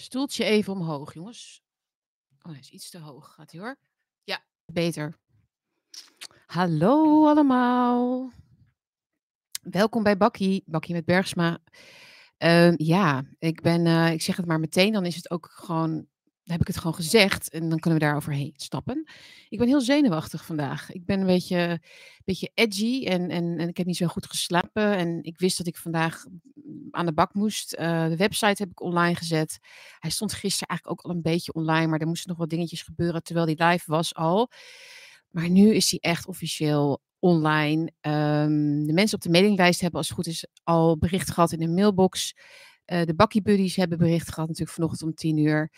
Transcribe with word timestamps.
Stoeltje 0.00 0.44
even 0.44 0.72
omhoog, 0.72 1.14
jongens. 1.14 1.62
Oh, 2.42 2.50
hij 2.50 2.60
is 2.60 2.70
iets 2.70 2.90
te 2.90 2.98
hoog. 2.98 3.34
Gaat 3.34 3.50
hij 3.50 3.60
hoor? 3.60 3.76
Ja, 4.24 4.44
beter. 4.72 5.18
Hallo 6.46 7.26
allemaal. 7.26 8.32
Welkom 9.62 10.02
bij 10.02 10.16
Bakkie, 10.16 10.62
Bakkie 10.66 10.94
met 10.94 11.04
Bergsma. 11.04 11.58
Ehm, 12.36 12.74
ja, 12.76 13.24
ik 13.38 13.60
ben, 13.60 13.86
eh, 13.86 14.12
ik 14.12 14.22
zeg 14.22 14.36
het 14.36 14.46
maar 14.46 14.60
meteen, 14.60 14.92
dan 14.92 15.06
is 15.06 15.16
het 15.16 15.30
ook 15.30 15.46
gewoon 15.52 16.06
heb 16.44 16.60
ik 16.60 16.66
het 16.66 16.76
gewoon 16.76 16.94
gezegd 16.94 17.50
en 17.50 17.68
dan 17.68 17.78
kunnen 17.78 18.00
we 18.00 18.06
daar 18.06 18.16
overheen 18.16 18.52
stappen. 18.56 19.08
Ik 19.48 19.58
ben 19.58 19.68
heel 19.68 19.80
zenuwachtig 19.80 20.44
vandaag. 20.44 20.92
Ik 20.92 21.04
ben 21.04 21.20
een 21.20 21.26
beetje, 21.26 21.56
een 21.56 21.80
beetje 22.24 22.50
edgy 22.54 23.04
en, 23.06 23.30
en, 23.30 23.58
en 23.58 23.68
ik 23.68 23.76
heb 23.76 23.86
niet 23.86 23.96
zo 23.96 24.06
goed 24.06 24.26
geslapen. 24.26 24.96
En 24.96 25.22
ik 25.22 25.38
wist 25.38 25.58
dat 25.58 25.66
ik 25.66 25.76
vandaag 25.76 26.24
aan 26.90 27.06
de 27.06 27.12
bak 27.12 27.34
moest. 27.34 27.76
Uh, 27.78 28.08
de 28.08 28.16
website 28.16 28.62
heb 28.62 28.70
ik 28.70 28.82
online 28.82 29.14
gezet. 29.14 29.58
Hij 29.98 30.10
stond 30.10 30.32
gisteren 30.32 30.68
eigenlijk 30.68 31.00
ook 31.00 31.10
al 31.10 31.16
een 31.16 31.22
beetje 31.22 31.52
online, 31.52 31.86
maar 31.86 32.00
er 32.00 32.06
moesten 32.06 32.28
nog 32.28 32.38
wat 32.38 32.50
dingetjes 32.50 32.82
gebeuren 32.82 33.22
terwijl 33.22 33.46
die 33.46 33.64
live 33.64 33.84
was 33.86 34.14
al. 34.14 34.50
Maar 35.30 35.48
nu 35.48 35.74
is 35.74 35.90
hij 35.90 35.98
echt 36.00 36.26
officieel 36.26 37.02
online. 37.18 37.92
Um, 38.00 38.86
de 38.86 38.92
mensen 38.92 39.16
op 39.16 39.22
de 39.22 39.30
mailinglijst 39.30 39.80
hebben 39.80 39.98
als 39.98 40.08
het 40.08 40.16
goed 40.16 40.26
is 40.26 40.46
al 40.62 40.98
bericht 40.98 41.30
gehad 41.30 41.52
in 41.52 41.58
de 41.58 41.68
mailbox. 41.68 42.34
Uh, 42.86 43.02
de 43.02 43.14
Bakkie 43.14 43.42
Buddies 43.42 43.76
hebben 43.76 43.98
bericht 43.98 44.28
gehad 44.28 44.48
natuurlijk 44.48 44.76
vanochtend 44.76 45.02
om 45.02 45.14
tien 45.14 45.36
uur. 45.36 45.70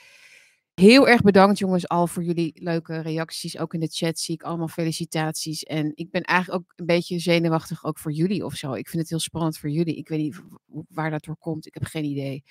Heel 0.75 1.09
erg 1.09 1.21
bedankt 1.21 1.59
jongens 1.59 1.89
al 1.89 2.07
voor 2.07 2.23
jullie 2.23 2.53
leuke 2.55 3.01
reacties. 3.01 3.59
Ook 3.59 3.75
in 3.75 3.81
de 3.81 3.89
chat 3.91 4.19
zie 4.19 4.35
ik 4.35 4.43
allemaal 4.43 4.69
felicitaties. 4.69 5.63
En 5.63 5.93
ik 5.95 6.11
ben 6.11 6.23
eigenlijk 6.23 6.63
ook 6.63 6.73
een 6.77 6.87
beetje 6.87 7.19
zenuwachtig 7.19 7.85
ook 7.85 7.99
voor 7.99 8.13
jullie 8.13 8.45
of 8.45 8.55
zo. 8.55 8.73
Ik 8.73 8.89
vind 8.89 9.03
het 9.03 9.11
heel 9.11 9.21
spannend 9.21 9.59
voor 9.59 9.71
jullie. 9.71 9.97
Ik 9.97 10.09
weet 10.09 10.19
niet 10.19 10.41
waar 10.89 11.11
dat 11.11 11.25
door 11.25 11.37
komt. 11.37 11.67
Ik 11.67 11.75
heb 11.75 11.85
geen 11.85 12.05
idee. 12.05 12.45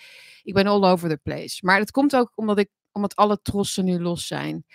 Ik 0.44 0.54
ben 0.54 0.68
all 0.68 0.84
over 0.84 1.10
the 1.10 1.20
place. 1.24 1.66
Maar 1.66 1.80
het 1.80 1.92
komt 1.92 2.16
ook 2.16 2.32
omdat, 2.36 2.60
ik, 2.60 2.70
omdat 2.92 3.16
alle 3.16 3.40
trossen 3.42 3.86
nu 3.86 4.00
los 4.00 4.28
zijn. 4.28 4.66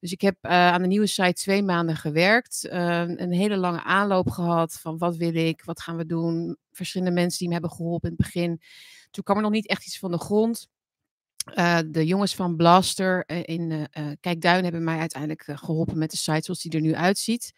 Dus 0.00 0.12
ik 0.12 0.20
heb 0.20 0.36
uh, 0.42 0.50
aan 0.50 0.82
de 0.82 0.88
nieuwe 0.88 1.06
site 1.06 1.32
twee 1.32 1.62
maanden 1.62 1.96
gewerkt. 1.96 2.68
Uh, 2.72 2.98
een 3.00 3.32
hele 3.32 3.56
lange 3.56 3.82
aanloop 3.82 4.30
gehad 4.30 4.72
van 4.72 4.98
wat 4.98 5.16
wil 5.16 5.34
ik, 5.34 5.64
wat 5.64 5.80
gaan 5.80 5.96
we 5.96 6.06
doen. 6.06 6.56
Verschillende 6.72 7.14
mensen 7.14 7.38
die 7.38 7.48
me 7.48 7.52
hebben 7.52 7.72
geholpen 7.72 8.10
in 8.10 8.14
het 8.16 8.24
begin. 8.24 8.60
Toen 9.10 9.24
kwam 9.24 9.36
er 9.36 9.42
nog 9.42 9.52
niet 9.52 9.68
echt 9.68 9.86
iets 9.86 9.98
van 9.98 10.10
de 10.10 10.18
grond. 10.18 10.68
Uh, 11.54 11.78
de 11.86 12.06
jongens 12.06 12.34
van 12.34 12.56
Blaster 12.56 13.24
uh, 13.26 13.38
in 13.42 13.70
uh, 13.70 13.86
Kijkduin 14.20 14.62
hebben 14.62 14.84
mij 14.84 14.98
uiteindelijk 14.98 15.44
geholpen 15.46 15.98
met 15.98 16.10
de 16.10 16.16
site 16.16 16.42
zoals 16.42 16.62
die 16.62 16.72
er 16.72 16.80
nu 16.80 16.94
uitziet. 16.94 17.52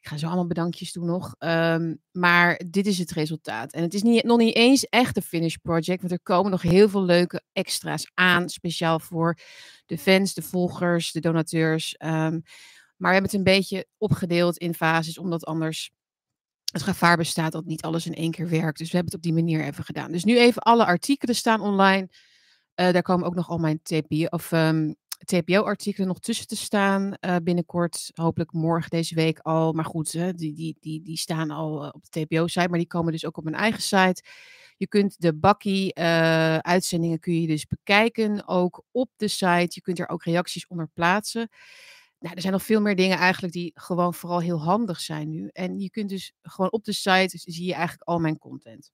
Ik 0.00 0.08
ga 0.08 0.16
zo 0.16 0.26
allemaal 0.26 0.46
bedankjes 0.46 0.92
doen 0.92 1.06
nog. 1.06 1.34
Um, 1.38 2.00
maar 2.10 2.60
dit 2.66 2.86
is 2.86 2.98
het 2.98 3.10
resultaat. 3.10 3.72
En 3.72 3.82
het 3.82 3.94
is 3.94 4.02
niet, 4.02 4.24
nog 4.24 4.38
niet 4.38 4.54
eens 4.54 4.84
echt 4.84 5.16
een 5.16 5.22
finish 5.22 5.54
project, 5.54 6.00
want 6.00 6.12
er 6.12 6.20
komen 6.20 6.50
nog 6.50 6.62
heel 6.62 6.88
veel 6.88 7.02
leuke 7.02 7.42
extra's 7.52 8.10
aan. 8.14 8.48
Speciaal 8.48 9.00
voor 9.00 9.38
de 9.86 9.98
fans, 9.98 10.34
de 10.34 10.42
volgers, 10.42 11.12
de 11.12 11.20
donateurs. 11.20 11.94
Um, 11.98 12.42
maar 12.96 13.08
we 13.08 13.16
hebben 13.18 13.22
het 13.22 13.32
een 13.32 13.42
beetje 13.42 13.86
opgedeeld 13.98 14.56
in 14.56 14.74
fases, 14.74 15.18
omdat 15.18 15.44
anders 15.44 15.90
het 16.72 16.82
gevaar 16.82 17.16
bestaat 17.16 17.52
dat 17.52 17.64
niet 17.64 17.82
alles 17.82 18.06
in 18.06 18.14
één 18.14 18.30
keer 18.30 18.48
werkt. 18.48 18.78
Dus 18.78 18.90
we 18.90 18.96
hebben 18.96 19.12
het 19.12 19.26
op 19.26 19.34
die 19.34 19.44
manier 19.44 19.64
even 19.64 19.84
gedaan. 19.84 20.12
Dus 20.12 20.24
nu 20.24 20.38
even 20.38 20.62
alle 20.62 20.84
artikelen 20.84 21.34
staan 21.34 21.60
online. 21.60 22.08
Uh, 22.80 22.92
daar 22.92 23.02
komen 23.02 23.26
ook 23.26 23.34
nog 23.34 23.48
al 23.48 23.58
mijn 23.58 23.80
TPO-artikelen 25.24 26.08
nog 26.08 26.18
tussen 26.18 26.46
te 26.46 26.56
staan. 26.56 27.14
Uh, 27.20 27.36
binnenkort, 27.42 28.10
hopelijk 28.14 28.52
morgen 28.52 28.90
deze 28.90 29.14
week 29.14 29.38
al. 29.38 29.72
Maar 29.72 29.84
goed, 29.84 30.12
hè, 30.12 30.34
die, 30.34 30.54
die, 30.54 30.76
die, 30.80 31.02
die 31.02 31.16
staan 31.16 31.50
al 31.50 31.84
uh, 31.84 31.88
op 31.92 32.04
de 32.10 32.20
TPO-site, 32.20 32.68
maar 32.68 32.78
die 32.78 32.86
komen 32.86 33.12
dus 33.12 33.26
ook 33.26 33.36
op 33.36 33.44
mijn 33.44 33.56
eigen 33.56 33.82
site. 33.82 34.22
Je 34.76 34.88
kunt 34.88 35.20
de 35.20 35.34
Bakkie-uitzendingen 35.34 37.18
kun 37.18 37.40
je 37.40 37.46
dus 37.46 37.66
bekijken, 37.66 38.48
ook 38.48 38.84
op 38.90 39.10
de 39.16 39.28
site. 39.28 39.68
Je 39.68 39.80
kunt 39.80 39.98
er 39.98 40.08
ook 40.08 40.24
reacties 40.24 40.66
onder 40.66 40.88
plaatsen. 40.94 41.48
Nou, 42.18 42.34
er 42.34 42.40
zijn 42.40 42.52
nog 42.52 42.62
veel 42.62 42.80
meer 42.80 42.96
dingen 42.96 43.18
eigenlijk 43.18 43.52
die 43.52 43.70
gewoon 43.74 44.14
vooral 44.14 44.40
heel 44.40 44.60
handig 44.60 45.00
zijn 45.00 45.28
nu. 45.30 45.48
En 45.52 45.78
je 45.78 45.90
kunt 45.90 46.08
dus 46.08 46.32
gewoon 46.42 46.72
op 46.72 46.84
de 46.84 46.92
site, 46.92 47.38
zie 47.38 47.66
je 47.66 47.74
eigenlijk 47.74 48.08
al 48.08 48.18
mijn 48.18 48.38
content. 48.38 48.90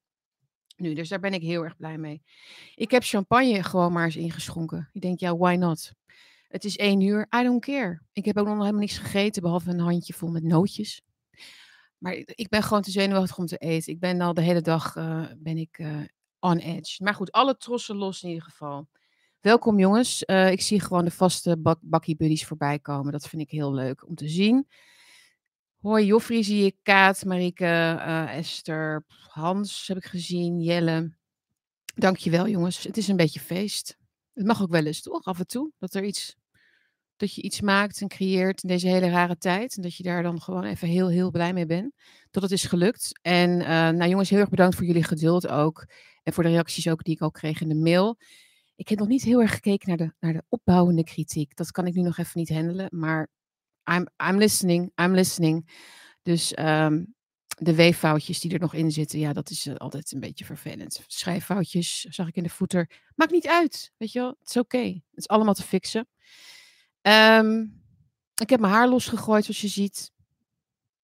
Nu, 0.76 0.94
dus 0.94 1.08
daar 1.08 1.20
ben 1.20 1.32
ik 1.32 1.42
heel 1.42 1.64
erg 1.64 1.76
blij 1.76 1.98
mee. 1.98 2.22
Ik 2.74 2.90
heb 2.90 3.02
champagne 3.02 3.62
gewoon 3.62 3.92
maar 3.92 4.04
eens 4.04 4.16
ingeschonken. 4.16 4.90
Ik 4.92 5.00
denk, 5.00 5.20
ja, 5.20 5.36
why 5.36 5.54
not? 5.54 5.92
Het 6.48 6.64
is 6.64 6.76
één 6.76 7.00
uur, 7.00 7.26
I 7.40 7.42
don't 7.42 7.64
care. 7.64 8.00
Ik 8.12 8.24
heb 8.24 8.36
ook 8.36 8.46
nog 8.46 8.58
helemaal 8.58 8.80
niks 8.80 8.98
gegeten, 8.98 9.42
behalve 9.42 9.70
een 9.70 9.78
handje 9.78 10.12
vol 10.12 10.30
met 10.30 10.42
nootjes. 10.42 11.02
Maar 11.98 12.14
ik 12.26 12.48
ben 12.48 12.62
gewoon 12.62 12.82
te 12.82 12.90
zenuwachtig 12.90 13.38
om 13.38 13.46
te 13.46 13.56
eten. 13.56 13.92
Ik 13.92 14.00
ben 14.00 14.20
al 14.20 14.34
de 14.34 14.42
hele 14.42 14.60
dag 14.60 14.96
uh, 14.96 15.26
ben 15.36 15.56
ik, 15.56 15.78
uh, 15.78 16.00
on 16.40 16.58
edge. 16.58 17.02
Maar 17.02 17.14
goed, 17.14 17.32
alle 17.32 17.56
trossen 17.56 17.96
los 17.96 18.22
in 18.22 18.28
ieder 18.28 18.44
geval. 18.44 18.88
Welkom 19.40 19.78
jongens. 19.78 20.22
Uh, 20.26 20.50
ik 20.50 20.60
zie 20.60 20.80
gewoon 20.80 21.04
de 21.04 21.10
vaste 21.10 21.56
bak 21.58 21.78
bakkie 21.82 22.16
buddies 22.16 22.46
voorbij 22.46 22.78
komen. 22.78 23.12
Dat 23.12 23.28
vind 23.28 23.42
ik 23.42 23.50
heel 23.50 23.72
leuk 23.72 24.06
om 24.06 24.14
te 24.14 24.28
zien. 24.28 24.66
Hoi 25.86 26.04
Joffrey 26.04 26.42
zie 26.42 26.64
ik, 26.64 26.76
Kaat, 26.82 27.24
Marike, 27.24 27.64
uh, 27.64 28.36
Esther, 28.36 29.04
Hans 29.08 29.86
heb 29.86 29.96
ik 29.96 30.04
gezien, 30.04 30.60
Jelle. 30.60 31.12
Dankjewel 31.94 32.48
jongens, 32.48 32.82
het 32.82 32.96
is 32.96 33.08
een 33.08 33.16
beetje 33.16 33.40
feest. 33.40 33.96
Het 34.32 34.46
mag 34.46 34.62
ook 34.62 34.70
wel 34.70 34.84
eens 34.84 35.02
toch, 35.02 35.24
af 35.24 35.38
en 35.38 35.46
toe, 35.46 35.72
dat 35.78 35.94
er 35.94 36.04
iets, 36.04 36.36
dat 37.16 37.34
je 37.34 37.42
iets 37.42 37.60
maakt 37.60 38.00
en 38.00 38.08
creëert 38.08 38.62
in 38.62 38.68
deze 38.68 38.88
hele 38.88 39.08
rare 39.08 39.36
tijd. 39.36 39.76
En 39.76 39.82
dat 39.82 39.96
je 39.96 40.02
daar 40.02 40.22
dan 40.22 40.40
gewoon 40.40 40.64
even 40.64 40.88
heel, 40.88 41.08
heel 41.08 41.30
blij 41.30 41.52
mee 41.52 41.66
bent. 41.66 41.94
Dat 42.30 42.42
het 42.42 42.52
is 42.52 42.64
gelukt. 42.64 43.18
En 43.22 43.50
uh, 43.60 43.66
nou 43.66 44.08
jongens, 44.08 44.30
heel 44.30 44.40
erg 44.40 44.48
bedankt 44.48 44.76
voor 44.76 44.86
jullie 44.86 45.04
geduld 45.04 45.48
ook. 45.48 45.86
En 46.22 46.32
voor 46.32 46.42
de 46.42 46.50
reacties 46.50 46.88
ook 46.88 47.04
die 47.04 47.14
ik 47.14 47.20
al 47.20 47.30
kreeg 47.30 47.60
in 47.60 47.68
de 47.68 47.74
mail. 47.74 48.16
Ik 48.76 48.88
heb 48.88 48.98
nog 48.98 49.08
niet 49.08 49.22
heel 49.22 49.40
erg 49.40 49.52
gekeken 49.52 49.88
naar 49.88 49.96
de, 49.96 50.14
naar 50.20 50.32
de 50.32 50.44
opbouwende 50.48 51.04
kritiek. 51.04 51.56
Dat 51.56 51.70
kan 51.70 51.86
ik 51.86 51.94
nu 51.94 52.02
nog 52.02 52.18
even 52.18 52.40
niet 52.40 52.52
handelen. 52.52 52.88
Maar 52.90 53.28
I'm, 53.90 54.06
I'm 54.28 54.38
listening, 54.38 54.92
I'm 55.02 55.14
listening. 55.14 55.70
Dus 56.22 56.58
um, 56.58 57.14
de 57.58 57.74
weeffoutjes 57.74 58.40
die 58.40 58.52
er 58.52 58.60
nog 58.60 58.74
in 58.74 58.90
zitten, 58.90 59.18
ja, 59.18 59.32
dat 59.32 59.50
is 59.50 59.66
uh, 59.66 59.74
altijd 59.74 60.12
een 60.12 60.20
beetje 60.20 60.44
vervelend. 60.44 61.04
Schrijffoutjes 61.06 62.00
zag 62.00 62.28
ik 62.28 62.36
in 62.36 62.42
de 62.42 62.48
voeter. 62.48 62.90
Maakt 63.14 63.32
niet 63.32 63.46
uit, 63.46 63.92
weet 63.96 64.12
je 64.12 64.18
wel. 64.18 64.36
Het 64.38 64.48
is 64.48 64.56
oké. 64.56 64.78
Het 64.78 65.02
is 65.12 65.28
allemaal 65.28 65.54
te 65.54 65.62
fixen. 65.62 66.08
Um, 67.02 67.84
ik 68.34 68.50
heb 68.50 68.60
mijn 68.60 68.72
haar 68.72 68.88
losgegooid, 68.88 69.44
zoals 69.44 69.60
je 69.60 69.68
ziet. 69.68 70.12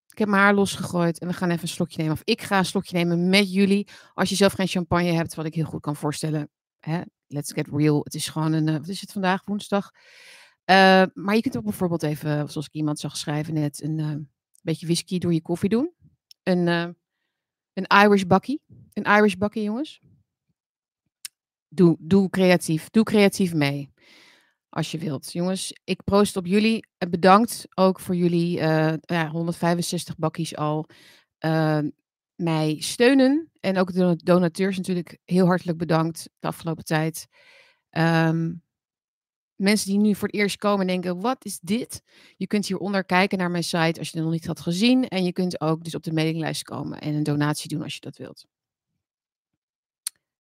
Ik 0.09 0.19
heb 0.19 0.29
mijn 0.29 0.43
haar 0.43 0.55
losgegooid 0.55 1.19
en 1.19 1.29
we 1.29 1.35
gaan 1.35 1.51
even 1.51 1.63
een 1.63 1.69
slokje 1.69 1.97
nemen. 1.97 2.13
Of 2.13 2.23
ik 2.25 2.43
ga 2.43 2.59
een 2.59 2.65
slokje 2.65 2.97
nemen 2.97 3.29
met 3.29 3.53
jullie. 3.53 3.89
Als 4.15 4.29
je 4.29 4.35
zelf 4.35 4.53
geen 4.53 4.67
champagne 4.67 5.13
hebt, 5.13 5.35
wat 5.35 5.47
ik 5.47 5.55
heel 5.55 5.65
goed 5.65 5.81
kan 5.81 5.97
voorstellen. 5.97 6.51
Hè? 6.79 7.01
Let's 7.27 7.53
get 7.53 7.69
real. 7.71 8.01
Het 8.05 8.15
is 8.15 8.29
gewoon 8.29 8.53
een, 8.53 8.67
uh, 8.67 8.77
wat 8.77 8.89
is 8.89 9.01
het 9.01 9.13
vandaag, 9.13 9.45
woensdag? 9.45 9.91
Uh, 10.71 11.03
maar 11.15 11.35
je 11.35 11.41
kunt 11.41 11.57
ook 11.57 11.65
bijvoorbeeld 11.65 12.03
even, 12.03 12.51
zoals 12.51 12.67
ik 12.67 12.73
iemand 12.73 12.99
zag 12.99 13.17
schrijven 13.17 13.55
net, 13.55 13.83
een 13.83 13.99
uh, 13.99 14.15
beetje 14.63 14.87
whisky 14.87 15.19
door 15.19 15.33
je 15.33 15.43
koffie 15.43 15.69
doen. 15.69 15.93
Een, 16.43 16.67
uh, 16.67 16.89
een 17.73 17.87
Irish 18.05 18.23
bakkie. 18.23 18.61
Een 18.93 19.05
Irish 19.05 19.35
bakkie, 19.35 19.63
jongens. 19.63 20.01
Doe, 21.69 21.97
doe 22.01 22.31
creatief. 22.31 22.91
Doe 22.91 23.05
creatief 23.05 23.55
mee. 23.55 23.93
Als 24.69 24.91
je 24.91 24.99
wilt. 24.99 25.33
Jongens, 25.33 25.81
ik 25.85 26.05
proost 26.05 26.37
op 26.37 26.47
jullie. 26.47 26.87
Bedankt 27.11 27.67
ook 27.75 28.01
voor 28.01 28.17
jullie 28.17 28.57
ja, 29.01 29.29
165 29.31 30.17
bakkies 30.17 30.57
al. 30.57 30.87
mij 32.35 32.77
steunen. 32.79 33.51
En 33.61 33.79
ook 33.79 33.93
de 33.93 34.17
donateurs 34.25 34.77
natuurlijk 34.77 35.19
heel 35.25 35.47
hartelijk 35.47 35.79
bedankt 35.79 36.29
de 36.39 36.47
afgelopen 36.47 36.85
tijd. 36.85 37.29
Um, 37.91 38.62
mensen 39.63 39.91
die 39.91 39.99
nu 39.99 40.15
voor 40.15 40.29
het 40.29 40.37
eerst 40.37 40.57
komen 40.57 40.87
denken, 40.87 41.21
wat 41.21 41.45
is 41.45 41.59
dit? 41.59 42.03
Je 42.37 42.47
kunt 42.47 42.67
hieronder 42.67 43.05
kijken 43.05 43.39
naar 43.39 43.51
mijn 43.51 43.65
site 43.65 43.99
als 43.99 44.09
je 44.11 44.17
het 44.17 44.25
nog 44.25 44.33
niet 44.33 44.47
had 44.47 44.61
gezien. 44.61 45.09
En 45.09 45.25
je 45.25 45.33
kunt 45.33 45.61
ook 45.61 45.85
dus 45.85 45.95
op 45.95 46.03
de 46.03 46.13
mailinglijst 46.13 46.63
komen 46.63 47.01
en 47.01 47.15
een 47.15 47.23
donatie 47.23 47.69
doen 47.69 47.83
als 47.83 47.95
je 47.95 48.01
dat 48.01 48.17
wilt. 48.17 48.47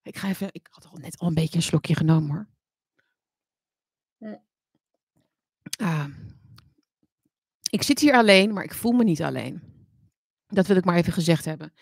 Ik 0.03 0.17
ga 0.17 0.29
even, 0.29 0.49
ik 0.53 0.69
had 0.71 0.87
al 0.87 0.99
net 0.99 1.19
al 1.19 1.29
een 1.29 1.35
beetje 1.35 1.57
een 1.57 1.63
slokje 1.63 1.95
genomen 1.95 2.31
hoor. 2.31 2.47
Ah. 5.77 6.07
Ik 7.71 7.83
zit 7.83 7.99
hier 7.99 8.15
alleen, 8.15 8.53
maar 8.53 8.65
ik 8.65 8.75
voel 8.75 8.93
me 8.93 9.05
niet 9.05 9.23
alleen. 9.23 9.63
Dat 10.47 10.67
wil 10.67 10.77
ik 10.77 10.85
maar 10.85 10.97
even 10.97 11.13
gezegd 11.13 11.45
hebben. 11.45 11.73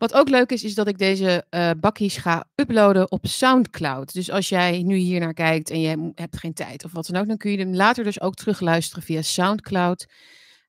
Wat 0.00 0.14
ook 0.14 0.28
leuk 0.28 0.52
is, 0.52 0.64
is 0.64 0.74
dat 0.74 0.88
ik 0.88 0.98
deze 0.98 1.44
uh, 1.50 1.70
bakkies 1.80 2.16
ga 2.16 2.44
uploaden 2.54 3.10
op 3.10 3.26
Soundcloud. 3.26 4.12
Dus 4.12 4.30
als 4.30 4.48
jij 4.48 4.82
nu 4.82 4.96
hier 4.96 5.20
naar 5.20 5.34
kijkt 5.34 5.70
en 5.70 5.80
je 5.80 6.12
hebt 6.14 6.38
geen 6.38 6.52
tijd 6.54 6.84
of 6.84 6.92
wat 6.92 7.06
dan 7.06 7.20
ook, 7.20 7.28
dan 7.28 7.36
kun 7.36 7.50
je 7.50 7.58
hem 7.58 7.74
later 7.74 8.04
dus 8.04 8.20
ook 8.20 8.34
terugluisteren 8.34 9.02
via 9.02 9.22
Soundcloud. 9.22 10.06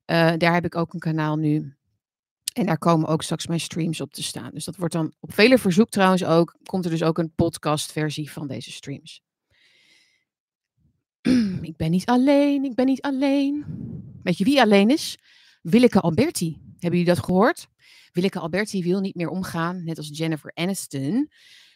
Uh, 0.06 0.32
daar 0.38 0.54
heb 0.54 0.66
ik 0.66 0.76
ook 0.76 0.94
een 0.94 1.00
kanaal 1.00 1.36
nu. 1.36 1.76
En 2.54 2.66
daar 2.66 2.78
komen 2.78 3.08
ook 3.08 3.24
straks 3.24 3.48
mijn 3.48 3.60
streams 3.60 4.02
op 4.02 4.14
te 4.14 4.24
staan. 4.24 4.52
Dus 4.54 4.66
dat 4.66 4.76
wordt 4.76 4.94
dan 4.94 5.14
op 5.20 5.34
vele 5.34 5.58
verzoek 5.58 5.90
trouwens 5.90 6.24
ook, 6.24 6.56
komt 6.64 6.86
er 6.86 6.92
dus 6.92 7.04
ook 7.04 7.18
een 7.18 7.34
podcastversie 7.36 8.32
van 8.32 8.48
deze 8.48 8.72
streams. 8.72 9.22
ik 11.72 11.78
ben 11.78 11.92
niet 11.92 12.06
alleen, 12.06 12.64
ik 12.64 12.76
ben 12.76 12.86
niet 12.86 13.02
alleen. 13.02 13.66
Weet 14.24 14.38
je 14.38 14.44
wie 14.44 14.62
alleen 14.62 14.90
is? 14.90 15.18
Willeke 15.62 16.00
Alberti. 16.00 16.58
Hebben 16.80 17.00
jullie 17.00 17.16
dat 17.16 17.26
gehoord? 17.26 17.68
Willeke 18.12 18.40
Alberti 18.40 18.84
wil 18.84 19.00
niet 19.00 19.16
meer 19.16 19.30
omgaan, 19.30 19.84
net 19.84 19.98
als 19.98 20.10
Jennifer 20.14 20.52
Aniston, 20.54 21.32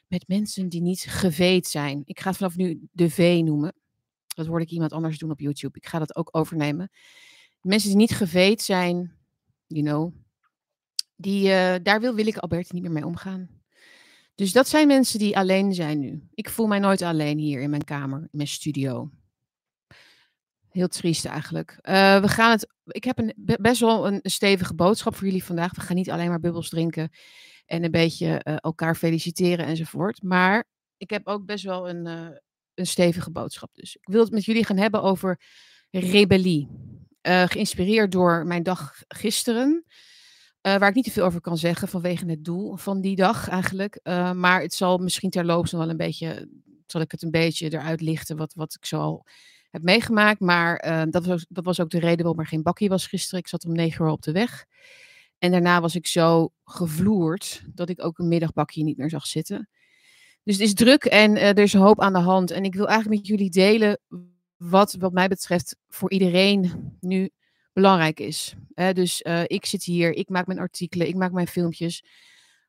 met 0.08 0.28
mensen 0.28 0.70
die 0.70 0.82
niet 0.82 1.02
geveed 1.02 1.68
zijn. 1.68 2.02
Ik 2.06 2.20
ga 2.20 2.34
vanaf 2.34 2.56
nu 2.56 2.88
de 2.92 3.10
V 3.10 3.42
noemen. 3.44 3.74
Dat 4.28 4.46
hoorde 4.46 4.66
ik 4.66 4.72
iemand 4.72 4.92
anders 4.92 5.18
doen 5.18 5.32
op 5.32 5.40
YouTube. 5.40 5.78
Ik 5.78 5.88
ga 5.88 6.00
dat 6.00 6.16
ook 6.16 6.30
overnemen. 6.32 6.90
Mensen 7.62 7.90
die 7.90 7.98
niet 7.98 8.12
geveed 8.12 8.62
zijn, 8.62 9.18
you 9.68 9.84
know, 9.84 10.14
die, 11.16 11.48
uh, 11.48 11.76
daar 11.84 12.00
wil 12.00 12.16
Willeke 12.16 12.40
Albert 12.40 12.72
niet 12.72 12.82
meer 12.82 12.92
mee 12.92 13.06
omgaan. 13.06 13.50
Dus 14.36 14.52
dat 14.52 14.68
zijn 14.68 14.88
mensen 14.88 15.20
die 15.20 15.38
alleen 15.38 15.74
zijn 15.74 16.00
nu. 16.00 16.28
Ik 16.34 16.50
voel 16.50 16.68
mij 16.68 16.80
nooit 16.80 17.02
alleen 17.02 17.38
hier 17.38 17.62
in 17.62 17.70
mijn 17.70 17.84
kamer, 17.84 18.20
in 18.20 18.28
mijn 18.32 18.48
studio. 18.48 19.12
Heel 20.76 20.88
triest 20.88 21.26
eigenlijk. 21.26 21.72
Uh, 21.72 22.22
we 22.22 22.28
gaan 22.28 22.52
het. 22.52 22.68
Ik 22.86 23.04
heb 23.04 23.18
een, 23.18 23.34
best 23.36 23.80
wel 23.80 24.08
een 24.08 24.20
stevige 24.24 24.74
boodschap 24.74 25.16
voor 25.16 25.26
jullie 25.26 25.44
vandaag. 25.44 25.76
We 25.76 25.82
gaan 25.82 25.96
niet 25.96 26.10
alleen 26.10 26.30
maar 26.30 26.40
bubbels 26.40 26.70
drinken 26.70 27.10
en 27.66 27.84
een 27.84 27.92
beetje 27.92 28.42
uh, 28.44 28.56
elkaar 28.60 28.96
feliciteren 28.96 29.66
enzovoort. 29.66 30.24
Maar 30.24 30.64
ik 30.98 31.10
heb 31.10 31.28
ook 31.28 31.46
best 31.46 31.64
wel 31.64 31.90
een, 31.90 32.08
uh, 32.08 32.28
een 32.74 32.88
stevige 32.88 33.32
boodschap. 33.32 33.70
Dus 33.74 33.96
ik 33.96 34.08
wil 34.08 34.22
het 34.22 34.32
met 34.32 34.46
jullie 34.46 34.66
gaan 34.66 34.78
hebben 34.78 35.02
over 35.02 35.42
rebellie. 35.90 36.70
geïnspireerd 37.22 38.12
door 38.12 38.46
mijn 38.46 38.64
dag 38.64 38.94
gisteren. 39.08 39.86
Waar 40.62 40.90
ik 40.90 40.96
niet 40.96 41.04
te 41.04 41.12
veel 41.12 41.26
over 41.26 41.42
kan 41.42 41.58
zeggen 41.58 41.88
vanwege 41.88 42.26
het 42.26 42.44
doel 42.44 42.76
van 42.76 43.02
die 43.02 43.16
dag 43.16 43.50
eigenlijk. 43.50 44.00
Maar 44.34 44.62
het 44.62 44.74
zal 44.74 44.98
misschien 44.98 45.30
terloops 45.30 45.72
nog 45.72 45.82
wel 45.82 45.90
een 45.90 45.98
beetje, 45.98 46.50
zal 46.86 47.02
ik 47.02 47.12
het 47.12 47.22
een 47.22 47.32
beetje 47.32 47.74
eruit 47.74 48.02
lichten 48.02 48.38
wat, 48.38 48.54
wat 48.54 48.74
ik 48.74 48.86
zo 48.86 49.00
al 49.00 49.26
heb 49.76 49.84
meegemaakt. 49.84 50.40
Maar 50.40 50.86
uh, 50.86 51.04
dat, 51.10 51.26
was, 51.26 51.46
dat 51.50 51.66
was 51.66 51.80
ook 51.80 51.90
de 51.90 52.00
reden 52.00 52.18
waarom 52.18 52.40
er 52.40 52.48
geen 52.48 52.64
bakkie 52.64 52.90
was 52.90 53.08
gisteren. 53.08 53.40
Ik 53.40 53.48
zat 53.48 53.66
om 53.66 53.72
negen 53.72 54.06
uur 54.06 54.12
op 54.12 54.22
de 54.22 54.32
weg. 54.32 54.66
En 55.38 55.52
daarna 55.52 55.82
was 55.82 55.96
ik 55.96 56.08
zo 56.08 56.50
gevloerd 56.64 57.64
dat 57.74 57.90
ik 57.90 58.04
ook 58.04 58.20
een 58.20 58.28
middagbakje 58.28 58.84
niet 58.84 58.98
meer 58.98 59.10
zag 59.10 59.28
zitten. 59.28 59.70
Dus 60.44 60.58
het 60.58 60.64
is 60.64 60.74
druk 60.74 61.06
en 61.06 61.38
er 61.38 61.60
is 61.60 61.74
hoop 61.74 62.02
aan 62.02 62.14
de 62.14 62.20
hand. 62.20 62.52
En 62.52 62.64
ik 62.64 62.76
wil 62.76 62.88
eigenlijk 62.88 63.20
met 63.20 63.28
jullie 63.28 63.50
delen 63.50 64.00
wat, 64.58 64.96
wat 65.00 65.14
mij 65.14 65.28
betreft, 65.28 65.78
voor 65.88 66.12
iedereen 66.12 66.72
nu 67.00 67.30
belangrijk 67.74 68.20
is. 68.20 68.56
dus 68.94 69.22
uh, 69.22 69.42
ik 69.46 69.66
zit 69.66 69.84
hier, 69.84 70.14
ik 70.14 70.30
maak 70.30 70.48
mijn 70.48 70.60
artikelen, 70.60 71.08
ik 71.08 71.16
maak 71.16 71.32
mijn 71.32 71.48
filmpjes. 71.48 72.04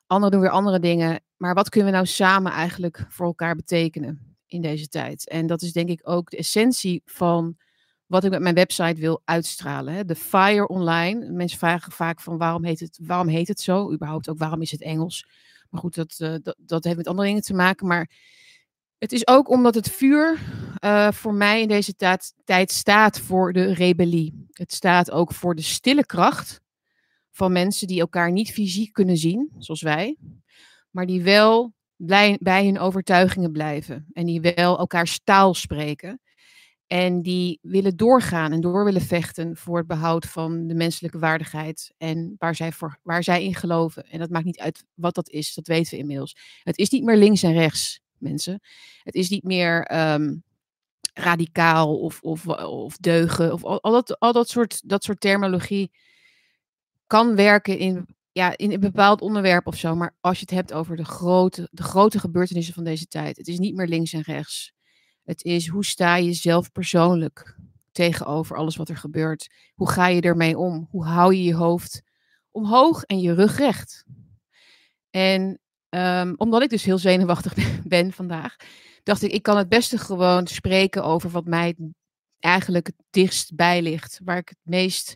Anderen 0.06 0.32
doen 0.32 0.41
weer 0.41 0.50
andere 0.50 0.79
dingen. 0.79 1.20
Maar 1.37 1.55
wat 1.55 1.69
kunnen 1.69 1.91
we 1.91 1.97
nou 1.97 2.06
samen 2.06 2.52
eigenlijk 2.52 3.05
voor 3.09 3.26
elkaar 3.26 3.56
betekenen 3.56 4.36
in 4.46 4.60
deze 4.60 4.88
tijd? 4.88 5.28
En 5.28 5.46
dat 5.46 5.62
is 5.62 5.72
denk 5.72 5.88
ik 5.88 6.00
ook 6.02 6.31
de 6.31 6.37
essentie 6.37 7.02
van 7.04 7.56
wat 8.06 8.25
ik 8.25 8.31
met 8.31 8.40
mijn 8.40 8.54
website 8.54 9.00
wil 9.00 9.22
uitstralen. 9.25 9.94
Hè. 9.94 10.04
De 10.04 10.14
Fire 10.14 10.69
Online. 10.69 11.31
Mensen 11.31 11.58
vragen 11.58 11.93
vaak 11.93 12.20
van 12.20 12.38
waarom 12.38 12.64
heet 12.64 12.81
het, 12.81 12.98
waarom 13.02 13.28
heet 13.28 13.48
het 13.48 13.60
zo? 13.60 13.93
Überhaupt 13.93 14.28
ook 14.28 14.38
waarom 14.38 14.62
is 14.62 14.70
het 14.70 14.82
Engels? 14.82 15.26
Maar 15.70 15.81
goed, 15.81 15.94
dat, 15.94 16.19
uh, 16.22 16.34
dat, 16.58 16.84
heeft 16.84 16.96
met 16.96 17.06
andere 17.06 17.28
dingen 17.28 17.43
te 17.43 17.54
maken. 17.54 17.87
Maar 17.87 18.10
het 18.98 19.12
is 19.12 19.26
ook 19.26 19.48
omdat 19.48 19.75
het 19.75 19.90
vuur 19.90 20.38
uh, 20.84 21.10
voor 21.10 21.34
mij 21.34 21.62
in 21.62 21.69
deze 21.69 21.94
tijd 22.44 22.70
staat 22.72 23.20
voor 23.20 23.52
de 23.52 23.72
rebellie. 23.75 24.46
Het 24.52 24.72
staat 24.72 25.10
ook 25.10 25.32
voor 25.32 25.54
de 25.54 25.62
stille 25.62 26.06
kracht 26.06 26.60
van 27.31 27.52
mensen 27.52 27.87
die 27.87 28.00
elkaar 28.00 28.32
niet 28.32 28.52
fysiek 28.52 28.92
kunnen 28.92 29.16
zien, 29.16 29.52
zoals 29.58 29.82
wij, 29.82 30.16
maar 30.90 31.06
die 31.06 31.22
wel 31.22 31.75
blij, 31.96 32.38
bij 32.40 32.64
hun 32.64 32.78
overtuigingen 32.78 33.52
blijven 33.52 34.06
en 34.12 34.26
die 34.26 34.40
wel 34.40 34.78
elkaars 34.78 35.20
taal 35.25 35.54
spreken 35.54 36.20
en 36.87 37.22
die 37.22 37.58
willen 37.62 37.96
doorgaan 37.96 38.52
en 38.52 38.60
door 38.60 38.84
willen 38.84 39.02
vechten 39.02 39.56
voor 39.56 39.78
het 39.78 39.87
behoud 39.87 40.26
van 40.26 40.66
de 40.66 40.75
menselijke 40.75 41.19
waardigheid 41.19 41.93
en 41.98 42.34
waar 42.38 42.54
zij, 42.54 42.72
voor, 42.72 42.98
waar 43.02 43.22
zij 43.22 43.44
in 43.44 43.54
geloven. 43.54 44.10
En 44.10 44.19
dat 44.19 44.31
maakt 44.31 44.44
niet 44.44 44.58
uit 44.58 44.84
wat 44.94 45.14
dat 45.14 45.28
is, 45.28 45.54
dat 45.54 45.66
weten 45.66 45.90
we 45.90 45.98
inmiddels. 45.98 46.37
Het 46.62 46.78
is 46.78 46.90
niet 46.90 47.04
meer 47.04 47.16
links 47.16 47.43
en 47.43 47.52
rechts 47.52 48.00
mensen. 48.19 48.60
Het 49.02 49.14
is 49.14 49.28
niet 49.28 49.42
meer 49.42 49.96
um, 50.12 50.42
radicaal 51.14 51.99
of, 51.99 52.20
of, 52.20 52.46
of 52.49 52.96
deugen. 52.96 53.52
Of 53.52 53.64
al, 53.64 53.82
al, 53.82 53.92
dat, 53.92 54.19
al 54.19 54.32
dat, 54.32 54.49
soort, 54.49 54.88
dat 54.88 55.04
soort 55.04 55.20
terminologie 55.20 55.90
kan 57.06 57.37
werken 57.37 57.78
in, 57.78 58.15
ja, 58.37 58.56
in 58.56 58.73
een 58.73 58.81
bepaald 58.81 59.21
onderwerp 59.21 59.67
of 59.67 59.77
zo. 59.77 59.94
Maar 59.94 60.17
als 60.21 60.38
je 60.38 60.44
het 60.49 60.55
hebt 60.55 60.73
over 60.73 60.97
de 60.97 61.05
grote, 61.05 61.69
de 61.71 61.83
grote 61.83 62.19
gebeurtenissen 62.19 62.75
van 62.75 62.85
deze 62.85 63.06
tijd. 63.06 63.37
Het 63.37 63.49
is 63.49 63.59
niet 63.59 63.75
meer 63.75 63.87
links 63.87 64.12
en 64.12 64.21
rechts. 64.21 64.73
Het 65.25 65.44
is 65.44 65.69
hoe 65.69 65.85
sta 65.85 66.17
je 66.17 66.33
zelf 66.33 66.73
persoonlijk 66.73 67.59
tegenover 67.93 68.56
alles 68.56 68.77
wat 68.77 68.88
er 68.88 68.97
gebeurt. 68.97 69.49
Hoe 69.75 69.91
ga 69.91 70.06
je 70.06 70.21
ermee 70.21 70.59
om? 70.59 70.87
Hoe 70.91 71.05
hou 71.05 71.35
je 71.35 71.43
je 71.43 71.55
hoofd 71.55 72.03
omhoog 72.50 73.03
en 73.03 73.21
je 73.21 73.35
rug 73.35 73.59
recht? 73.59 74.05
En 75.11 75.61
Um, 75.91 76.35
omdat 76.37 76.62
ik 76.62 76.71
dus 76.71 76.85
heel 76.85 76.99
zenuwachtig 76.99 77.55
ben 77.85 78.12
vandaag, 78.12 78.56
dacht 79.03 79.23
ik, 79.23 79.33
ik 79.33 79.43
kan 79.43 79.56
het 79.56 79.69
beste 79.69 79.99
gewoon 79.99 80.47
spreken 80.47 81.05
over 81.05 81.31
wat 81.31 81.44
mij 81.44 81.77
eigenlijk 82.38 82.87
het 82.87 82.97
dichtst 83.11 83.55
bij 83.55 83.83
ligt. 83.83 84.21
Waar 84.25 84.37
ik 84.37 84.49
het 84.49 84.59
meest 84.62 85.15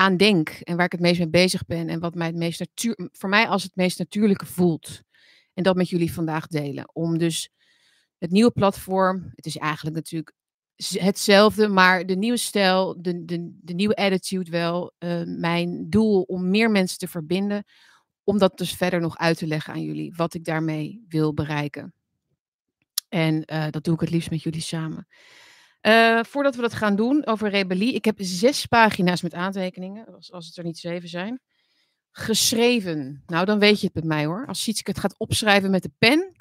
aan 0.00 0.16
denk 0.16 0.48
en 0.48 0.76
waar 0.76 0.84
ik 0.84 0.92
het 0.92 1.00
meest 1.00 1.18
mee 1.18 1.28
bezig 1.28 1.66
ben. 1.66 1.88
En 1.88 2.00
wat 2.00 2.14
mij 2.14 2.26
het 2.26 2.36
meest 2.36 2.58
natuur, 2.58 3.08
voor 3.12 3.28
mij 3.28 3.48
als 3.48 3.62
het 3.62 3.76
meest 3.76 3.98
natuurlijke 3.98 4.46
voelt. 4.46 5.02
En 5.54 5.62
dat 5.62 5.76
met 5.76 5.88
jullie 5.88 6.12
vandaag 6.12 6.46
delen. 6.46 6.94
Om 6.94 7.18
dus 7.18 7.50
het 8.18 8.30
nieuwe 8.30 8.50
platform, 8.50 9.32
het 9.34 9.46
is 9.46 9.56
eigenlijk 9.56 9.96
natuurlijk 9.96 10.32
hetzelfde, 10.76 11.68
maar 11.68 12.06
de 12.06 12.16
nieuwe 12.16 12.36
stijl, 12.36 13.02
de, 13.02 13.24
de, 13.24 13.58
de 13.60 13.74
nieuwe 13.74 13.96
attitude 13.96 14.50
wel. 14.50 14.92
Uh, 14.98 15.22
mijn 15.26 15.90
doel 15.90 16.22
om 16.22 16.50
meer 16.50 16.70
mensen 16.70 16.98
te 16.98 17.08
verbinden 17.08 17.64
om 18.24 18.38
dat 18.38 18.58
dus 18.58 18.72
verder 18.72 19.00
nog 19.00 19.18
uit 19.18 19.38
te 19.38 19.46
leggen 19.46 19.72
aan 19.72 19.82
jullie, 19.82 20.12
wat 20.16 20.34
ik 20.34 20.44
daarmee 20.44 21.04
wil 21.08 21.34
bereiken. 21.34 21.94
En 23.08 23.42
uh, 23.52 23.66
dat 23.70 23.84
doe 23.84 23.94
ik 23.94 24.00
het 24.00 24.10
liefst 24.10 24.30
met 24.30 24.42
jullie 24.42 24.60
samen. 24.60 25.06
Uh, 25.86 26.22
voordat 26.22 26.54
we 26.54 26.60
dat 26.60 26.74
gaan 26.74 26.96
doen 26.96 27.26
over 27.26 27.48
rebellie, 27.48 27.94
ik 27.94 28.04
heb 28.04 28.16
zes 28.18 28.66
pagina's 28.66 29.22
met 29.22 29.34
aantekeningen, 29.34 30.06
als, 30.14 30.32
als 30.32 30.46
het 30.46 30.56
er 30.56 30.64
niet 30.64 30.78
zeven 30.78 31.08
zijn, 31.08 31.40
geschreven. 32.10 33.22
Nou, 33.26 33.44
dan 33.44 33.58
weet 33.58 33.80
je 33.80 33.86
het 33.86 33.94
met 33.94 34.04
mij 34.04 34.24
hoor. 34.24 34.46
Als 34.46 34.62
Sietske 34.62 34.90
het 34.90 35.00
gaat 35.00 35.18
opschrijven 35.18 35.70
met 35.70 35.82
de 35.82 35.92
pen, 35.98 36.34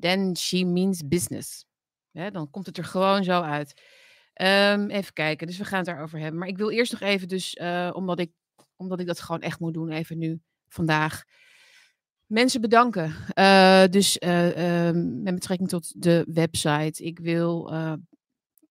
then 0.00 0.36
she 0.36 0.64
means 0.64 1.08
business. 1.08 1.64
dan 2.12 2.50
komt 2.50 2.66
het 2.66 2.78
er 2.78 2.84
gewoon 2.84 3.24
zo 3.24 3.40
uit. 3.40 3.82
Um, 4.42 4.90
even 4.90 5.12
kijken, 5.12 5.46
dus 5.46 5.58
we 5.58 5.64
gaan 5.64 5.78
het 5.78 5.86
daarover 5.86 6.18
hebben. 6.18 6.38
Maar 6.38 6.48
ik 6.48 6.56
wil 6.56 6.70
eerst 6.70 6.92
nog 6.92 7.00
even, 7.00 7.28
dus 7.28 7.54
uh, 7.54 7.90
omdat, 7.92 8.18
ik, 8.18 8.32
omdat 8.76 9.00
ik 9.00 9.06
dat 9.06 9.20
gewoon 9.20 9.40
echt 9.40 9.60
moet 9.60 9.74
doen, 9.74 9.90
even 9.90 10.18
nu 10.18 10.40
vandaag 10.68 11.24
mensen 12.26 12.60
bedanken. 12.60 13.14
Uh, 13.34 13.84
dus 13.90 14.16
uh, 14.18 14.90
met 15.22 15.34
betrekking 15.34 15.68
tot 15.68 16.02
de 16.02 16.26
website. 16.28 17.04
Ik 17.04 17.18
wil 17.18 17.72
eh, 17.72 17.92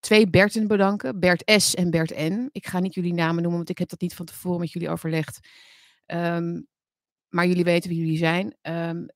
twee 0.06 0.30
Berten 0.30 0.66
bedanken. 0.66 1.20
Bert 1.20 1.42
S. 1.60 1.74
en 1.74 1.90
Bert 1.90 2.18
N. 2.18 2.48
Ik 2.52 2.66
ga 2.66 2.78
niet 2.78 2.94
jullie 2.94 3.14
namen 3.14 3.34
noemen, 3.34 3.56
want 3.56 3.68
ik 3.68 3.78
heb 3.78 3.88
dat 3.88 4.00
niet 4.00 4.14
van 4.14 4.26
tevoren 4.26 4.60
met 4.60 4.72
jullie 4.72 4.90
overlegd. 4.90 5.48
Um, 6.06 6.66
maar 7.28 7.46
jullie 7.46 7.64
weten 7.64 7.90
wie 7.90 7.98
jullie 7.98 8.16
zijn. 8.16 8.56
Um, 8.62 9.06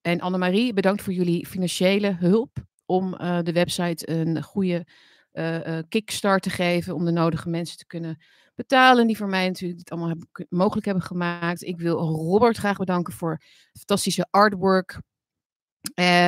en 0.00 0.20
Annemarie, 0.20 0.72
bedankt 0.72 1.02
voor 1.02 1.12
jullie 1.12 1.46
financiële 1.46 2.16
hulp 2.18 2.56
om 2.86 3.14
eh, 3.14 3.38
de 3.42 3.52
website 3.52 4.10
een 4.10 4.42
goede 4.42 4.86
uh, 5.32 5.78
kickstart 5.88 6.42
te 6.42 6.50
geven. 6.50 6.94
Om 6.94 7.04
de 7.04 7.10
nodige 7.10 7.48
mensen 7.48 7.78
te 7.78 7.86
kunnen 7.86 8.22
betalen. 8.54 9.06
Die 9.06 9.16
voor 9.16 9.28
mij 9.28 9.46
natuurlijk 9.46 9.78
dit 9.78 9.90
allemaal 9.90 10.16
mogelijk 10.48 10.86
hebben 10.86 11.04
gemaakt. 11.04 11.62
Ik 11.62 11.78
wil 11.78 11.98
Robert 11.98 12.56
graag 12.56 12.76
bedanken 12.76 13.12
voor 13.12 13.40
fantastische 13.72 14.26
artwork. 14.30 15.00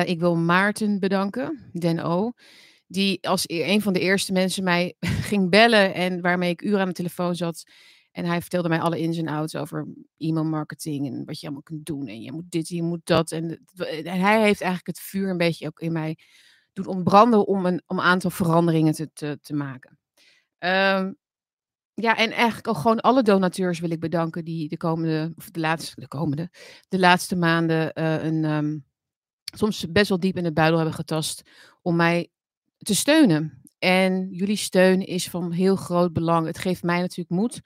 Ik 0.05 0.19
wil 0.19 0.35
Maarten 0.35 0.99
bedanken, 0.99 1.69
Den 1.73 1.99
O. 1.99 2.31
Die 2.87 3.27
als 3.27 3.43
e-, 3.47 3.73
een 3.73 3.81
van 3.81 3.93
de 3.93 3.99
eerste 3.99 4.31
mensen 4.31 4.63
mij 4.63 4.95
ging 5.29 5.49
bellen 5.49 5.93
en 5.93 6.21
waarmee 6.21 6.49
ik 6.49 6.61
uren 6.61 6.79
aan 6.79 6.87
de 6.87 6.93
telefoon 6.93 7.35
zat. 7.35 7.63
En 8.11 8.25
hij 8.25 8.41
vertelde 8.41 8.69
mij 8.69 8.79
alle 8.79 8.99
ins 8.99 9.17
en 9.17 9.27
outs 9.27 9.55
over 9.55 9.87
e-mail 10.17 10.45
marketing 10.45 11.07
en 11.07 11.25
wat 11.25 11.39
je 11.39 11.45
allemaal 11.45 11.63
kunt 11.63 11.85
doen. 11.85 12.07
En 12.07 12.21
je 12.21 12.31
moet 12.31 12.51
dit, 12.51 12.67
je 12.67 12.83
moet 12.83 13.05
dat. 13.05 13.31
En, 13.31 13.65
hij 14.03 14.41
heeft 14.41 14.61
eigenlijk 14.61 14.87
het 14.87 14.99
vuur 14.99 15.29
een 15.29 15.37
beetje 15.37 15.67
ook 15.67 15.79
in 15.79 15.91
mij 15.91 16.17
doen 16.73 16.85
ontbranden 16.85 17.47
om 17.47 17.65
een, 17.65 17.81
om 17.85 17.99
aantal 17.99 18.29
veranderingen 18.29 18.93
te, 19.13 19.39
te, 19.41 19.53
maken. 19.53 19.99
Um, 20.59 21.17
ja, 21.93 22.17
en 22.17 22.31
eigenlijk 22.31 22.67
ook 22.67 22.77
gewoon 22.77 22.99
alle 22.99 23.23
donateurs 23.23 23.79
wil 23.79 23.91
ik 23.91 23.99
bedanken 23.99 24.45
die 24.45 24.69
de 24.69 24.77
komende, 24.77 25.33
of 25.35 25.49
de 25.49 25.59
laatste, 25.59 25.99
de 26.01 26.07
komende, 26.07 26.49
de 26.87 26.99
laatste 26.99 27.35
maanden 27.35 27.91
uh, 27.93 28.23
een, 28.23 28.43
um, 28.43 28.85
soms 29.55 29.91
best 29.91 30.09
wel 30.09 30.19
diep 30.19 30.37
in 30.37 30.45
het 30.45 30.53
buidel 30.53 30.77
hebben 30.77 30.95
getast 30.95 31.41
om 31.81 31.95
mij 31.95 32.29
te 32.77 32.95
steunen. 32.95 33.61
En 33.79 34.27
jullie 34.31 34.55
steun 34.55 35.05
is 35.05 35.29
van 35.29 35.51
heel 35.51 35.75
groot 35.75 36.13
belang. 36.13 36.45
Het 36.45 36.57
geeft 36.57 36.83
mij 36.83 36.99
natuurlijk 36.99 37.29
moed, 37.29 37.61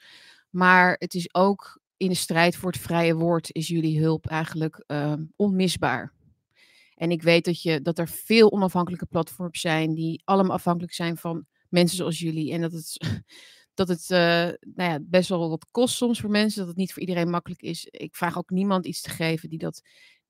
maar 0.50 0.96
het 1.00 1.14
is 1.14 1.34
ook 1.34 1.82
in 1.98 2.10
de 2.10 2.16
strijd 2.16 2.56
voor 2.56 2.72
het 2.72 2.82
vrije 2.82 3.16
woord 3.16 3.52
is 3.52 3.68
jullie 3.68 4.02
hulp 4.02 4.28
eigenlijk 4.28 4.84
uh, 4.88 5.14
onmisbaar. 5.36 6.14
En 6.96 7.12
ik 7.12 7.22
weet 7.22 7.46
dat, 7.46 7.62
je, 7.62 7.82
dat 7.82 8.00
er 8.00 8.08
veel 8.08 8.52
onafhankelijke 8.52 9.06
platforms 9.06 9.62
zijn 9.62 9.94
die 9.94 10.22
allemaal 10.26 10.56
afhankelijk 10.56 10.94
zijn 10.94 11.18
van 11.18 11.46
mensen 11.70 11.98
zoals 11.98 12.20
jullie. 12.20 12.52
En 12.54 12.62
dat 12.62 12.72
het 12.72 12.98
dat 13.74 13.88
het 13.88 14.10
uh, 14.10 14.18
nou 14.76 14.92
ja, 14.92 15.00
best 15.02 15.30
wel 15.30 15.50
wat 15.50 15.68
kost 15.72 15.96
soms 15.96 16.20
voor 16.20 16.30
mensen, 16.30 16.60
dat 16.60 16.68
het 16.68 16.78
niet 16.78 16.94
voor 16.94 17.02
iedereen 17.02 17.30
makkelijk 17.30 17.62
is. 17.62 17.88
Ik 17.90 18.16
vraag 18.16 18.38
ook 18.38 18.50
niemand 18.50 18.86
iets 18.86 19.02
te 19.02 19.10
geven 19.10 19.50
die 19.50 19.60
dat 19.60 19.82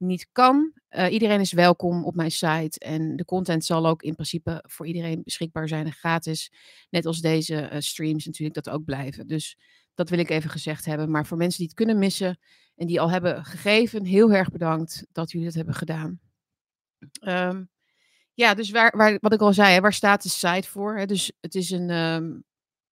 niet 0.02 0.28
kan. 0.32 0.74
Uh, 0.90 1.12
iedereen 1.12 1.40
is 1.40 1.52
welkom 1.52 2.06
op 2.06 2.16
mijn 2.16 2.32
site. 2.32 2.80
En 2.80 3.16
de 3.16 3.26
content 3.26 3.66
zal 3.66 3.88
ook 3.88 4.04
in 4.04 4.14
principe 4.14 4.64
voor 4.68 4.88
iedereen 4.88 5.22
beschikbaar 5.24 5.68
zijn 5.68 5.86
en 5.86 5.92
gratis. 5.92 6.52
Net 6.90 7.06
als 7.06 7.20
deze 7.20 7.70
uh, 7.72 7.80
streams 7.80 8.26
natuurlijk 8.26 8.64
dat 8.64 8.74
ook 8.74 8.86
blijven. 8.86 9.28
Dus 9.28 9.58
dat 9.94 10.10
wil 10.10 10.20
ik 10.20 10.30
even 10.30 10.50
gezegd 10.50 10.86
hebben. 10.86 11.12
Maar 11.12 11.26
voor 11.26 11.38
mensen 11.38 11.58
die 11.58 11.68
het 11.68 11.76
kunnen 11.76 11.98
missen 11.98 12.40
en 12.76 12.88
die 12.88 13.02
al 13.02 13.10
hebben 13.10 13.46
gegeven, 13.46 14.06
heel 14.06 14.32
erg 14.32 14.52
bedankt 14.52 15.06
dat 15.12 15.32
jullie 15.32 15.48
dat 15.48 15.56
hebben 15.56 15.76
gedaan. 15.76 16.20
Um, 17.28 17.70
ja, 18.34 18.54
dus 18.54 18.70
waar, 18.70 18.98
waar, 18.98 19.18
wat 19.22 19.34
ik 19.34 19.42
al 19.42 19.54
zei, 19.54 19.74
hè, 19.74 19.82
waar 19.82 19.94
staat 19.94 20.24
de 20.24 20.30
site 20.30 20.70
voor? 20.70 20.98
Hè? 20.98 21.06
Dus 21.06 21.32
het 21.40 21.56
is 21.56 21.72
een. 21.72 21.90
Um, 21.90 22.44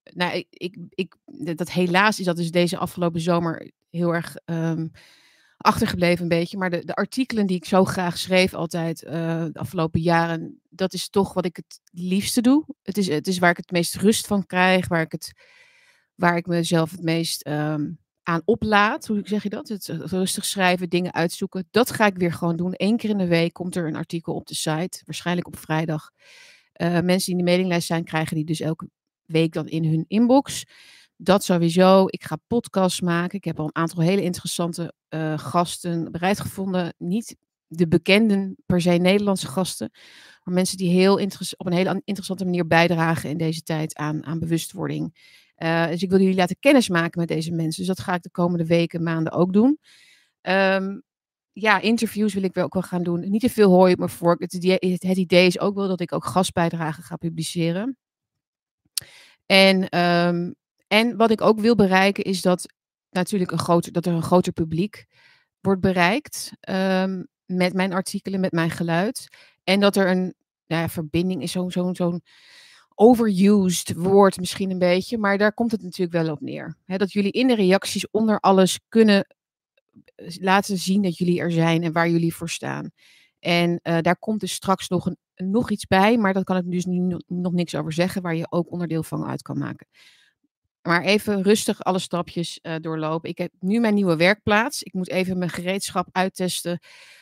nou, 0.03 0.45
ik, 0.49 0.77
ik, 0.89 1.15
dat 1.55 1.71
helaas 1.71 2.19
is 2.19 2.25
dat 2.25 2.35
dus 2.37 2.51
deze 2.51 2.77
afgelopen 2.77 3.21
zomer 3.21 3.71
heel 3.89 4.13
erg 4.13 4.35
um, 4.45 4.91
achtergebleven, 5.61 6.21
een 6.23 6.29
beetje. 6.29 6.57
Maar 6.57 6.69
de, 6.69 6.85
de 6.85 6.95
artikelen 6.95 7.47
die 7.47 7.55
ik 7.55 7.65
zo 7.65 7.85
graag 7.85 8.17
schreef, 8.17 8.53
altijd 8.53 9.03
uh, 9.03 9.11
de 9.51 9.59
afgelopen 9.59 10.01
jaren, 10.01 10.59
dat 10.69 10.93
is 10.93 11.09
toch 11.09 11.33
wat 11.33 11.45
ik 11.45 11.55
het 11.55 11.79
liefste 11.91 12.41
doe. 12.41 12.65
Het 12.83 12.97
is, 12.97 13.07
het 13.07 13.27
is 13.27 13.37
waar 13.37 13.49
ik 13.49 13.57
het 13.57 13.71
meest 13.71 13.95
rust 13.95 14.27
van 14.27 14.45
krijg, 14.45 14.87
waar 14.87 15.01
ik, 15.01 15.11
het, 15.11 15.33
waar 16.15 16.37
ik 16.37 16.47
mezelf 16.47 16.91
het 16.91 17.03
meest 17.03 17.47
um, 17.47 17.99
aan 18.23 18.41
oplaat. 18.45 19.07
Hoe 19.07 19.21
zeg 19.23 19.43
je 19.43 19.49
dat? 19.49 19.67
Het 19.67 19.87
rustig 19.87 20.45
schrijven, 20.45 20.89
dingen 20.89 21.13
uitzoeken. 21.13 21.67
Dat 21.71 21.91
ga 21.91 22.05
ik 22.05 22.17
weer 22.17 22.33
gewoon 22.33 22.55
doen. 22.55 22.73
Eén 22.75 22.97
keer 22.97 23.09
in 23.09 23.17
de 23.17 23.27
week 23.27 23.53
komt 23.53 23.75
er 23.75 23.87
een 23.87 23.95
artikel 23.95 24.33
op 24.33 24.47
de 24.47 24.55
site. 24.55 25.01
Waarschijnlijk 25.05 25.47
op 25.47 25.57
vrijdag. 25.57 26.11
Uh, 26.81 26.91
mensen 26.91 27.19
die 27.19 27.31
in 27.31 27.37
de 27.37 27.43
mailinglijst 27.43 27.87
zijn, 27.87 28.03
krijgen 28.03 28.35
die 28.35 28.45
dus 28.45 28.59
elke 28.59 28.89
week 29.25 29.53
dan 29.53 29.67
in 29.67 29.85
hun 29.85 30.05
inbox. 30.07 30.65
Dat 31.21 31.43
sowieso. 31.43 32.05
Ik 32.05 32.23
ga 32.23 32.37
podcasts 32.47 33.01
maken. 33.01 33.37
Ik 33.37 33.43
heb 33.43 33.59
al 33.59 33.65
een 33.65 33.75
aantal 33.75 34.03
hele 34.03 34.21
interessante 34.21 34.93
uh, 35.09 35.37
gasten 35.37 36.11
bereid 36.11 36.39
gevonden. 36.39 36.93
Niet 36.97 37.35
de 37.67 37.87
bekende 37.87 38.55
per 38.65 38.81
se 38.81 38.89
Nederlandse 38.89 39.47
gasten. 39.47 39.89
Maar 40.43 40.53
mensen 40.53 40.77
die 40.77 40.89
heel 40.89 41.13
op 41.57 41.65
een 41.65 41.73
hele 41.73 42.01
interessante 42.03 42.45
manier 42.45 42.67
bijdragen 42.67 43.29
in 43.29 43.37
deze 43.37 43.61
tijd 43.61 43.95
aan, 43.95 44.25
aan 44.25 44.39
bewustwording. 44.39 45.17
Uh, 45.57 45.87
dus 45.87 46.03
ik 46.03 46.09
wil 46.09 46.19
jullie 46.19 46.35
laten 46.35 46.59
kennismaken 46.59 47.19
met 47.19 47.27
deze 47.27 47.51
mensen. 47.51 47.85
Dus 47.85 47.95
dat 47.95 48.05
ga 48.05 48.13
ik 48.13 48.21
de 48.21 48.31
komende 48.31 48.65
weken, 48.65 49.03
maanden 49.03 49.33
ook 49.33 49.53
doen. 49.53 49.79
Um, 50.41 51.03
ja, 51.51 51.79
interviews 51.79 52.33
wil 52.33 52.43
ik 52.43 52.53
wel 52.53 52.63
ook 52.63 52.73
wel 52.73 52.83
gaan 52.83 53.03
doen. 53.03 53.29
Niet 53.29 53.41
te 53.41 53.49
veel 53.49 53.71
op 53.91 53.97
mijn 53.97 54.09
vork. 54.09 54.41
Het, 54.41 54.53
het, 55.01 55.17
idee 55.17 55.47
is 55.47 55.59
ook 55.59 55.75
wel 55.75 55.87
dat 55.87 55.99
ik 55.99 56.13
ook 56.13 56.25
gastbijdragen 56.25 57.03
ga 57.03 57.15
publiceren. 57.15 57.97
En, 59.45 59.99
um, 59.99 60.55
en 60.89 61.17
wat 61.17 61.31
ik 61.31 61.41
ook 61.41 61.59
wil 61.59 61.75
bereiken 61.75 62.23
is 62.23 62.41
dat 62.41 62.73
natuurlijk 63.09 63.51
een 63.51 63.59
groter, 63.59 63.91
dat 63.91 64.05
er 64.05 64.13
een 64.13 64.23
groter 64.23 64.53
publiek 64.53 65.05
wordt 65.61 65.81
bereikt. 65.81 66.51
Um, 66.69 67.27
met 67.45 67.73
mijn 67.73 67.93
artikelen, 67.93 68.39
met 68.39 68.51
mijn 68.51 68.69
geluid. 68.69 69.27
En 69.63 69.79
dat 69.79 69.95
er 69.95 70.09
een 70.09 70.33
nou 70.67 70.81
ja, 70.81 70.89
verbinding 70.89 71.41
is, 71.41 71.51
zo'n 71.51 71.71
zo'n 71.71 71.95
zo'n 71.95 72.21
overused 72.95 73.93
woord 73.95 74.39
misschien 74.39 74.69
een 74.69 74.79
beetje, 74.79 75.17
maar 75.17 75.37
daar 75.37 75.53
komt 75.53 75.71
het 75.71 75.81
natuurlijk 75.81 76.23
wel 76.23 76.31
op 76.33 76.41
neer. 76.41 76.77
dat 76.85 77.11
jullie 77.11 77.31
in 77.31 77.47
de 77.47 77.55
reacties 77.55 78.11
onder 78.11 78.39
alles 78.39 78.79
kunnen 78.89 79.35
eh, 80.15 80.35
laten 80.39 80.77
zien 80.77 81.01
dat 81.01 81.17
jullie 81.17 81.39
er 81.39 81.51
zijn 81.51 81.83
en 81.83 81.91
waar 81.91 82.09
jullie 82.09 82.35
voor 82.35 82.49
staan. 82.49 82.91
En 83.39 83.79
uh, 83.83 83.97
daar 84.01 84.17
komt 84.17 84.39
dus 84.39 84.53
straks 84.53 84.87
nog, 84.87 85.05
een, 85.05 85.17
nog 85.35 85.71
iets 85.71 85.85
bij, 85.85 86.17
maar 86.17 86.33
daar 86.33 86.43
kan 86.43 86.57
ik 86.57 86.71
dus 86.71 86.85
nu 86.85 87.17
nog 87.27 87.53
niks 87.53 87.75
over 87.75 87.93
zeggen, 87.93 88.21
waar 88.21 88.35
je 88.35 88.51
ook 88.51 88.71
onderdeel 88.71 89.03
van 89.03 89.25
uit 89.25 89.41
kan 89.41 89.57
maken. 89.57 89.87
Maar 90.81 91.03
even 91.03 91.41
rustig 91.41 91.83
alle 91.83 91.99
stapjes 91.99 92.59
uh, 92.61 92.75
doorlopen. 92.81 93.29
Ik 93.29 93.37
heb 93.37 93.51
nu 93.59 93.79
mijn 93.79 93.93
nieuwe 93.93 94.15
werkplaats. 94.15 94.83
Ik 94.83 94.93
moet 94.93 95.09
even 95.09 95.37
mijn 95.37 95.49
gereedschap 95.49 96.07
uittesten. 96.11 96.79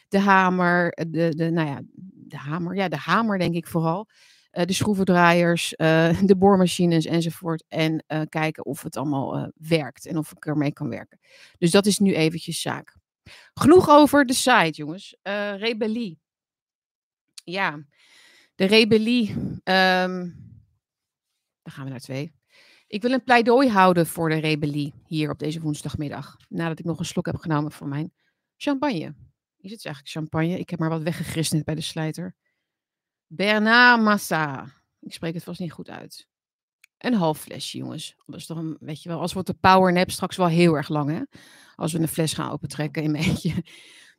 De 0.07 0.19
hamer, 0.19 0.91
de, 1.07 1.35
de, 1.35 1.49
nou 1.49 1.67
ja, 1.67 1.81
de 2.13 2.37
hamer, 2.37 2.75
ja, 2.75 2.87
de 2.87 2.97
hamer 2.97 3.39
denk 3.39 3.55
ik 3.55 3.67
vooral. 3.67 4.07
Uh, 4.51 4.65
de 4.65 4.73
schroevendraaiers, 4.73 5.69
de 6.31 6.35
boormachines 6.37 7.05
enzovoort. 7.05 7.63
En 7.67 8.05
kijken 8.29 8.65
of 8.65 8.83
het 8.83 8.97
allemaal 8.97 9.51
werkt 9.55 10.05
en 10.05 10.17
of 10.17 10.31
ik 10.31 10.45
ermee 10.45 10.73
kan 10.73 10.89
werken. 10.89 11.19
Dus 11.57 11.71
dat 11.71 11.85
is 11.85 11.99
nu 11.99 12.13
eventjes 12.13 12.61
zaak. 12.61 12.95
Genoeg 13.53 13.89
over 13.89 14.25
de 14.25 14.33
site, 14.33 14.71
jongens. 14.71 15.17
rebellie. 15.57 16.19
Ja, 17.43 17.85
de 18.55 18.65
rebellie. 18.65 19.29
Um, 19.63 20.45
dan 21.63 21.73
gaan 21.73 21.83
we 21.83 21.89
naar 21.89 21.99
twee. 21.99 22.36
Ik 22.87 23.01
wil 23.01 23.11
een 23.11 23.23
pleidooi 23.23 23.69
houden 23.69 24.07
voor 24.07 24.29
de 24.29 24.35
rebellie 24.35 24.93
hier 25.07 25.29
op 25.29 25.39
deze 25.39 25.61
woensdagmiddag. 25.61 26.37
Nadat 26.49 26.79
ik 26.79 26.85
nog 26.85 26.99
een 26.99 27.05
slok 27.05 27.25
heb 27.25 27.35
genomen 27.35 27.71
van 27.71 27.89
mijn 27.89 28.13
champagne. 28.57 29.15
Is 29.57 29.71
het 29.71 29.85
eigenlijk 29.85 30.07
champagne? 30.07 30.59
Ik 30.59 30.69
heb 30.69 30.79
maar 30.79 30.89
wat 30.89 31.01
weggegrist 31.01 31.53
net 31.53 31.65
bij 31.65 31.75
de 31.75 31.81
slijter. 31.81 32.35
Bernard 33.27 34.01
Massa. 34.01 34.67
Ik 34.99 35.13
spreek 35.13 35.33
het 35.33 35.43
vast 35.43 35.59
niet 35.59 35.71
goed 35.71 35.89
uit. 35.89 36.27
Een 36.97 37.13
half 37.13 37.39
flesje, 37.39 37.77
jongens. 37.77 38.15
Dat 38.25 38.39
is 38.39 38.45
toch 38.45 38.57
een, 38.57 38.77
weet 38.79 39.03
je 39.03 39.09
wel, 39.09 39.19
als 39.19 39.33
wordt 39.33 39.47
de 39.47 39.53
powernap 39.53 40.11
straks 40.11 40.35
wel 40.35 40.47
heel 40.47 40.73
erg 40.73 40.89
lang, 40.89 41.09
hè? 41.09 41.21
Als 41.75 41.93
we 41.93 41.99
een 41.99 42.07
fles 42.07 42.33
gaan 42.33 42.51
opentrekken 42.51 43.03
in 43.03 43.11
mijn 43.11 43.23
eentje. 43.23 43.53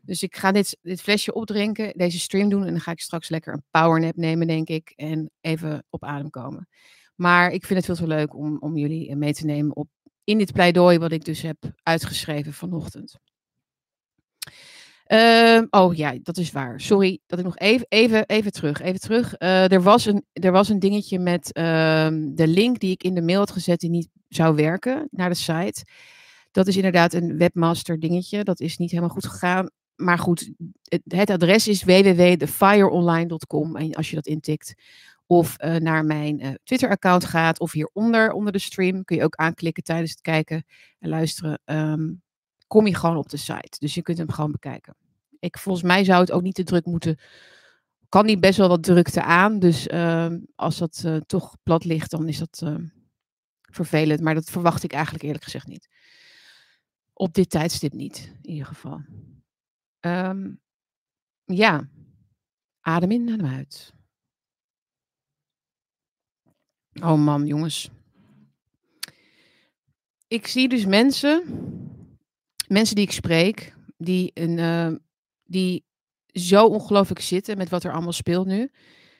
Dus 0.00 0.22
ik 0.22 0.36
ga 0.36 0.52
dit, 0.52 0.78
dit 0.82 1.00
flesje 1.00 1.34
opdrinken, 1.34 1.92
deze 1.96 2.18
stream 2.18 2.48
doen 2.48 2.64
en 2.64 2.70
dan 2.70 2.80
ga 2.80 2.90
ik 2.90 3.00
straks 3.00 3.28
lekker 3.28 3.52
een 3.52 3.64
powernap 3.70 4.16
nemen, 4.16 4.46
denk 4.46 4.68
ik. 4.68 4.92
En 4.96 5.30
even 5.40 5.84
op 5.90 6.04
adem 6.04 6.30
komen. 6.30 6.68
Maar 7.18 7.50
ik 7.50 7.64
vind 7.66 7.78
het 7.78 7.86
veel 7.86 8.06
te 8.06 8.14
leuk 8.14 8.34
om, 8.34 8.56
om 8.60 8.76
jullie 8.76 9.16
mee 9.16 9.34
te 9.34 9.44
nemen 9.44 9.76
op, 9.76 9.88
in 10.24 10.38
dit 10.38 10.52
pleidooi 10.52 10.98
wat 10.98 11.12
ik 11.12 11.24
dus 11.24 11.42
heb 11.42 11.56
uitgeschreven 11.82 12.52
vanochtend. 12.52 13.18
Uh, 15.08 15.62
oh 15.70 15.94
ja, 15.94 16.14
dat 16.22 16.36
is 16.36 16.52
waar. 16.52 16.80
Sorry 16.80 17.20
dat 17.26 17.38
ik 17.38 17.44
nog 17.44 17.58
even, 17.58 17.86
even, 17.88 18.26
even 18.26 18.52
terug. 18.52 18.80
Even 18.80 19.00
terug. 19.00 19.34
Uh, 19.38 19.72
er, 19.72 19.82
was 19.82 20.06
een, 20.06 20.24
er 20.32 20.52
was 20.52 20.68
een 20.68 20.78
dingetje 20.78 21.18
met 21.18 21.50
uh, 21.52 22.08
de 22.34 22.46
link 22.46 22.78
die 22.78 22.90
ik 22.90 23.02
in 23.02 23.14
de 23.14 23.22
mail 23.22 23.38
had 23.38 23.50
gezet 23.50 23.80
die 23.80 23.90
niet 23.90 24.08
zou 24.28 24.54
werken 24.54 25.08
naar 25.10 25.28
de 25.28 25.34
site. 25.34 25.84
Dat 26.50 26.66
is 26.66 26.76
inderdaad 26.76 27.12
een 27.12 27.38
webmaster 27.38 28.00
dingetje. 28.00 28.44
Dat 28.44 28.60
is 28.60 28.76
niet 28.76 28.90
helemaal 28.90 29.10
goed 29.10 29.26
gegaan. 29.26 29.70
Maar 29.96 30.18
goed, 30.18 30.50
het, 30.82 31.02
het 31.06 31.30
adres 31.30 31.68
is 31.68 31.84
www.thefireonline.com. 31.84 33.76
En 33.76 33.94
als 33.94 34.08
je 34.10 34.14
dat 34.14 34.26
intikt, 34.26 34.74
of 35.30 35.62
uh, 35.62 35.76
naar 35.76 36.04
mijn 36.04 36.44
uh, 36.44 36.54
Twitter-account 36.64 37.24
gaat, 37.24 37.60
of 37.60 37.72
hieronder, 37.72 38.32
onder 38.32 38.52
de 38.52 38.58
stream, 38.58 39.04
kun 39.04 39.16
je 39.16 39.24
ook 39.24 39.36
aanklikken 39.36 39.82
tijdens 39.82 40.10
het 40.10 40.20
kijken 40.20 40.64
en 40.98 41.08
luisteren. 41.08 41.60
Um, 41.64 42.22
kom 42.66 42.86
je 42.86 42.94
gewoon 42.94 43.16
op 43.16 43.28
de 43.28 43.36
site. 43.36 43.78
Dus 43.78 43.94
je 43.94 44.02
kunt 44.02 44.18
hem 44.18 44.30
gewoon 44.30 44.52
bekijken. 44.52 44.96
Ik, 45.38 45.58
volgens 45.58 45.84
mij 45.84 46.04
zou 46.04 46.20
het 46.20 46.32
ook 46.32 46.42
niet 46.42 46.54
te 46.54 46.64
druk 46.64 46.84
moeten. 46.84 47.18
Kan 48.08 48.26
die 48.26 48.38
best 48.38 48.58
wel 48.58 48.68
wat 48.68 48.82
drukte 48.82 49.22
aan. 49.22 49.58
Dus 49.58 49.86
uh, 49.86 50.34
als 50.54 50.78
dat 50.78 51.02
uh, 51.06 51.16
toch 51.16 51.56
plat 51.62 51.84
ligt, 51.84 52.10
dan 52.10 52.28
is 52.28 52.38
dat 52.38 52.60
uh, 52.64 52.76
vervelend. 53.60 54.20
Maar 54.20 54.34
dat 54.34 54.50
verwacht 54.50 54.82
ik 54.82 54.92
eigenlijk 54.92 55.24
eerlijk 55.24 55.44
gezegd 55.44 55.66
niet. 55.66 55.88
Op 57.12 57.34
dit 57.34 57.50
tijdstip 57.50 57.92
niet, 57.92 58.32
in 58.42 58.50
ieder 58.50 58.66
geval. 58.66 59.02
Ja, 61.44 61.88
adem 62.80 63.10
in, 63.10 63.30
adem 63.30 63.46
uit. 63.46 63.96
Oh 67.02 67.18
man, 67.18 67.46
jongens. 67.46 67.90
Ik 70.28 70.46
zie 70.46 70.68
dus 70.68 70.84
mensen 70.84 71.44
mensen 72.68 72.94
die 72.94 73.04
ik 73.04 73.12
spreek, 73.12 73.74
die, 73.96 74.30
een, 74.34 74.58
uh, 74.58 74.98
die 75.44 75.84
zo 76.32 76.66
ongelooflijk 76.66 77.20
zitten 77.20 77.58
met 77.58 77.68
wat 77.68 77.84
er 77.84 77.92
allemaal 77.92 78.12
speelt 78.12 78.46
nu, 78.46 78.70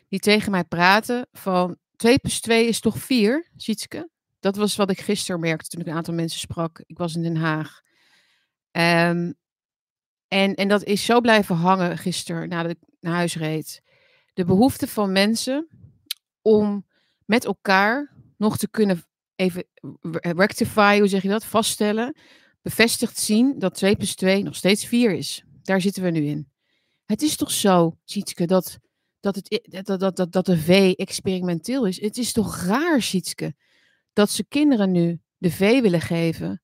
die 0.09 0.19
tegen 0.19 0.51
mij 0.51 0.65
praten 0.65 1.27
van 1.33 1.77
2 1.97 2.19
plus 2.19 2.41
2 2.41 2.67
is 2.67 2.81
toch 2.81 2.99
4, 2.99 3.51
Sietske? 3.57 4.11
Dat 4.41 4.57
was 4.57 4.77
wat 4.77 4.91
ik 4.91 5.01
gisteren 5.01 5.41
merkte 5.41 5.69
toen 5.69 5.81
ik 5.81 5.87
een 5.87 5.95
aantal 5.95 6.15
mensen 6.15 6.41
sprak. 6.41 6.83
Ik 6.87 6.99
was 6.99 7.15
in 7.15 7.23
Den 7.23 7.37
Haag. 7.37 7.81
Um, 8.71 9.35
en, 10.29 10.55
en 10.55 10.69
dat 10.69 10.85
is 10.85 11.05
zo 11.05 11.21
blijven 11.21 11.57
hangen 11.57 11.99
gisteren 11.99 12.49
nadat 12.49 12.71
ik 12.71 12.79
naar 13.01 13.15
huis 13.15 13.37
reed. 13.37 13.83
De 14.35 14.45
behoefte 14.45 14.87
van 14.87 15.13
mensen 15.13 15.69
om 16.43 16.87
met 17.29 17.45
elkaar 17.45 18.15
nog 18.37 18.59
te 18.59 18.69
kunnen 18.71 19.03
even 19.35 19.65
rectify, 20.13 20.99
hoe 20.99 21.09
zeg 21.09 21.23
je 21.23 21.29
dat, 21.29 21.45
vaststellen 21.45 22.17
bevestigd 22.63 23.19
zien 23.19 23.59
dat 23.59 23.75
2 23.75 23.97
plus 23.97 24.15
2 24.15 24.43
nog 24.43 24.57
steeds 24.57 24.85
4 24.85 25.15
is. 25.15 25.45
Daar 25.63 25.81
zitten 25.81 26.03
we 26.03 26.11
nu 26.11 26.25
in. 26.25 26.49
Het 27.05 27.23
is 27.23 27.37
toch 27.37 27.51
zo, 27.51 27.99
Sietske, 28.05 28.47
dat, 28.47 28.79
dat, 29.21 29.35
het, 29.35 29.69
dat, 29.85 30.01
dat, 30.01 30.17
dat, 30.17 30.33
dat 30.33 30.47
de 30.47 30.59
V 30.59 30.93
experimenteel 30.97 31.87
is. 31.87 32.01
Het 32.01 32.17
is 32.17 32.33
toch 32.33 32.63
raar, 32.63 33.03
Sietske, 33.03 33.55
dat 34.13 34.31
ze 34.31 34.45
kinderen 34.45 34.91
nu 34.91 35.21
de 35.37 35.51
V 35.51 35.81
willen 35.81 36.01
geven, 36.01 36.63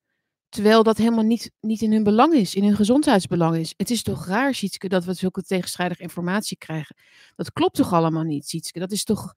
terwijl 0.49 0.83
dat 0.83 0.97
helemaal 0.97 1.25
niet, 1.25 1.51
niet 1.61 1.83
in 1.83 1.93
hun 1.93 2.03
belang 2.03 2.35
is, 2.35 2.55
in 2.55 2.65
hun 2.65 2.77
gezondheidsbelang 2.77 3.57
is. 3.57 3.75
Het 3.77 3.91
is 3.91 4.03
toch 4.03 4.27
raar, 4.27 4.55
Sietske, 4.55 4.89
dat 4.89 5.05
we 5.05 5.15
zulke 5.15 5.43
tegenstrijdige 5.43 6.03
informatie 6.03 6.57
krijgen. 6.57 6.97
Dat 7.37 7.53
klopt 7.53 7.77
toch 7.77 7.93
allemaal 7.93 8.23
niet, 8.23 8.49
Sietske? 8.49 8.79
Dat 8.79 8.93
is 8.93 9.05
toch... 9.05 9.35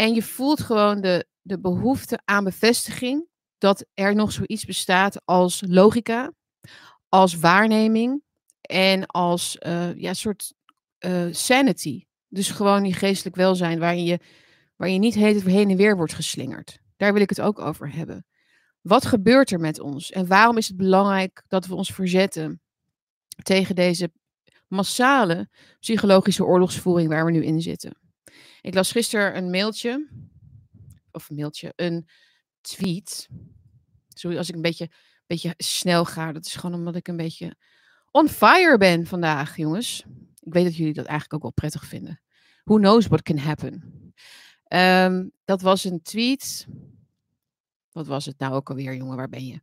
En 0.00 0.14
je 0.14 0.22
voelt 0.22 0.60
gewoon 0.60 1.00
de, 1.00 1.26
de 1.40 1.60
behoefte 1.60 2.20
aan 2.24 2.44
bevestiging 2.44 3.26
dat 3.58 3.84
er 3.94 4.14
nog 4.14 4.32
zoiets 4.32 4.64
bestaat 4.64 5.20
als 5.24 5.62
logica, 5.66 6.32
als 7.08 7.34
waarneming. 7.34 8.22
en 8.60 9.06
als 9.06 9.56
uh, 9.66 9.94
ja, 9.94 10.14
soort 10.14 10.54
uh, 10.98 11.26
sanity. 11.30 12.06
Dus 12.28 12.50
gewoon 12.50 12.82
die 12.82 12.92
geestelijk 12.92 13.36
welzijn 13.36 13.78
waarin 13.78 14.04
je, 14.04 14.18
waar 14.76 14.88
je 14.88 14.98
niet 14.98 15.14
heen 15.14 15.70
en 15.70 15.76
weer 15.76 15.96
wordt 15.96 16.14
geslingerd. 16.14 16.78
Daar 16.96 17.12
wil 17.12 17.22
ik 17.22 17.28
het 17.28 17.40
ook 17.40 17.58
over 17.58 17.92
hebben. 17.92 18.26
Wat 18.80 19.06
gebeurt 19.06 19.50
er 19.50 19.60
met 19.60 19.80
ons 19.80 20.10
en 20.10 20.26
waarom 20.26 20.56
is 20.56 20.68
het 20.68 20.76
belangrijk 20.76 21.42
dat 21.48 21.66
we 21.66 21.74
ons 21.74 21.92
verzetten 21.92 22.60
tegen 23.42 23.74
deze 23.74 24.12
massale 24.68 25.48
psychologische 25.80 26.44
oorlogsvoering 26.44 27.08
waar 27.08 27.24
we 27.24 27.30
nu 27.30 27.44
in 27.44 27.60
zitten? 27.62 28.07
Ik 28.60 28.74
las 28.74 28.92
gisteren 28.92 29.36
een 29.36 29.50
mailtje, 29.50 30.08
of 31.10 31.30
een 31.30 31.36
mailtje, 31.36 31.72
een 31.76 32.08
tweet. 32.60 33.28
Sorry 34.08 34.36
als 34.36 34.48
ik 34.48 34.54
een 34.54 34.62
beetje, 34.62 34.90
beetje 35.26 35.54
snel 35.56 36.04
ga. 36.04 36.32
Dat 36.32 36.46
is 36.46 36.54
gewoon 36.54 36.74
omdat 36.74 36.96
ik 36.96 37.08
een 37.08 37.16
beetje 37.16 37.56
on 38.10 38.28
fire 38.28 38.78
ben 38.78 39.06
vandaag, 39.06 39.56
jongens. 39.56 40.04
Ik 40.40 40.52
weet 40.52 40.64
dat 40.64 40.76
jullie 40.76 40.94
dat 40.94 41.04
eigenlijk 41.04 41.34
ook 41.34 41.42
wel 41.42 41.52
prettig 41.52 41.84
vinden. 41.84 42.20
Who 42.64 42.76
knows 42.76 43.06
what 43.06 43.22
can 43.22 43.38
happen? 43.38 44.04
Um, 44.68 45.32
dat 45.44 45.60
was 45.60 45.84
een 45.84 46.02
tweet. 46.02 46.66
Wat 47.92 48.06
was 48.06 48.24
het 48.26 48.38
nou 48.38 48.54
ook 48.54 48.68
alweer, 48.70 48.94
jongen? 48.94 49.16
Waar 49.16 49.28
ben 49.28 49.46
je? 49.46 49.60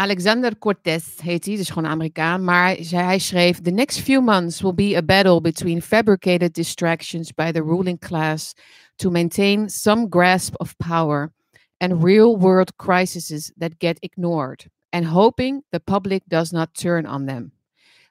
Alexander 0.00 0.58
Cortez 0.58 1.20
heet 1.20 1.44
hij, 1.44 1.56
dus 1.56 1.68
gewoon 1.68 1.90
Amerikaan. 1.90 2.44
Maar 2.44 2.76
hij 2.90 3.18
schreef: 3.18 3.60
The 3.60 3.70
next 3.70 4.00
few 4.00 4.22
months 4.22 4.60
will 4.60 4.74
be 4.74 4.96
a 4.96 5.02
battle 5.02 5.40
between 5.40 5.82
fabricated 5.82 6.54
distractions 6.54 7.32
by 7.32 7.50
the 7.52 7.62
ruling 7.62 7.98
class 7.98 8.52
to 8.96 9.10
maintain 9.10 9.68
some 9.68 10.06
grasp 10.10 10.60
of 10.60 10.76
power 10.76 11.32
and 11.76 12.04
real 12.04 12.38
world 12.38 12.76
crises 12.76 13.52
that 13.58 13.70
get 13.78 13.96
ignored, 14.02 14.66
and 14.88 15.04
hoping 15.04 15.62
the 15.70 15.80
public 15.80 16.22
does 16.26 16.50
not 16.50 16.74
turn 16.74 17.06
on 17.06 17.26
them. 17.26 17.52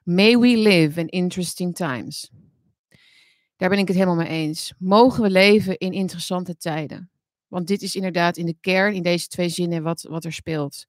May 0.02 0.36
we 0.36 0.56
live 0.56 1.00
in 1.00 1.08
interesting 1.08 1.74
times. 1.74 2.30
Daar 3.56 3.68
ben 3.68 3.78
ik 3.78 3.88
het 3.88 3.96
helemaal 3.96 4.16
mee 4.16 4.28
eens. 4.28 4.74
Mogen 4.78 5.22
we 5.22 5.30
leven 5.30 5.78
in 5.78 5.92
interessante 5.92 6.56
tijden? 6.56 7.10
Want 7.48 7.66
dit 7.66 7.82
is 7.82 7.94
inderdaad 7.94 8.36
in 8.36 8.46
de 8.46 8.56
kern, 8.60 8.94
in 8.94 9.02
deze 9.02 9.26
twee 9.26 9.48
zinnen, 9.48 9.82
wat, 9.82 10.02
wat 10.02 10.24
er 10.24 10.32
speelt. 10.32 10.86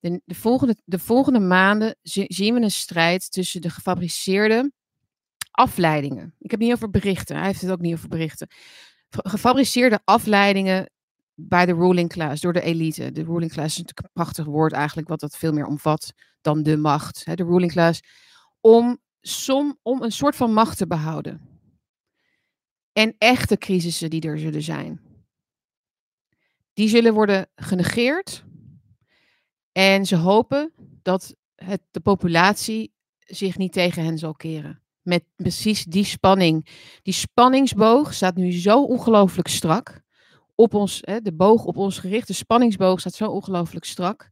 De, 0.00 0.20
de, 0.24 0.34
volgende, 0.34 0.76
de 0.84 0.98
volgende 0.98 1.40
maanden 1.40 1.96
zien 2.02 2.54
we 2.54 2.60
een 2.60 2.70
strijd 2.70 3.30
tussen 3.32 3.60
de 3.60 3.70
gefabriceerde 3.70 4.72
afleidingen. 5.50 6.34
Ik 6.38 6.50
heb 6.50 6.60
niet 6.60 6.72
over 6.72 6.90
berichten, 6.90 7.36
hij 7.36 7.46
heeft 7.46 7.60
het 7.60 7.70
ook 7.70 7.80
niet 7.80 7.94
over 7.94 8.08
berichten. 8.08 8.48
Gefabriceerde 9.08 10.00
afleidingen 10.04 10.90
bij 11.34 11.66
de 11.66 11.74
ruling 11.74 12.08
class, 12.08 12.40
door 12.40 12.52
de 12.52 12.60
elite. 12.60 13.12
De 13.12 13.24
ruling 13.24 13.52
class 13.52 13.78
is 13.78 13.84
een 13.84 14.08
prachtig 14.12 14.44
woord 14.44 14.72
eigenlijk, 14.72 15.08
wat 15.08 15.20
dat 15.20 15.36
veel 15.36 15.52
meer 15.52 15.66
omvat 15.66 16.12
dan 16.40 16.62
de 16.62 16.76
macht. 16.76 17.24
Hè, 17.24 17.34
de 17.34 17.44
ruling 17.44 17.72
class. 17.72 18.00
Om, 18.60 18.98
som, 19.20 19.78
om 19.82 20.02
een 20.02 20.12
soort 20.12 20.36
van 20.36 20.52
macht 20.52 20.76
te 20.78 20.86
behouden. 20.86 21.48
En 22.92 23.14
echte 23.18 23.56
crisissen 23.56 24.10
die 24.10 24.20
er 24.20 24.38
zullen 24.38 24.62
zijn. 24.62 25.00
Die 26.72 26.88
zullen 26.88 27.14
worden 27.14 27.48
genegeerd. 27.54 28.44
En 29.78 30.06
ze 30.06 30.16
hopen 30.16 30.72
dat 31.02 31.34
het, 31.54 31.80
de 31.90 32.00
populatie 32.00 32.92
zich 33.18 33.58
niet 33.58 33.72
tegen 33.72 34.04
hen 34.04 34.18
zal 34.18 34.32
keren. 34.32 34.82
Met 35.02 35.24
precies 35.36 35.84
die 35.84 36.04
spanning. 36.04 36.68
Die 37.02 37.14
spanningsboog 37.14 38.14
staat 38.14 38.34
nu 38.34 38.52
zo 38.52 38.84
ongelooflijk 38.84 39.48
strak 39.48 40.00
op 40.54 40.74
ons, 40.74 40.98
hè, 41.00 41.20
de 41.20 41.32
boog 41.32 41.64
op 41.64 41.76
ons 41.76 41.98
gericht, 41.98 42.26
de 42.26 42.32
spanningsboog 42.32 43.00
staat 43.00 43.14
zo 43.14 43.24
ongelooflijk 43.24 43.84
strak. 43.84 44.28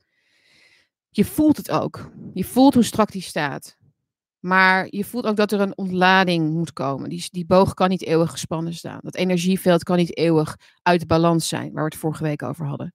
Je 1.10 1.24
voelt 1.24 1.56
het 1.56 1.70
ook. 1.70 2.10
Je 2.32 2.44
voelt 2.44 2.74
hoe 2.74 2.82
strak 2.82 3.12
die 3.12 3.22
staat. 3.22 3.76
Maar 4.38 4.86
je 4.90 5.04
voelt 5.04 5.26
ook 5.26 5.36
dat 5.36 5.52
er 5.52 5.60
een 5.60 5.78
ontlading 5.78 6.52
moet 6.52 6.72
komen. 6.72 7.08
Die, 7.08 7.28
die 7.30 7.46
boog 7.46 7.74
kan 7.74 7.88
niet 7.88 8.04
eeuwig 8.04 8.30
gespannen 8.30 8.74
staan. 8.74 9.00
Dat 9.02 9.14
energieveld 9.14 9.82
kan 9.82 9.96
niet 9.96 10.16
eeuwig 10.16 10.56
uit 10.82 11.06
balans 11.06 11.48
zijn, 11.48 11.72
waar 11.72 11.84
we 11.84 11.90
het 11.90 11.98
vorige 11.98 12.22
week 12.22 12.42
over 12.42 12.66
hadden. 12.66 12.94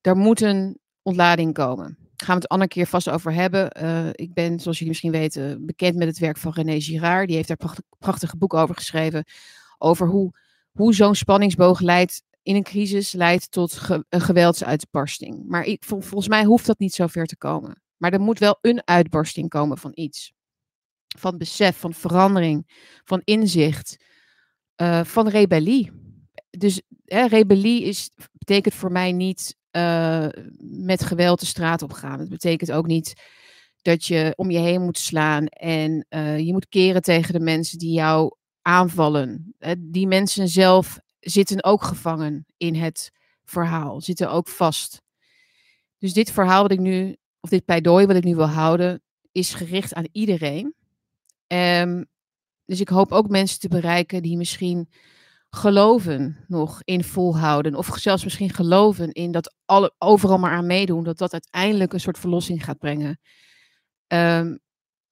Daar 0.00 0.16
moet 0.16 0.40
een 0.40 0.79
ontlading 1.02 1.54
komen. 1.54 1.96
Daar 1.98 2.28
gaan 2.28 2.36
we 2.36 2.42
het 2.42 2.48
andere 2.48 2.70
keer 2.70 2.86
vast 2.86 3.10
over 3.10 3.32
hebben. 3.32 3.82
Uh, 3.82 4.08
ik 4.12 4.34
ben, 4.34 4.60
zoals 4.60 4.78
jullie 4.78 4.88
misschien 4.88 5.12
weten, 5.12 5.66
bekend 5.66 5.96
met 5.96 6.08
het 6.08 6.18
werk 6.18 6.36
van 6.36 6.52
René 6.52 6.80
Girard. 6.80 7.26
Die 7.26 7.36
heeft 7.36 7.48
daar 7.48 7.56
prachtig, 7.56 7.84
prachtige 7.98 8.36
boek 8.36 8.54
over 8.54 8.74
geschreven. 8.74 9.24
Over 9.78 10.08
hoe, 10.08 10.32
hoe 10.72 10.94
zo'n 10.94 11.14
spanningsboog 11.14 11.80
leidt 11.80 12.22
in 12.42 12.54
een 12.54 12.62
crisis 12.62 13.12
leidt 13.12 13.50
tot 13.50 13.80
een 14.08 14.20
geweldsuitbarsting. 14.20 15.44
Maar 15.48 15.64
ik, 15.64 15.84
volgens 15.84 16.28
mij 16.28 16.44
hoeft 16.44 16.66
dat 16.66 16.78
niet 16.78 16.94
zo 16.94 17.06
ver 17.06 17.26
te 17.26 17.36
komen. 17.36 17.82
Maar 17.96 18.12
er 18.12 18.20
moet 18.20 18.38
wel 18.38 18.58
een 18.60 18.82
uitbarsting 18.84 19.48
komen 19.48 19.78
van 19.78 19.92
iets. 19.94 20.32
Van 21.18 21.38
besef, 21.38 21.76
van 21.76 21.94
verandering, 21.94 22.70
van 23.04 23.20
inzicht, 23.24 24.04
uh, 24.76 25.04
van 25.04 25.28
rebellie. 25.28 25.92
Dus 26.50 26.82
hè, 27.04 27.26
rebellie 27.26 27.84
is, 27.84 28.10
betekent 28.32 28.74
voor 28.74 28.92
mij 28.92 29.12
niet 29.12 29.56
uh, 29.72 30.26
met 30.60 31.04
geweld 31.04 31.40
de 31.40 31.46
straat 31.46 31.82
op 31.82 31.92
gaan. 31.92 32.18
Het 32.18 32.28
betekent 32.28 32.72
ook 32.72 32.86
niet 32.86 33.12
dat 33.82 34.04
je 34.04 34.32
om 34.36 34.50
je 34.50 34.58
heen 34.58 34.82
moet 34.82 34.98
slaan 34.98 35.46
en 35.46 36.06
uh, 36.10 36.38
je 36.38 36.52
moet 36.52 36.68
keren 36.68 37.02
tegen 37.02 37.32
de 37.32 37.40
mensen 37.40 37.78
die 37.78 37.92
jou 37.92 38.34
aanvallen. 38.62 39.54
die 39.78 40.06
mensen 40.06 40.48
zelf 40.48 40.98
zitten 41.20 41.64
ook 41.64 41.82
gevangen 41.82 42.46
in 42.56 42.74
het 42.74 43.10
verhaal, 43.44 44.00
zitten 44.00 44.30
ook 44.30 44.48
vast. 44.48 45.02
Dus 45.98 46.12
dit 46.12 46.30
verhaal 46.30 46.62
wat 46.62 46.72
ik 46.72 46.80
nu, 46.80 47.16
of 47.40 47.50
dit 47.50 47.64
pleidooi 47.64 48.06
wat 48.06 48.16
ik 48.16 48.24
nu 48.24 48.34
wil 48.34 48.48
houden, 48.48 49.02
is 49.32 49.54
gericht 49.54 49.94
aan 49.94 50.08
iedereen. 50.12 50.74
Um, 51.46 52.06
dus 52.64 52.80
ik 52.80 52.88
hoop 52.88 53.12
ook 53.12 53.28
mensen 53.28 53.60
te 53.60 53.68
bereiken 53.68 54.22
die 54.22 54.36
misschien 54.36 54.88
geloven 55.50 56.44
nog 56.48 56.80
in 56.84 57.04
volhouden. 57.04 57.74
Of 57.74 57.98
zelfs 57.98 58.24
misschien 58.24 58.50
geloven 58.50 59.12
in 59.12 59.32
dat 59.32 59.54
alle, 59.64 59.94
overal 59.98 60.38
maar 60.38 60.52
aan 60.52 60.66
meedoen. 60.66 61.04
Dat 61.04 61.18
dat 61.18 61.32
uiteindelijk 61.32 61.92
een 61.92 62.00
soort 62.00 62.18
verlossing 62.18 62.64
gaat 62.64 62.78
brengen. 62.78 63.20
Um, 64.06 64.58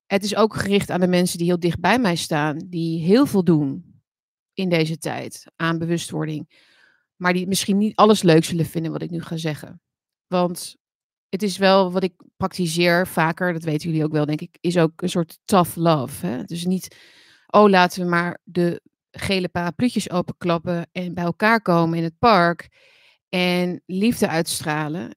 het 0.06 0.24
is 0.24 0.36
ook 0.36 0.54
gericht 0.54 0.90
aan 0.90 1.00
de 1.00 1.06
mensen 1.06 1.38
die 1.38 1.46
heel 1.46 1.60
dicht 1.60 1.80
bij 1.80 1.98
mij 1.98 2.16
staan. 2.16 2.58
Die 2.66 3.02
heel 3.02 3.26
veel 3.26 3.44
doen 3.44 4.00
in 4.52 4.68
deze 4.68 4.98
tijd 4.98 5.44
aan 5.56 5.78
bewustwording. 5.78 6.66
Maar 7.16 7.32
die 7.32 7.46
misschien 7.46 7.78
niet 7.78 7.96
alles 7.96 8.22
leuk 8.22 8.44
zullen 8.44 8.66
vinden 8.66 8.92
wat 8.92 9.02
ik 9.02 9.10
nu 9.10 9.22
ga 9.22 9.36
zeggen. 9.36 9.80
Want 10.26 10.76
het 11.28 11.42
is 11.42 11.56
wel 11.56 11.92
wat 11.92 12.02
ik 12.02 12.12
praktiseer 12.36 13.06
vaker, 13.06 13.52
dat 13.52 13.62
weten 13.62 13.88
jullie 13.88 14.04
ook 14.04 14.12
wel, 14.12 14.26
denk 14.26 14.40
ik, 14.40 14.58
is 14.60 14.78
ook 14.78 15.02
een 15.02 15.08
soort 15.08 15.38
tough 15.44 15.76
love. 15.76 16.26
Hè? 16.26 16.44
Dus 16.44 16.64
niet, 16.64 16.96
oh 17.46 17.68
laten 17.68 18.02
we 18.02 18.08
maar 18.08 18.40
de 18.44 18.82
gele 19.10 19.48
parapluutjes 19.48 20.10
openklappen 20.10 20.88
en 20.92 21.14
bij 21.14 21.24
elkaar 21.24 21.62
komen 21.62 21.98
in 21.98 22.04
het 22.04 22.18
park 22.18 22.68
en 23.28 23.82
liefde 23.86 24.28
uitstralen 24.28 25.16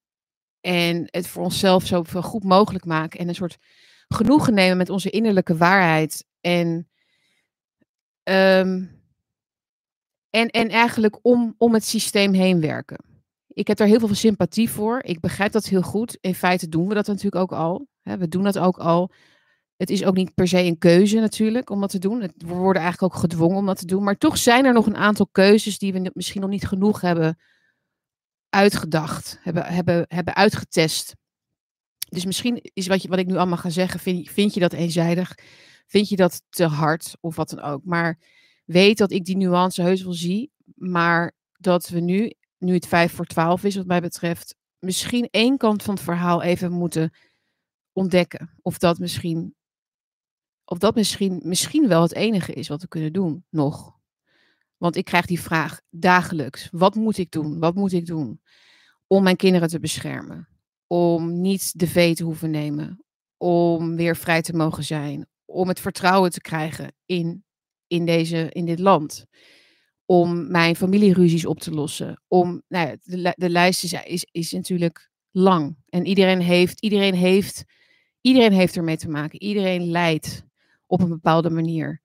en 0.61 1.07
het 1.09 1.27
voor 1.27 1.43
onszelf 1.43 1.85
zo 1.85 2.03
goed 2.03 2.43
mogelijk 2.43 2.85
maken 2.85 3.19
en 3.19 3.27
een 3.27 3.35
soort 3.35 3.57
genoegen 4.07 4.53
nemen 4.53 4.77
met 4.77 4.89
onze 4.89 5.09
innerlijke 5.09 5.57
waarheid 5.57 6.25
en 6.41 6.89
um, 8.23 9.01
en, 10.31 10.47
en 10.49 10.69
eigenlijk 10.69 11.19
om, 11.21 11.55
om 11.57 11.73
het 11.73 11.83
systeem 11.83 12.33
heen 12.33 12.61
werken. 12.61 12.97
Ik 13.47 13.67
heb 13.67 13.77
daar 13.77 13.87
heel 13.87 13.99
veel 13.99 14.15
sympathie 14.15 14.69
voor. 14.69 15.03
Ik 15.03 15.19
begrijp 15.19 15.51
dat 15.51 15.65
heel 15.65 15.81
goed. 15.81 16.17
In 16.21 16.35
feite 16.35 16.69
doen 16.69 16.87
we 16.87 16.93
dat 16.93 17.07
natuurlijk 17.07 17.35
ook 17.35 17.51
al. 17.51 17.87
We 18.01 18.27
doen 18.27 18.43
dat 18.43 18.57
ook 18.59 18.77
al. 18.77 19.11
Het 19.81 19.89
is 19.89 20.03
ook 20.03 20.15
niet 20.15 20.33
per 20.33 20.47
se 20.47 20.63
een 20.63 20.77
keuze 20.77 21.19
natuurlijk 21.19 21.69
om 21.69 21.81
dat 21.81 21.89
te 21.89 21.99
doen. 21.99 22.19
We 22.19 22.53
worden 22.53 22.81
eigenlijk 22.81 23.13
ook 23.13 23.21
gedwongen 23.21 23.57
om 23.57 23.65
dat 23.65 23.77
te 23.77 23.85
doen. 23.85 24.03
Maar 24.03 24.17
toch 24.17 24.37
zijn 24.37 24.65
er 24.65 24.73
nog 24.73 24.85
een 24.85 24.97
aantal 24.97 25.27
keuzes 25.31 25.77
die 25.77 25.93
we 25.93 26.11
misschien 26.13 26.41
nog 26.41 26.49
niet 26.49 26.67
genoeg 26.67 27.01
hebben 27.01 27.39
uitgedacht, 28.49 29.39
hebben, 29.41 29.65
hebben, 29.65 30.05
hebben 30.07 30.35
uitgetest. 30.35 31.15
Dus 32.09 32.25
misschien 32.25 32.59
is 32.73 32.87
wat, 32.87 33.01
je, 33.01 33.07
wat 33.07 33.19
ik 33.19 33.27
nu 33.27 33.35
allemaal 33.35 33.57
ga 33.57 33.69
zeggen, 33.69 33.99
vind, 33.99 34.29
vind 34.29 34.53
je 34.53 34.59
dat 34.59 34.73
eenzijdig? 34.73 35.37
Vind 35.87 36.09
je 36.09 36.15
dat 36.15 36.41
te 36.49 36.65
hard 36.65 37.17
of 37.19 37.35
wat 37.35 37.49
dan 37.49 37.61
ook? 37.61 37.83
Maar 37.83 38.19
weet 38.65 38.97
dat 38.97 39.11
ik 39.11 39.25
die 39.25 39.37
nuance 39.37 39.81
heus 39.81 40.03
wel 40.03 40.13
zie. 40.13 40.51
Maar 40.75 41.31
dat 41.57 41.87
we 41.87 41.99
nu, 41.99 42.33
nu 42.57 42.73
het 42.73 42.87
vijf 42.87 43.13
voor 43.13 43.25
twaalf 43.25 43.63
is 43.63 43.75
wat 43.75 43.85
mij 43.85 44.01
betreft, 44.01 44.55
misschien 44.79 45.27
één 45.31 45.57
kant 45.57 45.83
van 45.83 45.93
het 45.93 46.03
verhaal 46.03 46.41
even 46.41 46.71
moeten 46.71 47.13
ontdekken. 47.93 48.49
Of 48.61 48.77
dat 48.77 48.99
misschien, 48.99 49.55
of 50.71 50.77
dat 50.77 50.95
misschien, 50.95 51.41
misschien 51.43 51.87
wel 51.87 52.01
het 52.01 52.13
enige 52.13 52.53
is 52.53 52.67
wat 52.67 52.81
we 52.81 52.87
kunnen 52.87 53.13
doen 53.13 53.43
nog. 53.49 53.99
Want 54.77 54.95
ik 54.95 55.05
krijg 55.05 55.25
die 55.25 55.41
vraag 55.41 55.81
dagelijks. 55.89 56.67
Wat 56.71 56.95
moet 56.95 57.17
ik 57.17 57.31
doen? 57.31 57.59
Wat 57.59 57.75
moet 57.75 57.91
ik 57.91 58.05
doen? 58.05 58.41
Om 59.07 59.23
mijn 59.23 59.35
kinderen 59.35 59.67
te 59.67 59.79
beschermen. 59.79 60.47
Om 60.87 61.41
niet 61.41 61.79
de 61.79 61.87
vee 61.87 62.15
te 62.15 62.23
hoeven 62.23 62.51
nemen. 62.51 63.03
Om 63.37 63.95
weer 63.95 64.15
vrij 64.15 64.41
te 64.41 64.53
mogen 64.53 64.83
zijn. 64.83 65.27
Om 65.45 65.67
het 65.67 65.79
vertrouwen 65.79 66.31
te 66.31 66.41
krijgen 66.41 66.93
in 67.05 67.43
in, 67.87 68.05
deze, 68.05 68.49
in 68.51 68.65
dit 68.65 68.79
land. 68.79 69.25
Om 70.05 70.51
mijn 70.51 70.75
familieruzies 70.75 71.45
op 71.45 71.59
te 71.59 71.71
lossen. 71.71 72.21
Om, 72.27 72.61
nou 72.67 72.87
ja, 72.87 72.95
de, 73.01 73.33
de 73.37 73.49
lijst 73.49 73.83
is, 73.83 73.93
is, 73.93 74.27
is 74.31 74.51
natuurlijk 74.51 75.11
lang. 75.31 75.75
En 75.89 76.05
iedereen 76.05 76.41
heeft, 76.41 76.81
iedereen 76.81 77.15
heeft 77.15 77.65
Iedereen 78.21 78.51
heeft 78.51 78.75
ermee 78.75 78.97
te 78.97 79.09
maken. 79.09 79.41
Iedereen 79.41 79.89
lijdt 79.89 80.43
op 80.91 81.01
een 81.01 81.09
bepaalde 81.09 81.49
manier. 81.49 82.01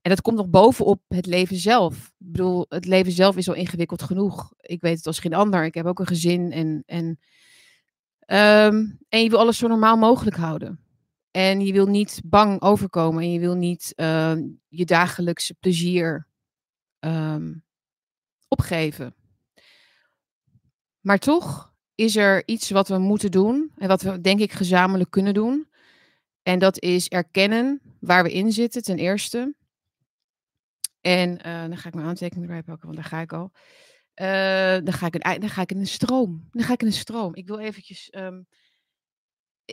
En 0.00 0.10
dat 0.10 0.20
komt 0.20 0.36
nog 0.36 0.48
bovenop 0.48 1.02
het 1.08 1.26
leven 1.26 1.56
zelf. 1.56 1.96
Ik 1.96 2.12
bedoel, 2.32 2.66
het 2.68 2.86
leven 2.86 3.12
zelf 3.12 3.36
is 3.36 3.48
al 3.48 3.54
ingewikkeld 3.54 4.02
genoeg. 4.02 4.52
Ik 4.56 4.80
weet 4.80 4.96
het 4.96 5.06
als 5.06 5.18
geen 5.18 5.34
ander. 5.34 5.64
Ik 5.64 5.74
heb 5.74 5.86
ook 5.86 5.98
een 5.98 6.06
gezin 6.06 6.52
en, 6.52 6.82
en, 6.86 7.18
ehm, 8.18 8.86
en 9.08 9.22
je 9.22 9.28
wil 9.28 9.38
alles 9.38 9.58
zo 9.58 9.68
normaal 9.68 9.96
mogelijk 9.96 10.36
houden. 10.36 10.80
En 11.30 11.60
je 11.60 11.72
wil 11.72 11.86
niet 11.86 12.20
bang 12.24 12.62
overkomen 12.62 13.22
en 13.22 13.32
je 13.32 13.40
wil 13.40 13.54
niet 13.54 13.92
ehm, 13.94 14.42
je 14.68 14.84
dagelijkse 14.84 15.54
plezier 15.54 16.26
ehm, 16.98 17.54
opgeven. 18.48 19.14
Maar 21.00 21.18
toch 21.18 21.72
is 21.94 22.16
er 22.16 22.42
iets 22.46 22.70
wat 22.70 22.88
we 22.88 22.98
moeten 22.98 23.30
doen 23.30 23.72
en 23.76 23.88
wat 23.88 24.02
we 24.02 24.20
denk 24.20 24.40
ik 24.40 24.52
gezamenlijk 24.52 25.10
kunnen 25.10 25.34
doen. 25.34 25.70
En 26.42 26.58
dat 26.58 26.80
is 26.80 27.08
erkennen 27.08 27.80
waar 28.00 28.22
we 28.22 28.32
in 28.32 28.52
zitten, 28.52 28.82
ten 28.82 28.98
eerste. 28.98 29.54
En 31.00 31.30
uh, 31.30 31.60
dan 31.60 31.76
ga 31.76 31.88
ik 31.88 31.94
mijn 31.94 32.06
aantekening 32.06 32.46
erbij 32.46 32.62
pakken, 32.62 32.86
want 32.86 33.00
daar 33.00 33.08
ga 33.08 33.20
ik 33.20 33.32
al. 33.32 33.50
Uh, 34.14 34.84
dan, 34.84 34.92
ga 34.92 35.06
ik 35.06 35.14
in, 35.14 35.40
dan 35.40 35.50
ga 35.50 35.62
ik 35.62 35.70
in 35.70 35.78
een 35.78 35.86
stroom. 35.86 36.48
Dan 36.50 36.62
ga 36.62 36.72
ik 36.72 36.82
in 36.82 36.92
stroom. 36.92 37.34
Ik 37.34 37.46
wil 37.46 37.58
eventjes. 37.58 38.12
Um, 38.16 38.46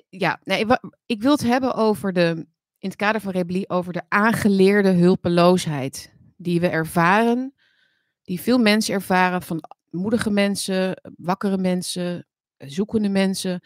ja, 0.09 0.39
nee, 0.43 0.65
ik 1.05 1.21
wil 1.21 1.31
het 1.31 1.43
hebben 1.43 1.73
over 1.73 2.13
de. 2.13 2.47
In 2.77 2.89
het 2.89 2.97
kader 2.97 3.21
van 3.21 3.31
rebellie, 3.31 3.69
over 3.69 3.93
de 3.93 4.01
aangeleerde 4.07 4.89
hulpeloosheid. 4.91 6.13
Die 6.37 6.59
we 6.59 6.67
ervaren. 6.67 7.53
Die 8.23 8.41
veel 8.41 8.57
mensen 8.57 8.93
ervaren. 8.93 9.41
Van 9.41 9.63
moedige 9.89 10.29
mensen, 10.29 11.01
wakkere 11.15 11.57
mensen, 11.57 12.27
zoekende 12.57 13.09
mensen. 13.09 13.63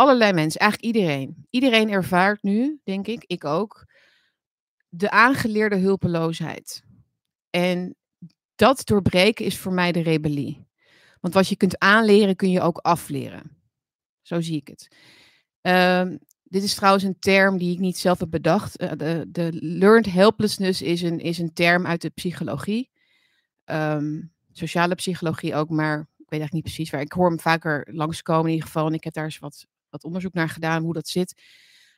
Allerlei 0.00 0.32
mensen, 0.32 0.60
eigenlijk 0.60 0.96
iedereen. 0.96 1.46
Iedereen 1.50 1.90
ervaart 1.90 2.42
nu, 2.42 2.80
denk 2.84 3.06
ik, 3.06 3.24
ik 3.26 3.44
ook. 3.44 3.86
De 4.88 5.10
aangeleerde 5.10 5.76
hulpeloosheid. 5.76 6.82
En 7.50 7.96
dat 8.54 8.86
doorbreken 8.86 9.44
is 9.44 9.58
voor 9.58 9.72
mij 9.72 9.92
de 9.92 10.02
rebellie. 10.02 10.66
Want 11.20 11.34
wat 11.34 11.48
je 11.48 11.56
kunt 11.56 11.78
aanleren, 11.78 12.36
kun 12.36 12.50
je 12.50 12.60
ook 12.60 12.78
afleren. 12.78 13.56
Zo 14.22 14.40
zie 14.40 14.56
ik 14.56 14.68
het. 14.68 14.96
Um, 16.06 16.18
dit 16.42 16.62
is 16.62 16.74
trouwens 16.74 17.04
een 17.04 17.18
term 17.18 17.58
die 17.58 17.72
ik 17.72 17.78
niet 17.78 17.98
zelf 17.98 18.18
heb 18.18 18.30
bedacht. 18.30 18.82
Uh, 18.82 18.90
de, 18.96 19.26
de, 19.28 19.48
learned 19.52 20.12
helplessness 20.12 20.82
is 20.82 21.02
een, 21.02 21.18
is 21.18 21.38
een 21.38 21.52
term 21.52 21.86
uit 21.86 22.02
de 22.02 22.10
psychologie. 22.10 22.90
Um, 23.64 24.32
sociale 24.52 24.94
psychologie 24.94 25.54
ook, 25.54 25.70
maar 25.70 25.98
ik 25.98 26.06
weet 26.06 26.40
eigenlijk 26.40 26.52
niet 26.52 26.62
precies 26.62 26.90
waar. 26.90 27.00
Ik 27.00 27.12
hoor 27.12 27.28
hem 27.28 27.40
vaker 27.40 27.88
langskomen 27.90 28.46
in 28.46 28.52
ieder 28.52 28.66
geval. 28.66 28.86
En 28.86 28.94
ik 28.94 29.04
heb 29.04 29.12
daar 29.12 29.24
eens 29.24 29.38
wat, 29.38 29.66
wat 29.90 30.04
onderzoek 30.04 30.32
naar 30.32 30.48
gedaan, 30.48 30.82
hoe 30.82 30.92
dat 30.92 31.08
zit. 31.08 31.42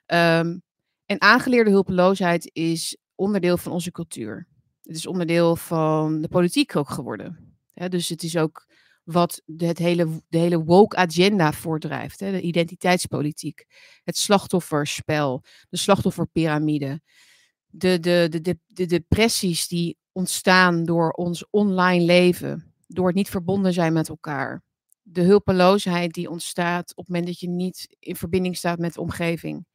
Um, 0.06 0.62
en 1.06 1.20
aangeleerde 1.20 1.70
hulpeloosheid 1.70 2.50
is 2.52 2.96
onderdeel 3.14 3.56
van 3.56 3.72
onze 3.72 3.90
cultuur. 3.90 4.46
Het 4.82 4.96
is 4.96 5.06
onderdeel 5.06 5.56
van 5.56 6.20
de 6.20 6.28
politiek 6.28 6.76
ook 6.76 6.90
geworden. 6.90 7.56
dus 7.88 8.08
het 8.08 8.22
is 8.22 8.36
ook 8.36 8.66
wat 9.04 9.42
de, 9.44 9.66
het 9.66 9.78
hele, 9.78 10.22
de 10.28 10.38
hele 10.38 10.64
woke 10.64 10.96
agenda 10.96 11.52
voordrijft. 11.52 12.18
de 12.18 12.40
identiteitspolitiek, 12.40 13.64
het 14.04 14.16
slachtofferspel, 14.16 15.44
de 15.68 15.76
slachtofferpyramide, 15.76 17.00
de, 17.66 18.00
de, 18.00 18.26
de, 18.30 18.40
de, 18.40 18.58
de 18.66 18.86
depressies 18.86 19.68
die 19.68 19.96
ontstaan 20.12 20.84
door 20.84 21.10
ons 21.10 21.44
online 21.50 22.04
leven, 22.04 22.74
door 22.86 23.06
het 23.06 23.14
niet 23.14 23.30
verbonden 23.30 23.72
zijn 23.72 23.92
met 23.92 24.08
elkaar. 24.08 24.62
De 25.12 25.22
hulpeloosheid 25.22 26.12
die 26.12 26.30
ontstaat 26.30 26.90
op 26.90 26.96
het 26.96 27.08
moment 27.08 27.26
dat 27.26 27.40
je 27.40 27.48
niet 27.48 27.96
in 27.98 28.16
verbinding 28.16 28.56
staat 28.56 28.78
met 28.78 28.94
de 28.94 29.00
omgeving. 29.00 29.66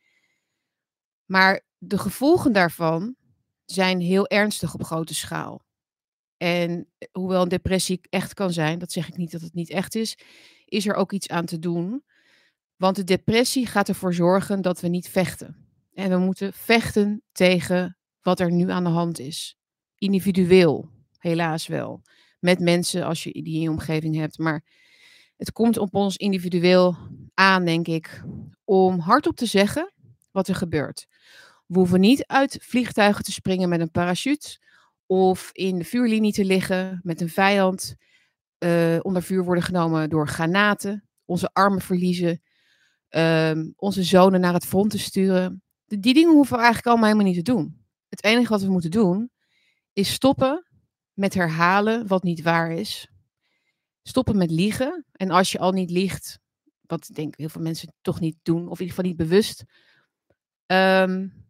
Maar 1.26 1.62
de 1.78 1.98
gevolgen 1.98 2.52
daarvan 2.52 3.16
zijn 3.66 4.00
heel 4.00 4.28
ernstig 4.28 4.74
op 4.74 4.84
grote 4.84 5.16
schaal. 5.16 5.66
En 6.38 6.88
eh, 6.98 7.08
hoewel 7.12 7.42
een 7.42 7.50
depressie 7.50 8.00
echt 8.10 8.34
kan 8.34 8.52
zijn, 8.52 8.80
dat 8.80 8.92
zeg 8.92 9.08
ik 9.08 9.18
niet 9.18 9.32
dat 9.32 9.42
het 9.42 9.54
niet 9.54 9.70
echt 9.70 9.96
is, 9.96 10.18
is 10.66 10.88
er 10.88 10.96
ook 10.96 11.12
iets 11.12 11.30
aan 11.30 11.46
te 11.46 11.60
doen. 11.60 12.04
Want 12.76 12.96
de 12.96 13.04
depressie 13.04 13.66
gaat 13.66 13.90
ervoor 13.90 14.14
zorgen 14.14 14.62
dat 14.62 14.82
we 14.82 14.88
niet 14.88 15.10
vechten. 15.10 15.68
En 15.94 16.10
we 16.10 16.18
moeten 16.18 16.54
vechten 16.54 17.24
tegen 17.32 17.98
wat 18.22 18.40
er 18.40 18.52
nu 18.52 18.70
aan 18.70 18.84
de 18.84 18.90
hand 18.90 19.20
is. 19.20 19.58
Individueel, 19.98 20.90
helaas 21.18 21.68
wel. 21.68 22.02
Met 22.40 22.60
mensen 22.60 23.04
als 23.04 23.24
je 23.24 23.32
die 23.32 23.56
in 23.56 23.62
je 23.62 23.70
omgeving 23.70 24.16
hebt. 24.16 24.38
Maar 24.38 24.64
het 25.38 25.52
komt 25.52 25.78
op 25.78 25.96
ons 25.96 26.16
individueel 26.16 26.96
aan, 27.34 27.66
denk 27.66 27.88
ik, 27.88 28.24
om 28.64 29.00
hardop 29.00 29.36
te 29.36 29.46
zeggen 29.46 29.94
wat 30.32 30.48
er 30.48 30.56
gebeurt. 30.56 31.08
We 31.66 31.78
hoeven 31.78 32.00
niet 32.00 32.26
uit 32.26 32.58
vliegtuigen 32.62 33.24
te 33.24 33.32
springen 33.32 33.70
met 33.70 33.80
een 33.80 33.92
parachute 33.92 34.60
of 35.06 35.50
in 35.54 35.78
de 35.78 35.84
vuurlinie 35.84 36.34
te 36.34 36.46
liggen 36.46 37.00
met 37.04 37.22
een 37.22 37.30
vijand, 37.30 37.96
uh, 38.60 38.98
onder 39.02 39.24
vuur 39.24 39.44
worden 39.44 39.64
genomen 39.64 40.10
door 40.10 40.28
granaten, 40.28 41.08
onze 41.26 41.50
armen 41.54 41.82
verliezen, 41.82 42.42
uh, 43.10 43.52
onze 43.76 44.04
zonen 44.04 44.40
naar 44.40 44.54
het 44.54 44.66
front 44.66 44.92
te 44.92 45.00
sturen. 45.00 45.64
Die 45.86 46.14
dingen 46.14 46.34
hoeven 46.34 46.56
we 46.56 46.64
eigenlijk 46.64 46.88
allemaal 46.88 47.06
helemaal 47.06 47.34
niet 47.34 47.46
te 47.46 47.52
doen. 47.52 47.86
Het 48.10 48.24
enige 48.24 48.50
wat 48.50 48.62
we 48.62 48.72
moeten 48.72 48.92
doen 48.92 49.32
is 49.94 50.14
stoppen 50.14 50.68
met 51.14 51.34
herhalen 51.34 52.08
wat 52.08 52.24
niet 52.24 52.42
waar 52.42 52.72
is. 52.72 53.10
Stoppen 54.08 54.38
met 54.38 54.52
liegen. 54.52 55.06
En 55.12 55.30
als 55.30 55.52
je 55.52 55.60
al 55.60 55.72
niet 55.72 55.90
liegt, 55.90 56.40
wat 56.82 57.10
denk 57.14 57.28
ik 57.34 57.40
heel 57.40 57.50
veel 57.50 57.62
mensen 57.62 57.94
toch 58.02 58.20
niet 58.20 58.38
doen, 58.42 58.68
of 58.68 58.80
in 58.80 58.86
ieder 58.86 58.96
geval 58.96 59.06
niet 59.06 59.18
bewust, 59.18 59.64
um, 60.66 61.46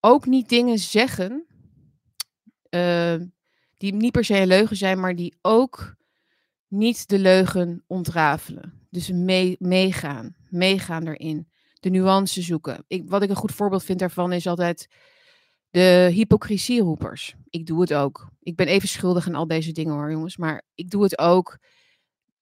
ook 0.00 0.26
niet 0.26 0.48
dingen 0.48 0.78
zeggen 0.78 1.46
uh, 2.70 3.20
die 3.76 3.94
niet 3.94 4.12
per 4.12 4.24
se 4.24 4.40
een 4.40 4.46
leugen 4.46 4.76
zijn, 4.76 5.00
maar 5.00 5.14
die 5.14 5.38
ook 5.42 5.96
niet 6.68 7.08
de 7.08 7.18
leugen 7.18 7.84
ontrafelen. 7.86 8.86
Dus 8.90 9.10
mee, 9.10 9.56
meegaan, 9.58 10.36
meegaan 10.48 11.06
erin. 11.06 11.48
De 11.80 11.90
nuance 11.90 12.42
zoeken. 12.42 12.84
Ik, 12.86 13.08
wat 13.08 13.22
ik 13.22 13.30
een 13.30 13.36
goed 13.36 13.52
voorbeeld 13.52 13.84
vind 13.84 13.98
daarvan 13.98 14.32
is 14.32 14.46
altijd 14.46 14.88
de 15.78 16.10
hypocrisieroepers. 16.12 17.34
Ik 17.50 17.66
doe 17.66 17.80
het 17.80 17.94
ook. 17.94 18.30
Ik 18.42 18.56
ben 18.56 18.66
even 18.66 18.88
schuldig 18.88 19.26
aan 19.26 19.34
al 19.34 19.46
deze 19.46 19.72
dingen 19.72 19.94
hoor, 19.94 20.10
jongens. 20.10 20.36
Maar 20.36 20.62
ik 20.74 20.90
doe 20.90 21.02
het 21.02 21.18
ook. 21.18 21.58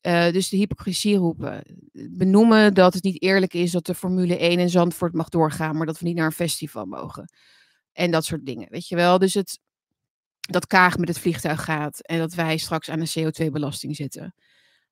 Uh, 0.02 0.32
dus 0.32 0.48
de 0.48 0.56
hypocrisie 0.56 1.16
roepen. 1.16 1.62
Benoemen 1.92 2.74
dat 2.74 2.94
het 2.94 3.02
niet 3.02 3.22
eerlijk 3.22 3.54
is 3.54 3.70
dat 3.70 3.86
de 3.86 3.94
Formule 3.94 4.38
1 4.38 4.58
in 4.58 4.70
Zandvoort 4.70 5.14
mag 5.14 5.28
doorgaan, 5.28 5.76
maar 5.76 5.86
dat 5.86 5.98
we 5.98 6.06
niet 6.06 6.16
naar 6.16 6.26
een 6.26 6.32
festival 6.32 6.84
mogen. 6.84 7.32
En 7.92 8.10
dat 8.10 8.24
soort 8.24 8.46
dingen, 8.46 8.66
weet 8.70 8.88
je 8.88 8.96
wel. 8.96 9.18
Dus 9.18 9.34
het, 9.34 9.58
dat 10.40 10.66
Kaag 10.66 10.98
met 10.98 11.08
het 11.08 11.18
vliegtuig 11.18 11.64
gaat 11.64 12.00
en 12.00 12.18
dat 12.18 12.34
wij 12.34 12.56
straks 12.56 12.90
aan 12.90 13.00
een 13.00 13.32
CO2-belasting 13.32 13.96
zitten. 13.96 14.34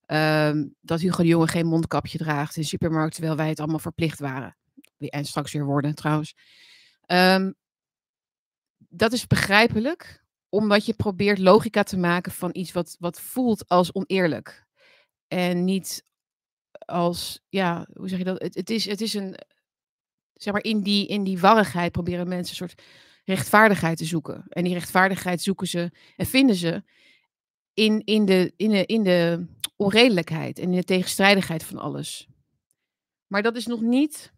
Um, 0.07 0.75
dat 0.81 1.01
Hugo 1.01 1.23
de 1.23 1.29
Jonge 1.29 1.49
geen 1.49 1.67
mondkapje 1.67 2.19
draagt 2.19 2.57
in 2.57 2.63
de 2.63 2.69
supermarkt, 2.69 3.15
terwijl 3.15 3.37
wij 3.37 3.49
het 3.49 3.61
allemaal 3.61 3.79
verplicht 3.79 4.19
waren. 4.19 4.57
En 4.99 5.25
straks 5.25 5.53
weer 5.53 5.65
worden 5.65 5.95
trouwens. 5.95 6.35
Um, 7.07 7.55
dat 8.97 9.13
is 9.13 9.27
begrijpelijk, 9.27 10.25
omdat 10.49 10.87
je 10.87 10.95
probeert 10.95 11.39
logica 11.39 11.83
te 11.83 11.97
maken 11.97 12.33
van 12.33 12.51
iets 12.53 12.73
wat, 12.73 12.97
wat 12.99 13.21
voelt 13.21 13.69
als 13.69 13.93
oneerlijk. 13.93 14.67
En 15.29 15.65
niet 15.65 16.05
als, 16.79 17.41
ja, 17.49 17.87
hoe 17.95 18.09
zeg 18.09 18.19
je 18.19 18.25
dat? 18.25 18.43
Het, 18.43 18.55
het, 18.55 18.71
is, 18.71 18.85
het 18.85 19.01
is 19.01 19.15
een, 19.15 19.37
zeg 20.33 20.53
maar, 20.53 20.63
in 20.63 20.81
die, 20.81 21.07
in 21.07 21.25
die 21.25 21.39
warrigheid 21.39 21.93
proberen 21.93 22.29
mensen 22.29 22.51
een 22.51 22.69
soort 22.69 22.83
rechtvaardigheid 23.25 23.97
te 23.97 24.05
zoeken. 24.05 24.45
En 24.49 24.65
die 24.65 24.73
rechtvaardigheid 24.73 25.43
zoeken 25.43 25.67
ze 25.67 25.91
en 26.17 26.27
vinden 26.27 26.57
ze 26.57 26.83
in, 27.75 28.05
in, 28.05 28.25
de, 28.25 28.53
in, 28.57 28.71
de, 28.71 28.87
in 28.87 29.03
de 29.03 29.47
onredelijkheid 29.77 30.59
en 30.59 30.65
in 30.65 30.77
de 30.77 30.85
tegenstrijdigheid 30.85 31.65
van 31.65 31.79
alles. 31.79 32.29
Maar 33.27 33.43
dat 33.43 33.57
is 33.57 33.67
nog 33.67 33.81
niet 33.81 34.33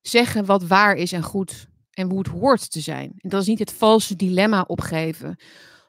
zeggen 0.00 0.44
wat 0.44 0.66
waar 0.66 0.96
is 0.96 1.12
en 1.12 1.22
goed 1.22 1.68
en 1.96 2.08
hoe 2.08 2.18
het 2.18 2.28
hoort 2.28 2.70
te 2.70 2.80
zijn. 2.80 3.14
En 3.18 3.28
dat 3.28 3.40
is 3.40 3.46
niet 3.46 3.58
het 3.58 3.72
valse 3.72 4.16
dilemma 4.16 4.64
opgeven 4.66 5.36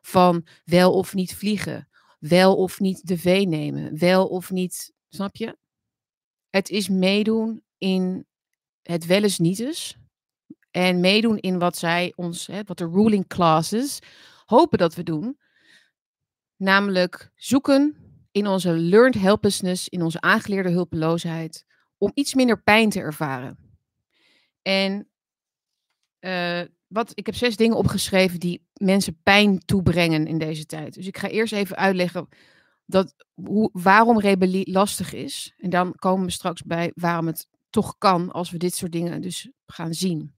van 0.01 0.45
wel 0.63 0.93
of 0.93 1.13
niet 1.13 1.35
vliegen, 1.35 1.87
wel 2.19 2.55
of 2.55 2.79
niet 2.79 3.07
de 3.07 3.17
vee 3.17 3.47
nemen, 3.47 3.99
wel 3.99 4.27
of 4.27 4.51
niet, 4.51 4.93
snap 5.09 5.35
je? 5.35 5.57
Het 6.49 6.69
is 6.69 6.89
meedoen 6.89 7.63
in 7.77 8.25
het 8.81 9.05
wel 9.05 9.23
eens 9.23 9.37
niet 9.37 9.59
eens. 9.59 9.97
En 10.71 10.99
meedoen 10.99 11.37
in 11.37 11.59
wat 11.59 11.77
zij 11.77 12.13
ons, 12.15 12.47
hè, 12.47 12.61
wat 12.63 12.77
de 12.77 12.89
ruling 12.89 13.27
classes 13.27 13.99
hopen 14.45 14.77
dat 14.77 14.95
we 14.95 15.03
doen. 15.03 15.39
Namelijk 16.55 17.31
zoeken 17.35 17.95
in 18.31 18.47
onze 18.47 18.71
learned 18.71 19.21
helplessness, 19.21 19.89
in 19.89 20.01
onze 20.01 20.21
aangeleerde 20.21 20.69
hulpeloosheid, 20.69 21.65
om 21.97 22.11
iets 22.13 22.33
minder 22.33 22.61
pijn 22.61 22.89
te 22.89 22.99
ervaren. 22.99 23.57
En 24.61 25.09
uh, 26.19 26.61
wat, 26.87 27.11
ik 27.13 27.25
heb 27.25 27.35
zes 27.35 27.55
dingen 27.55 27.77
opgeschreven 27.77 28.39
die 28.39 28.65
mensen 28.73 29.19
pijn 29.23 29.59
toebrengen 29.65 30.27
in 30.27 30.37
deze 30.37 30.65
tijd. 30.65 30.93
Dus 30.93 31.07
ik 31.07 31.17
ga 31.17 31.27
eerst 31.27 31.53
even 31.53 31.77
uitleggen 31.77 32.27
dat, 32.85 33.13
hoe, 33.33 33.69
waarom 33.73 34.19
rebellie 34.19 34.71
lastig 34.71 35.13
is. 35.13 35.53
En 35.57 35.69
dan 35.69 35.95
komen 35.95 36.25
we 36.25 36.31
straks 36.31 36.63
bij 36.63 36.91
waarom 36.95 37.27
het 37.27 37.47
toch 37.69 37.95
kan 37.97 38.31
als 38.31 38.49
we 38.49 38.57
dit 38.57 38.75
soort 38.75 38.91
dingen 38.91 39.21
dus 39.21 39.49
gaan 39.65 39.93
zien. 39.93 40.35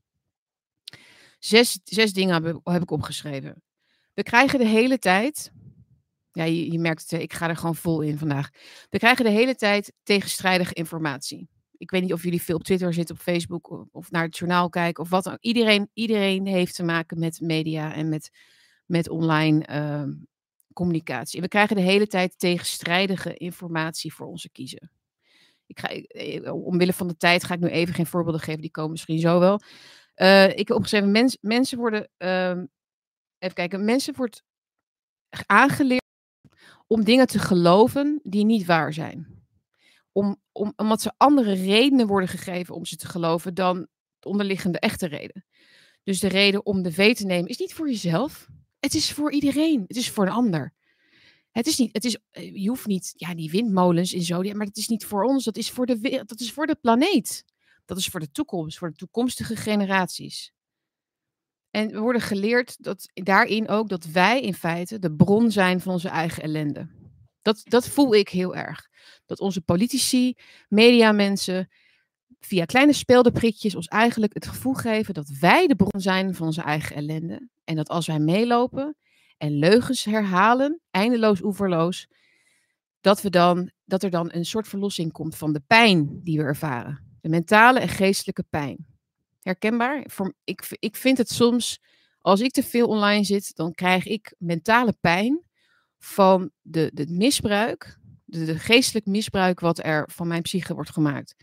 Zes, 1.39 1.79
zes 1.83 2.13
dingen 2.13 2.43
heb, 2.43 2.59
heb 2.63 2.81
ik 2.81 2.91
opgeschreven. 2.91 3.63
We 4.13 4.23
krijgen 4.23 4.59
de 4.59 4.67
hele 4.67 4.99
tijd, 4.99 5.51
ja, 6.31 6.43
je, 6.43 6.71
je 6.71 6.79
merkt 6.79 7.09
het, 7.09 7.21
ik 7.21 7.33
ga 7.33 7.49
er 7.49 7.55
gewoon 7.55 7.75
vol 7.75 8.01
in 8.01 8.17
vandaag. 8.17 8.49
We 8.89 8.97
krijgen 8.97 9.25
de 9.25 9.31
hele 9.31 9.55
tijd 9.55 9.93
tegenstrijdige 10.03 10.73
informatie. 10.73 11.49
Ik 11.79 11.91
weet 11.91 12.01
niet 12.01 12.13
of 12.13 12.23
jullie 12.23 12.41
veel 12.41 12.55
op 12.55 12.63
Twitter 12.63 12.93
zitten, 12.93 13.15
op 13.15 13.21
Facebook 13.21 13.87
of, 13.91 14.11
naar 14.11 14.23
het 14.23 14.37
journaal 14.37 14.69
kijken 14.69 15.03
of 15.03 15.09
wat. 15.09 15.37
Iedereen, 15.39 15.89
iedereen 15.93 16.45
heeft 16.45 16.75
te 16.75 16.83
maken 16.83 17.19
met 17.19 17.41
media 17.41 17.93
en 17.93 18.09
met, 18.09 18.29
met 18.85 19.09
online 19.09 19.67
uh, 19.71 20.13
communicatie. 20.73 21.41
We 21.41 21.47
krijgen 21.47 21.75
de 21.75 21.81
hele 21.81 22.07
tijd 22.07 22.39
tegenstrijdige 22.39 23.33
informatie 23.33 24.13
voor 24.13 24.27
onze 24.27 24.49
kiezen. 24.49 24.91
Ik 25.65 25.79
ga, 25.79 25.87
eh, 25.87 26.53
omwille 26.53 26.93
van 26.93 27.07
de 27.07 27.17
tijd 27.17 27.43
ga 27.43 27.53
ik 27.53 27.59
nu 27.59 27.67
even 27.67 27.93
geen 27.93 28.05
voorbeelden 28.05 28.41
geven, 28.41 28.61
die 28.61 28.71
komen 28.71 28.91
misschien 28.91 29.19
zo 29.19 29.39
wel. 29.39 29.61
Uh, 30.15 30.49
ik 30.49 30.67
heb 30.67 30.71
opgeschreven, 30.71 31.11
mens, 31.11 31.37
mensen 31.41 31.77
worden, 31.77 32.09
uh, 32.17 32.49
even 33.37 33.55
kijken, 33.55 33.85
mensen 33.85 34.15
wordt 34.15 34.43
aangeleerd 35.45 36.07
om 36.87 37.03
dingen 37.03 37.27
te 37.27 37.39
geloven 37.39 38.19
die 38.23 38.45
niet 38.45 38.65
waar 38.65 38.93
zijn. 38.93 39.38
Om, 40.11 40.41
om, 40.51 40.73
omdat 40.75 41.01
ze 41.01 41.13
andere 41.17 41.53
redenen 41.53 42.07
worden 42.07 42.29
gegeven 42.29 42.75
om 42.75 42.85
ze 42.85 42.95
te 42.95 43.07
geloven 43.07 43.53
dan 43.53 43.87
de 44.19 44.29
onderliggende 44.29 44.79
echte 44.79 45.07
reden. 45.07 45.45
Dus 46.03 46.19
de 46.19 46.27
reden 46.27 46.65
om 46.65 46.81
de 46.81 46.91
V 46.91 47.15
te 47.15 47.25
nemen 47.25 47.49
is 47.49 47.57
niet 47.57 47.73
voor 47.73 47.89
jezelf. 47.89 48.47
Het 48.79 48.93
is 48.93 49.11
voor 49.11 49.31
iedereen. 49.31 49.83
Het 49.87 49.97
is 49.97 50.09
voor 50.09 50.25
een 50.25 50.31
ander. 50.31 50.73
Het 51.51 51.67
is 51.67 51.77
niet, 51.77 51.93
het 51.93 52.05
is, 52.05 52.17
eh, 52.31 52.55
je 52.55 52.69
hoeft 52.69 52.85
niet, 52.85 53.13
ja, 53.15 53.35
die 53.35 53.51
windmolens 53.51 54.13
in 54.13 54.21
Zodiac, 54.21 54.55
maar 54.55 54.65
het 54.65 54.77
is 54.77 54.87
niet 54.87 55.05
voor 55.05 55.23
ons, 55.23 55.43
dat 55.43 55.57
is 55.57 55.71
voor 55.71 55.85
de, 55.85 56.23
dat 56.25 56.39
is 56.39 56.51
voor 56.51 56.67
de 56.67 56.75
planeet. 56.75 57.45
Dat 57.85 57.97
is 57.97 58.07
voor 58.07 58.19
de 58.19 58.31
toekomst, 58.31 58.77
voor 58.77 58.89
de 58.89 58.95
toekomstige 58.95 59.55
generaties. 59.55 60.53
En 61.69 61.87
we 61.87 61.99
worden 61.99 62.21
geleerd 62.21 62.83
dat 62.83 63.09
daarin 63.13 63.67
ook 63.67 63.89
dat 63.89 64.05
wij 64.05 64.41
in 64.41 64.53
feite 64.53 64.99
de 64.99 65.15
bron 65.15 65.51
zijn 65.51 65.81
van 65.81 65.93
onze 65.93 66.09
eigen 66.09 66.43
ellende. 66.43 66.87
Dat, 67.41 67.61
dat 67.63 67.87
voel 67.87 68.15
ik 68.15 68.29
heel 68.29 68.55
erg. 68.55 68.87
Dat 69.25 69.39
onze 69.39 69.61
politici, 69.61 70.35
mediamensen, 70.67 71.69
via 72.39 72.65
kleine 72.65 72.93
speeldeprikjes 72.93 73.75
ons 73.75 73.87
eigenlijk 73.87 74.33
het 74.33 74.47
gevoel 74.47 74.73
geven 74.73 75.13
dat 75.13 75.29
wij 75.39 75.67
de 75.67 75.75
bron 75.75 76.01
zijn 76.01 76.35
van 76.35 76.45
onze 76.45 76.61
eigen 76.61 76.95
ellende. 76.95 77.49
En 77.63 77.75
dat 77.75 77.89
als 77.89 78.07
wij 78.07 78.19
meelopen 78.19 78.95
en 79.37 79.57
leugens 79.57 80.03
herhalen, 80.03 80.79
eindeloos 80.91 81.41
oeverloos, 81.41 82.07
dat, 83.01 83.21
we 83.21 83.29
dan, 83.29 83.71
dat 83.85 84.03
er 84.03 84.09
dan 84.09 84.29
een 84.31 84.45
soort 84.45 84.67
verlossing 84.67 85.11
komt 85.11 85.35
van 85.35 85.53
de 85.53 85.61
pijn 85.67 86.19
die 86.23 86.37
we 86.37 86.43
ervaren. 86.43 87.17
De 87.21 87.29
mentale 87.29 87.79
en 87.79 87.89
geestelijke 87.89 88.43
pijn. 88.49 88.85
Herkenbaar? 89.41 90.05
Ik 90.79 90.95
vind 90.95 91.17
het 91.17 91.29
soms, 91.29 91.81
als 92.19 92.41
ik 92.41 92.51
te 92.51 92.63
veel 92.63 92.87
online 92.87 93.23
zit, 93.23 93.55
dan 93.55 93.73
krijg 93.73 94.05
ik 94.05 94.35
mentale 94.37 94.93
pijn 95.01 95.43
van 95.99 96.51
de, 96.61 96.91
de 96.93 97.07
misbruik, 97.07 97.99
de, 98.25 98.59
geestelijk 98.59 99.05
misbruik 99.05 99.59
wat 99.59 99.83
er 99.83 100.09
van 100.11 100.27
mijn 100.27 100.41
psyche 100.41 100.73
wordt 100.73 100.89
gemaakt. 100.89 101.35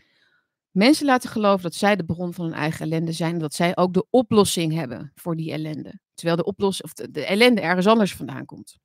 Mensen 0.71 1.05
laten 1.05 1.29
geloven 1.29 1.61
dat 1.61 1.75
zij 1.75 1.95
de 1.95 2.05
bron 2.05 2.33
van 2.33 2.45
hun 2.45 2.53
eigen 2.53 2.85
ellende 2.85 3.11
zijn. 3.11 3.37
Dat 3.37 3.53
zij 3.53 3.77
ook 3.77 3.93
de 3.93 4.07
oplossing 4.09 4.73
hebben 4.73 5.11
voor 5.15 5.35
die 5.35 5.51
ellende. 5.51 5.99
Terwijl 6.13 6.37
de, 6.37 6.43
oplossing, 6.43 6.87
of 6.87 6.93
de 6.93 7.25
ellende 7.25 7.61
ergens 7.61 7.87
anders 7.87 8.15
vandaan 8.15 8.45
komt. 8.45 8.77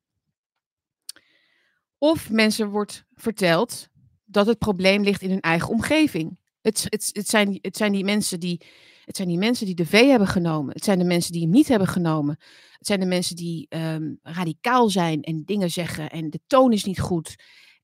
Of 1.98 2.30
mensen 2.30 2.68
wordt 2.68 3.04
verteld 3.14 3.88
dat 4.24 4.46
het 4.46 4.58
probleem 4.58 5.02
ligt 5.02 5.22
in 5.22 5.30
hun 5.30 5.40
eigen 5.40 5.68
omgeving. 5.68 6.38
Het, 6.60 6.86
het, 6.88 7.10
het, 7.12 7.28
zijn, 7.28 7.58
het, 7.60 7.76
zijn 7.76 7.92
die 7.92 8.04
mensen 8.04 8.40
die, 8.40 8.66
het 9.04 9.16
zijn 9.16 9.28
die 9.28 9.38
mensen 9.38 9.66
die 9.66 9.74
de 9.74 9.86
V 9.86 10.06
hebben 10.06 10.28
genomen. 10.28 10.74
Het 10.74 10.84
zijn 10.84 10.98
de 10.98 11.04
mensen 11.04 11.32
die 11.32 11.42
hem 11.42 11.50
niet 11.50 11.68
hebben 11.68 11.88
genomen. 11.88 12.36
Het 12.78 12.86
zijn 12.86 13.00
de 13.00 13.06
mensen 13.06 13.36
die 13.36 13.66
um, 13.68 14.18
radicaal 14.22 14.88
zijn 14.88 15.22
en 15.22 15.42
dingen 15.44 15.70
zeggen 15.70 16.10
en 16.10 16.30
de 16.30 16.40
toon 16.46 16.72
is 16.72 16.84
niet 16.84 17.00
goed. 17.00 17.36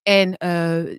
En 0.02 0.28
uh, 0.38 0.98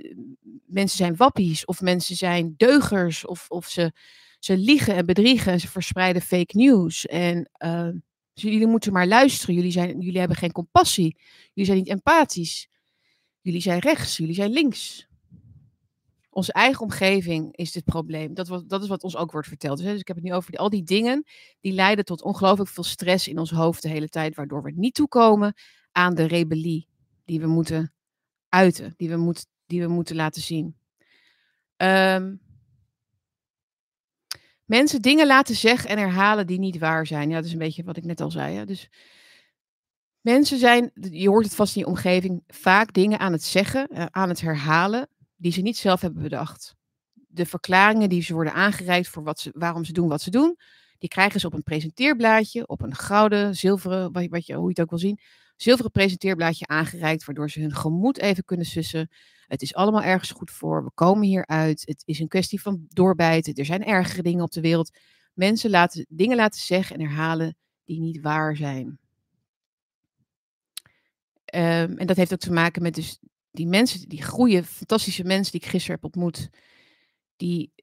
mensen 0.65 0.97
zijn 0.97 1.15
wappies 1.15 1.65
of 1.65 1.81
mensen 1.81 2.15
zijn 2.15 2.53
deugers 2.57 3.25
of, 3.25 3.45
of 3.47 3.67
ze, 3.67 3.91
ze 4.39 4.57
liegen 4.57 4.95
en 4.95 5.05
bedriegen 5.05 5.51
en 5.51 5.59
ze 5.59 5.67
verspreiden 5.67 6.21
fake 6.21 6.57
news. 6.57 7.05
En 7.05 7.49
uh, 7.65 7.89
jullie 8.33 8.67
moeten 8.67 8.93
maar 8.93 9.07
luisteren. 9.07 9.55
Jullie, 9.55 9.71
zijn, 9.71 9.99
jullie 9.99 10.19
hebben 10.19 10.37
geen 10.37 10.51
compassie. 10.51 11.17
Jullie 11.53 11.65
zijn 11.71 11.77
niet 11.77 11.87
empathisch. 11.87 12.67
Jullie 13.41 13.61
zijn 13.61 13.79
rechts, 13.79 14.17
jullie 14.17 14.35
zijn 14.35 14.51
links. 14.51 15.08
Onze 16.29 16.53
eigen 16.53 16.81
omgeving 16.81 17.55
is 17.55 17.73
het 17.73 17.85
probleem. 17.85 18.33
Dat, 18.33 18.47
wat, 18.47 18.69
dat 18.69 18.81
is 18.83 18.87
wat 18.87 19.03
ons 19.03 19.15
ook 19.15 19.31
wordt 19.31 19.47
verteld. 19.47 19.77
Dus, 19.77 19.87
dus 19.87 19.99
ik 19.99 20.07
heb 20.07 20.15
het 20.15 20.25
nu 20.25 20.33
over 20.33 20.57
al 20.57 20.69
die 20.69 20.83
dingen 20.83 21.23
die 21.59 21.73
leiden 21.73 22.05
tot 22.05 22.21
ongelooflijk 22.21 22.69
veel 22.69 22.83
stress 22.83 23.27
in 23.27 23.37
ons 23.37 23.51
hoofd 23.51 23.81
de 23.81 23.89
hele 23.89 24.09
tijd, 24.09 24.35
waardoor 24.35 24.63
we 24.63 24.71
niet 24.71 24.93
toekomen 24.93 25.53
aan 25.91 26.15
de 26.15 26.25
rebellie 26.25 26.87
die 27.25 27.39
we 27.39 27.47
moeten 27.47 27.93
uiten, 28.49 28.93
die 28.97 29.09
we, 29.09 29.17
moet, 29.17 29.45
die 29.65 29.81
we 29.81 29.87
moeten 29.87 30.15
laten 30.15 30.41
zien. 30.41 30.77
Um, 31.77 32.41
mensen 34.65 35.01
dingen 35.01 35.27
laten 35.27 35.55
zeggen 35.55 35.89
en 35.89 35.97
herhalen 35.97 36.47
die 36.47 36.59
niet 36.59 36.77
waar 36.77 37.07
zijn. 37.07 37.29
Ja, 37.29 37.35
dat 37.35 37.45
is 37.45 37.51
een 37.51 37.57
beetje 37.57 37.83
wat 37.83 37.97
ik 37.97 38.05
net 38.05 38.21
al 38.21 38.31
zei. 38.31 38.55
Hè? 38.55 38.65
Dus 38.65 38.89
mensen 40.21 40.57
zijn, 40.57 40.91
je 40.93 41.29
hoort 41.29 41.45
het 41.45 41.55
vast 41.55 41.75
in 41.75 41.81
je 41.81 41.87
omgeving, 41.87 42.43
vaak 42.47 42.93
dingen 42.93 43.19
aan 43.19 43.31
het 43.31 43.43
zeggen, 43.43 43.87
uh, 43.91 44.05
aan 44.09 44.29
het 44.29 44.41
herhalen, 44.41 45.09
die 45.39 45.51
ze 45.51 45.61
niet 45.61 45.77
zelf 45.77 46.01
hebben 46.01 46.21
bedacht. 46.21 46.75
De 47.13 47.45
verklaringen 47.45 48.09
die 48.09 48.21
ze 48.21 48.33
worden 48.33 48.53
aangereikt 48.53 49.07
voor 49.07 49.23
wat 49.23 49.39
ze, 49.39 49.51
waarom 49.53 49.83
ze 49.83 49.93
doen 49.93 50.07
wat 50.07 50.21
ze 50.21 50.29
doen, 50.29 50.57
die 50.97 51.09
krijgen 51.09 51.39
ze 51.39 51.45
op 51.45 51.53
een 51.53 51.63
presenteerblaadje, 51.63 52.67
op 52.67 52.81
een 52.81 52.95
gouden, 52.95 53.55
zilveren, 53.55 54.11
wat, 54.11 54.27
wat 54.27 54.45
je, 54.45 54.53
hoe 54.53 54.63
je 54.63 54.69
het 54.69 54.79
ook 54.79 54.89
wil 54.89 54.99
zien, 54.99 55.19
zilveren 55.55 55.91
presenteerblaadje 55.91 56.67
aangereikt, 56.67 57.25
waardoor 57.25 57.49
ze 57.49 57.59
hun 57.59 57.75
gemoed 57.75 58.17
even 58.17 58.45
kunnen 58.45 58.65
sussen. 58.65 59.09
Het 59.47 59.61
is 59.61 59.73
allemaal 59.73 60.03
ergens 60.03 60.31
goed 60.31 60.51
voor. 60.51 60.83
We 60.83 60.91
komen 60.93 61.27
hieruit. 61.27 61.81
Het 61.85 62.01
is 62.05 62.19
een 62.19 62.27
kwestie 62.27 62.61
van 62.61 62.85
doorbijten. 62.87 63.53
Er 63.53 63.65
zijn 63.65 63.85
ergere 63.85 64.21
dingen 64.21 64.43
op 64.43 64.51
de 64.51 64.61
wereld. 64.61 64.97
Mensen 65.33 65.69
laten 65.69 66.05
dingen 66.09 66.37
laten 66.37 66.61
zeggen 66.61 66.95
en 66.95 67.05
herhalen 67.05 67.55
die 67.85 67.99
niet 67.99 68.21
waar 68.21 68.55
zijn. 68.55 68.99
Um, 71.53 71.97
en 71.97 72.07
dat 72.07 72.17
heeft 72.17 72.33
ook 72.33 72.39
te 72.39 72.51
maken 72.51 72.81
met 72.81 72.95
dus 72.95 73.19
die 73.51 73.67
mensen, 73.67 74.09
die 74.09 74.23
goede, 74.23 74.63
fantastische 74.63 75.23
mensen 75.23 75.51
die 75.51 75.61
ik 75.61 75.67
gisteren 75.67 75.95
heb 75.95 76.03
ontmoet. 76.03 76.49
Die, 77.35 77.73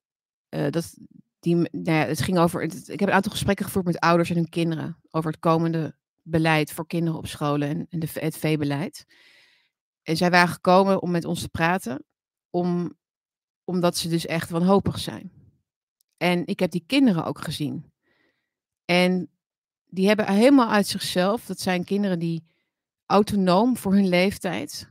uh, 0.50 0.70
dat, 0.70 0.96
die, 1.40 1.54
nou 1.54 1.68
ja, 1.72 2.06
het 2.06 2.22
ging 2.22 2.38
over. 2.38 2.62
Ik 2.62 3.00
heb 3.00 3.08
een 3.08 3.14
aantal 3.14 3.32
gesprekken 3.32 3.64
gevoerd 3.64 3.86
met 3.86 4.00
ouders 4.00 4.30
en 4.30 4.36
hun 4.36 4.48
kinderen 4.48 4.98
over 5.10 5.30
het 5.30 5.40
komende 5.40 5.96
beleid 6.22 6.72
voor 6.72 6.86
kinderen 6.86 7.18
op 7.18 7.26
scholen 7.26 7.68
en, 7.68 7.86
en 7.90 7.98
de, 7.98 8.08
het 8.12 8.36
veebeleid. 8.36 9.04
En 10.02 10.16
zij 10.16 10.30
waren 10.30 10.48
gekomen 10.48 11.02
om 11.02 11.10
met 11.10 11.24
ons 11.24 11.40
te 11.40 11.48
praten, 11.48 12.04
om, 12.50 12.96
omdat 13.64 13.96
ze 13.96 14.08
dus 14.08 14.26
echt 14.26 14.50
wanhopig 14.50 14.98
zijn. 14.98 15.32
En 16.16 16.46
ik 16.46 16.60
heb 16.60 16.70
die 16.70 16.84
kinderen 16.86 17.24
ook 17.24 17.40
gezien. 17.40 17.92
En 18.84 19.30
die 19.86 20.06
hebben 20.06 20.34
helemaal 20.34 20.70
uit 20.70 20.86
zichzelf, 20.86 21.46
dat 21.46 21.60
zijn 21.60 21.84
kinderen 21.84 22.18
die 22.18 22.44
autonoom 23.06 23.76
voor 23.76 23.92
hun 23.92 24.08
leeftijd 24.08 24.90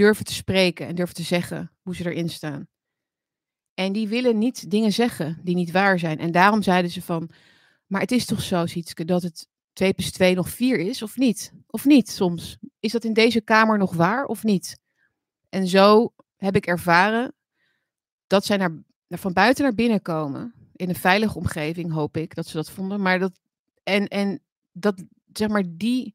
durven 0.00 0.24
te 0.24 0.34
spreken 0.34 0.86
en 0.86 0.94
durven 0.94 1.14
te 1.14 1.22
zeggen 1.22 1.70
hoe 1.82 1.94
ze 1.94 2.04
erin 2.04 2.28
staan. 2.28 2.68
En 3.74 3.92
die 3.92 4.08
willen 4.08 4.38
niet 4.38 4.70
dingen 4.70 4.92
zeggen 4.92 5.40
die 5.42 5.54
niet 5.54 5.70
waar 5.70 5.98
zijn. 5.98 6.18
En 6.18 6.32
daarom 6.32 6.62
zeiden 6.62 6.90
ze 6.90 7.02
van, 7.02 7.30
maar 7.86 8.00
het 8.00 8.10
is 8.10 8.24
toch 8.24 8.42
zo, 8.42 8.66
Sietske, 8.66 9.04
dat 9.04 9.22
het 9.22 9.48
2 9.72 9.92
plus 9.92 10.12
2 10.12 10.34
nog 10.34 10.48
4 10.48 10.78
is, 10.78 11.02
of 11.02 11.16
niet? 11.16 11.52
Of 11.66 11.84
niet 11.84 12.10
soms? 12.10 12.58
Is 12.78 12.92
dat 12.92 13.04
in 13.04 13.12
deze 13.12 13.40
kamer 13.40 13.78
nog 13.78 13.94
waar 13.94 14.24
of 14.24 14.42
niet? 14.44 14.78
En 15.48 15.66
zo 15.66 16.12
heb 16.36 16.56
ik 16.56 16.66
ervaren 16.66 17.34
dat 18.26 18.44
zij 18.44 18.56
naar, 18.56 18.82
van 19.08 19.32
buiten 19.32 19.64
naar 19.64 19.74
binnen 19.74 20.02
komen. 20.02 20.54
In 20.72 20.88
een 20.88 20.94
veilige 20.94 21.38
omgeving, 21.38 21.92
hoop 21.92 22.16
ik 22.16 22.34
dat 22.34 22.46
ze 22.46 22.56
dat 22.56 22.70
vonden. 22.70 23.02
Maar 23.02 23.18
dat, 23.18 23.40
en, 23.82 24.08
en 24.08 24.40
dat, 24.72 25.04
zeg 25.32 25.48
maar, 25.48 25.64
die 25.68 26.14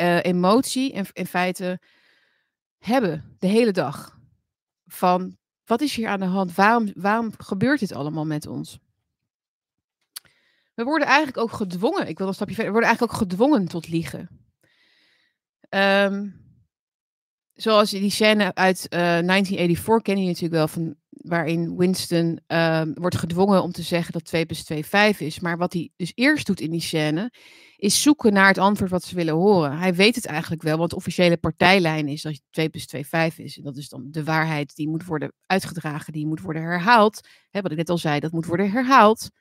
uh, 0.00 0.24
emotie 0.24 0.92
in, 0.92 1.06
in 1.12 1.26
feite 1.26 1.80
hebben 2.84 3.36
de 3.38 3.46
hele 3.46 3.72
dag. 3.72 4.18
Van 4.86 5.36
wat 5.64 5.80
is 5.80 5.96
hier 5.96 6.08
aan 6.08 6.20
de 6.20 6.26
hand? 6.26 6.54
Waarom, 6.54 6.92
waarom 6.94 7.32
gebeurt 7.38 7.80
dit 7.80 7.92
allemaal 7.92 8.26
met 8.26 8.46
ons? 8.46 8.78
We 10.74 10.84
worden 10.84 11.06
eigenlijk 11.06 11.36
ook 11.36 11.52
gedwongen. 11.52 12.08
Ik 12.08 12.18
wil 12.18 12.26
een 12.26 12.34
stapje 12.34 12.54
verder. 12.54 12.72
We 12.72 12.78
worden 12.78 12.90
eigenlijk 12.90 13.22
ook 13.22 13.28
gedwongen 13.28 13.68
tot 13.68 13.88
liegen. 13.88 14.28
Um, 15.68 16.44
zoals 17.54 17.90
die 17.90 18.10
scène 18.10 18.54
uit 18.54 18.86
uh, 18.90 19.18
eh, 19.18 19.26
1984 19.26 20.02
ken 20.02 20.20
je 20.20 20.26
natuurlijk 20.26 20.54
wel 20.54 20.68
van 20.68 20.96
waarin 21.08 21.76
Winston 21.76 22.40
ehm, 22.46 22.92
wordt 22.94 23.16
gedwongen 23.16 23.62
om 23.62 23.72
te 23.72 23.82
zeggen 23.82 24.12
dat 24.12 24.24
2 24.24 24.46
plus 24.46 24.64
2 24.64 24.86
5 24.86 25.20
is. 25.20 25.40
Maar 25.40 25.58
wat 25.58 25.72
hij 25.72 25.90
dus 25.96 26.12
eerst 26.14 26.46
doet 26.46 26.60
in 26.60 26.70
die 26.70 26.80
scène, 26.80 27.32
is 27.84 28.02
zoeken 28.02 28.32
naar 28.32 28.46
het 28.46 28.58
antwoord 28.58 28.90
wat 28.90 29.04
ze 29.04 29.14
willen 29.14 29.34
horen. 29.34 29.78
Hij 29.78 29.94
weet 29.94 30.14
het 30.14 30.26
eigenlijk 30.26 30.62
wel, 30.62 30.78
want 30.78 30.90
de 30.90 30.96
officiële 30.96 31.36
partijlijn 31.36 32.08
is 32.08 32.22
dat 32.22 32.40
2 32.50 32.68
plus 32.68 32.86
2 32.86 33.06
5 33.06 33.38
is. 33.38 33.56
En 33.56 33.62
dat 33.62 33.76
is 33.76 33.88
dan 33.88 34.10
de 34.10 34.24
waarheid 34.24 34.76
die 34.76 34.88
moet 34.88 35.04
worden 35.04 35.32
uitgedragen, 35.46 36.12
die 36.12 36.26
moet 36.26 36.40
worden 36.40 36.62
herhaald. 36.62 37.28
Hè, 37.50 37.60
wat 37.60 37.70
ik 37.70 37.76
net 37.76 37.90
al 37.90 37.98
zei, 37.98 38.20
dat 38.20 38.32
moet 38.32 38.46
worden 38.46 38.70
herhaald. 38.70 39.22
Het 39.22 39.32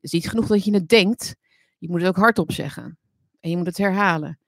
is 0.00 0.12
niet 0.12 0.28
genoeg 0.28 0.46
dat 0.46 0.64
je 0.64 0.74
het 0.74 0.88
denkt, 0.88 1.34
je 1.78 1.88
moet 1.88 2.00
het 2.00 2.08
ook 2.08 2.16
hardop 2.16 2.52
zeggen. 2.52 2.98
En 3.40 3.50
je 3.50 3.56
moet 3.56 3.66
het 3.66 3.78
herhalen. 3.78 4.38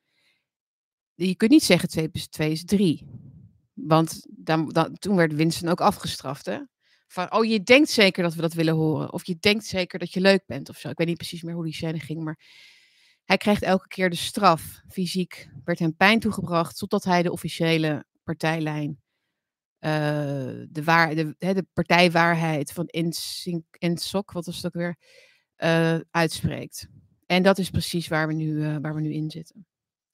Je 1.15 1.35
kunt 1.35 1.51
niet 1.51 1.65
zeggen 1.65 1.89
2 1.89 2.09
plus 2.09 2.27
2 2.27 2.51
is 2.51 2.65
3. 2.65 3.07
Want 3.73 4.27
dan, 4.29 4.69
dan, 4.69 4.99
toen 4.99 5.17
werd 5.17 5.35
Winston 5.35 5.69
ook 5.69 5.81
afgestraft. 5.81 6.47
Hè? 6.47 6.59
Van, 7.07 7.33
oh, 7.33 7.45
je 7.45 7.63
denkt 7.63 7.91
zeker 7.91 8.23
dat 8.23 8.35
we 8.35 8.41
dat 8.41 8.53
willen 8.53 8.75
horen. 8.75 9.13
Of 9.13 9.27
je 9.27 9.37
denkt 9.41 9.65
zeker 9.65 9.99
dat 9.99 10.13
je 10.13 10.21
leuk 10.21 10.43
bent 10.47 10.69
of 10.69 10.79
zo. 10.79 10.89
Ik 10.89 10.99
weet 10.99 11.07
niet 11.07 11.17
precies 11.17 11.43
meer 11.43 11.55
hoe 11.55 11.65
die 11.65 11.75
scène 11.75 12.01
ging. 12.01 12.25
Maar 12.25 12.39
hij 13.25 13.37
krijgt 13.37 13.63
elke 13.63 13.89
keer 13.89 14.11
de 14.11 14.17
straf. 14.17 14.81
Fysiek 14.89 15.49
werd 15.65 15.79
hem 15.79 15.97
pijn 15.97 16.21
toegebracht. 16.21 16.79
Totdat 16.79 17.05
hij 17.05 17.23
de 17.23 17.33
officiële 17.33 18.05
partijlijn. 18.23 19.03
Uh, 19.81 19.91
de, 20.69 20.83
waar, 20.85 21.15
de, 21.15 21.35
de 21.39 21.67
partijwaarheid 21.73 22.73
van 22.73 22.87
Insok, 23.79 24.33
wat 24.33 24.47
was 24.47 24.57
het 24.57 24.67
ook 24.67 24.73
weer? 24.73 24.97
Uh, 25.59 25.99
uitspreekt. 26.11 26.89
En 27.27 27.43
dat 27.43 27.59
is 27.59 27.71
precies 27.71 28.09
waar 28.09 28.27
we 28.27 28.33
nu, 28.33 28.51
uh, 28.51 28.77
waar 28.81 28.95
we 28.95 29.01
nu 29.01 29.13
in 29.13 29.31
zitten. 29.31 29.67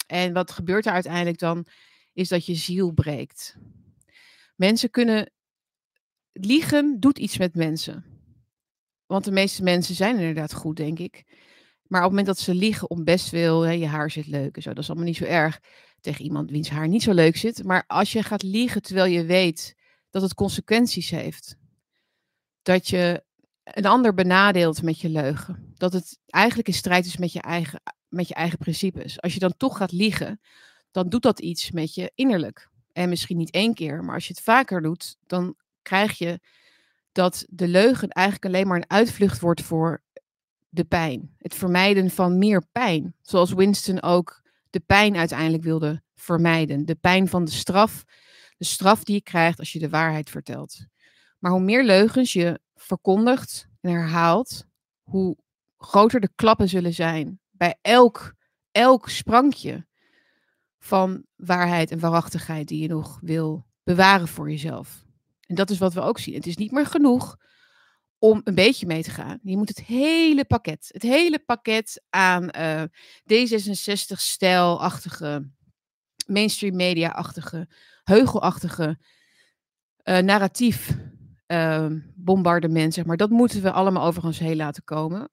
En 0.07 0.33
wat 0.33 0.51
gebeurt 0.51 0.87
er 0.87 0.93
uiteindelijk 0.93 1.39
dan? 1.39 1.67
Is 2.13 2.29
dat 2.29 2.47
je 2.47 2.55
ziel 2.55 2.91
breekt. 2.91 3.57
Mensen 4.57 4.91
kunnen. 4.91 5.33
Liegen 6.33 7.01
doet 7.01 7.19
iets 7.19 7.39
met 7.39 7.55
mensen. 7.55 8.05
Want 9.07 9.25
de 9.25 9.31
meeste 9.31 9.63
mensen 9.63 9.95
zijn 9.95 10.19
inderdaad 10.19 10.55
goed, 10.55 10.77
denk 10.77 10.99
ik. 10.99 11.25
Maar 11.91 12.05
op 12.05 12.11
het 12.11 12.17
moment 12.19 12.37
dat 12.37 12.39
ze 12.39 12.55
liegen 12.55 12.91
om 12.91 13.05
best 13.05 13.31
wil, 13.31 13.61
hè, 13.61 13.73
je 13.73 13.87
haar 13.87 14.11
zit 14.11 14.27
leuk 14.27 14.57
en 14.57 14.63
zo, 14.63 14.69
dat 14.69 14.83
is 14.83 14.89
allemaal 14.89 15.07
niet 15.07 15.17
zo 15.17 15.25
erg 15.25 15.61
tegen 16.01 16.25
iemand 16.25 16.51
wiens 16.51 16.69
haar 16.69 16.89
niet 16.89 17.03
zo 17.03 17.13
leuk 17.13 17.37
zit. 17.37 17.65
Maar 17.65 17.85
als 17.87 18.13
je 18.13 18.23
gaat 18.23 18.43
liegen 18.43 18.83
terwijl 18.83 19.13
je 19.13 19.25
weet 19.25 19.77
dat 20.11 20.23
het 20.23 20.35
consequenties 20.35 21.11
heeft, 21.11 21.57
dat 22.63 22.89
je 22.89 23.25
een 23.65 23.87
ander 23.87 24.15
benadeelt 24.15 24.83
met 24.83 25.01
je 25.01 25.09
leugen, 25.09 25.73
dat 25.75 25.93
het 25.93 26.19
eigenlijk 26.27 26.69
in 26.69 26.75
strijd 26.75 27.07
is 27.07 27.17
met 27.17 27.33
je 27.33 27.41
eigen, 27.41 27.81
met 28.09 28.29
je 28.29 28.35
eigen 28.35 28.59
principes. 28.59 29.21
Als 29.21 29.35
je 29.35 29.41
dan 29.41 29.55
toch 29.57 29.77
gaat 29.77 29.93
liegen, 29.93 30.41
dan 30.91 31.09
doet 31.09 31.23
dat 31.23 31.41
iets 31.41 31.71
met 31.71 31.95
je 31.95 32.13
innerlijk. 32.15 32.69
En 32.93 33.09
misschien 33.09 33.37
niet 33.37 33.51
één 33.51 33.75
keer, 33.75 34.05
maar 34.05 34.15
als 34.15 34.27
je 34.27 34.33
het 34.33 34.43
vaker 34.43 34.83
doet, 34.83 35.17
dan 35.27 35.55
krijg 35.83 36.19
je 36.19 36.41
dat 37.13 37.45
de 37.49 37.69
leugen 37.69 38.09
eigenlijk 38.09 38.47
alleen 38.47 38.67
maar 38.67 38.77
een 38.77 38.91
uitvlucht 38.91 39.41
wordt 39.41 39.63
voor 39.63 40.03
de 40.71 40.85
pijn. 40.85 41.35
Het 41.39 41.55
vermijden 41.55 42.11
van 42.11 42.39
meer 42.39 42.67
pijn. 42.73 43.15
Zoals 43.23 43.53
Winston 43.53 44.03
ook 44.03 44.43
de 44.71 44.81
pijn 44.81 45.17
uiteindelijk 45.17 45.63
wilde 45.63 46.03
vermijden. 46.15 46.85
De 46.87 46.95
pijn 46.95 47.29
van 47.29 47.45
de 47.45 47.51
straf. 47.51 48.05
De 48.57 48.65
straf 48.65 49.05
die 49.05 49.15
je 49.15 49.23
krijgt 49.23 49.59
als 49.59 49.73
je 49.73 49.79
de 49.79 49.89
waarheid 49.89 50.31
vertelt. 50.31 50.87
Maar 51.39 51.51
hoe 51.51 51.61
meer 51.61 51.85
leugens 51.85 52.33
je 52.33 52.61
verkondigt 52.75 53.69
en 53.81 53.91
herhaalt, 53.91 54.65
hoe 55.03 55.37
groter 55.79 56.21
de 56.21 56.31
klappen 56.35 56.69
zullen 56.69 56.95
zijn 56.95 57.41
bij 57.51 57.79
elk, 57.83 58.35
elk 58.71 59.09
sprankje 59.09 59.87
van 60.79 61.25
waarheid 61.37 61.91
en 61.91 61.99
waarachtigheid 61.99 62.69
die 62.69 62.83
je 62.83 62.89
nog 62.89 63.19
wil 63.23 63.67
bewaren 63.83 64.29
voor 64.29 64.51
jezelf. 64.51 65.05
En 65.47 65.55
dat 65.55 65.71
is 65.71 65.79
wat 65.79 65.95
we 65.95 66.01
ook 66.01 66.19
zien. 66.19 66.35
Het 66.35 66.47
is 66.47 66.57
niet 66.57 66.71
meer 66.71 66.87
genoeg 66.87 67.37
om 68.23 68.41
een 68.45 68.55
beetje 68.55 68.87
mee 68.87 69.03
te 69.03 69.11
gaan. 69.11 69.39
Je 69.43 69.57
moet 69.57 69.69
het 69.69 69.81
hele 69.81 70.45
pakket, 70.45 70.89
het 70.93 71.03
hele 71.03 71.39
pakket 71.39 72.05
aan 72.11 72.51
uh, 72.57 72.83
D66-stijlachtige, 73.33 75.51
mainstream 76.27 76.77
media-achtige, 76.77 77.69
heugelachtige 78.03 78.99
uh, 80.05 80.19
narratief 80.19 80.97
uh, 81.47 81.87
bombardement, 82.15 82.95
zeg 82.95 83.05
maar. 83.05 83.17
Dat 83.17 83.31
moeten 83.31 83.63
we 83.63 83.73
allemaal 83.73 84.07
overigens 84.07 84.39
heel 84.39 84.57
laten 84.57 84.85
komen 84.85 85.31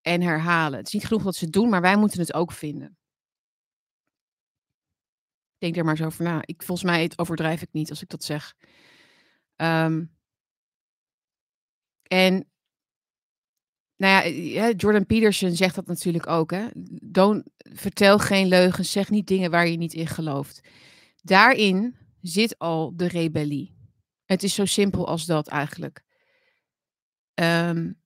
en 0.00 0.20
herhalen. 0.20 0.78
Het 0.78 0.86
is 0.86 0.92
niet 0.92 1.06
genoeg 1.06 1.22
wat 1.22 1.36
ze 1.36 1.50
doen, 1.50 1.68
maar 1.68 1.80
wij 1.80 1.96
moeten 1.96 2.20
het 2.20 2.34
ook 2.34 2.52
vinden. 2.52 2.98
Denk 5.58 5.76
er 5.76 5.84
maar 5.84 5.96
zo 5.96 6.04
over 6.04 6.24
na. 6.24 6.42
Ik, 6.44 6.62
volgens 6.62 6.90
mij 6.90 7.10
overdrijf 7.16 7.62
ik 7.62 7.72
niet 7.72 7.90
als 7.90 8.02
ik 8.02 8.08
dat 8.08 8.24
zeg. 8.24 8.54
Um, 9.56 10.13
en 12.08 12.48
nou 13.96 14.28
ja, 14.28 14.70
Jordan 14.70 15.06
Peterson 15.06 15.50
zegt 15.50 15.74
dat 15.74 15.86
natuurlijk 15.86 16.26
ook. 16.26 16.50
Hè? 16.50 16.66
Don't, 17.02 17.42
vertel 17.56 18.18
geen 18.18 18.48
leugens, 18.48 18.90
zeg 18.90 19.10
niet 19.10 19.26
dingen 19.26 19.50
waar 19.50 19.68
je 19.68 19.76
niet 19.76 19.94
in 19.94 20.06
gelooft. 20.06 20.60
Daarin 21.22 21.96
zit 22.20 22.58
al 22.58 22.96
de 22.96 23.08
rebellie. 23.08 23.74
Het 24.24 24.42
is 24.42 24.54
zo 24.54 24.64
simpel 24.64 25.06
als 25.06 25.26
dat 25.26 25.48
eigenlijk. 25.48 26.02
Um, 27.34 28.00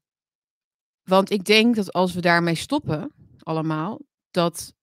want 1.03 1.31
ik 1.31 1.45
denk 1.45 1.75
dat 1.75 1.93
als 1.93 2.13
we 2.13 2.21
daarmee 2.21 2.55
stoppen, 2.55 3.13
allemaal, 3.39 4.01
dat 4.31 4.75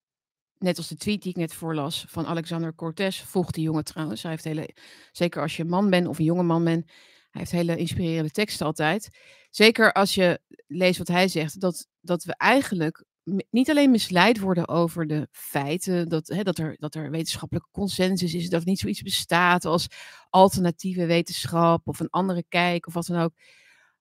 net 0.57 0.77
als 0.77 0.87
de 0.87 0.95
tweet 0.95 1.21
die 1.21 1.31
ik 1.31 1.37
net 1.37 1.53
voorlas 1.53 2.05
van 2.07 2.25
Alexander 2.25 2.75
Cortez, 2.75 3.21
volgt 3.21 3.53
die 3.53 3.63
jongen 3.63 3.83
trouwens. 3.83 4.23
Heeft 4.23 4.43
hele, 4.43 4.75
zeker 5.11 5.41
als 5.41 5.55
je 5.55 5.63
een 5.63 5.69
man 5.69 5.89
bent 5.89 6.07
of 6.07 6.19
een 6.19 6.25
jonge 6.25 6.43
man 6.43 6.63
bent, 6.63 6.91
hij 7.35 7.43
heeft 7.43 7.67
hele 7.67 7.77
inspirerende 7.77 8.31
teksten 8.31 8.65
altijd. 8.65 9.09
Zeker 9.49 9.93
als 9.93 10.15
je 10.15 10.39
leest 10.67 10.97
wat 10.97 11.07
hij 11.07 11.27
zegt, 11.27 11.59
dat, 11.59 11.87
dat 12.01 12.23
we 12.23 12.35
eigenlijk 12.37 13.03
niet 13.49 13.69
alleen 13.69 13.91
misleid 13.91 14.39
worden 14.39 14.67
over 14.67 15.07
de 15.07 15.27
feiten, 15.31 16.09
dat, 16.09 16.27
hè, 16.27 16.43
dat, 16.43 16.57
er, 16.57 16.75
dat 16.79 16.95
er 16.95 17.11
wetenschappelijke 17.11 17.69
consensus 17.71 18.33
is, 18.33 18.49
dat 18.49 18.61
er 18.61 18.67
niet 18.67 18.79
zoiets 18.79 19.01
bestaat 19.01 19.65
als 19.65 19.87
alternatieve 20.29 21.05
wetenschap 21.05 21.87
of 21.87 21.99
een 21.99 22.09
andere 22.09 22.43
kijk 22.49 22.87
of 22.87 22.93
wat 22.93 23.05
dan 23.05 23.21
ook. 23.21 23.33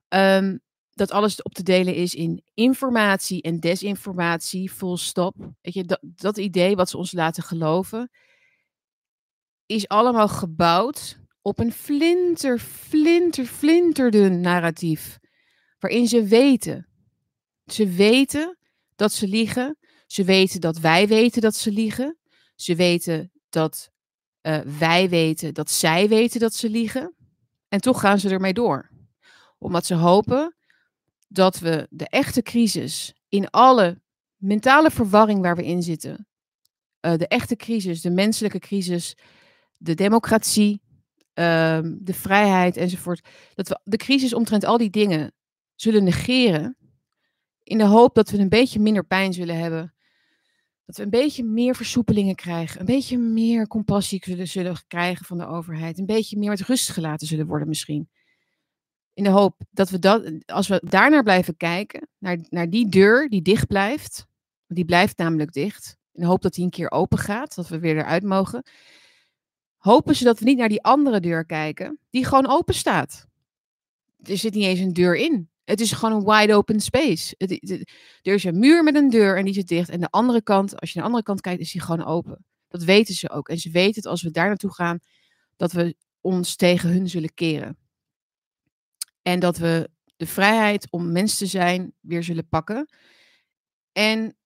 Um, 0.09 0.61
dat 0.93 1.11
alles 1.11 1.43
op 1.43 1.55
te 1.55 1.63
delen 1.63 1.95
is 1.95 2.15
in 2.15 2.43
informatie 2.55 3.43
en 3.43 3.61
desinformatie, 3.61 4.71
full 4.71 4.97
stop. 4.97 5.37
Weet 5.61 5.75
je, 5.75 5.85
dat, 5.85 6.01
dat 6.03 6.39
idee 6.39 6.77
wat 6.77 6.91
ze 6.91 6.97
ons 6.97 7.13
laten 7.13 7.43
geloven, 7.43 8.11
is 9.67 9.89
allemaal 9.89 10.29
gebouwd 10.29 11.23
op 11.47 11.59
een 11.59 11.73
flinter, 11.73 12.59
flinter, 12.59 13.45
flinterdun 13.45 14.41
narratief. 14.41 15.19
Waarin 15.79 16.09
ze 16.09 16.25
weten. 16.25 16.89
Ze 17.67 17.89
weten 17.89 18.59
dat 18.97 19.13
ze 19.13 19.29
liegen. 19.29 19.79
Ze 20.07 20.25
weten 20.25 20.61
dat 20.61 20.79
wij 20.79 21.09
weten 21.09 21.43
dat 21.43 21.57
ze 21.57 21.71
liegen. 21.71 22.19
Ze 22.55 22.75
weten 22.75 23.33
dat 23.49 23.91
uh, 24.43 24.61
wij 24.61 25.09
weten 25.09 25.55
dat 25.55 25.71
zij 25.71 26.09
weten 26.09 26.41
dat 26.41 26.55
ze 26.55 26.71
liegen. 26.71 27.15
En 27.69 27.81
toch 27.81 28.01
gaan 28.01 28.19
ze 28.19 28.29
ermee 28.29 28.53
door. 28.53 28.91
Omdat 29.59 29.87
ze 29.87 29.95
hopen 29.95 30.57
dat 31.29 31.59
we 31.59 31.87
de 31.91 32.09
echte 32.09 32.43
crisis 32.43 33.15
in 33.29 33.51
alle 33.51 34.01
mentale 34.37 34.91
verwarring 34.91 35.41
waar 35.41 35.57
we 35.57 35.65
in 35.65 35.83
zitten, 35.83 36.29
uh, 37.01 37.15
de 37.17 37.29
echte 37.29 37.57
crisis, 37.57 38.01
de 38.01 38.11
menselijke 38.11 38.59
crisis, 38.59 39.17
de 39.77 39.95
democratie, 39.95 40.84
uh, 41.35 41.79
de 41.83 42.15
vrijheid 42.15 42.77
enzovoort, 42.77 43.29
dat 43.55 43.69
we 43.69 43.81
de 43.83 43.97
crisis 43.97 44.35
omtrent 44.35 44.65
al 44.65 44.79
die 44.79 44.91
dingen 44.91 45.33
zullen 45.75 46.05
negeren, 46.05 46.77
in 47.63 47.79
de 47.79 47.85
hoop 47.85 48.15
dat 48.15 48.31
we 48.31 48.39
een 48.39 48.49
beetje 48.49 48.81
minder 48.81 49.05
pijn 49.05 49.33
zullen 49.33 49.59
hebben, 49.59 49.95
dat 50.87 50.97
we 50.97 51.03
een 51.03 51.11
beetje 51.11 51.45
meer 51.45 51.77
versoepelingen 51.77 52.35
krijgen, 52.35 52.81
een 52.81 52.87
beetje 52.87 53.19
meer 53.19 53.67
compassie 53.67 54.23
zullen, 54.25 54.49
zullen 54.49 54.77
krijgen 54.87 55.27
van 55.27 55.39
de 55.39 55.47
overheid, 55.47 55.99
een 55.99 56.07
beetje 56.07 56.39
meer 56.39 56.51
met 56.51 56.61
rust 56.61 56.91
gelaten 56.91 57.27
zullen 57.27 57.47
worden 57.47 57.69
misschien. 57.69 58.09
In 59.15 59.25
de 59.25 59.31
hoop 59.31 59.61
dat 59.71 59.91
we 59.91 59.99
dat, 59.99 60.33
als 60.47 60.69
we 60.69 60.83
daarnaar 60.85 61.23
blijven 61.23 61.57
kijken, 61.57 62.09
naar, 62.19 62.39
naar 62.49 62.71
die 62.71 62.89
deur 62.89 63.29
die 63.29 63.43
dicht 63.43 63.67
blijft, 63.67 64.27
die 64.67 64.85
blijft 64.85 65.19
namelijk 65.19 65.53
dicht, 65.53 65.97
in 66.13 66.23
de 66.23 66.29
hoop 66.29 66.43
dat 66.43 66.55
die 66.55 66.65
een 66.65 66.71
keer 66.71 66.91
open 66.91 67.19
gaat, 67.19 67.55
dat 67.55 67.69
we 67.69 67.79
weer 67.79 67.97
eruit 67.97 68.23
mogen, 68.23 68.63
hopen 69.85 70.17
ze 70.17 70.25
dat 70.25 70.39
we 70.39 70.45
niet 70.45 70.59
naar 70.59 70.69
die 70.69 70.83
andere 70.83 71.21
deur 71.21 71.47
kijken, 71.47 71.99
die 72.11 72.25
gewoon 72.25 72.47
open 72.47 72.75
staat. 72.75 73.27
Er 74.23 74.37
zit 74.37 74.55
niet 74.55 74.65
eens 74.65 74.81
een 74.81 74.93
deur 74.93 75.17
in. 75.17 75.49
Het 75.65 75.81
is 75.81 75.93
gewoon 75.93 76.15
een 76.15 76.25
wide 76.25 76.55
open 76.55 76.81
space. 76.81 77.35
Er 78.23 78.35
is 78.35 78.45
een 78.45 78.59
muur 78.59 78.83
met 78.83 78.95
een 78.95 79.11
deur 79.11 79.37
en 79.39 79.45
die 79.45 79.55
zit 79.55 79.69
dicht. 79.69 79.89
En 79.89 80.01
de 80.01 80.11
andere 80.11 80.43
kant, 80.43 80.81
als 80.81 80.93
je 80.93 80.99
naar 80.99 81.05
de 81.05 81.11
andere 81.11 81.23
kant 81.23 81.41
kijkt, 81.41 81.61
is 81.61 81.73
die 81.73 81.81
gewoon 81.81 82.05
open. 82.05 82.45
Dat 82.69 82.83
weten 82.83 83.15
ze 83.15 83.31
ook. 83.31 83.49
En 83.49 83.59
ze 83.59 83.71
weten 83.71 83.95
het 83.95 84.07
als 84.07 84.23
we 84.23 84.31
daar 84.31 84.47
naartoe 84.47 84.75
gaan, 84.75 84.99
dat 85.57 85.73
we 85.73 85.97
ons 86.21 86.57
tegen 86.57 86.91
hun 86.91 87.09
zullen 87.09 87.35
keren. 87.35 87.79
En 89.23 89.41
dat 89.41 89.57
we 89.59 89.91
de 90.17 90.27
vrijheid 90.27 90.91
om 90.91 91.13
mens 91.13 91.39
te 91.39 91.47
zijn 91.47 91.93
weer 92.01 92.23
zullen 92.23 92.49
pakken. 92.49 92.89
En 93.93 94.37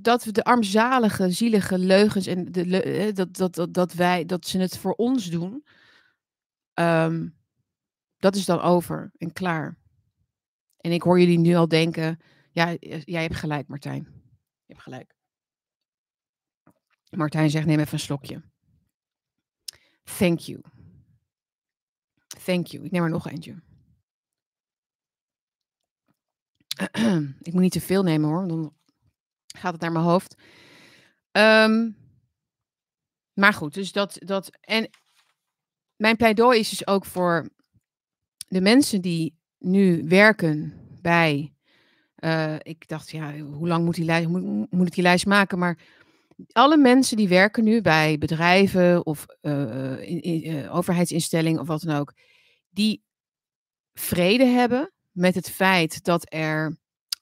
dat 0.00 0.24
we 0.24 0.32
de 0.32 0.44
armzalige, 0.44 1.30
zielige 1.30 1.78
leugens 1.78 2.26
en 2.26 2.52
de, 2.52 3.10
dat, 3.14 3.54
dat, 3.54 3.74
dat, 3.74 3.92
wij, 3.92 4.24
dat 4.24 4.46
ze 4.46 4.58
het 4.58 4.78
voor 4.78 4.92
ons 4.92 5.30
doen. 5.30 5.66
Um, 6.74 7.34
Dat 8.16 8.34
is 8.34 8.44
dan 8.44 8.60
over 8.60 9.12
en 9.16 9.32
klaar. 9.32 9.78
En 10.76 10.92
ik 10.92 11.02
hoor 11.02 11.20
jullie 11.20 11.38
nu 11.38 11.54
al 11.54 11.68
denken, 11.68 12.20
ja, 12.50 12.76
jij 13.04 13.22
hebt 13.22 13.34
gelijk 13.34 13.68
Martijn. 13.68 14.02
Je 14.64 14.72
hebt 14.72 14.82
gelijk. 14.82 15.14
Martijn 17.10 17.50
zegt, 17.50 17.66
neem 17.66 17.78
even 17.78 17.92
een 17.92 17.98
slokje. 17.98 18.42
Thank 20.04 20.38
you. 20.38 20.60
Thank 22.44 22.66
you. 22.66 22.84
Ik 22.84 22.90
neem 22.90 23.02
er 23.02 23.10
nog 23.10 23.28
eentje. 23.28 23.62
ik 27.46 27.52
moet 27.52 27.62
niet 27.62 27.72
te 27.72 27.80
veel 27.80 28.02
nemen 28.02 28.28
hoor, 28.28 28.48
dan 28.48 28.74
gaat 29.56 29.72
het 29.72 29.80
naar 29.80 29.92
mijn 29.92 30.04
hoofd. 30.04 30.34
Ehm, 31.30 31.90
maar 33.32 33.52
goed, 33.52 33.74
dus 33.74 33.92
dat, 33.92 34.16
dat. 34.18 34.50
En 34.60 34.90
mijn 35.96 36.16
pleidooi 36.16 36.58
is 36.58 36.68
dus 36.68 36.86
ook 36.86 37.04
voor 37.04 37.48
de 38.48 38.60
mensen 38.60 39.00
die 39.00 39.38
nu 39.58 40.08
werken 40.08 40.74
bij. 41.02 41.54
Uh, 42.16 42.54
ik 42.58 42.88
dacht, 42.88 43.10
ja, 43.10 43.38
hoe 43.38 43.68
lang 43.68 43.84
moet, 43.84 43.94
die 43.94 44.04
lijst, 44.04 44.28
moet, 44.28 44.70
moet 44.72 44.86
ik 44.86 44.94
die 44.94 45.02
lijst 45.02 45.26
maken? 45.26 45.58
Maar 45.58 45.78
alle 46.52 46.76
mensen 46.76 47.16
die 47.16 47.28
werken 47.28 47.64
nu 47.64 47.80
bij 47.80 48.18
bedrijven 48.18 49.06
of 49.06 49.26
uh, 49.42 50.08
in, 50.08 50.20
in, 50.20 50.68
overheidsinstellingen 50.68 51.60
of 51.60 51.66
wat 51.66 51.80
dan 51.80 51.96
ook, 51.96 52.12
die 52.68 53.02
vrede 53.94 54.44
hebben 54.44 54.92
met 55.10 55.34
het 55.34 55.50
feit 55.50 56.04
dat 56.04 56.26
er 56.32 56.76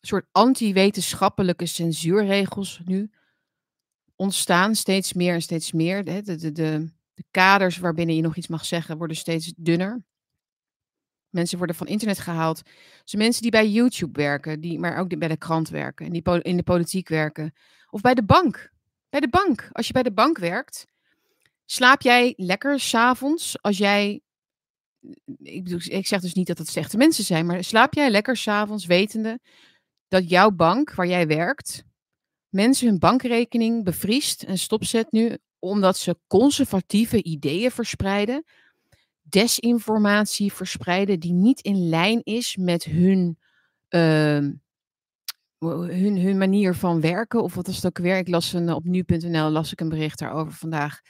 soort 0.06 0.26
anti-wetenschappelijke 0.32 1.66
censuurregels 1.66 2.80
nu 2.84 3.10
ontstaan, 4.16 4.74
steeds 4.74 5.12
meer 5.12 5.34
en 5.34 5.42
steeds 5.42 5.72
meer. 5.72 6.04
De, 6.04 6.22
de, 6.22 6.52
de, 6.52 6.90
de 7.14 7.24
kaders 7.30 7.78
waarbinnen 7.78 8.16
je 8.16 8.22
nog 8.22 8.36
iets 8.36 8.46
mag 8.46 8.64
zeggen 8.64 8.98
worden 8.98 9.16
steeds 9.16 9.52
dunner. 9.56 10.04
Mensen 11.28 11.58
worden 11.58 11.76
van 11.76 11.86
internet 11.86 12.18
gehaald. 12.18 12.62
Dus 13.02 13.14
mensen 13.14 13.42
die 13.42 13.50
bij 13.50 13.68
YouTube 13.68 14.20
werken, 14.20 14.60
die, 14.60 14.78
maar 14.78 14.98
ook 14.98 15.18
bij 15.18 15.28
de 15.28 15.36
krant 15.36 15.68
werken 15.68 16.06
en 16.06 16.12
die 16.12 16.42
in 16.42 16.56
de 16.56 16.62
politiek 16.62 17.08
werken. 17.08 17.54
Of 17.90 18.00
bij 18.00 18.14
de 18.14 18.24
bank. 18.24 18.72
Bij 19.08 19.20
de 19.20 19.28
bank. 19.28 19.68
Als 19.72 19.86
je 19.86 19.92
bij 19.92 20.02
de 20.02 20.12
bank 20.12 20.38
werkt, 20.38 20.86
slaap 21.64 22.02
jij 22.02 22.34
lekker 22.36 22.80
s'avonds 22.80 23.62
als 23.62 23.78
jij. 23.78 24.20
Ik, 25.38 25.64
bedoel, 25.64 25.80
ik 25.82 26.06
zeg 26.06 26.20
dus 26.20 26.34
niet 26.34 26.46
dat 26.46 26.58
het 26.58 26.68
slechte 26.68 26.96
mensen 26.96 27.24
zijn, 27.24 27.46
maar 27.46 27.64
slaap 27.64 27.94
jij 27.94 28.10
lekker 28.10 28.36
s'avonds 28.36 28.86
wetende 28.86 29.40
dat 30.14 30.28
jouw 30.28 30.50
bank 30.50 30.94
waar 30.94 31.06
jij 31.06 31.26
werkt 31.26 31.84
mensen 32.54 32.88
hun 32.88 32.98
bankrekening 32.98 33.84
bevriest 33.84 34.42
en 34.42 34.58
stopzet 34.58 35.12
nu 35.12 35.38
omdat 35.58 35.96
ze 35.96 36.18
conservatieve 36.26 37.22
ideeën 37.22 37.70
verspreiden, 37.70 38.44
desinformatie 39.22 40.52
verspreiden 40.52 41.20
die 41.20 41.32
niet 41.32 41.60
in 41.60 41.88
lijn 41.88 42.22
is 42.22 42.56
met 42.56 42.84
hun, 42.84 43.38
uh, 43.88 44.48
hun, 45.58 46.18
hun 46.18 46.38
manier 46.38 46.74
van 46.74 47.00
werken. 47.00 47.42
Of 47.42 47.54
wat 47.54 47.66
was 47.66 47.76
het 47.76 47.86
ook 47.86 47.98
weer? 47.98 48.16
Ik 48.16 48.28
las 48.28 48.52
een, 48.52 48.72
op 48.72 48.84
nu.nl 48.84 49.50
las 49.50 49.72
ik 49.72 49.80
een 49.80 49.88
bericht 49.88 50.18
daarover 50.18 50.52
vandaag. 50.52 51.00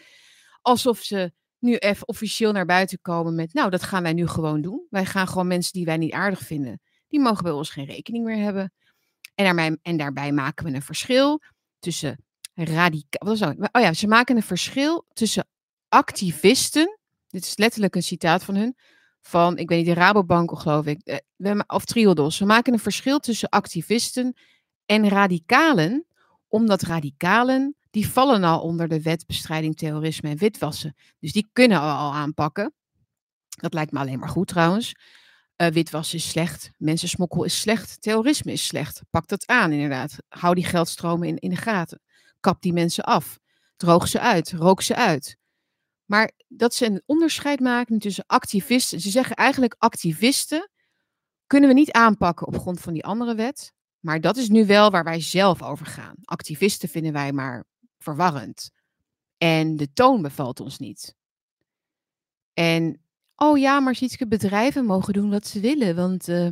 Alsof 0.61 0.99
ze 0.99 1.33
nu 1.59 1.77
even 1.77 2.09
officieel 2.09 2.53
naar 2.53 2.67
buiten 2.67 2.99
komen 3.01 3.35
met, 3.35 3.55
nou, 3.55 3.71
dat 3.71 3.83
gaan 3.83 4.03
wij 4.03 4.13
nu 4.13 4.27
gewoon 4.27 4.61
doen. 4.61 4.87
Wij 4.91 5.05
gaan 5.05 5.29
gewoon 5.29 5.47
mensen 5.47 5.73
die 5.73 5.85
wij 5.85 5.97
niet 5.97 6.13
aardig 6.13 6.41
vinden, 6.41 6.81
die 7.09 7.21
mogen 7.21 7.43
bij 7.43 7.53
ons 7.53 7.71
geen 7.71 7.87
rekening 7.87 8.25
meer 8.25 8.45
hebben. 8.45 8.73
En 9.35 9.45
daarbij, 9.45 9.78
en 9.82 9.97
daarbij 9.97 10.32
maken 10.32 10.64
we 10.64 10.74
een 10.74 10.82
verschil 10.82 11.43
tussen 11.78 12.24
radicaal. 12.55 13.32
Oh 13.72 13.82
ja, 13.82 13.93
ze 13.93 14.07
maken 14.07 14.37
een 14.37 14.43
verschil 14.43 15.07
tussen 15.12 15.47
activisten. 15.89 16.99
Dit 17.28 17.45
is 17.45 17.57
letterlijk 17.57 17.95
een 17.95 18.03
citaat 18.03 18.45
van 18.45 18.55
hun. 18.55 18.76
Van, 19.20 19.59
ik 19.59 19.68
weet 19.68 19.78
niet, 19.78 19.95
de 19.95 20.01
Rabobank 20.01 20.53
of 20.53 20.61
geloof 20.61 20.87
ik. 20.87 21.01
Eh, 21.37 21.61
of 21.66 21.85
Triodos. 21.85 22.37
Ze 22.37 22.45
maken 22.45 22.72
een 22.72 22.78
verschil 22.78 23.18
tussen 23.18 23.49
activisten 23.49 24.37
en 24.87 25.09
radicalen. 25.09 26.07
Omdat 26.49 26.82
radicalen, 26.82 27.76
die 27.91 28.09
vallen 28.09 28.45
al 28.45 28.61
onder 28.61 28.89
de 28.89 29.03
wet 29.03 29.26
bestrijding 29.26 29.76
terrorisme 29.76 30.28
en 30.28 30.37
witwassen. 30.37 30.95
Dus 31.18 31.32
die 31.32 31.49
kunnen 31.53 31.80
we 31.80 31.87
al 31.87 32.14
aanpakken. 32.14 32.74
Dat 33.49 33.74
lijkt 33.74 33.93
me 33.93 33.99
alleen 33.99 34.18
maar 34.18 34.28
goed 34.28 34.49
trouwens. 34.49 34.95
Uh, 35.57 35.69
witwas 35.69 36.15
is 36.15 36.29
slecht, 36.29 36.71
mensensmokkel 36.79 37.45
is 37.45 37.61
slecht, 37.61 38.01
terrorisme 38.01 38.53
is 38.53 38.67
slecht. 38.67 39.01
Pak 39.11 39.29
dat 39.29 39.47
aan, 39.47 39.73
inderdaad. 39.73 40.17
Hou 40.29 40.55
die 40.55 40.65
geldstromen 40.65 41.29
in, 41.29 41.39
in 41.39 41.51
de 41.51 41.57
gaten. 41.57 42.01
Kap 42.41 42.63
die 42.63 42.73
mensen 42.73 43.05
af. 43.05 43.39
Droog 43.77 44.09
ze 44.09 44.21
uit, 44.21 44.53
rook 44.53 44.83
ze 44.83 44.95
uit. 44.95 45.37
Maar 46.05 46.33
dat 46.49 46.75
ze 46.75 46.87
een 46.87 47.03
onderscheid 47.07 47.61
maken 47.61 47.99
tussen 47.99 48.25
activisten. 48.27 49.01
Ze 49.01 49.11
zeggen 49.11 49.37
eigenlijk 49.37 49.75
activisten 49.79 50.71
kunnen 51.47 51.69
we 51.69 51.75
niet 51.75 51.93
aanpakken 51.93 52.47
op 52.47 52.59
grond 52.59 52.81
van 52.81 52.93
die 52.93 53.05
andere 53.05 53.35
wet. 53.35 53.73
Maar 54.01 54.21
dat 54.21 54.37
is 54.37 54.49
nu 54.49 54.67
wel 54.67 54.91
waar 54.91 55.05
wij 55.05 55.21
zelf 55.21 55.63
over 55.63 55.87
gaan. 55.87 56.15
Activisten 56.25 56.89
vinden 56.89 57.13
wij 57.13 57.33
maar 57.33 57.65
verwarrend. 57.99 58.71
En 59.39 59.77
de 59.77 59.93
toon 59.93 60.23
bevalt 60.23 60.61
ons 60.61 60.79
niet. 60.79 61.15
En 62.53 63.04
Oh 63.37 63.59
ja, 63.59 63.80
maar 63.80 63.95
Sietske, 63.95 64.26
bedrijven 64.26 64.85
mogen 64.85 65.12
doen 65.12 65.30
wat 65.30 65.47
ze 65.47 65.61
willen. 65.61 65.97
Want 65.97 66.28
uh, 66.28 66.49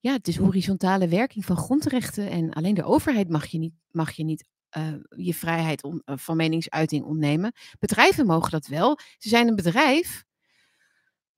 ja, 0.00 0.12
het 0.12 0.28
is 0.28 0.36
horizontale 0.36 1.08
werking 1.08 1.44
van 1.44 1.56
grondrechten. 1.56 2.30
En 2.30 2.52
alleen 2.52 2.74
de 2.74 2.84
overheid 2.84 3.28
mag 3.28 3.46
je 3.46 3.58
niet, 3.58 3.74
mag 3.90 4.12
je, 4.12 4.24
niet 4.24 4.44
uh, 4.76 4.94
je 5.08 5.34
vrijheid 5.34 5.84
uh, 5.84 5.92
van 6.04 6.36
meningsuiting 6.36 7.04
ontnemen. 7.04 7.52
Bedrijven 7.78 8.26
mogen 8.26 8.50
dat 8.50 8.66
wel. 8.66 8.98
Ze 9.18 9.28
zijn 9.28 9.48
een 9.48 9.56
bedrijf. 9.56 10.24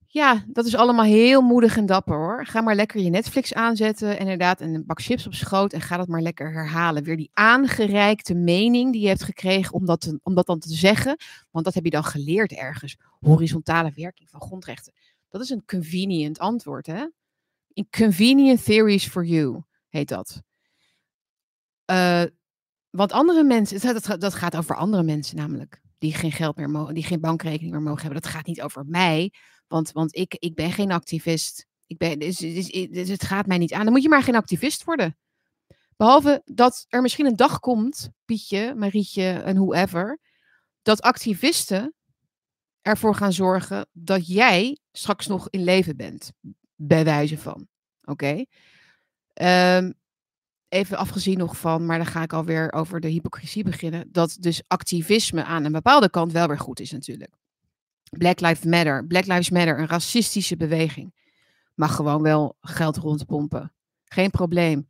Ja, 0.06 0.44
dat 0.48 0.66
is 0.66 0.74
allemaal 0.74 1.04
heel 1.04 1.40
moedig 1.40 1.76
en 1.76 1.86
dapper 1.86 2.16
hoor. 2.16 2.46
Ga 2.46 2.60
maar 2.60 2.74
lekker 2.74 3.00
je 3.00 3.10
Netflix 3.10 3.54
aanzetten. 3.54 4.18
Inderdaad, 4.18 4.60
en 4.60 4.74
een 4.74 4.86
bak 4.86 5.02
chips 5.02 5.26
op 5.26 5.34
schoot. 5.34 5.72
En 5.72 5.80
ga 5.80 5.96
dat 5.96 6.08
maar 6.08 6.20
lekker 6.20 6.52
herhalen. 6.52 7.02
Weer 7.02 7.16
die 7.16 7.30
aangereikte 7.32 8.34
mening 8.34 8.92
die 8.92 9.02
je 9.02 9.08
hebt 9.08 9.22
gekregen 9.22 9.74
om 9.74 9.86
dat, 9.86 10.14
om 10.22 10.34
dat 10.34 10.46
dan 10.46 10.58
te 10.58 10.74
zeggen. 10.74 11.16
Want 11.50 11.64
dat 11.64 11.74
heb 11.74 11.84
je 11.84 11.90
dan 11.90 12.04
geleerd 12.04 12.52
ergens. 12.52 12.96
Horizontale 13.26 13.92
werking 13.94 14.30
van 14.30 14.40
grondrechten. 14.40 14.92
Dat 15.28 15.40
is 15.40 15.50
een 15.50 15.64
convenient 15.64 16.38
antwoord, 16.38 16.86
hè? 16.86 17.06
In 17.72 17.88
convenient 17.90 18.64
theories 18.64 19.06
for 19.06 19.24
you 19.24 19.62
heet 19.88 20.08
dat. 20.08 20.42
Uh, 21.90 22.24
want 22.90 23.12
andere 23.12 23.44
mensen, 23.44 23.94
dat, 23.94 24.20
dat 24.20 24.34
gaat 24.34 24.56
over 24.56 24.76
andere 24.76 25.02
mensen 25.02 25.36
namelijk. 25.36 25.80
Die 25.98 26.14
geen 26.14 26.32
geld 26.32 26.56
meer 26.56 26.70
mogen, 26.70 26.94
die 26.94 27.04
geen 27.04 27.20
bankrekening 27.20 27.72
meer 27.72 27.82
mogen 27.82 28.02
hebben. 28.02 28.22
Dat 28.22 28.30
gaat 28.30 28.46
niet 28.46 28.62
over 28.62 28.84
mij. 28.86 29.32
Want, 29.66 29.92
want 29.92 30.16
ik, 30.16 30.34
ik 30.34 30.54
ben 30.54 30.72
geen 30.72 30.92
activist. 30.92 31.66
Ik 31.86 31.98
ben, 31.98 32.18
dus, 32.18 32.36
dus, 32.36 32.70
dus 32.70 33.08
het 33.08 33.24
gaat 33.24 33.46
mij 33.46 33.58
niet 33.58 33.72
aan. 33.72 33.84
Dan 33.84 33.92
moet 33.92 34.02
je 34.02 34.08
maar 34.08 34.22
geen 34.22 34.34
activist 34.34 34.84
worden. 34.84 35.16
Behalve 35.96 36.42
dat 36.44 36.86
er 36.88 37.02
misschien 37.02 37.26
een 37.26 37.36
dag 37.36 37.60
komt, 37.60 38.10
Pietje, 38.24 38.74
Marietje 38.74 39.28
en 39.28 39.56
whoever, 39.56 40.20
dat 40.82 41.00
activisten 41.00 41.94
ervoor 42.86 43.14
gaan 43.14 43.32
zorgen 43.32 43.86
dat 43.92 44.26
jij 44.26 44.78
straks 44.92 45.26
nog 45.26 45.50
in 45.50 45.64
leven 45.64 45.96
bent. 45.96 46.32
Bij 46.74 47.04
wijze 47.04 47.38
van. 47.38 47.66
Oké? 48.04 48.44
Um, 49.42 49.94
even 50.68 50.96
afgezien 50.96 51.38
nog 51.38 51.56
van, 51.56 51.86
maar 51.86 51.96
dan 51.96 52.06
ga 52.06 52.22
ik 52.22 52.32
alweer 52.32 52.72
over 52.72 53.00
de 53.00 53.08
hypocrisie 53.08 53.64
beginnen, 53.64 54.08
dat 54.12 54.36
dus 54.40 54.62
activisme 54.66 55.44
aan 55.44 55.64
een 55.64 55.72
bepaalde 55.72 56.10
kant 56.10 56.32
wel 56.32 56.46
weer 56.46 56.58
goed 56.58 56.80
is 56.80 56.90
natuurlijk. 56.90 57.34
Black 58.10 58.40
Lives 58.40 58.64
Matter, 58.64 59.06
Black 59.06 59.26
Lives 59.26 59.50
Matter, 59.50 59.78
een 59.78 59.86
racistische 59.86 60.56
beweging, 60.56 61.14
mag 61.74 61.94
gewoon 61.94 62.22
wel 62.22 62.56
geld 62.60 62.96
rondpompen. 62.96 63.72
Geen 64.04 64.30
probleem. 64.30 64.88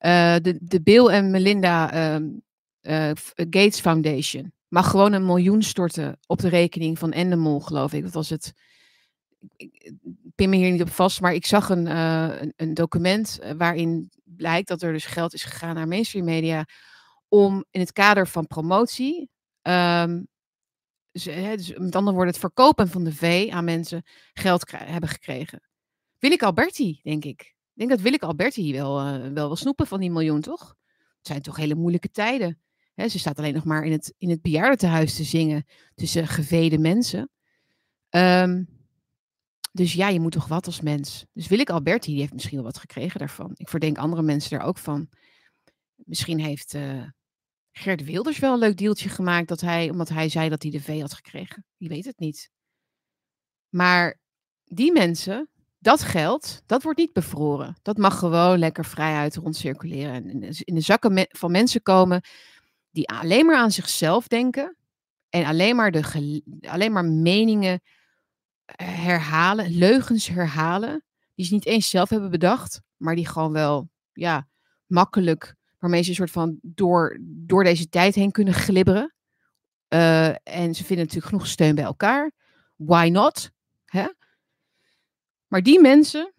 Uh, 0.00 0.36
de, 0.42 0.58
de 0.60 0.82
Bill 0.82 1.06
en 1.06 1.30
Melinda 1.30 2.14
um, 2.14 2.42
uh, 2.82 3.10
Gates 3.34 3.80
Foundation 3.80 4.52
mag 4.70 4.90
gewoon 4.90 5.12
een 5.12 5.26
miljoen 5.26 5.62
storten 5.62 6.18
op 6.26 6.38
de 6.38 6.48
rekening 6.48 6.98
van 6.98 7.12
Endemol, 7.12 7.60
geloof 7.60 7.92
ik. 7.92 8.02
Dat 8.02 8.12
was 8.12 8.30
het. 8.30 8.54
Ik 9.56 9.92
pin 10.34 10.50
me 10.50 10.56
hier 10.56 10.70
niet 10.70 10.82
op 10.82 10.90
vast, 10.90 11.20
maar 11.20 11.34
ik 11.34 11.46
zag 11.46 11.68
een, 11.68 11.86
uh, 11.86 12.42
een, 12.56 12.74
document 12.74 13.38
waarin 13.56 14.10
blijkt 14.24 14.68
dat 14.68 14.82
er 14.82 14.92
dus 14.92 15.06
geld 15.06 15.34
is 15.34 15.44
gegaan 15.44 15.74
naar 15.74 15.88
mainstream 15.88 16.24
media 16.24 16.66
om 17.28 17.64
in 17.70 17.80
het 17.80 17.92
kader 17.92 18.28
van 18.28 18.46
promotie, 18.46 19.30
dus, 21.12 21.24
hè, 21.24 21.56
dus 21.56 21.72
met 21.76 21.96
andere 21.96 22.16
woorden, 22.16 22.32
het 22.32 22.38
verkopen 22.38 22.88
van 22.88 23.04
de 23.04 23.12
vee 23.12 23.54
aan 23.54 23.64
mensen 23.64 24.02
geld 24.32 24.70
hebben 24.70 25.08
gekregen. 25.08 25.62
Willeke 26.18 26.44
Alberti, 26.44 27.00
denk 27.02 27.24
ik. 27.24 27.40
Ik 27.40 27.88
denk 27.88 27.90
dat 27.90 28.00
Willeke 28.00 28.26
Alberti 28.26 28.72
wel, 28.72 29.06
uh, 29.06 29.32
wel 29.32 29.46
wil 29.46 29.56
snoepen 29.56 29.86
van 29.86 30.00
die 30.00 30.10
miljoen, 30.10 30.40
toch? 30.40 30.76
Het 31.18 31.26
zijn 31.26 31.42
toch 31.42 31.56
hele 31.56 31.74
moeilijke 31.74 32.10
tijden. 32.10 32.60
Ze 33.08 33.18
staat 33.18 33.38
alleen 33.38 33.54
nog 33.54 33.64
maar 33.64 33.84
in 33.84 33.92
het, 33.92 34.14
in 34.18 34.30
het 34.30 34.42
bejaardentehuis 34.42 35.16
te 35.16 35.24
zingen 35.24 35.64
tussen 35.94 36.26
gevede 36.26 36.78
mensen. 36.78 37.30
Um, 38.10 38.68
dus 39.72 39.92
ja, 39.92 40.08
je 40.08 40.20
moet 40.20 40.32
toch 40.32 40.46
wat 40.48 40.66
als 40.66 40.80
mens. 40.80 41.26
Dus 41.32 41.48
Willeke 41.48 41.72
Alberti, 41.72 42.10
die 42.10 42.20
heeft 42.20 42.32
misschien 42.32 42.56
wel 42.56 42.64
wat 42.64 42.78
gekregen 42.78 43.18
daarvan. 43.18 43.50
Ik 43.54 43.68
verdenk 43.68 43.98
andere 43.98 44.22
mensen 44.22 44.58
er 44.58 44.64
ook 44.64 44.78
van. 44.78 45.08
Misschien 45.94 46.40
heeft 46.40 46.74
uh, 46.74 47.04
Gert 47.72 48.04
Wilders 48.04 48.38
wel 48.38 48.52
een 48.52 48.58
leuk 48.58 48.76
deeltje 48.76 49.08
gemaakt, 49.08 49.48
dat 49.48 49.60
hij, 49.60 49.90
omdat 49.90 50.08
hij 50.08 50.28
zei 50.28 50.48
dat 50.48 50.62
hij 50.62 50.70
de 50.70 50.80
V 50.80 51.00
had 51.00 51.14
gekregen. 51.14 51.64
Wie 51.76 51.88
weet 51.88 52.04
het 52.04 52.18
niet. 52.18 52.50
Maar 53.68 54.18
die 54.64 54.92
mensen, 54.92 55.48
Dat 55.82 56.02
geld, 56.02 56.62
dat 56.66 56.82
wordt 56.82 56.98
niet 56.98 57.12
bevroren. 57.12 57.76
Dat 57.82 57.96
mag 57.96 58.18
gewoon 58.18 58.58
lekker 58.58 58.84
vrijuit 58.84 59.36
rondcirculeren. 59.36 60.14
En 60.14 60.42
in 60.64 60.74
de 60.74 60.80
zakken 60.80 61.26
van 61.28 61.50
mensen 61.50 61.82
komen 61.82 62.20
die 62.90 63.08
alleen 63.08 63.46
maar 63.46 63.56
aan 63.56 63.70
zichzelf 63.70 64.28
denken. 64.28 64.76
En 65.28 65.44
alleen 65.44 65.76
maar, 65.76 65.90
de, 65.90 66.42
alleen 66.60 66.92
maar 66.92 67.04
meningen 67.04 67.80
herhalen, 68.76 69.70
leugens 69.70 70.28
herhalen. 70.28 71.04
Die 71.34 71.46
ze 71.46 71.54
niet 71.54 71.66
eens 71.66 71.90
zelf 71.90 72.08
hebben 72.08 72.30
bedacht, 72.30 72.80
maar 72.96 73.14
die 73.14 73.26
gewoon 73.26 73.52
wel 73.52 73.90
ja, 74.12 74.48
makkelijk, 74.86 75.54
waarmee 75.78 76.02
ze 76.02 76.08
een 76.08 76.14
soort 76.14 76.30
van 76.30 76.58
door, 76.62 77.18
door 77.22 77.64
deze 77.64 77.88
tijd 77.88 78.14
heen 78.14 78.30
kunnen 78.30 78.54
glibberen. 78.54 79.14
Uh, 79.88 80.28
en 80.28 80.74
ze 80.74 80.84
vinden 80.84 81.04
natuurlijk 81.04 81.32
genoeg 81.32 81.46
steun 81.46 81.74
bij 81.74 81.84
elkaar. 81.84 82.32
Why 82.76 83.08
not? 83.12 83.50
Hè? 83.84 84.06
Maar 85.46 85.62
die 85.62 85.80
mensen, 85.80 86.32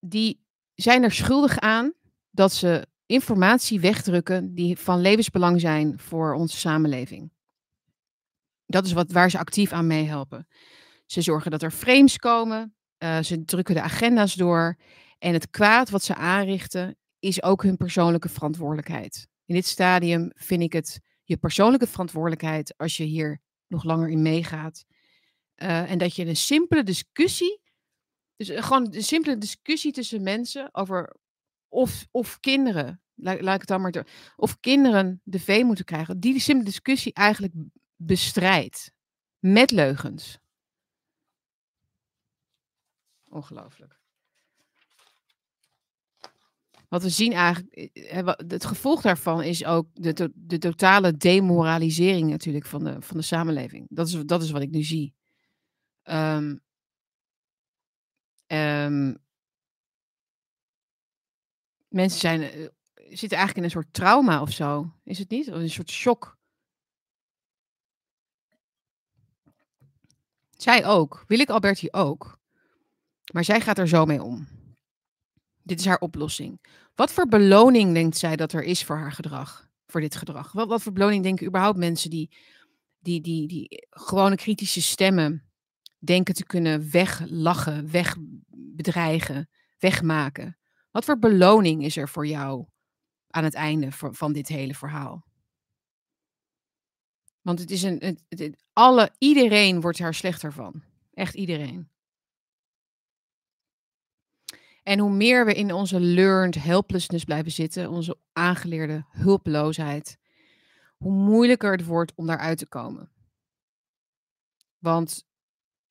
die 0.00 0.40
zijn 0.74 1.02
er 1.02 1.12
schuldig 1.12 1.58
aan 1.58 1.92
dat 2.30 2.52
ze 2.52 2.86
informatie 3.12 3.80
wegdrukken 3.80 4.54
die 4.54 4.78
van 4.78 5.00
levensbelang 5.00 5.60
zijn 5.60 5.98
voor 5.98 6.34
onze 6.34 6.56
samenleving. 6.56 7.32
Dat 8.66 8.86
is 8.86 8.92
wat, 8.92 9.12
waar 9.12 9.30
ze 9.30 9.38
actief 9.38 9.72
aan 9.72 9.86
meehelpen. 9.86 10.48
Ze 11.06 11.20
zorgen 11.20 11.50
dat 11.50 11.62
er 11.62 11.70
frames 11.70 12.18
komen, 12.18 12.74
uh, 12.98 13.18
ze 13.22 13.44
drukken 13.44 13.74
de 13.74 13.82
agenda's 13.82 14.34
door 14.34 14.76
en 15.18 15.32
het 15.32 15.50
kwaad 15.50 15.90
wat 15.90 16.02
ze 16.02 16.14
aanrichten 16.14 16.96
is 17.18 17.42
ook 17.42 17.62
hun 17.62 17.76
persoonlijke 17.76 18.28
verantwoordelijkheid. 18.28 19.28
In 19.44 19.54
dit 19.54 19.66
stadium 19.66 20.30
vind 20.34 20.62
ik 20.62 20.72
het 20.72 21.00
je 21.22 21.36
persoonlijke 21.36 21.86
verantwoordelijkheid 21.86 22.74
als 22.76 22.96
je 22.96 23.04
hier 23.04 23.40
nog 23.66 23.84
langer 23.84 24.08
in 24.08 24.22
meegaat. 24.22 24.84
Uh, 25.56 25.90
en 25.90 25.98
dat 25.98 26.16
je 26.16 26.26
een 26.26 26.36
simpele 26.36 26.82
discussie, 26.82 27.60
dus 28.36 28.50
gewoon 28.54 28.94
een 28.94 29.02
simpele 29.02 29.38
discussie 29.38 29.92
tussen 29.92 30.22
mensen 30.22 30.68
over 30.74 31.16
of, 31.68 32.06
of 32.10 32.40
kinderen, 32.40 33.01
laat, 33.22 33.54
ik 33.54 33.60
het 33.60 33.66
dan 33.66 33.80
maar 33.80 33.90
doen, 33.90 34.06
of 34.36 34.60
kinderen 34.60 35.20
de 35.24 35.40
vee 35.40 35.64
moeten 35.64 35.84
krijgen, 35.84 36.20
die 36.20 36.40
simpele 36.40 36.68
discussie 36.68 37.12
eigenlijk 37.12 37.52
bestrijdt. 37.96 38.92
Met 39.38 39.70
leugens. 39.70 40.38
Ongelooflijk. 43.28 44.00
Wat 46.88 47.02
we 47.02 47.08
zien 47.08 47.32
eigenlijk, 47.32 47.74
eh, 47.74 48.18
eh, 48.18 48.26
het 48.36 48.64
gevolg 48.64 49.02
daarvan 49.02 49.42
is 49.42 49.64
ook 49.64 49.88
de, 49.92 50.30
de 50.34 50.58
totale 50.58 51.16
demoralisering 51.16 52.30
natuurlijk 52.30 52.66
van 52.66 52.84
de, 52.84 53.02
van 53.02 53.16
de 53.16 53.22
samenleving. 53.22 53.86
Dat 53.90 54.08
is, 54.08 54.12
dat 54.24 54.42
is 54.42 54.50
wat 54.50 54.62
ik 54.62 54.70
nu 54.70 54.82
zie. 54.82 55.14
Um, 56.04 56.62
um, 58.46 59.18
mensen 61.88 62.20
zijn, 62.20 62.70
zitten 63.18 63.38
eigenlijk 63.38 63.56
in 63.56 63.64
een 63.64 63.82
soort 63.82 63.94
trauma 63.94 64.40
of 64.40 64.50
zo. 64.50 64.92
Is 65.04 65.18
het 65.18 65.30
niet? 65.30 65.48
Of 65.48 65.54
een 65.54 65.70
soort 65.70 65.90
shock. 65.90 66.36
Zij 70.56 70.86
ook. 70.86 71.24
Wil 71.26 71.38
ik 71.38 71.50
Alberti 71.50 71.88
ook. 71.90 72.40
Maar 73.32 73.44
zij 73.44 73.60
gaat 73.60 73.78
er 73.78 73.88
zo 73.88 74.04
mee 74.04 74.22
om. 74.22 74.48
Dit 75.62 75.78
is 75.78 75.86
haar 75.86 75.98
oplossing. 75.98 76.60
Wat 76.94 77.12
voor 77.12 77.26
beloning 77.26 77.94
denkt 77.94 78.16
zij 78.16 78.36
dat 78.36 78.52
er 78.52 78.62
is 78.62 78.84
voor 78.84 78.96
haar 78.96 79.12
gedrag? 79.12 79.68
Voor 79.86 80.00
dit 80.00 80.16
gedrag? 80.16 80.52
Wat, 80.52 80.68
wat 80.68 80.82
voor 80.82 80.92
beloning 80.92 81.22
denken 81.22 81.46
überhaupt 81.46 81.78
mensen 81.78 82.10
die, 82.10 82.36
die, 82.98 83.20
die, 83.20 83.48
die 83.48 83.86
gewone 83.90 84.36
kritische 84.36 84.82
stemmen 84.82 85.50
denken 85.98 86.34
te 86.34 86.44
kunnen 86.44 86.90
weglachen, 86.90 87.90
wegbedreigen, 87.90 89.48
wegmaken? 89.78 90.58
Wat 90.90 91.04
voor 91.04 91.18
beloning 91.18 91.84
is 91.84 91.96
er 91.96 92.08
voor 92.08 92.26
jou 92.26 92.66
aan 93.32 93.44
het 93.44 93.54
einde 93.54 93.92
van 93.92 94.32
dit 94.32 94.48
hele 94.48 94.74
verhaal? 94.74 95.24
Want 97.40 97.58
het 97.58 97.70
is 97.70 97.82
een. 97.82 98.18
Het, 98.28 98.56
alle, 98.72 99.10
iedereen 99.18 99.80
wordt 99.80 99.98
daar 99.98 100.14
slechter 100.14 100.52
van. 100.52 100.82
Echt 101.14 101.34
iedereen. 101.34 101.90
En 104.82 104.98
hoe 104.98 105.12
meer 105.12 105.46
we 105.46 105.54
in 105.54 105.72
onze 105.72 106.00
learned 106.00 106.54
helplessness 106.54 107.24
blijven 107.24 107.52
zitten, 107.52 107.90
onze 107.90 108.18
aangeleerde 108.32 109.04
hulpeloosheid, 109.10 110.18
hoe 110.96 111.12
moeilijker 111.12 111.72
het 111.72 111.84
wordt 111.84 112.12
om 112.14 112.26
daaruit 112.26 112.58
te 112.58 112.66
komen. 112.66 113.10
Want 114.78 115.26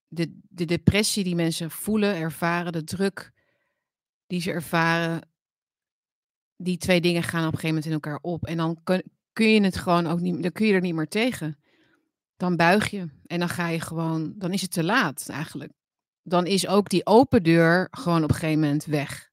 de, 0.07 0.39
de 0.49 0.65
depressie 0.65 1.23
die 1.23 1.35
mensen 1.35 1.71
voelen, 1.71 2.15
ervaren, 2.15 2.71
de 2.71 2.83
druk 2.83 3.31
die 4.27 4.41
ze 4.41 4.51
ervaren, 4.51 5.30
die 6.63 6.77
twee 6.77 7.01
dingen 7.01 7.23
gaan 7.23 7.47
op 7.47 7.53
een 7.53 7.59
gegeven 7.59 7.67
moment 7.67 7.85
in 7.85 7.91
elkaar 7.91 8.19
op. 8.21 8.45
En 8.45 8.57
dan 8.57 8.79
kun, 8.83 9.03
kun 9.33 9.49
je 9.49 9.61
het 9.61 9.77
gewoon 9.77 10.07
ook 10.07 10.19
niet, 10.19 10.41
dan 10.41 10.51
kun 10.51 10.67
je 10.67 10.73
er 10.73 10.81
niet 10.81 10.95
meer 10.95 11.07
tegen. 11.07 11.57
Dan 12.37 12.55
buig 12.55 12.89
je 12.89 13.09
en 13.25 13.39
dan 13.39 13.49
ga 13.49 13.67
je 13.67 13.79
gewoon, 13.79 14.33
dan 14.37 14.53
is 14.53 14.61
het 14.61 14.71
te 14.71 14.83
laat 14.83 15.29
eigenlijk 15.29 15.71
dan 16.23 16.45
is 16.45 16.67
ook 16.67 16.89
die 16.89 17.05
open 17.05 17.43
deur 17.43 17.87
gewoon 17.91 18.23
op 18.23 18.29
een 18.29 18.35
gegeven 18.35 18.59
moment 18.59 18.85
weg. 18.85 19.29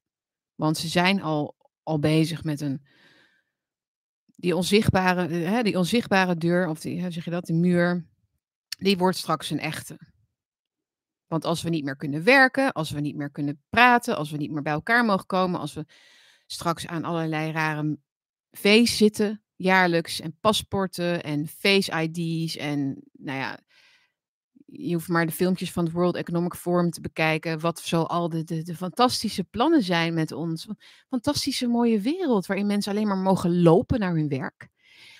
Want 0.55 0.77
ze 0.77 0.87
zijn 0.87 1.21
al, 1.21 1.55
al 1.83 1.99
bezig 1.99 2.43
met 2.43 2.61
een. 2.61 2.85
Die 4.25 4.55
onzichtbare, 4.55 5.27
hè, 5.27 5.63
die 5.63 5.77
onzichtbare 5.77 6.37
deur, 6.37 6.67
of 6.67 6.79
die, 6.79 7.01
hoe 7.01 7.11
zeg 7.11 7.25
je 7.25 7.31
dat, 7.31 7.45
de 7.45 7.53
muur, 7.53 8.05
die 8.77 8.97
wordt 8.97 9.17
straks 9.17 9.49
een 9.49 9.59
echte. 9.59 9.99
Want 11.27 11.45
als 11.45 11.61
we 11.61 11.69
niet 11.69 11.83
meer 11.83 11.95
kunnen 11.95 12.23
werken, 12.23 12.71
als 12.71 12.91
we 12.91 12.99
niet 12.99 13.15
meer 13.15 13.29
kunnen 13.29 13.61
praten, 13.69 14.17
als 14.17 14.31
we 14.31 14.37
niet 14.37 14.51
meer 14.51 14.61
bij 14.61 14.73
elkaar 14.73 15.05
mogen 15.05 15.25
komen, 15.25 15.59
als 15.59 15.73
we 15.73 15.85
straks 16.51 16.87
aan 16.87 17.03
allerlei 17.03 17.51
rare 17.51 17.97
feest 18.51 18.95
zitten, 18.95 19.43
jaarlijks, 19.55 20.19
en 20.19 20.37
paspoorten 20.39 21.23
en 21.23 21.47
face 21.47 22.01
ID's 22.01 22.57
en 22.57 23.01
nou 23.11 23.37
ja, 23.37 23.59
je 24.71 24.93
hoeft 24.93 25.07
maar 25.07 25.25
de 25.25 25.31
filmpjes 25.31 25.71
van 25.71 25.83
het 25.83 25.93
World 25.93 26.15
Economic 26.15 26.53
Forum 26.53 26.91
te 26.91 27.01
bekijken. 27.01 27.59
Wat 27.59 27.79
zo 27.79 28.01
al 28.01 28.29
de, 28.29 28.43
de, 28.43 28.63
de, 28.63 28.75
fantastische 28.75 29.43
plannen 29.43 29.83
zijn 29.83 30.13
met 30.13 30.31
ons. 30.31 30.67
Fantastische 31.07 31.67
mooie 31.67 32.01
wereld 32.01 32.45
waarin 32.45 32.67
mensen 32.67 32.91
alleen 32.91 33.07
maar 33.07 33.17
mogen 33.17 33.61
lopen 33.61 33.99
naar 33.99 34.15
hun 34.15 34.27
werk. 34.27 34.69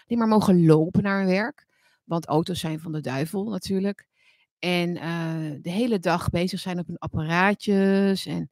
Alleen 0.08 0.20
maar 0.20 0.28
mogen 0.28 0.66
lopen 0.66 1.04
naar 1.04 1.20
hun 1.20 1.30
werk. 1.30 1.66
Want 2.04 2.26
auto's 2.26 2.60
zijn 2.60 2.80
van 2.80 2.92
de 2.92 3.02
duivel 3.02 3.50
natuurlijk. 3.50 4.08
En 4.60 4.96
uh, 4.96 5.62
de 5.62 5.70
hele 5.70 6.00
dag 6.00 6.30
bezig 6.30 6.60
zijn 6.60 6.80
op 6.80 6.88
hun 6.88 6.98
apparaatjes. 6.98 8.26
En 8.26 8.52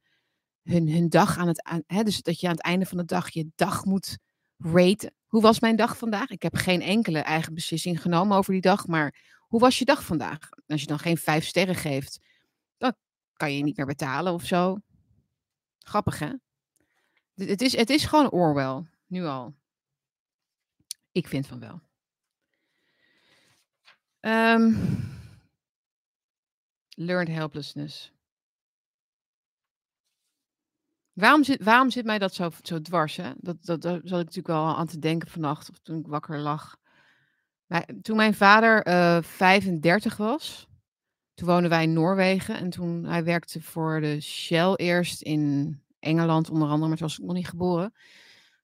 hun, 0.68 0.90
hun 0.90 1.10
dag 1.10 1.38
aan 1.38 1.48
het. 1.48 1.64
Aan, 1.64 1.84
hè, 1.88 2.04
dus 2.04 2.22
dat 2.22 2.40
je 2.40 2.48
aan 2.48 2.54
het 2.54 2.64
einde 2.64 2.86
van 2.86 2.98
de 2.98 3.06
dag 3.06 3.30
je 3.30 3.52
dag 3.56 3.86
moet 3.86 4.18
raten. 4.58 5.16
Hoe 5.28 5.42
was 5.42 5.60
mijn 5.60 5.76
dag 5.76 5.98
vandaag? 5.98 6.30
Ik 6.30 6.42
heb 6.42 6.56
geen 6.56 6.82
enkele 6.82 7.20
eigen 7.20 7.54
beslissing 7.54 8.02
genomen 8.02 8.38
over 8.38 8.54
die 8.54 8.62
dag. 8.62 8.88
Maar 8.88 9.38
hoe 9.40 9.60
was 9.60 9.80
je 9.80 9.86
dag 9.86 10.04
vandaag? 10.04 10.50
Als 10.68 10.82
je 10.82 10.88
dan 10.88 11.00
geen 11.00 11.18
vijf 11.18 11.46
sterren 11.46 11.76
geeft, 11.76 12.20
dan 12.78 12.96
kan 13.34 13.54
je 13.54 13.64
niet 13.64 13.78
meer 13.78 13.86
betalen 13.86 14.34
of 14.34 14.46
zo. 14.46 14.78
Grappig, 15.80 16.20
hè? 16.20 16.32
Het 17.36 17.62
is, 17.62 17.76
het 17.76 17.90
is 17.90 18.06
gewoon 18.06 18.30
Orwell, 18.30 18.84
nu 19.06 19.26
al. 19.26 19.56
Ik 21.12 21.28
vind 21.28 21.48
van 21.48 21.60
wel. 21.60 21.82
Um, 24.22 24.78
learned 26.90 27.36
helplessness. 27.36 28.17
Waarom 31.20 31.44
zit, 31.44 31.64
waarom 31.64 31.90
zit 31.90 32.06
mij 32.06 32.20
dat 32.20 32.34
zo, 32.34 32.50
zo 32.62 32.82
dwars? 32.82 33.16
Hè? 33.16 33.32
Dat, 33.38 33.66
dat, 33.66 33.82
daar 33.82 34.00
zat 34.04 34.20
ik 34.20 34.26
natuurlijk 34.26 34.48
wel 34.48 34.78
aan 34.78 34.88
te 34.88 35.00
denken 35.00 35.30
vannacht, 35.30 35.70
of 35.70 35.80
toen 35.80 36.00
ik 36.00 36.08
wakker 36.08 36.40
lag 36.40 36.78
toen 38.02 38.16
mijn 38.16 38.34
vader 38.34 38.88
uh, 38.88 39.18
eh, 39.18 39.24
35 39.24 40.18
was, 40.18 40.68
toen 41.34 41.48
woonden 41.48 41.70
wij 41.70 41.84
in 41.84 41.94
Noorwegen. 41.94 42.58
En 42.58 42.70
toen 42.70 43.06
hij 43.06 43.24
werkte 43.24 43.62
voor 43.62 44.02
de 44.02 44.22
Shell 44.22 44.74
eerst 44.74 45.22
in 45.22 45.80
Engeland 46.00 46.50
onder 46.50 46.68
andere, 46.68 46.88
maar 46.88 46.98
toen 46.98 47.08
was 47.08 47.20
ik 47.20 47.26
nog 47.26 47.36
niet 47.36 47.48
geboren. 47.48 47.94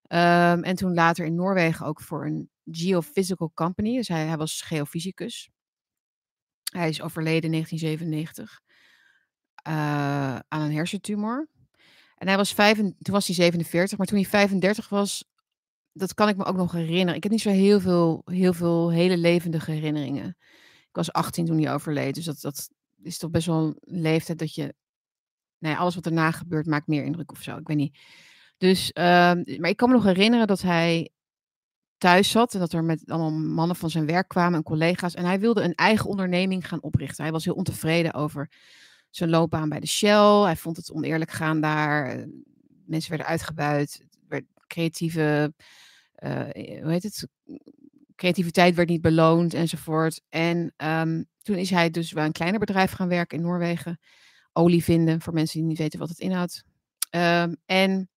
Um, 0.08 0.64
en 0.64 0.76
toen 0.76 0.94
later 0.94 1.26
in 1.26 1.36
Noorwegen 1.36 1.86
ook 1.86 2.02
voor 2.02 2.26
een 2.26 2.50
geophysical 2.72 3.52
company. 3.54 3.96
Dus 3.96 4.08
hij, 4.08 4.26
hij 4.26 4.38
was 4.38 4.62
geofysicus. 4.62 5.50
Hij 6.72 6.90
is 6.90 7.02
overleden 7.02 7.44
in 7.44 7.52
1997 7.52 8.62
uh, 9.68 9.74
eh, 9.74 10.40
aan 10.48 10.62
een 10.62 10.74
hersentumor. 10.74 11.48
En 12.24 12.30
hij 12.30 12.38
was 12.38 12.54
toen 12.54 12.96
was 13.14 13.26
hij 13.26 13.36
47, 13.36 13.98
maar 13.98 14.08
toen 14.08 14.18
hij 14.18 14.28
35 14.28 14.90
was, 14.90 15.26
dat 15.92 16.14
kan 16.14 16.30
ik 16.30 16.38
me 16.38 16.46
ook 16.46 16.56
nog 16.56 16.72
herinneren. 16.72 17.16
Ik 17.16 17.24
heb 17.24 17.32
niet 17.32 17.42
zo 17.42 17.50
heel 17.50 17.80
veel, 17.80 18.22
heel 18.26 18.54
veel 18.54 18.92
hele 18.92 19.18
levendige 19.18 19.72
herinneringen. 19.72 20.38
Ik 20.80 20.96
was 20.96 21.12
18 21.12 21.46
toen 21.46 21.62
hij 21.62 21.74
overleed. 21.74 22.16
Dus 22.16 22.26
dat, 22.26 22.42
dat 22.42 22.70
is 23.02 23.18
toch 23.18 23.30
best 23.30 23.48
wel 23.48 23.58
een 23.58 24.02
leeftijd 24.02 24.40
dat 24.40 24.56
je. 24.56 24.74
Nou 25.58 25.76
ja, 25.76 25.82
alles 25.82 25.96
wat 25.96 26.06
erna 26.06 26.32
gebeurt 26.32 26.66
maakt 26.66 26.88
meer 26.88 27.04
indruk 27.04 27.32
of 27.32 27.42
zo. 27.42 27.58
Ik 27.58 27.68
weet 27.68 27.78
niet. 27.78 28.00
Dus, 28.58 28.92
uh, 28.94 29.04
maar 29.58 29.70
ik 29.70 29.78
kan 29.78 29.90
me 29.90 29.96
nog 29.96 30.04
herinneren 30.04 30.48
dat 30.48 30.62
hij 30.62 31.10
thuis 31.98 32.32
zat 32.32 32.54
en 32.54 32.60
dat 32.60 32.74
er 32.74 32.84
met 32.84 33.04
allemaal 33.06 33.32
mannen 33.32 33.76
van 33.76 33.90
zijn 33.90 34.06
werk 34.06 34.28
kwamen 34.28 34.58
en 34.58 34.64
collega's. 34.64 35.14
En 35.14 35.26
hij 35.26 35.40
wilde 35.40 35.62
een 35.62 35.76
eigen 35.76 36.10
onderneming 36.10 36.68
gaan 36.68 36.82
oprichten. 36.82 37.24
Hij 37.24 37.34
was 37.34 37.46
heel 37.46 37.54
ontevreden 37.54 38.14
over 38.14 38.50
zijn 39.16 39.30
loopbaan 39.30 39.70
bij 39.70 39.80
de 39.80 39.88
Shell. 39.88 40.44
Hij 40.44 40.56
vond 40.56 40.78
het 40.78 40.92
oneerlijk 40.92 41.32
gaan 41.32 41.62
daar. 41.62 42.10
Eh, 42.10 42.26
mensen 42.86 43.10
werden 43.10 43.28
uitgebuit. 43.28 44.06
Creatieve, 44.68 45.54
uh, 46.24 46.40
hoe 46.82 46.92
heet 46.92 47.04
het? 47.04 47.28
Creativiteit 48.16 48.76
werd 48.76 48.90
niet 48.90 49.02
beloond 49.02 49.54
enzovoort. 49.54 50.22
En 50.30 50.74
um, 50.78 51.26
toen 51.42 51.56
is 51.56 51.70
hij 51.70 51.90
dus 51.90 52.12
bij 52.12 52.26
een 52.26 52.32
kleiner 52.32 52.60
bedrijf 52.60 52.92
gaan 52.92 53.08
werken 53.08 53.38
in 53.38 53.44
Noorwegen. 53.44 54.00
Olie 54.54 54.84
vinden, 54.84 55.22
voor 55.22 55.34
mensen 55.34 55.60
die 55.60 55.68
niet 55.68 55.78
weten 55.78 56.00
wat 56.00 56.10
het 56.10 56.20
inhoudt. 56.20 56.64
Um, 57.12 57.56
en 57.66 58.10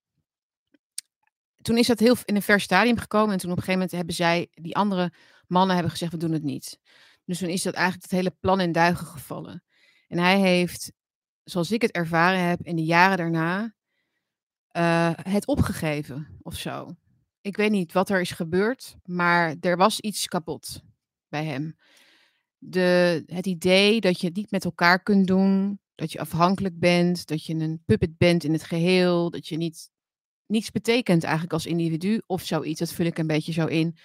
toen 1.63 1.79
is 1.79 1.87
dat 1.87 1.99
heel 1.99 2.17
in 2.25 2.37
een 2.37 2.43
vers 2.43 2.65
stadium 2.65 2.99
gekomen. 2.99 3.33
En 3.33 3.39
toen 3.39 3.51
op 3.51 3.57
een 3.57 3.63
gegeven 3.63 3.81
moment 3.81 3.97
hebben 3.97 4.15
zij, 4.15 4.49
die 4.53 4.77
andere 4.77 5.13
mannen 5.47 5.75
hebben 5.75 5.93
gezegd, 5.93 6.13
we 6.13 6.19
doen 6.19 6.33
het 6.33 6.43
niet. 6.43 6.79
Dus 7.25 7.39
toen 7.39 7.49
is 7.49 7.63
dat 7.63 7.75
eigenlijk 7.75 8.11
het 8.11 8.21
hele 8.21 8.37
plan 8.41 8.61
in 8.61 8.73
duigen 8.73 9.07
gevallen. 9.07 9.63
En 10.07 10.19
hij 10.19 10.39
heeft, 10.41 10.93
zoals 11.45 11.71
ik 11.71 11.83
het 11.83 11.91
ervaren 11.91 12.49
heb, 12.49 12.61
in 12.63 12.77
de 12.77 12.85
jaren 12.85 13.17
daarna 13.17 13.75
uh, 14.77 15.11
het 15.23 15.47
opgegeven 15.47 16.39
of 16.43 16.55
zo. 16.55 16.95
Ik 17.41 17.57
weet 17.57 17.71
niet 17.71 17.93
wat 17.93 18.11
er 18.11 18.21
is 18.21 18.31
gebeurd, 18.31 18.97
maar 19.05 19.57
er 19.61 19.77
was 19.77 20.01
iets 20.01 20.27
kapot 20.27 20.83
bij 21.29 21.45
hem. 21.45 21.77
De, 22.59 23.23
het 23.27 23.47
idee 23.47 24.01
dat 24.01 24.21
je 24.21 24.27
het 24.27 24.37
niet 24.37 24.51
met 24.51 24.65
elkaar 24.65 25.03
kunt 25.03 25.27
doen, 25.27 25.81
dat 25.95 26.13
je 26.13 26.21
afhankelijk 26.21 26.79
bent, 26.79 27.27
dat 27.27 27.45
je 27.45 27.55
een 27.55 27.83
puppet 27.87 28.17
bent 28.17 28.45
in 28.45 28.53
het 28.53 28.63
geheel, 28.63 29.31
dat 29.31 29.49
je 29.49 29.57
niet, 29.57 29.91
niets 30.47 30.71
betekent 30.71 31.23
eigenlijk 31.23 31.53
als 31.53 31.67
individu 31.67 32.23
of 32.27 32.43
zoiets. 32.43 32.79
Dat 32.79 32.93
vul 32.93 33.07
ik 33.07 33.19
een 33.19 33.27
beetje 33.27 33.53
zo 33.53 33.67
in. 33.67 33.97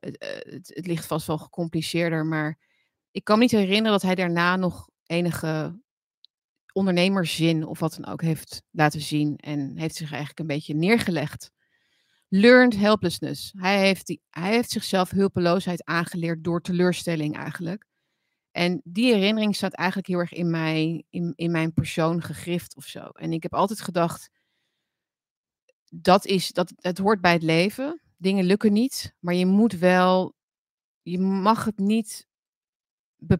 Het, 0.00 0.18
eh, 0.18 0.52
het, 0.52 0.70
het 0.74 0.86
ligt 0.86 1.06
vast 1.06 1.26
wel 1.26 1.38
gecompliceerder, 1.38 2.26
maar 2.26 2.58
ik 3.10 3.24
kan 3.24 3.36
me 3.36 3.42
niet 3.42 3.52
herinneren 3.52 3.92
dat 3.92 4.02
hij 4.02 4.14
daarna 4.14 4.56
nog 4.56 4.88
enige 5.06 5.82
ondernemerszin 6.72 7.66
of 7.66 7.78
wat 7.78 7.94
dan 7.94 8.12
ook 8.12 8.22
heeft 8.22 8.62
laten 8.70 9.00
zien. 9.00 9.36
En 9.36 9.76
heeft 9.78 9.94
zich 9.94 10.10
eigenlijk 10.10 10.40
een 10.40 10.46
beetje 10.46 10.74
neergelegd. 10.74 11.50
Learned 12.28 12.76
helplessness. 12.76 13.52
Hij 13.56 13.78
heeft, 13.78 14.06
die, 14.06 14.20
hij 14.30 14.52
heeft 14.52 14.70
zichzelf 14.70 15.10
hulpeloosheid 15.10 15.84
aangeleerd 15.84 16.44
door 16.44 16.60
teleurstelling 16.60 17.36
eigenlijk. 17.36 17.86
En 18.50 18.80
die 18.84 19.12
herinnering 19.14 19.56
staat 19.56 19.72
eigenlijk 19.72 20.08
heel 20.08 20.18
erg 20.18 20.32
in, 20.32 20.50
mij, 20.50 21.04
in, 21.10 21.32
in 21.36 21.50
mijn 21.50 21.72
persoon 21.72 22.22
gegrift 22.22 22.76
of 22.76 22.84
zo. 22.86 23.00
En 23.00 23.32
ik 23.32 23.42
heb 23.42 23.54
altijd 23.54 23.80
gedacht, 23.80 24.30
dat 25.88 26.26
is, 26.26 26.52
dat, 26.52 26.72
het 26.76 26.98
hoort 26.98 27.20
bij 27.20 27.32
het 27.32 27.42
leven. 27.42 28.00
Dingen 28.16 28.44
lukken 28.44 28.72
niet, 28.72 29.14
maar 29.18 29.34
je 29.34 29.46
moet 29.46 29.72
wel, 29.72 30.34
je 31.02 31.18
mag 31.18 31.64
het 31.64 31.78
niet 31.78 32.26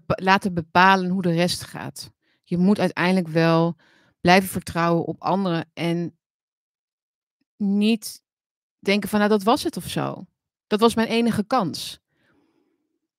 laten 0.07 0.55
bepalen 0.55 1.11
hoe 1.11 1.23
de 1.23 1.33
rest 1.33 1.65
gaat. 1.65 2.11
Je 2.45 2.59
moet 2.59 2.79
uiteindelijk 2.79 3.29
wel 3.29 3.77
blijven 4.21 4.49
vertrouwen 4.49 5.05
op 5.05 5.23
anderen 5.23 5.71
en 5.75 6.17
niet 7.57 8.23
denken 8.79 9.09
van 9.09 9.19
nou 9.19 9.31
dat 9.31 9.43
was 9.43 9.63
het 9.63 9.77
of 9.77 9.89
zo. 9.89 10.27
Dat 10.67 10.81
was 10.81 10.95
mijn 10.95 11.09
enige 11.09 11.45
kans. 11.45 12.01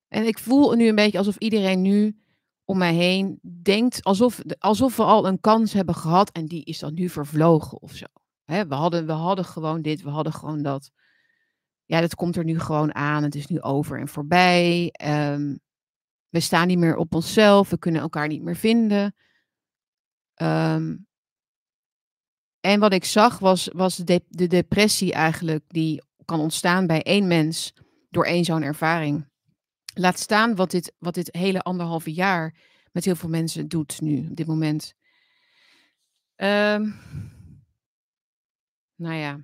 En 0.08 0.28
ik 0.28 0.40
voel 0.40 0.74
nu 0.74 0.88
een 0.88 0.96
beetje 0.96 1.18
alsof 1.18 1.38
iedereen 1.38 1.82
nu 1.82 2.20
om 2.66 2.78
mij 2.78 2.94
heen 2.94 3.40
denkt 3.42 4.04
alsof, 4.04 4.42
alsof 4.60 4.96
we 4.96 5.04
al 5.04 5.28
een 5.28 5.40
kans 5.40 5.74
hebben 5.74 5.96
gehad 5.96 6.32
en 6.32 6.46
die 6.46 6.64
is 6.64 6.80
dan 6.80 6.94
nu 6.94 7.10
vervlogen 7.10 7.82
of 7.82 7.94
zo. 7.94 8.06
we, 8.46 8.66
hadden, 8.70 9.06
we 9.06 9.12
hadden 9.12 9.46
gewoon 9.46 9.82
dit, 9.82 10.02
we 10.02 10.10
hadden 10.10 10.34
gewoon 10.34 10.62
dat. 10.62 10.92
Ja, 11.86 12.02
dat 12.02 12.16
komt 12.16 12.36
er 12.36 12.44
nu 12.44 12.60
gewoon 12.60 12.96
aan. 12.96 13.24
Het 13.24 13.36
is 13.36 13.48
nu 13.48 13.62
over 13.62 14.00
en 14.00 14.08
voorbij. 14.08 14.94
Um, 15.06 15.60
we 16.36 16.42
staan 16.42 16.68
niet 16.68 16.78
meer 16.78 16.96
op 16.96 17.14
onszelf, 17.14 17.70
we 17.70 17.78
kunnen 17.78 18.02
elkaar 18.02 18.28
niet 18.28 18.42
meer 18.42 18.56
vinden. 18.56 19.16
Um, 20.42 21.08
en 22.60 22.80
wat 22.80 22.94
ik 22.94 23.06
zag 23.06 23.40
was, 23.40 23.70
was 23.74 23.96
de, 23.96 24.24
de 24.28 24.48
depressie 24.48 25.14
eigenlijk 25.14 25.64
die 25.68 26.04
kan 26.26 26.40
ontstaan 26.40 26.88
bij 26.88 27.04
één 27.04 27.28
mens 27.28 27.74
door 28.10 28.26
één 28.26 28.46
zo'n 28.46 28.62
ervaring. 28.62 29.30
Laat 29.94 30.20
staan 30.20 30.56
wat 30.56 30.72
dit, 30.72 30.94
wat 30.98 31.14
dit 31.14 31.30
hele 31.36 31.62
anderhalve 31.62 32.14
jaar 32.14 32.56
met 32.92 33.06
heel 33.06 33.16
veel 33.16 33.30
mensen 33.30 33.68
doet 33.68 34.02
nu, 34.02 34.28
op 34.30 34.36
dit 34.36 34.48
moment. 34.48 34.94
Um, 36.36 36.96
nou 38.96 39.16
ja. 39.16 39.40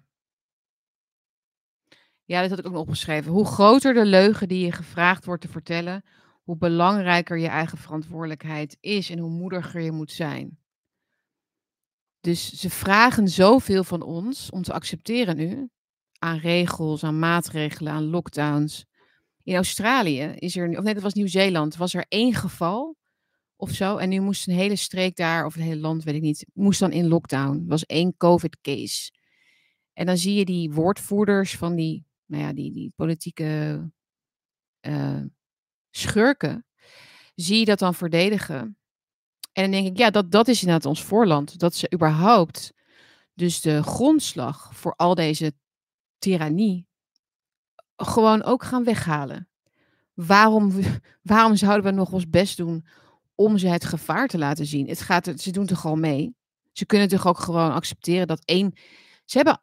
Ja, 2.24 2.42
dat 2.42 2.50
had 2.50 2.60
ik 2.60 2.66
ook 2.66 2.72
nog 2.72 2.82
opgeschreven. 2.82 3.32
Hoe 3.32 3.46
groter 3.46 3.94
de 3.94 4.06
leugen 4.06 4.48
die 4.48 4.66
je 4.66 4.72
gevraagd 4.72 5.26
wordt 5.26 5.42
te 5.42 5.48
vertellen, 5.48 6.04
hoe 6.44 6.58
belangrijker 6.58 7.38
je 7.38 7.48
eigen 7.48 7.78
verantwoordelijkheid 7.78 8.78
is 8.80 9.10
en 9.10 9.20
hoe 9.20 9.30
moediger 9.30 9.82
je 9.82 9.92
moet 9.92 10.12
zijn. 10.12 10.60
Dus 12.20 12.54
ze 12.54 12.70
vragen 12.70 13.28
zoveel 13.28 13.84
van 13.84 14.02
ons 14.02 14.50
om 14.50 14.62
te 14.62 14.74
accepteren 14.74 15.36
nu. 15.36 15.70
Aan 16.20 16.38
regels, 16.38 17.04
aan 17.04 17.20
maatregelen, 17.20 17.94
aan 17.94 18.10
lockdowns. 18.10 18.86
In 19.44 19.56
Australië 19.56 20.22
is 20.22 20.56
er, 20.56 20.78
of 20.78 20.84
nee, 20.84 20.94
dat 20.94 21.04
was 21.04 21.14
Nieuw-Zeeland, 21.14 21.76
was 21.76 21.94
er 21.94 22.06
één 22.08 22.34
geval 22.34 22.96
of 23.56 23.72
zo. 23.72 23.98
En 23.98 24.10
nu 24.10 24.20
moest 24.20 24.48
een 24.48 24.54
hele 24.54 24.76
streek 24.76 25.16
daar, 25.16 25.46
of 25.46 25.54
het 25.54 25.64
hele 25.64 25.80
land, 25.80 26.04
weet 26.04 26.16
ik 26.16 26.22
niet, 26.22 26.46
moest 26.54 26.80
dan 26.80 26.92
in 26.92 27.08
lockdown. 27.08 27.66
Was 27.68 27.86
één 27.86 28.18
COVID-case. 28.18 29.12
En 29.94 30.06
dan 30.06 30.18
zie 30.18 30.36
je 30.36 30.46
die 30.46 30.72
woordvoerders 30.72 31.56
van 31.58 31.76
die, 31.76 32.06
nou 32.26 32.44
ja, 32.44 32.54
die, 32.54 32.72
die 32.72 32.94
politieke 32.96 33.82
uh, 34.88 35.22
schurken, 35.92 36.66
zie 37.36 37.60
je 37.60 37.66
dat 37.66 37.80
dan 37.80 37.94
verdedigen. 37.94 38.78
En 39.54 39.64
dan 39.64 39.72
denk 39.72 39.88
ik, 39.88 39.98
ja, 39.98 40.10
dat, 40.10 40.32
dat 40.32 40.48
is 40.48 40.62
inderdaad 40.62 40.86
ons 40.86 41.04
voorland. 41.04 41.60
Dat 41.60 41.76
ze 41.76 41.92
überhaupt 41.94 42.74
dus 43.34 43.62
de 43.62 43.84
grondslag 43.84 44.70
voor 44.74 44.94
al 44.96 45.16
deze 45.16 45.54
tirannie 46.20 46.88
gewoon 47.96 48.44
ook 48.44 48.64
gaan 48.64 48.84
weghalen. 48.84 49.50
Waarom, 50.14 50.72
waarom 51.22 51.56
zouden 51.56 51.86
we 51.86 51.92
nog 51.92 52.12
ons 52.12 52.30
best 52.30 52.58
doen 52.58 52.86
om 53.36 53.58
ze 53.58 53.68
het 53.68 53.86
gevaar 53.86 54.28
te 54.28 54.38
laten 54.38 54.66
zien? 54.66 54.88
Het 54.88 55.02
gaat, 55.02 55.34
ze 55.38 55.52
doen 55.52 55.66
toch 55.66 55.80
gewoon 55.80 56.00
mee. 56.00 56.36
Ze 56.72 56.86
kunnen 56.86 57.08
toch 57.08 57.28
ook 57.28 57.40
gewoon 57.40 57.72
accepteren 57.74 58.28
dat 58.28 58.46
één. 58.46 58.74
Ze 59.26 59.38
hebben, 59.38 59.62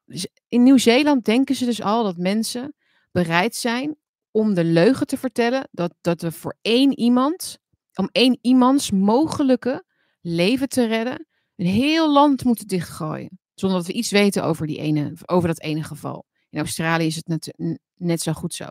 in 0.49 0.63
Nieuw-Zeeland 0.63 1.25
denken 1.25 1.55
ze 1.55 1.65
dus 1.65 1.83
al 1.83 2.03
dat 2.03 2.17
mensen 2.17 2.75
bereid 3.11 3.55
zijn 3.55 3.97
om 4.31 4.55
de 4.55 4.65
leugen 4.65 5.07
te 5.07 5.17
vertellen 5.17 5.69
dat, 5.73 5.95
dat 6.01 6.23
we 6.23 6.33
voor 6.33 6.57
één 6.63 6.99
iemand, 6.99 7.59
om 7.95 8.09
één 8.13 8.39
iemands 8.41 8.91
mogelijke 8.91 9.85
leven 10.21 10.69
te 10.69 10.87
redden, 10.87 11.27
een 11.57 11.67
heel 11.67 12.13
land 12.13 12.45
moeten 12.45 12.67
dichtgooien. 12.67 13.39
Zonder 13.55 13.79
dat 13.79 13.87
we 13.87 13.93
iets 13.93 14.11
weten 14.11 14.45
over, 14.45 14.67
die 14.67 14.79
ene, 14.79 15.13
over 15.27 15.49
dat 15.49 15.61
ene 15.61 15.83
geval. 15.83 16.27
In 16.51 16.59
Australië 16.59 17.07
is 17.07 17.17
het 17.17 17.27
net, 17.27 17.55
net 17.95 18.21
zo 18.21 18.33
goed 18.33 18.55
zo. 18.55 18.67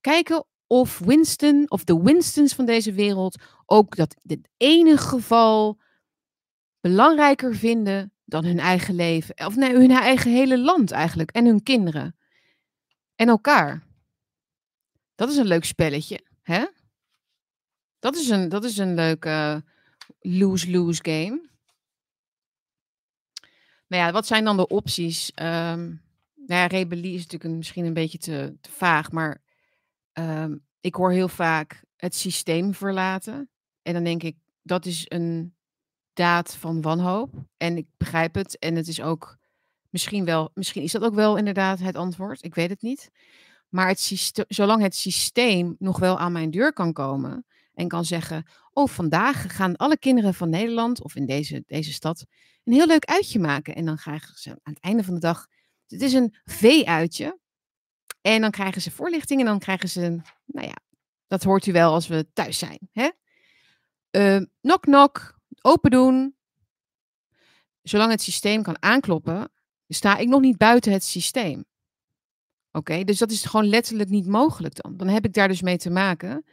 Kijken 0.00 0.46
of 0.66 0.98
Winston, 0.98 1.70
of 1.70 1.84
de 1.84 2.02
Winstons 2.02 2.54
van 2.54 2.64
deze 2.64 2.92
wereld, 2.92 3.42
ook 3.66 3.96
dat 3.96 4.14
dit 4.22 4.48
ene 4.56 4.96
geval 4.96 5.78
belangrijker 6.80 7.54
vinden 7.54 8.12
dan 8.24 8.44
hun 8.44 8.58
eigen 8.58 8.94
leven. 8.94 9.46
Of 9.46 9.56
nee, 9.56 9.72
hun 9.72 9.90
eigen 9.90 10.32
hele 10.32 10.58
land 10.58 10.90
eigenlijk. 10.90 11.30
En 11.30 11.46
hun 11.46 11.62
kinderen. 11.62 12.16
En 13.14 13.28
elkaar. 13.28 13.83
Dat 15.14 15.30
is 15.30 15.36
een 15.36 15.46
leuk 15.46 15.64
spelletje, 15.64 16.20
hè? 16.42 16.66
Dat 17.98 18.16
is 18.16 18.28
een, 18.28 18.48
dat 18.48 18.64
is 18.64 18.78
een 18.78 18.94
leuke 18.94 19.64
lose-lose 20.20 21.00
game. 21.02 21.48
Nou 23.86 24.02
ja, 24.02 24.12
wat 24.12 24.26
zijn 24.26 24.44
dan 24.44 24.56
de 24.56 24.66
opties? 24.66 25.30
Um, 25.34 26.02
nou 26.34 26.60
ja, 26.60 26.66
rebellie 26.66 27.14
is 27.14 27.22
natuurlijk 27.22 27.54
misschien 27.54 27.84
een 27.84 27.94
beetje 27.94 28.18
te, 28.18 28.56
te 28.60 28.70
vaag, 28.70 29.10
maar 29.10 29.42
um, 30.12 30.64
ik 30.80 30.94
hoor 30.94 31.12
heel 31.12 31.28
vaak 31.28 31.84
het 31.96 32.14
systeem 32.14 32.74
verlaten. 32.74 33.50
En 33.82 33.92
dan 33.92 34.04
denk 34.04 34.22
ik, 34.22 34.36
dat 34.62 34.86
is 34.86 35.04
een 35.08 35.54
daad 36.12 36.56
van 36.56 36.80
wanhoop. 36.80 37.34
En 37.56 37.76
ik 37.76 37.86
begrijp 37.96 38.34
het. 38.34 38.58
En 38.58 38.74
het 38.76 38.88
is 38.88 39.00
ook 39.00 39.36
misschien 39.90 40.24
wel, 40.24 40.50
misschien 40.54 40.82
is 40.82 40.92
dat 40.92 41.02
ook 41.02 41.14
wel 41.14 41.36
inderdaad 41.36 41.78
het 41.78 41.96
antwoord. 41.96 42.44
Ik 42.44 42.54
weet 42.54 42.70
het 42.70 42.82
niet. 42.82 43.10
Maar 43.74 43.88
het 43.88 44.00
systeem, 44.00 44.44
zolang 44.48 44.82
het 44.82 44.94
systeem 44.94 45.76
nog 45.78 45.98
wel 45.98 46.18
aan 46.18 46.32
mijn 46.32 46.50
deur 46.50 46.72
kan 46.72 46.92
komen 46.92 47.46
en 47.74 47.88
kan 47.88 48.04
zeggen: 48.04 48.46
Oh, 48.72 48.88
vandaag 48.88 49.56
gaan 49.56 49.76
alle 49.76 49.98
kinderen 49.98 50.34
van 50.34 50.50
Nederland 50.50 51.02
of 51.02 51.14
in 51.14 51.26
deze, 51.26 51.62
deze 51.66 51.92
stad 51.92 52.24
een 52.64 52.72
heel 52.72 52.86
leuk 52.86 53.04
uitje 53.04 53.38
maken. 53.38 53.74
En 53.74 53.84
dan 53.84 53.96
krijgen 53.96 54.38
ze 54.38 54.50
aan 54.50 54.72
het 54.72 54.80
einde 54.80 55.04
van 55.04 55.14
de 55.14 55.20
dag: 55.20 55.46
Het 55.88 56.02
is 56.02 56.12
een 56.12 56.34
V-uitje. 56.44 57.38
En 58.20 58.40
dan 58.40 58.50
krijgen 58.50 58.82
ze 58.82 58.90
voorlichting 58.90 59.40
en 59.40 59.46
dan 59.46 59.58
krijgen 59.58 59.88
ze, 59.88 60.00
nou 60.44 60.66
ja, 60.66 60.76
dat 61.26 61.42
hoort 61.42 61.66
u 61.66 61.72
wel 61.72 61.92
als 61.92 62.06
we 62.06 62.26
thuis 62.32 62.58
zijn. 62.58 62.78
Hè? 62.92 63.08
Uh, 64.10 64.46
knock, 64.60 64.82
knock, 64.82 65.38
open 65.60 65.90
doen. 65.90 66.36
Zolang 67.82 68.10
het 68.10 68.22
systeem 68.22 68.62
kan 68.62 68.82
aankloppen, 68.82 69.52
sta 69.88 70.16
ik 70.16 70.28
nog 70.28 70.40
niet 70.40 70.56
buiten 70.56 70.92
het 70.92 71.04
systeem. 71.04 71.64
Oké, 72.76 73.04
dus 73.04 73.18
dat 73.18 73.30
is 73.30 73.44
gewoon 73.44 73.66
letterlijk 73.66 74.10
niet 74.10 74.26
mogelijk 74.26 74.82
dan. 74.82 74.96
Dan 74.96 75.08
heb 75.08 75.24
ik 75.24 75.32
daar 75.32 75.48
dus 75.48 75.62
mee 75.62 75.76
te 75.76 75.90
maken. 75.90 76.44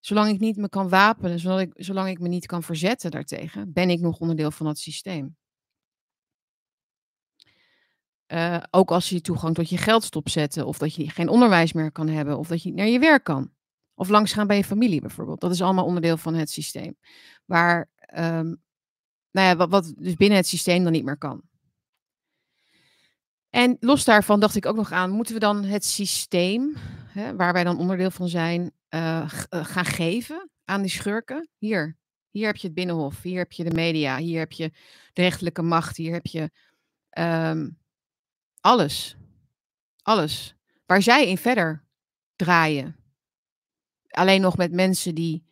Zolang 0.00 0.30
ik 0.30 0.40
niet 0.40 0.56
me 0.56 0.68
kan 0.68 0.88
wapenen, 0.88 1.38
zolang 1.38 1.60
ik, 1.60 1.72
zolang 1.74 2.08
ik 2.08 2.18
me 2.18 2.28
niet 2.28 2.46
kan 2.46 2.62
verzetten 2.62 3.10
daartegen, 3.10 3.72
ben 3.72 3.90
ik 3.90 4.00
nog 4.00 4.18
onderdeel 4.18 4.50
van 4.50 4.66
dat 4.66 4.78
systeem. 4.78 5.36
Uh, 8.32 8.62
ook 8.70 8.90
als 8.90 9.08
je 9.08 9.20
toegang 9.20 9.54
tot 9.54 9.68
je 9.68 9.76
geld 9.76 10.04
stopzetten, 10.04 10.66
of 10.66 10.78
dat 10.78 10.94
je 10.94 11.10
geen 11.10 11.28
onderwijs 11.28 11.72
meer 11.72 11.92
kan 11.92 12.08
hebben, 12.08 12.38
of 12.38 12.48
dat 12.48 12.62
je 12.62 12.68
niet 12.68 12.78
naar 12.78 12.86
je 12.86 12.98
werk 12.98 13.24
kan. 13.24 13.50
Of 13.94 14.08
langsgaan 14.08 14.46
bij 14.46 14.56
je 14.56 14.64
familie 14.64 15.00
bijvoorbeeld. 15.00 15.40
Dat 15.40 15.52
is 15.52 15.62
allemaal 15.62 15.84
onderdeel 15.84 16.16
van 16.16 16.34
het 16.34 16.50
systeem. 16.50 16.96
Waar, 17.44 17.90
um, 18.16 18.62
nou 19.30 19.48
ja, 19.48 19.56
wat, 19.56 19.70
wat 19.70 19.92
dus 19.96 20.14
binnen 20.14 20.38
het 20.38 20.46
systeem 20.46 20.82
dan 20.82 20.92
niet 20.92 21.04
meer 21.04 21.18
kan. 21.18 21.42
En 23.52 23.76
los 23.80 24.04
daarvan 24.04 24.40
dacht 24.40 24.56
ik 24.56 24.66
ook 24.66 24.76
nog 24.76 24.92
aan, 24.92 25.10
moeten 25.10 25.34
we 25.34 25.40
dan 25.40 25.64
het 25.64 25.84
systeem, 25.84 26.76
hè, 27.06 27.36
waar 27.36 27.52
wij 27.52 27.64
dan 27.64 27.78
onderdeel 27.78 28.10
van 28.10 28.28
zijn, 28.28 28.72
uh, 28.90 29.22
gaan 29.48 29.84
geven 29.84 30.50
aan 30.64 30.80
die 30.80 30.90
schurken? 30.90 31.48
Hier, 31.58 31.96
hier 32.30 32.46
heb 32.46 32.56
je 32.56 32.66
het 32.66 32.76
binnenhof, 32.76 33.22
hier 33.22 33.38
heb 33.38 33.52
je 33.52 33.64
de 33.64 33.74
media, 33.74 34.16
hier 34.16 34.38
heb 34.38 34.52
je 34.52 34.70
de 35.12 35.22
rechtelijke 35.22 35.62
macht, 35.62 35.96
hier 35.96 36.12
heb 36.12 36.26
je 36.26 36.50
um, 37.18 37.78
alles. 38.60 39.16
Alles. 40.02 40.54
Waar 40.86 41.02
zij 41.02 41.28
in 41.28 41.38
verder 41.38 41.84
draaien. 42.36 42.96
Alleen 44.08 44.40
nog 44.40 44.56
met 44.56 44.72
mensen 44.72 45.14
die, 45.14 45.44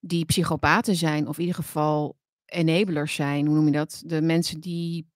die 0.00 0.24
psychopaten 0.24 0.96
zijn, 0.96 1.28
of 1.28 1.34
in 1.36 1.44
ieder 1.44 1.62
geval 1.62 2.18
enablers 2.44 3.14
zijn, 3.14 3.46
hoe 3.46 3.54
noem 3.54 3.66
je 3.66 3.72
dat? 3.72 4.02
De 4.06 4.22
mensen 4.22 4.60
die, 4.60 5.10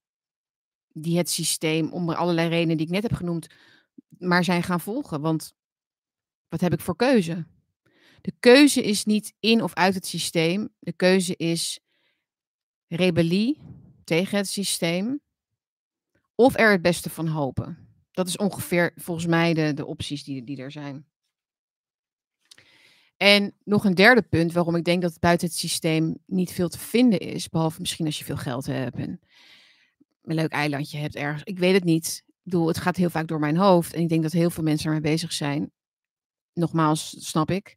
die 0.94 1.16
het 1.16 1.30
systeem, 1.30 1.92
om 1.92 2.10
allerlei 2.10 2.48
redenen 2.48 2.76
die 2.76 2.86
ik 2.86 2.92
net 2.92 3.02
heb 3.02 3.12
genoemd, 3.12 3.46
maar 4.08 4.44
zijn 4.44 4.62
gaan 4.62 4.80
volgen. 4.80 5.20
Want 5.20 5.54
wat 6.48 6.60
heb 6.60 6.72
ik 6.72 6.80
voor 6.80 6.96
keuze? 6.96 7.46
De 8.20 8.32
keuze 8.40 8.82
is 8.82 9.04
niet 9.04 9.34
in 9.40 9.62
of 9.62 9.74
uit 9.74 9.94
het 9.94 10.06
systeem. 10.06 10.68
De 10.78 10.92
keuze 10.92 11.36
is 11.36 11.80
rebellie 12.88 13.60
tegen 14.04 14.36
het 14.36 14.48
systeem 14.48 15.20
of 16.34 16.58
er 16.58 16.70
het 16.70 16.82
beste 16.82 17.10
van 17.10 17.26
hopen. 17.26 17.78
Dat 18.10 18.28
is 18.28 18.36
ongeveer 18.36 18.92
volgens 18.96 19.26
mij 19.26 19.54
de, 19.54 19.74
de 19.74 19.86
opties 19.86 20.24
die, 20.24 20.44
die 20.44 20.56
er 20.56 20.70
zijn. 20.70 21.06
En 23.16 23.54
nog 23.64 23.84
een 23.84 23.94
derde 23.94 24.22
punt 24.22 24.52
waarom 24.52 24.76
ik 24.76 24.84
denk 24.84 25.02
dat 25.02 25.20
buiten 25.20 25.46
het 25.48 25.56
systeem 25.56 26.18
niet 26.26 26.52
veel 26.52 26.68
te 26.68 26.78
vinden 26.78 27.18
is, 27.18 27.48
behalve 27.48 27.80
misschien 27.80 28.06
als 28.06 28.18
je 28.18 28.24
veel 28.24 28.36
geld 28.36 28.66
hebt 28.66 28.96
en 28.96 29.20
een 30.24 30.34
leuk 30.34 30.52
eilandje 30.52 30.98
hebt 30.98 31.16
ergens. 31.16 31.42
Ik 31.42 31.58
weet 31.58 31.74
het 31.74 31.84
niet. 31.84 32.22
Ik 32.26 32.50
bedoel, 32.50 32.66
het 32.66 32.78
gaat 32.78 32.96
heel 32.96 33.10
vaak 33.10 33.28
door 33.28 33.38
mijn 33.38 33.56
hoofd 33.56 33.92
en 33.92 34.00
ik 34.00 34.08
denk 34.08 34.22
dat 34.22 34.32
heel 34.32 34.50
veel 34.50 34.62
mensen 34.62 34.86
ermee 34.86 35.12
bezig 35.12 35.32
zijn. 35.32 35.72
Nogmaals, 36.52 37.16
snap 37.18 37.50
ik. 37.50 37.76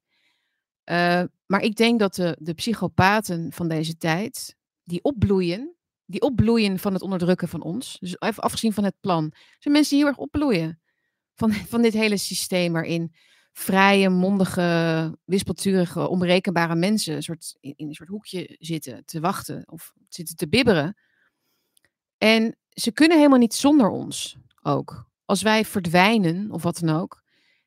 Uh, 0.89 1.23
maar 1.45 1.61
ik 1.61 1.75
denk 1.75 1.99
dat 1.99 2.15
de, 2.15 2.37
de 2.39 2.53
psychopaten 2.53 3.51
van 3.51 3.67
deze 3.67 3.97
tijd, 3.97 4.55
die 4.83 5.03
opbloeien, 5.03 5.75
die 6.05 6.21
opbloeien 6.21 6.79
van 6.79 6.93
het 6.93 7.01
onderdrukken 7.01 7.47
van 7.47 7.61
ons, 7.61 7.97
dus 7.99 8.15
even 8.19 8.43
afgezien 8.43 8.73
van 8.73 8.83
het 8.83 8.95
plan, 8.99 9.33
zijn 9.59 9.73
mensen 9.73 9.95
die 9.95 10.03
heel 10.03 10.13
erg 10.13 10.21
opbloeien 10.21 10.81
van, 11.35 11.53
van 11.73 11.81
dit 11.81 11.93
hele 11.93 12.17
systeem 12.17 12.73
waarin 12.73 13.13
vrije, 13.53 14.09
mondige, 14.09 15.17
wispelturige, 15.25 16.07
onberekenbare 16.07 16.75
mensen 16.75 17.23
soort, 17.23 17.57
in, 17.59 17.73
in 17.75 17.87
een 17.87 17.93
soort 17.93 18.09
hoekje 18.09 18.55
zitten 18.59 19.05
te 19.05 19.19
wachten 19.19 19.63
of 19.65 19.93
zitten 20.09 20.35
te 20.35 20.47
bibberen. 20.47 20.97
En 22.17 22.57
ze 22.69 22.91
kunnen 22.91 23.17
helemaal 23.17 23.39
niet 23.39 23.55
zonder 23.55 23.89
ons 23.89 24.37
ook. 24.61 25.09
Als 25.25 25.41
wij 25.41 25.65
verdwijnen 25.65 26.51
of 26.51 26.63
wat 26.63 26.79
dan 26.79 26.95
ook, 26.95 27.23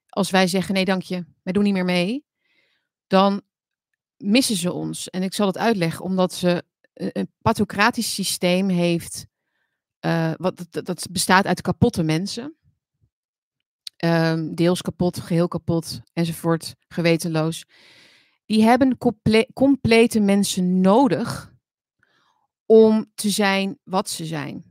als 0.09 0.31
wij 0.31 0.47
zeggen 0.47 0.75
nee 0.75 0.85
dank 0.85 1.03
je, 1.03 1.25
wij 1.43 1.53
doen 1.53 1.65
niet 1.65 1.73
meer 1.73 1.85
mee, 1.85 2.25
dan 3.07 3.43
missen 4.17 4.57
ze 4.57 4.73
ons. 4.73 5.11
En 5.11 5.23
ik 5.23 5.35
zal 5.35 5.47
het 5.47 5.59
uitleggen, 5.59 6.05
omdat 6.05 6.35
ze 6.35 6.65
een 6.95 7.33
pathocratisch 7.43 8.15
systeem 8.15 8.69
heeft, 8.69 9.27
uh, 10.01 10.33
wat, 10.37 10.67
dat, 10.71 11.07
bestaat 11.11 11.47
uit 11.47 11.61
kapotte 11.61 12.03
mensen. 12.03 12.55
Um, 14.05 14.55
deels 14.55 14.83
kapot, 14.83 15.21
geheel 15.21 15.49
kapot, 15.49 16.01
enzovoort, 16.13 16.75
gewetenloos. 16.89 17.65
Die 18.47 18.63
hebben 18.63 18.99
comple 18.99 19.49
complete 19.53 20.21
mensen 20.21 20.81
nodig 20.81 21.50
om 22.71 23.11
te 23.15 23.31
zijn 23.31 23.79
wat 23.85 24.11
ze 24.11 24.25
zijn. 24.25 24.65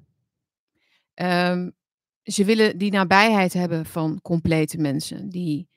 Um, 1.15 1.75
ze 2.23 2.45
willen 2.45 2.77
die 2.77 2.91
nabijheid 2.91 3.53
hebben 3.53 3.85
van 3.85 4.21
complete 4.21 4.77
mensen 4.77 5.29
die 5.29 5.69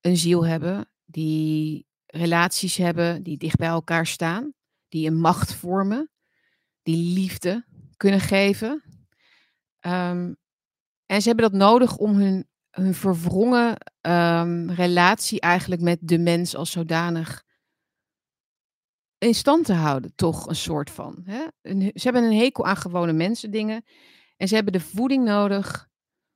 een 0.00 0.16
ziel 0.16 0.46
hebben, 0.46 0.90
die 1.04 1.86
relaties 2.06 2.76
hebben, 2.76 3.22
die 3.22 3.36
dicht 3.36 3.56
bij 3.56 3.68
elkaar 3.68 4.06
staan 4.06 4.54
die 4.94 5.06
een 5.06 5.20
macht 5.20 5.54
vormen, 5.54 6.10
die 6.82 7.12
liefde 7.14 7.64
kunnen 7.96 8.20
geven. 8.20 8.82
Um, 9.80 10.36
en 11.06 11.22
ze 11.22 11.28
hebben 11.28 11.50
dat 11.50 11.60
nodig 11.60 11.96
om 11.96 12.16
hun, 12.16 12.48
hun 12.70 12.94
verwrongen 12.94 13.76
um, 14.00 14.70
relatie 14.70 15.40
eigenlijk 15.40 15.82
met 15.82 15.98
de 16.00 16.18
mens 16.18 16.56
als 16.56 16.70
zodanig 16.70 17.43
in 19.24 19.34
stand 19.34 19.64
te 19.64 19.72
houden, 19.72 20.12
toch 20.14 20.46
een 20.46 20.56
soort 20.56 20.90
van. 20.90 21.22
Hè? 21.24 21.44
ze 21.94 22.00
hebben 22.02 22.24
een 22.24 22.36
hekel 22.36 22.66
aan 22.66 22.76
gewone 22.76 23.12
mensen 23.12 23.50
dingen. 23.50 23.84
En 24.36 24.48
ze 24.48 24.54
hebben 24.54 24.72
de 24.72 24.80
voeding 24.80 25.24
nodig 25.24 25.88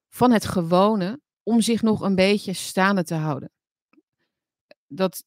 van 0.09 0.30
het 0.30 0.45
gewone 0.45 1.20
om 1.43 1.61
zich 1.61 1.82
nog 1.82 2.01
een 2.01 2.14
beetje 2.14 2.53
staande 2.53 3.05
te 3.05 3.14
houden. 3.14 3.51
Dat, 4.86 5.24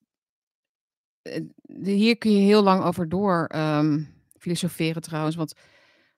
eh, 1.22 1.42
hier 1.84 2.18
kun 2.18 2.32
je 2.32 2.40
heel 2.40 2.64
lang 2.64 2.84
over 2.84 3.10
door 3.10 3.52
um, 3.56 4.14
filosoferen 4.40 5.02
trouwens. 5.02 5.36
Want 5.36 5.54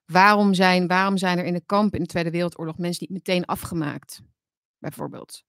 waarom 0.06 0.54
zijn, 0.54 0.88
waarom 0.88 1.18
zijn 1.18 1.38
er 1.38 1.46
in 1.46 1.54
de 1.54 1.66
kamp 1.66 1.96
in 1.96 2.02
de 2.02 2.08
Tweede 2.08 2.32
Wereldoorlog 2.32 2.78
mensen 2.78 3.06
niet 3.10 3.18
meteen 3.18 3.46
afgemaakt? 3.46 4.22
Bijvoorbeeld. 4.78 5.44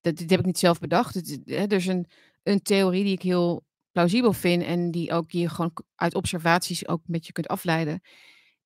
Dat, 0.00 0.18
heb 0.18 0.38
ik 0.38 0.46
niet 0.46 0.58
zelf 0.58 0.78
bedacht. 0.78 1.16
Er 1.46 1.72
is 1.72 1.86
een, 1.86 2.06
een 2.42 2.62
theorie 2.62 3.04
die 3.04 3.12
ik 3.12 3.22
heel 3.22 3.64
plausibel 3.92 4.32
vind 4.32 4.62
en 4.62 4.90
die 4.90 5.12
ook 5.12 5.30
je 5.30 5.48
gewoon 5.48 5.72
uit 5.94 6.14
observaties 6.14 6.88
ook 6.88 7.02
met 7.06 7.26
je 7.26 7.32
kunt 7.32 7.48
afleiden. 7.48 8.00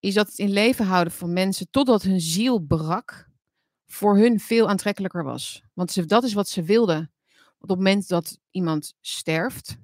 Is 0.01 0.14
dat 0.14 0.27
het 0.27 0.39
in 0.39 0.51
leven 0.51 0.87
houden 0.87 1.12
van 1.12 1.33
mensen 1.33 1.70
totdat 1.70 2.03
hun 2.03 2.20
ziel 2.20 2.59
brak, 2.59 3.29
voor 3.87 4.16
hun 4.16 4.41
veel 4.41 4.68
aantrekkelijker 4.68 5.24
was. 5.24 5.62
Want 5.72 5.91
ze, 5.91 6.05
dat 6.05 6.24
is 6.24 6.33
wat 6.33 6.49
ze 6.49 6.62
wilden. 6.62 7.12
op 7.59 7.68
het 7.68 7.79
moment 7.79 8.09
dat 8.09 8.39
iemand 8.51 8.95
sterft, 9.01 9.77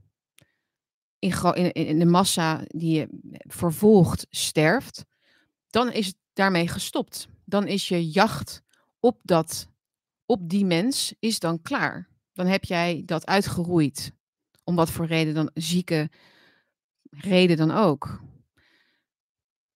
in, 1.19 1.33
in, 1.55 1.73
in 1.73 1.99
de 1.99 2.07
massa 2.07 2.65
die 2.67 2.99
je 2.99 3.09
vervolgt 3.49 4.27
sterft, 4.31 5.05
dan 5.71 5.93
is 5.93 6.07
het 6.07 6.17
daarmee 6.33 6.69
gestopt. 6.69 7.29
Dan 7.45 7.67
is 7.67 7.89
je 7.89 8.11
jacht 8.11 8.63
op, 9.01 9.19
dat, 9.23 9.69
op 10.27 10.49
die 10.49 10.65
mens 10.65 11.15
is 11.19 11.39
dan 11.39 11.63
klaar. 11.63 12.09
Dan 12.33 12.47
heb 12.47 12.65
jij 12.65 13.03
dat 13.07 13.27
uitgeroeid. 13.27 14.13
Om 14.65 14.75
wat 14.75 14.91
voor 14.91 15.07
reden 15.07 15.35
dan, 15.35 15.51
zieke 15.55 16.11
reden 17.11 17.57
dan 17.57 17.71
ook. 17.71 18.21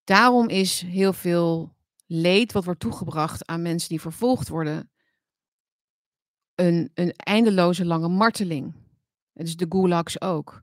Daarom 0.05 0.49
is 0.49 0.81
heel 0.81 1.13
veel 1.13 1.75
leed 2.07 2.53
wat 2.53 2.65
wordt 2.65 2.81
toegebracht 2.81 3.47
aan 3.47 3.63
mensen 3.63 3.89
die 3.89 4.01
vervolgd 4.01 4.49
worden, 4.49 4.91
een, 6.55 6.91
een 6.95 7.13
eindeloze 7.17 7.85
lange 7.85 8.09
marteling. 8.09 8.75
Het 9.33 9.47
is 9.47 9.57
de 9.57 9.67
gulags 9.69 10.21
ook 10.21 10.63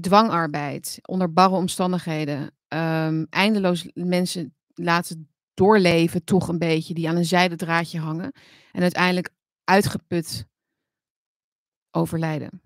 dwangarbeid 0.00 0.98
onder 1.02 1.32
barre 1.32 1.54
omstandigheden, 1.54 2.42
um, 2.68 3.26
eindeloos 3.30 3.90
mensen 3.94 4.54
laten 4.74 5.28
doorleven, 5.54 6.24
toch 6.24 6.48
een 6.48 6.58
beetje, 6.58 6.94
die 6.94 7.08
aan 7.08 7.16
een 7.16 7.24
zijde 7.24 7.56
draadje 7.56 7.98
hangen 7.98 8.32
en 8.72 8.82
uiteindelijk 8.82 9.30
uitgeput 9.64 10.46
overlijden. 11.90 12.60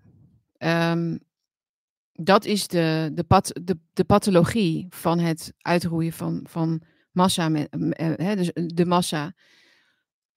Um, 0.63 1.19
dat 2.13 2.45
is 2.45 2.67
de, 2.67 3.11
de, 3.13 3.23
pat, 3.23 3.59
de, 3.63 3.77
de 3.93 4.03
pathologie 4.03 4.87
van 4.89 5.19
het 5.19 5.53
uitroeien 5.57 6.13
van, 6.13 6.45
van 6.49 6.81
massa, 7.11 7.51
he, 7.51 8.35
dus 8.35 8.51
de 8.53 8.85
massa. 8.85 9.33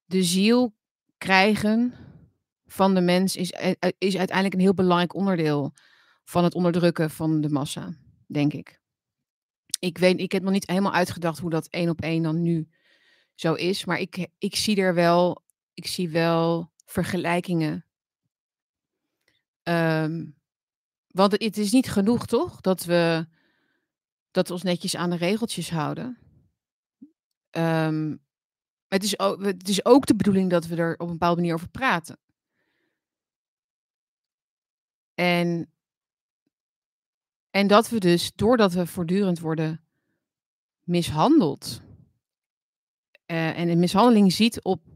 De 0.04 0.22
ziel 0.22 0.74
krijgen 1.18 1.94
van 2.66 2.94
de 2.94 3.00
mens 3.00 3.36
is, 3.36 3.50
eh, 3.50 3.70
is 3.98 4.16
uiteindelijk 4.16 4.54
een 4.54 4.60
heel 4.60 4.74
belangrijk 4.74 5.14
onderdeel 5.14 5.72
van 6.24 6.44
het 6.44 6.54
onderdrukken 6.54 7.10
van 7.10 7.40
de 7.40 7.48
massa, 7.48 7.94
denk 8.26 8.52
ik. 8.52 8.80
Ik, 9.78 9.98
weet, 9.98 10.20
ik 10.20 10.32
heb 10.32 10.42
nog 10.42 10.52
niet 10.52 10.68
helemaal 10.68 10.92
uitgedacht 10.92 11.38
hoe 11.38 11.50
dat 11.50 11.66
één 11.66 11.88
op 11.88 12.00
één 12.00 12.22
dan 12.22 12.42
nu 12.42 12.68
zo 13.34 13.54
is, 13.54 13.84
maar 13.84 14.00
ik, 14.00 14.28
ik 14.38 14.56
zie 14.56 14.76
er 14.76 14.94
wel, 14.94 15.42
ik 15.74 15.86
zie 15.86 16.08
wel 16.08 16.70
vergelijkingen. 16.84 17.84
Um, 19.68 20.36
want 21.06 21.32
het 21.32 21.56
is 21.56 21.72
niet 21.72 21.90
genoeg, 21.90 22.26
toch? 22.26 22.60
Dat 22.60 22.84
we, 22.84 23.26
dat 24.30 24.46
we 24.46 24.52
ons 24.52 24.62
netjes 24.62 24.96
aan 24.96 25.10
de 25.10 25.16
regeltjes 25.16 25.70
houden. 25.70 26.18
Um, 27.50 28.22
het, 28.88 29.02
is 29.02 29.18
ook, 29.18 29.44
het 29.44 29.68
is 29.68 29.84
ook 29.84 30.06
de 30.06 30.16
bedoeling 30.16 30.50
dat 30.50 30.66
we 30.66 30.76
er 30.76 30.92
op 30.92 31.06
een 31.06 31.12
bepaalde 31.12 31.40
manier 31.40 31.54
over 31.54 31.68
praten. 31.68 32.18
En, 35.14 35.72
en 37.50 37.66
dat 37.66 37.88
we 37.88 37.98
dus, 37.98 38.32
doordat 38.34 38.72
we 38.72 38.86
voortdurend 38.86 39.38
worden 39.38 39.84
mishandeld, 40.80 41.80
uh, 43.26 43.58
en 43.58 43.68
een 43.68 43.78
mishandeling 43.78 44.32
ziet 44.32 44.62
op 44.62 44.93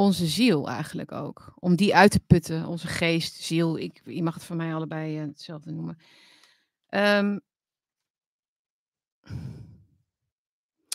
onze 0.00 0.26
ziel 0.26 0.68
eigenlijk 0.68 1.12
ook. 1.12 1.52
Om 1.54 1.76
die 1.76 1.94
uit 1.94 2.10
te 2.10 2.20
putten, 2.20 2.66
onze 2.66 2.86
geest, 2.86 3.34
ziel. 3.34 3.78
Ik, 3.78 4.00
je 4.04 4.22
mag 4.22 4.34
het 4.34 4.44
van 4.44 4.56
mij 4.56 4.74
allebei 4.74 5.20
uh, 5.20 5.26
hetzelfde 5.26 5.72
noemen. 5.72 5.98
Um, 6.88 7.40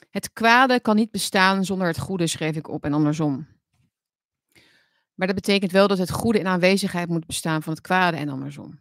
het 0.10 0.34
kwade 0.34 0.80
kan 0.80 0.96
niet 0.96 1.12
bestaan 1.12 1.66
zonder 1.66 1.88
het 1.88 2.00
goede, 2.00 2.28
schreef 2.28 2.56
ik 2.56 2.68
op 2.68 2.84
en 2.84 2.94
andersom. 2.94 3.48
Maar 5.14 5.28
dat 5.28 5.36
betekent 5.36 5.72
wel 5.72 5.88
dat 5.88 5.98
het 5.98 6.12
goede 6.12 6.40
in 6.40 6.48
aanwezigheid 6.48 7.10
moet 7.10 7.26
bestaan 7.26 7.64
van 7.64 7.74
het 7.74 7.82
kwade 7.82 8.18
en 8.18 8.30
andersom. 8.30 8.80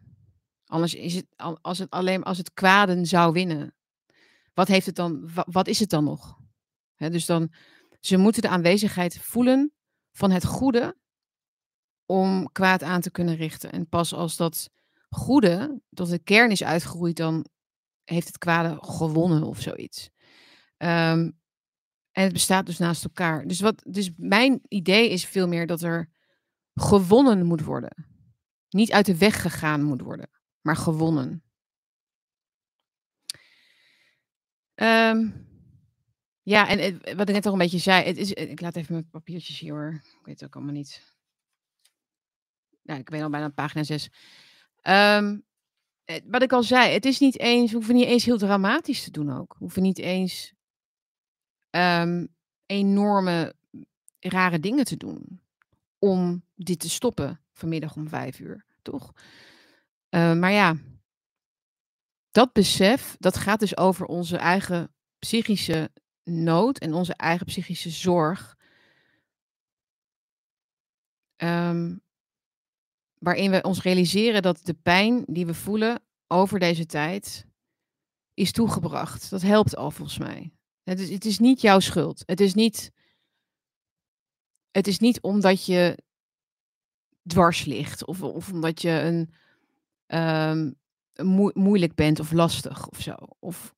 Anders 0.66 0.94
is 0.94 1.14
het, 1.14 1.26
als 1.60 1.78
het 1.78 1.90
alleen 1.90 2.22
als 2.22 2.38
het 2.38 2.52
kwaden 2.52 3.06
zou 3.06 3.32
winnen, 3.32 3.74
wat, 4.54 4.68
heeft 4.68 4.86
het 4.86 4.96
dan, 4.96 5.30
wat 5.34 5.66
is 5.66 5.78
het 5.80 5.90
dan 5.90 6.04
nog? 6.04 6.42
dus 6.96 7.26
dan, 7.26 7.52
ze 8.00 8.16
moeten 8.16 8.42
de 8.42 8.48
aanwezigheid 8.48 9.18
voelen 9.18 9.72
van 10.16 10.30
het 10.30 10.44
goede 10.44 10.96
om 12.06 12.52
kwaad 12.52 12.82
aan 12.82 13.00
te 13.00 13.10
kunnen 13.10 13.36
richten. 13.36 13.72
En 13.72 13.88
pas 13.88 14.14
als 14.14 14.36
dat 14.36 14.70
goede 15.08 15.80
tot 15.90 16.10
de 16.10 16.18
kern 16.18 16.50
is 16.50 16.64
uitgegroeid, 16.64 17.16
dan 17.16 17.46
heeft 18.04 18.26
het 18.26 18.38
kwade 18.38 18.76
gewonnen 18.80 19.42
of 19.42 19.60
zoiets. 19.60 20.10
Um, 20.76 21.42
en 22.12 22.22
het 22.22 22.32
bestaat 22.32 22.66
dus 22.66 22.78
naast 22.78 23.04
elkaar. 23.04 23.46
Dus, 23.46 23.60
wat, 23.60 23.82
dus 23.86 24.10
mijn 24.16 24.60
idee 24.68 25.10
is 25.10 25.26
veel 25.26 25.48
meer 25.48 25.66
dat 25.66 25.82
er 25.82 26.10
gewonnen 26.74 27.46
moet 27.46 27.64
worden. 27.64 28.06
Niet 28.68 28.92
uit 28.92 29.06
de 29.06 29.18
weg 29.18 29.42
gegaan 29.42 29.82
moet 29.82 30.00
worden, 30.00 30.30
maar 30.60 30.76
gewonnen. 30.76 31.44
Um, 34.74 35.46
ja, 36.44 36.68
en 36.68 37.00
wat 37.16 37.28
ik 37.28 37.34
net 37.34 37.46
al 37.46 37.52
een 37.52 37.58
beetje 37.58 37.78
zei, 37.78 38.04
het 38.04 38.16
is, 38.16 38.32
ik 38.32 38.60
laat 38.60 38.76
even 38.76 38.92
mijn 38.92 39.08
papiertjes 39.10 39.58
hier 39.58 39.72
hoor. 39.72 39.92
Ik 39.92 40.24
weet 40.24 40.40
het 40.40 40.44
ook 40.44 40.54
allemaal 40.54 40.74
niet. 40.74 41.16
Nou, 42.82 43.00
ik 43.00 43.10
ben 43.10 43.22
al 43.22 43.30
bijna 43.30 43.48
pagina 43.48 43.82
6. 43.82 44.04
Um, 44.06 44.12
ehm, 44.82 46.20
wat 46.24 46.42
ik 46.42 46.52
al 46.52 46.62
zei, 46.62 46.92
het 46.92 47.04
is 47.04 47.18
niet 47.18 47.38
eens, 47.38 47.70
we 47.70 47.76
hoeven 47.76 47.94
niet 47.94 48.06
eens 48.06 48.24
heel 48.24 48.38
dramatisch 48.38 49.04
te 49.04 49.10
doen 49.10 49.32
ook. 49.32 49.52
We 49.52 49.58
hoeven 49.58 49.82
niet 49.82 49.98
eens 49.98 50.54
um, 51.70 52.34
enorme 52.66 53.54
rare 54.20 54.60
dingen 54.60 54.84
te 54.84 54.96
doen 54.96 55.40
om 55.98 56.44
dit 56.54 56.80
te 56.80 56.90
stoppen 56.90 57.40
vanmiddag 57.52 57.96
om 57.96 58.08
vijf 58.08 58.40
uur, 58.40 58.64
toch? 58.82 59.12
Uh, 60.10 60.34
maar 60.34 60.52
ja, 60.52 60.76
dat 62.30 62.52
besef, 62.52 63.16
dat 63.18 63.36
gaat 63.36 63.60
dus 63.60 63.76
over 63.76 64.06
onze 64.06 64.36
eigen 64.36 64.94
psychische 65.18 65.90
nood 66.24 66.78
en 66.78 66.94
onze 66.94 67.14
eigen 67.14 67.46
psychische 67.46 67.90
zorg. 67.90 68.56
Um, 71.36 72.02
waarin 73.18 73.50
we 73.50 73.62
ons 73.62 73.82
realiseren 73.82 74.42
dat 74.42 74.60
de 74.64 74.74
pijn 74.74 75.24
die 75.26 75.46
we 75.46 75.54
voelen 75.54 76.02
over 76.26 76.58
deze 76.58 76.86
tijd 76.86 77.46
is 78.34 78.52
toegebracht. 78.52 79.30
Dat 79.30 79.42
helpt 79.42 79.76
al 79.76 79.90
volgens 79.90 80.18
mij. 80.18 80.52
Het 80.82 81.00
is, 81.00 81.10
het 81.10 81.24
is 81.24 81.38
niet 81.38 81.60
jouw 81.60 81.80
schuld. 81.80 82.22
Het 82.26 82.40
is 82.40 82.54
niet, 82.54 82.90
het 84.70 84.86
is 84.86 84.98
niet 84.98 85.20
omdat 85.20 85.66
je 85.66 85.98
dwars 87.26 87.64
ligt 87.64 88.04
of, 88.04 88.22
of 88.22 88.52
omdat 88.52 88.82
je 88.82 88.90
een, 88.90 89.34
um, 90.06 90.78
moeilijk 91.54 91.94
bent 91.94 92.20
of 92.20 92.32
lastig 92.32 92.88
of 92.88 93.00
zo. 93.00 93.14
Of 93.38 93.74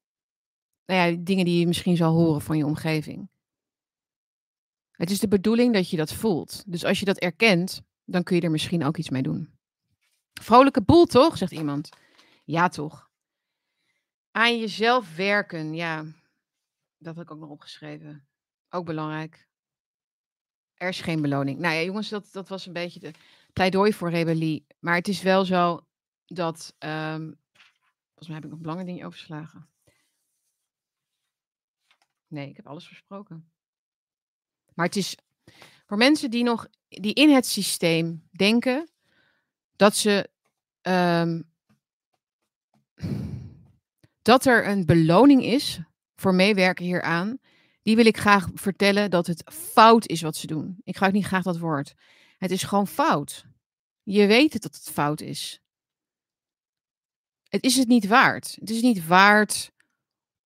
nou 0.86 1.10
ja, 1.10 1.16
dingen 1.20 1.44
die 1.44 1.58
je 1.58 1.66
misschien 1.66 1.96
zal 1.96 2.14
horen 2.14 2.40
van 2.40 2.56
je 2.56 2.66
omgeving. 2.66 3.28
Het 4.90 5.10
is 5.10 5.18
de 5.18 5.28
bedoeling 5.28 5.74
dat 5.74 5.90
je 5.90 5.96
dat 5.96 6.12
voelt. 6.12 6.62
Dus 6.66 6.84
als 6.84 6.98
je 6.98 7.04
dat 7.04 7.18
erkent, 7.18 7.82
dan 8.04 8.22
kun 8.22 8.36
je 8.36 8.42
er 8.42 8.50
misschien 8.50 8.84
ook 8.84 8.96
iets 8.96 9.10
mee 9.10 9.22
doen. 9.22 9.54
Vrolijke 10.40 10.82
boel, 10.82 11.04
toch? 11.04 11.36
Zegt 11.36 11.52
iemand. 11.52 11.88
Ja, 12.44 12.68
toch. 12.68 13.10
Aan 14.30 14.58
jezelf 14.58 15.16
werken, 15.16 15.74
ja. 15.74 16.04
Dat 16.98 17.16
heb 17.16 17.24
ik 17.24 17.30
ook 17.30 17.38
nog 17.38 17.50
opgeschreven. 17.50 18.26
Ook 18.70 18.84
belangrijk. 18.84 19.48
Er 20.74 20.88
is 20.88 21.00
geen 21.00 21.22
beloning. 21.22 21.58
Nou 21.58 21.74
ja, 21.74 21.82
jongens, 21.82 22.08
dat, 22.08 22.28
dat 22.32 22.48
was 22.48 22.66
een 22.66 22.72
beetje 22.72 23.00
de 23.00 23.10
pleidooi 23.52 23.92
voor 23.92 24.10
rebellie. 24.10 24.66
Maar 24.78 24.94
het 24.94 25.08
is 25.08 25.22
wel 25.22 25.44
zo 25.44 25.86
dat. 26.26 26.74
Um, 26.78 27.38
volgens 28.04 28.26
mij 28.26 28.34
heb 28.34 28.44
ik 28.44 28.50
nog 28.50 28.52
een 28.52 28.62
belangrijk 28.62 28.90
ding 28.90 29.04
overgeslagen. 29.04 29.68
Nee, 32.36 32.48
ik 32.48 32.56
heb 32.56 32.66
alles 32.66 32.86
versproken. 32.86 33.50
Maar 34.74 34.86
het 34.86 34.96
is 34.96 35.16
voor 35.86 35.96
mensen 35.96 36.30
die 36.30 36.44
nog 36.44 36.68
die 36.88 37.14
in 37.14 37.30
het 37.30 37.46
systeem 37.46 38.28
denken 38.30 38.90
dat 39.76 39.96
ze 39.96 40.30
um, 40.82 41.50
dat 44.22 44.44
er 44.44 44.68
een 44.68 44.86
beloning 44.86 45.42
is 45.44 45.80
voor 46.16 46.34
meewerken 46.34 46.84
hieraan, 46.84 47.38
die 47.82 47.96
wil 47.96 48.06
ik 48.06 48.16
graag 48.16 48.48
vertellen 48.54 49.10
dat 49.10 49.26
het 49.26 49.42
fout 49.52 50.06
is 50.06 50.22
wat 50.22 50.36
ze 50.36 50.46
doen. 50.46 50.80
Ik 50.84 50.92
gebruik 50.92 51.14
niet 51.14 51.26
graag 51.26 51.42
dat 51.42 51.58
woord. 51.58 51.94
Het 52.38 52.50
is 52.50 52.62
gewoon 52.62 52.86
fout. 52.86 53.46
Je 54.02 54.26
weet 54.26 54.52
het 54.52 54.62
dat 54.62 54.74
het 54.74 54.90
fout 54.90 55.20
is. 55.20 55.60
Het 57.48 57.64
is 57.64 57.76
het 57.76 57.88
niet 57.88 58.06
waard. 58.06 58.56
Het 58.60 58.70
is 58.70 58.82
niet 58.82 59.06
waard 59.06 59.74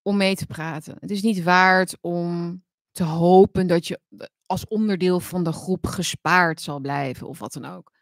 om 0.03 0.17
mee 0.17 0.35
te 0.35 0.47
praten. 0.47 0.97
Het 1.01 1.11
is 1.11 1.23
niet 1.23 1.43
waard 1.43 1.99
om 2.01 2.63
te 2.91 3.05
hopen 3.05 3.67
dat 3.67 3.87
je 3.87 4.01
als 4.47 4.67
onderdeel 4.67 5.21
van 5.21 5.45
de 5.45 5.53
groep 5.53 5.87
gespaard 5.87 6.61
zal 6.61 6.81
blijven 6.81 7.29
of 7.29 7.39
wat 7.39 7.53
dan 7.53 7.65
ook. 7.65 7.93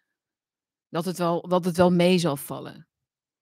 Dat 0.88 1.04
het 1.04 1.18
wel, 1.18 1.48
dat 1.48 1.64
het 1.64 1.76
wel 1.76 1.92
mee 1.92 2.18
zal 2.18 2.36
vallen. 2.36 2.88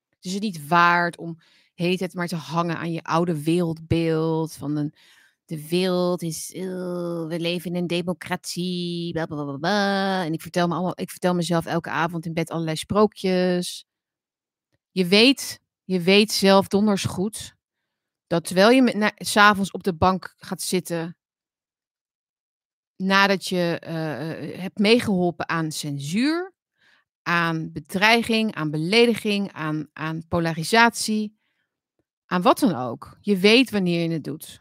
Het 0.08 0.24
is 0.24 0.38
niet 0.38 0.68
waard 0.68 1.16
om 1.16 1.38
heet 1.74 2.00
het 2.00 2.14
maar 2.14 2.26
te 2.26 2.36
hangen 2.36 2.76
aan 2.76 2.92
je 2.92 3.02
oude 3.02 3.42
wereldbeeld 3.42 4.52
van 4.52 4.76
een, 4.76 4.94
de 5.44 5.68
wereld 5.68 6.22
is, 6.22 6.54
uh, 6.54 6.62
we 7.26 7.36
leven 7.38 7.70
in 7.70 7.76
een 7.76 7.86
democratie, 7.86 9.12
bla, 9.58 10.24
En 10.24 10.32
ik 10.32 10.42
vertel, 10.42 10.68
me 10.68 10.74
allemaal, 10.74 11.00
ik 11.00 11.10
vertel 11.10 11.34
mezelf 11.34 11.66
elke 11.66 11.90
avond 11.90 12.26
in 12.26 12.32
bed 12.32 12.50
allerlei 12.50 12.76
sprookjes. 12.76 13.84
Je 14.90 15.06
weet, 15.06 15.60
je 15.84 16.00
weet 16.00 16.32
zelf 16.32 16.68
donders 16.68 17.04
goed 17.04 17.55
dat 18.26 18.44
terwijl 18.44 18.70
je 18.70 19.12
s'avonds 19.14 19.70
op 19.70 19.82
de 19.82 19.94
bank 19.94 20.34
gaat 20.36 20.62
zitten, 20.62 21.16
nadat 22.96 23.46
je 23.46 23.82
uh, 23.84 24.60
hebt 24.60 24.78
meegeholpen 24.78 25.48
aan 25.48 25.72
censuur, 25.72 26.54
aan 27.22 27.72
bedreiging, 27.72 28.54
aan 28.54 28.70
belediging, 28.70 29.52
aan, 29.52 29.88
aan 29.92 30.28
polarisatie, 30.28 31.38
aan 32.26 32.42
wat 32.42 32.58
dan 32.58 32.74
ook. 32.74 33.18
Je 33.20 33.36
weet 33.36 33.70
wanneer 33.70 34.02
je 34.02 34.12
het 34.12 34.24
doet. 34.24 34.60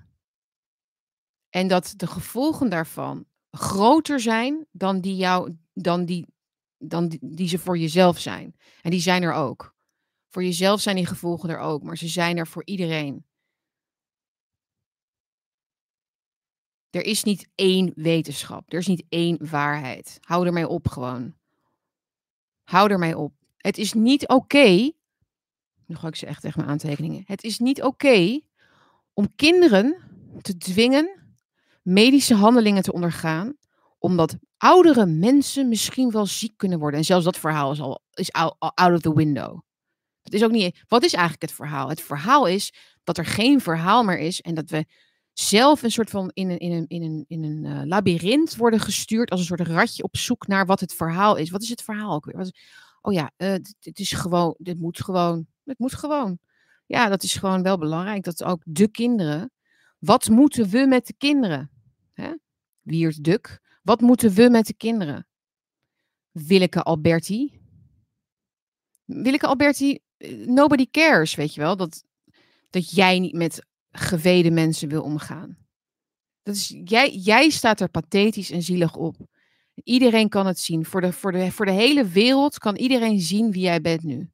En 1.50 1.68
dat 1.68 1.94
de 1.96 2.08
gevolgen 2.08 2.70
daarvan 2.70 3.26
groter 3.52 4.20
zijn 4.20 4.68
dan 4.72 5.02
die, 5.02 5.16
jou, 5.16 5.56
dan 5.74 6.06
die, 6.06 6.28
dan 6.78 7.18
die 7.22 7.48
ze 7.48 7.60
voor 7.60 7.78
jezelf 7.78 8.20
zijn. 8.20 8.56
En 8.82 8.92
die 8.92 9.00
zijn 9.00 9.24
er 9.24 9.34
ook. 9.34 9.76
Voor 10.30 10.44
jezelf 10.44 10.82
zijn 10.82 10.96
die 10.96 11.06
gevolgen 11.06 11.50
er 11.50 11.60
ook, 11.60 11.84
maar 11.84 11.98
ze 11.98 12.08
zijn 12.08 12.38
er 12.38 12.48
voor 12.48 12.66
iedereen. 12.66 13.26
Er 16.96 17.06
is 17.06 17.24
niet 17.24 17.48
één 17.56 17.92
wetenschap. 17.96 18.74
Er 18.74 18.80
is 18.80 18.88
niet 18.88 19.04
één 19.10 19.50
waarheid. 19.50 20.18
Hou 20.22 20.46
ermee 20.46 20.68
op 20.68 20.88
gewoon. 20.88 21.34
Hou 22.64 22.90
ermee 22.92 23.18
op. 23.18 23.34
Het 23.58 23.78
is 23.78 23.94
niet 23.94 24.28
oké. 24.28 24.92
nu 25.86 25.96
ga 25.96 26.08
ik 26.08 26.16
ze 26.16 26.26
echt 26.26 26.42
tegen 26.42 26.60
mijn 26.60 26.72
aantekeningen. 26.72 27.24
Het 27.26 27.44
is 27.44 27.60
niet 27.60 27.84
oké 27.84 28.40
om 29.14 29.36
kinderen 29.36 29.98
te 30.42 30.58
dwingen 30.58 31.38
medische 31.82 32.36
handelingen 32.36 32.84
te 32.84 32.94
ondergaan. 32.94 33.58
Omdat 33.98 34.36
oudere 34.58 35.06
mensen 35.06 35.70
misschien 35.70 36.12
wel 36.12 36.26
ziek 36.26 36.58
kunnen 36.58 36.80
worden. 36.80 37.00
En 37.00 37.06
zelfs 37.06 37.26
dat 37.26 37.38
verhaal 37.38 37.72
is 37.72 37.82
al 37.82 38.04
is 38.14 38.32
out 38.32 38.94
of 38.94 39.00
the 39.00 39.16
window. 39.16 39.60
Dat 40.22 40.34
is 40.34 40.44
ook 40.44 40.52
niet. 40.52 40.84
Wat 40.88 41.04
is 41.04 41.14
eigenlijk 41.14 41.42
het 41.42 41.52
verhaal? 41.52 41.90
Het 41.90 42.02
verhaal 42.02 42.48
is 42.48 42.74
dat 43.04 43.18
er 43.18 43.26
geen 43.26 43.62
verhaal 43.62 44.04
meer 44.04 44.20
is 44.20 44.42
en 44.42 44.56
dat 44.56 44.70
we 44.70 44.86
zelf 45.40 45.84
een 45.84 45.92
soort 45.92 46.10
van 46.10 46.32
in 46.34 46.50
een, 46.50 46.58
in 46.58 46.72
een, 46.72 46.86
in 46.88 47.04
een, 47.04 47.26
in 47.28 47.44
een 47.44 47.64
uh, 47.64 47.82
labyrint 47.86 48.56
worden 48.56 48.80
gestuurd 48.80 49.30
als 49.30 49.40
een 49.40 49.46
soort 49.46 49.68
ratje 49.68 50.04
op 50.04 50.18
zoek 50.18 50.48
naar 50.48 50.66
wat 50.66 50.80
het 50.80 50.94
verhaal 50.94 51.36
is. 51.36 51.50
Wat 51.50 51.62
is 51.62 51.70
het 51.70 51.82
verhaal 51.82 52.14
ook 52.14 52.26
weer? 52.26 52.52
oh 53.02 53.14
ja, 53.14 53.32
uh, 53.38 53.50
het 53.80 54.00
is 54.00 54.12
gewoon, 54.12 54.56
dit 54.58 54.80
moet 54.80 55.04
gewoon, 55.04 55.48
het 55.64 55.80
moet 55.80 55.94
gewoon. 55.94 56.40
Ja, 56.86 57.10
dat 57.10 57.24
is 57.24 57.34
gewoon 57.34 57.64
wel 57.64 57.78
belangrijk, 57.78 58.24
dat 58.24 58.44
ook 58.44 58.62
de 58.66 58.88
kinderen, 58.88 59.52
wat 60.00 60.30
moeten 60.30 60.70
we 60.70 60.86
met 60.88 61.08
de 61.08 61.14
kinderen? 61.18 61.72
Hè? 62.14 62.34
Wiert 62.82 63.24
Duk, 63.24 63.62
wat 63.82 64.02
moeten 64.02 64.34
we 64.34 64.50
met 64.50 64.66
de 64.66 64.74
kinderen? 64.74 65.28
Willeke 66.32 66.84
Alberti, 66.84 67.60
Willeke 69.06 69.48
Alberti, 69.48 70.00
eh, 70.18 70.48
nobody 70.48 70.88
cares, 70.92 71.36
weet 71.36 71.54
je 71.54 71.62
wel, 71.62 71.78
dat, 71.78 72.04
dat 72.70 72.92
jij 72.92 73.20
niet 73.20 73.34
met 73.34 73.66
geweden 73.96 74.54
mensen 74.54 74.90
wil 74.90 75.04
omgaan. 75.04 75.58
Dat 76.44 76.56
is, 76.56 76.76
jij, 76.84 77.16
jij 77.16 77.50
staat 77.50 77.80
er 77.80 77.90
pathetisch 77.90 78.52
en 78.52 78.62
zielig 78.62 78.96
op. 78.96 79.16
Iedereen 79.84 80.30
kan 80.30 80.48
het 80.48 80.60
zien. 80.60 80.86
Voor 80.86 81.02
de, 81.02 81.14
voor, 81.14 81.32
de, 81.32 81.52
voor 81.52 81.66
de 81.66 81.72
hele 81.72 82.08
wereld 82.08 82.58
kan 82.58 82.76
iedereen 82.76 83.20
zien 83.20 83.52
wie 83.52 83.62
jij 83.62 83.82
bent 83.82 84.04
nu. 84.04 84.30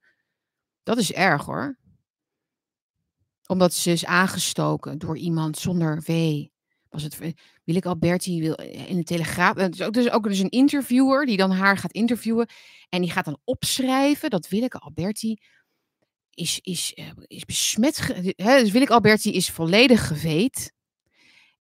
Dat 0.84 0.98
is 0.98 1.12
erg 1.12 1.46
hoor. 1.46 1.80
Omdat 3.48 3.74
ze 3.74 3.92
is 3.92 4.06
aangestoken 4.06 4.98
door 4.98 5.18
iemand 5.18 5.58
zonder 5.58 6.02
W. 6.06 6.12
Was 6.90 7.04
het 7.04 7.18
Willeke 7.64 7.88
Alberti 7.88 8.42
wil 8.42 8.54
in 8.88 8.96
de 8.96 9.04
Telegraaf. 9.04 9.56
Het 9.56 9.74
is 9.74 9.82
ook 9.82 9.94
dus 9.94 10.10
ook 10.10 10.24
dus 10.24 10.40
een 10.40 10.50
interviewer 10.50 11.26
die 11.26 11.38
dan 11.38 11.52
haar 11.52 11.78
gaat 11.78 11.92
interviewen. 11.92 12.50
En 12.90 13.02
die 13.02 13.12
gaat 13.12 13.26
dan 13.26 13.40
opschrijven 13.44 14.30
dat 14.30 14.48
Willeke 14.48 14.78
Alberti 14.78 15.38
is, 16.34 16.60
is, 16.60 16.94
eh, 16.94 17.44
besmet. 17.46 17.98
Hè, 18.36 18.60
dus 18.60 18.72
Willeke 18.72 18.94
Alberti 18.94 19.34
is 19.34 19.50
volledig 19.50 20.08
geveed. 20.08 20.74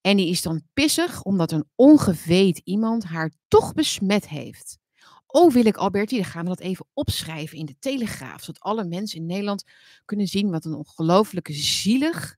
En 0.01 0.17
die 0.17 0.29
is 0.29 0.43
dan 0.43 0.63
pissig 0.73 1.23
omdat 1.23 1.53
een 1.53 1.69
ongeveed 1.75 2.61
iemand 2.65 3.05
haar 3.05 3.31
toch 3.49 3.73
besmet 3.73 4.29
heeft. 4.29 4.79
Oh, 5.27 5.53
wil 5.53 5.67
ik 5.67 5.77
Alberti, 5.77 6.17
dan 6.17 6.25
gaan 6.25 6.43
we 6.43 6.49
dat 6.49 6.61
even 6.61 6.87
opschrijven 6.93 7.59
in 7.59 7.67
de 7.67 7.77
Telegraaf. 7.79 8.43
Zodat 8.43 8.63
alle 8.63 8.85
mensen 8.85 9.19
in 9.19 9.27
Nederland 9.27 9.65
kunnen 10.05 10.27
zien 10.27 10.51
wat 10.51 10.65
een 10.65 10.75
ongelooflijke 10.75 11.53
zielig, 11.53 12.37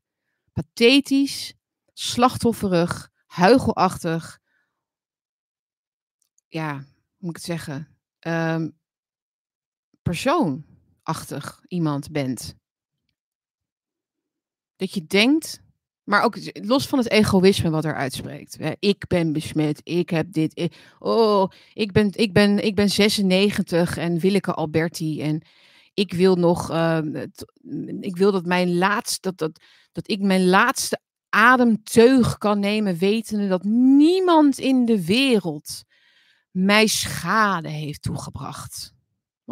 pathetisch, 0.52 1.54
slachtofferig, 1.92 3.10
huigelachtig. 3.26 4.40
Ja, 6.48 6.74
hoe 6.74 6.84
moet 7.18 7.28
ik 7.28 7.36
het 7.36 7.44
zeggen? 7.44 7.96
Um, 8.20 8.78
persoonachtig 11.02 11.60
iemand 11.68 12.10
bent. 12.10 12.54
Dat 14.76 14.94
je 14.94 15.06
denkt 15.06 15.60
maar 16.02 16.22
ook 16.22 16.36
los 16.52 16.86
van 16.86 16.98
het 16.98 17.10
egoïsme 17.10 17.70
wat 17.70 17.84
er 17.84 17.94
uitspreekt. 17.94 18.56
Ik 18.78 19.06
ben 19.06 19.32
besmet, 19.32 19.80
ik 19.84 20.10
heb 20.10 20.32
dit. 20.32 20.72
oh, 20.98 21.50
ik 21.72 21.92
ben, 21.92 22.10
ik, 22.12 22.32
ben, 22.32 22.64
ik 22.64 22.74
ben 22.74 22.90
96 22.90 23.96
en 23.96 24.18
Willeke 24.18 24.52
Alberti. 24.52 25.22
En 25.22 25.42
ik 25.94 26.12
wil 26.12 26.36
nog, 26.36 26.70
ehm, 26.70 27.26
ik 28.00 28.16
wil 28.16 28.32
dat 28.32 28.46
mijn 28.46 28.76
laatste, 28.78 29.20
dat, 29.20 29.38
dat, 29.38 29.62
dat 29.92 30.10
ik 30.10 30.20
mijn 30.20 30.46
laatste 30.48 31.00
ademteug 31.28 32.38
kan 32.38 32.58
nemen, 32.58 32.98
wetende 32.98 33.48
dat 33.48 33.64
niemand 33.64 34.58
in 34.58 34.84
de 34.84 35.04
wereld 35.04 35.82
mij 36.50 36.86
schade 36.86 37.68
heeft 37.68 38.02
toegebracht. 38.02 38.94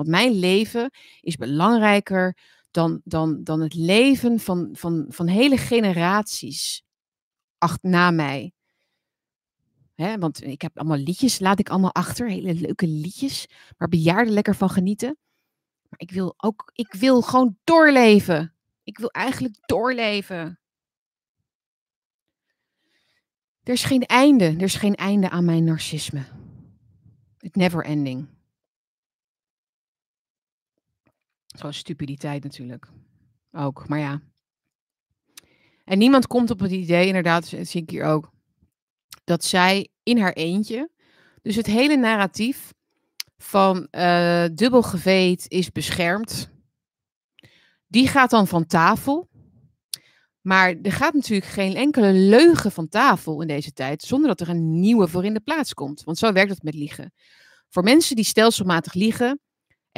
Want 0.01 0.13
mijn 0.13 0.33
leven 0.33 0.91
is 1.21 1.37
belangrijker 1.37 2.37
dan, 2.71 3.01
dan, 3.05 3.45
dan 3.45 3.61
het 3.61 3.75
leven 3.75 4.39
van, 4.39 4.69
van, 4.73 5.07
van 5.09 5.27
hele 5.27 5.57
generaties 5.57 6.83
acht, 7.59 7.83
na 7.83 8.11
mij. 8.11 8.53
Want 9.95 10.45
ik 10.45 10.63
heb 10.63 10.79
allemaal 10.79 10.97
liedjes, 10.97 11.39
laat 11.39 11.59
ik 11.59 11.69
allemaal 11.69 11.95
achter, 11.95 12.29
hele 12.29 12.55
leuke 12.55 12.87
liedjes, 12.87 13.47
waar 13.77 13.89
bejaarden 13.89 14.33
lekker 14.33 14.55
van 14.55 14.71
genieten. 14.71 15.19
Maar 15.89 16.01
ik 16.01 16.11
wil 16.11 16.35
ook, 16.37 16.71
ik 16.73 16.93
wil 16.93 17.23
gewoon 17.23 17.59
doorleven. 17.65 18.55
Ik 18.83 18.99
wil 18.99 19.11
eigenlijk 19.11 19.57
doorleven. 19.67 20.61
Er 23.63 23.73
is 23.73 23.85
geen 23.85 24.07
einde, 24.07 24.45
er 24.45 24.63
is 24.63 24.75
geen 24.75 24.95
einde 24.95 25.31
aan 25.31 25.45
mijn 25.45 25.65
narcisme. 25.65 26.25
Het 27.39 27.57
never 27.57 27.85
ending. 27.85 28.39
Gewoon 31.57 31.75
stupiditeit 31.75 32.43
natuurlijk. 32.43 32.89
Ook, 33.53 33.89
maar 33.89 33.99
ja. 33.99 34.21
En 35.85 35.99
niemand 35.99 36.27
komt 36.27 36.51
op 36.51 36.61
het 36.61 36.71
idee, 36.71 37.07
inderdaad, 37.07 37.51
dat 37.51 37.67
zie 37.67 37.83
ik 37.83 37.91
hier 37.91 38.05
ook, 38.05 38.31
dat 39.25 39.45
zij 39.45 39.89
in 40.03 40.19
haar 40.19 40.33
eentje, 40.33 40.91
dus 41.43 41.57
het 41.57 41.67
hele 41.67 41.97
narratief 41.97 42.73
van 43.39 43.89
uh, 43.91 44.45
dubbel 44.55 44.85
is 45.49 45.73
beschermd, 45.73 46.51
die 47.87 48.09
gaat 48.09 48.31
dan 48.31 48.47
van 48.47 48.67
tafel. 48.67 49.29
Maar 50.41 50.75
er 50.83 50.93
gaat 50.93 51.15
natuurlijk 51.15 51.51
geen 51.51 51.75
enkele 51.75 52.13
leugen 52.13 52.73
van 52.73 52.89
tafel 52.89 53.41
in 53.41 53.49
deze 53.49 53.73
tijd, 53.73 54.03
zonder 54.03 54.29
dat 54.29 54.41
er 54.41 54.49
een 54.49 54.81
nieuwe 54.81 55.09
voor 55.09 55.25
in 55.25 55.35
de 55.35 55.41
plaats 55.41 55.75
komt. 55.75 56.05
Want 56.05 56.19
zo 56.19 56.33
werkt 56.33 56.51
het 56.51 56.63
met 56.63 56.75
liegen. 56.75 57.13
Voor 57.69 57.83
mensen 57.83 58.17
die 58.17 58.25
stelselmatig 58.25 58.95
liegen, 58.95 59.41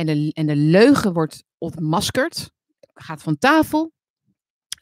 en 0.08 0.24
de, 0.24 0.32
en 0.32 0.46
de 0.46 0.56
leugen 0.56 1.12
wordt 1.12 1.44
ontmaskerd, 1.58 2.50
gaat 2.94 3.22
van 3.22 3.38
tafel. 3.38 3.92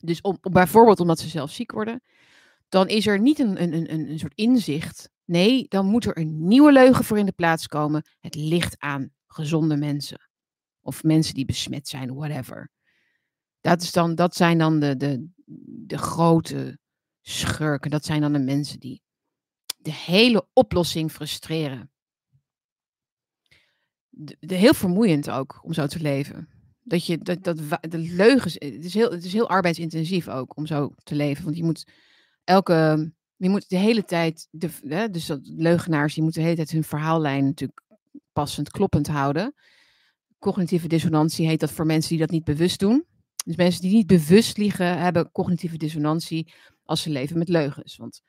Dus 0.01 0.21
om, 0.21 0.39
bijvoorbeeld 0.41 1.01
omdat 1.01 1.19
ze 1.19 1.29
zelf 1.29 1.51
ziek 1.51 1.73
worden, 1.73 2.03
dan 2.69 2.89
is 2.89 3.07
er 3.07 3.21
niet 3.21 3.39
een, 3.39 3.63
een, 3.63 3.75
een, 3.75 4.11
een 4.11 4.19
soort 4.19 4.35
inzicht. 4.35 5.11
Nee, 5.25 5.67
dan 5.69 5.87
moet 5.87 6.05
er 6.05 6.19
een 6.19 6.47
nieuwe 6.47 6.73
leugen 6.73 7.05
voor 7.05 7.19
in 7.19 7.27
de 7.27 7.33
plaats 7.33 7.67
komen. 7.67 8.05
Het 8.21 8.35
ligt 8.35 8.79
aan 8.79 9.11
gezonde 9.27 9.77
mensen. 9.77 10.31
Of 10.81 11.03
mensen 11.03 11.35
die 11.35 11.45
besmet 11.45 11.89
zijn, 11.89 12.15
whatever. 12.15 12.71
Dat, 13.61 13.83
is 13.83 13.93
dan, 13.93 14.15
dat 14.15 14.37
zijn 14.37 14.59
dan 14.59 14.81
de, 14.81 14.97
de, 14.97 15.29
de 15.87 15.99
grote 15.99 16.79
schurken. 17.21 17.91
Dat 17.91 18.05
zijn 18.05 18.21
dan 18.21 18.33
de 18.33 18.39
mensen 18.39 18.81
die 18.81 19.03
de 19.77 19.93
hele 19.93 20.47
oplossing 20.53 21.13
frustreren 21.13 21.91
de, 24.11 24.55
heel 24.55 24.75
vermoeiend 24.75 25.31
ook 25.31 25.61
om 25.63 25.73
zo 25.73 25.87
te 25.87 26.01
leven. 26.01 26.49
Dat 26.83 27.07
je 27.07 27.19
dat, 27.19 27.45
dat 27.45 27.59
de 27.81 27.99
leugens. 27.99 28.55
Het 28.55 28.85
is, 28.85 28.95
heel, 28.95 29.11
het 29.11 29.25
is 29.25 29.33
heel 29.33 29.49
arbeidsintensief 29.49 30.29
ook 30.29 30.57
om 30.57 30.67
zo 30.67 30.95
te 31.03 31.15
leven. 31.15 31.45
Want 31.45 31.57
je 31.57 31.65
moet 31.65 31.87
elke. 32.45 33.13
Je 33.37 33.49
moet 33.49 33.69
de 33.69 33.77
hele 33.77 34.05
tijd. 34.05 34.49
De, 34.51 34.69
hè, 34.83 35.11
dus 35.11 35.27
dat 35.27 35.41
leugenaars, 35.43 36.15
die 36.15 36.23
moeten 36.23 36.41
de 36.41 36.47
hele 36.47 36.59
tijd 36.59 36.71
hun 36.71 36.85
verhaallijn 36.85 37.45
natuurlijk 37.45 37.83
passend 38.33 38.71
kloppend 38.71 39.07
houden. 39.07 39.55
Cognitieve 40.39 40.89
dissonantie 40.89 41.47
heet 41.47 41.61
dat 41.61 41.71
voor 41.71 41.87
mensen 41.87 42.11
die 42.11 42.19
dat 42.19 42.31
niet 42.31 42.45
bewust 42.45 42.79
doen. 42.79 43.05
Dus 43.45 43.57
mensen 43.57 43.83
die 43.83 43.95
niet 43.95 44.07
bewust 44.07 44.57
liegen, 44.57 44.99
hebben 44.99 45.33
cognitieve 45.33 45.77
dissonantie 45.77 46.53
als 46.85 47.03
ze 47.03 47.11
leven 47.11 47.39
met 47.39 47.49
leugens. 47.49 47.97
Want 47.97 48.23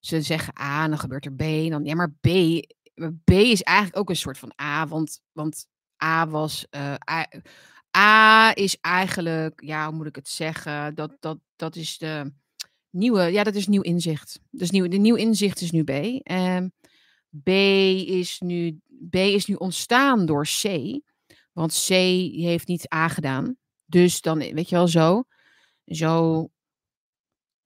ze 0.00 0.22
zeggen 0.22 0.60
A, 0.60 0.88
dan 0.88 0.98
gebeurt 0.98 1.24
er 1.24 1.32
B. 1.32 1.70
Dan, 1.70 1.84
ja, 1.84 1.94
maar 1.94 2.12
B 2.20 2.26
B 3.24 3.30
is 3.30 3.62
eigenlijk 3.62 3.98
ook 3.98 4.08
een 4.10 4.16
soort 4.16 4.38
van 4.38 4.52
A, 4.62 4.86
want, 4.86 5.66
A 6.04 6.28
was. 6.28 6.66
Uh, 6.70 6.94
A, 7.96 8.56
is 8.56 8.76
eigenlijk, 8.80 9.62
ja, 9.64 9.86
hoe 9.86 9.96
moet 9.96 10.06
ik 10.06 10.16
het 10.16 10.28
zeggen? 10.28 10.94
Dat, 10.94 11.16
dat, 11.20 11.38
dat 11.56 11.76
is 11.76 11.98
de 11.98 12.32
nieuwe, 12.90 13.22
ja, 13.22 13.42
dat 13.44 13.54
is 13.54 13.66
nieuw 13.66 13.82
inzicht. 13.82 14.40
Dus 14.50 14.70
nieuw, 14.70 14.88
de 14.88 14.96
nieuw 14.96 15.14
inzicht 15.14 15.60
is 15.60 15.70
nu 15.70 15.84
B. 15.84 15.90
Um, 16.30 16.72
B, 17.42 17.48
is 17.48 18.40
nu, 18.40 18.80
B 19.10 19.14
is 19.14 19.46
nu 19.46 19.54
ontstaan 19.54 20.26
door 20.26 20.44
C, 20.44 20.64
want 21.52 21.84
C 21.86 21.88
heeft 21.88 22.66
niet 22.66 22.92
A 22.94 23.08
gedaan. 23.08 23.56
Dus 23.84 24.20
dan, 24.20 24.38
weet 24.38 24.68
je 24.68 24.76
wel, 24.76 24.88
zo. 24.88 25.24
Zo 25.84 26.48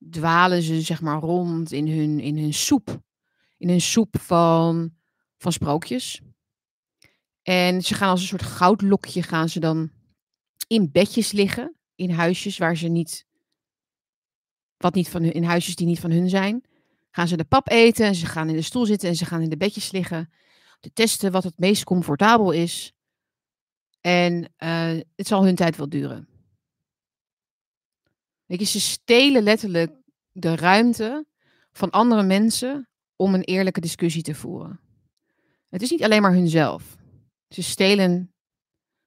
dwalen 0.09 0.61
ze, 0.61 0.81
zeg 0.81 1.01
maar, 1.01 1.19
rond 1.19 1.71
in 1.71 1.87
hun, 1.87 2.19
in 2.19 2.37
hun 2.37 2.53
soep. 2.53 3.01
In 3.57 3.69
hun 3.69 3.81
soep 3.81 4.19
van 4.19 4.93
van 5.37 5.51
sprookjes. 5.51 6.21
En 7.41 7.81
ze 7.81 7.93
gaan 7.93 8.09
als 8.09 8.21
een 8.21 8.27
soort 8.27 8.43
goudlokje 8.43 9.23
gaan 9.23 9.49
ze 9.49 9.59
dan 9.59 9.91
in 10.67 10.91
bedjes 10.91 11.31
liggen. 11.31 11.75
In 11.95 12.09
huisjes 12.09 12.57
waar 12.57 12.77
ze 12.77 12.87
niet, 12.87 13.25
wat 14.77 14.93
niet 14.93 15.09
van 15.09 15.23
hun, 15.23 15.33
in 15.33 15.43
huisjes 15.43 15.75
die 15.75 15.87
niet 15.87 15.99
van 15.99 16.11
hun 16.11 16.29
zijn. 16.29 16.63
Gaan 17.11 17.27
ze 17.27 17.37
de 17.37 17.43
pap 17.43 17.69
eten 17.69 18.05
en 18.05 18.15
ze 18.15 18.25
gaan 18.25 18.49
in 18.49 18.55
de 18.55 18.61
stoel 18.61 18.85
zitten 18.85 19.09
en 19.09 19.15
ze 19.15 19.25
gaan 19.25 19.41
in 19.41 19.49
de 19.49 19.57
bedjes 19.57 19.91
liggen. 19.91 20.29
Te 20.79 20.93
testen 20.93 21.31
wat 21.31 21.43
het 21.43 21.59
meest 21.59 21.83
comfortabel 21.83 22.51
is. 22.51 22.93
En 24.01 24.53
uh, 24.57 24.99
het 25.15 25.27
zal 25.27 25.43
hun 25.43 25.55
tijd 25.55 25.75
wel 25.75 25.89
duren. 25.89 26.27
Weet 28.45 28.59
je, 28.59 28.65
ze 28.65 28.79
stelen 28.79 29.43
letterlijk 29.43 29.91
de 30.31 30.55
ruimte 30.55 31.25
van 31.71 31.89
andere 31.89 32.23
mensen 32.23 32.89
om 33.15 33.33
een 33.33 33.43
eerlijke 33.43 33.81
discussie 33.81 34.21
te 34.21 34.35
voeren. 34.35 34.79
Het 35.69 35.81
is 35.81 35.89
niet 35.89 36.03
alleen 36.03 36.21
maar 36.21 36.33
hunzelf. 36.33 36.97
Ze 37.47 37.63
stelen, 37.63 38.33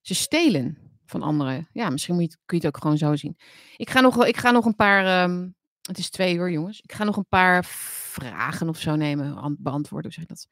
ze 0.00 0.14
stelen 0.14 0.78
van 1.04 1.22
anderen. 1.22 1.68
Ja, 1.72 1.90
misschien 1.90 2.14
moet 2.14 2.32
je, 2.32 2.38
kun 2.44 2.58
je 2.58 2.66
het 2.66 2.74
ook 2.76 2.82
gewoon 2.82 2.98
zo 2.98 3.16
zien. 3.16 3.36
Ik 3.76 3.90
ga 3.90 4.00
nog, 4.00 4.26
ik 4.26 4.36
ga 4.36 4.50
nog 4.50 4.64
een 4.64 4.74
paar. 4.74 5.22
Um, 5.22 5.56
het 5.82 5.98
is 5.98 6.10
twee 6.10 6.34
uur, 6.34 6.50
jongens. 6.50 6.80
Ik 6.80 6.92
ga 6.92 7.04
nog 7.04 7.16
een 7.16 7.28
paar 7.28 7.64
vragen 7.64 8.68
of 8.68 8.78
zo 8.78 8.96
nemen, 8.96 9.56
beantwoorden. 9.58 10.12
Zeg 10.12 10.26
dat. 10.26 10.48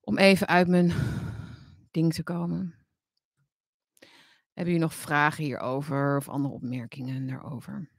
Om 0.00 0.18
even 0.18 0.46
uit 0.46 0.68
mijn 0.68 0.92
ding 1.90 2.14
te 2.14 2.22
komen. 2.22 2.74
Hebben 4.52 4.74
jullie 4.74 4.88
nog 4.88 4.94
vragen 4.94 5.44
hierover 5.44 6.16
of 6.16 6.28
andere 6.28 6.54
opmerkingen 6.54 7.26
daarover? 7.26 7.90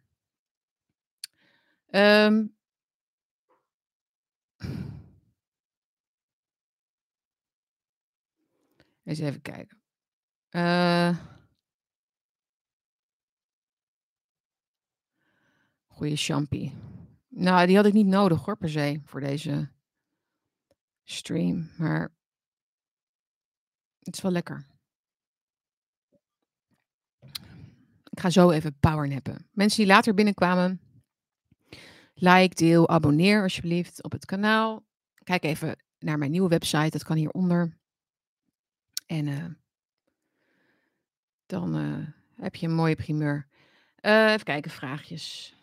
Um, 1.89 2.55
Eens 9.03 9.19
even 9.19 9.41
kijken. 9.41 9.81
Uh 10.49 11.17
Goeie 16.01 16.15
champie. 16.15 16.73
Nou, 17.27 17.67
die 17.67 17.75
had 17.75 17.85
ik 17.85 17.93
niet 17.93 18.07
nodig 18.07 18.45
hoor, 18.45 18.57
per 18.57 18.69
se, 18.69 19.01
voor 19.05 19.19
deze 19.19 19.69
stream, 21.03 21.69
maar 21.77 22.13
het 23.99 24.15
is 24.15 24.21
wel 24.21 24.31
lekker. 24.31 24.67
Ik 28.09 28.19
ga 28.19 28.29
zo 28.29 28.49
even 28.49 28.79
powernappen. 28.79 29.49
Mensen 29.51 29.77
die 29.77 29.87
later 29.87 30.13
binnenkwamen, 30.13 30.81
like, 32.13 32.55
deel, 32.55 32.89
abonneer 32.89 33.41
alsjeblieft 33.41 34.03
op 34.03 34.11
het 34.11 34.25
kanaal. 34.25 34.85
Kijk 35.23 35.43
even 35.43 35.83
naar 35.99 36.17
mijn 36.17 36.31
nieuwe 36.31 36.49
website, 36.49 36.89
dat 36.89 37.03
kan 37.03 37.17
hieronder. 37.17 37.79
En 39.05 39.27
uh, 39.27 39.45
dan 41.45 41.77
uh, 41.77 42.07
heb 42.35 42.55
je 42.55 42.67
een 42.67 42.73
mooie 42.73 42.95
primeur. 42.95 43.47
Uh, 44.01 44.31
even 44.31 44.43
kijken, 44.43 44.71
vraagjes. 44.71 45.55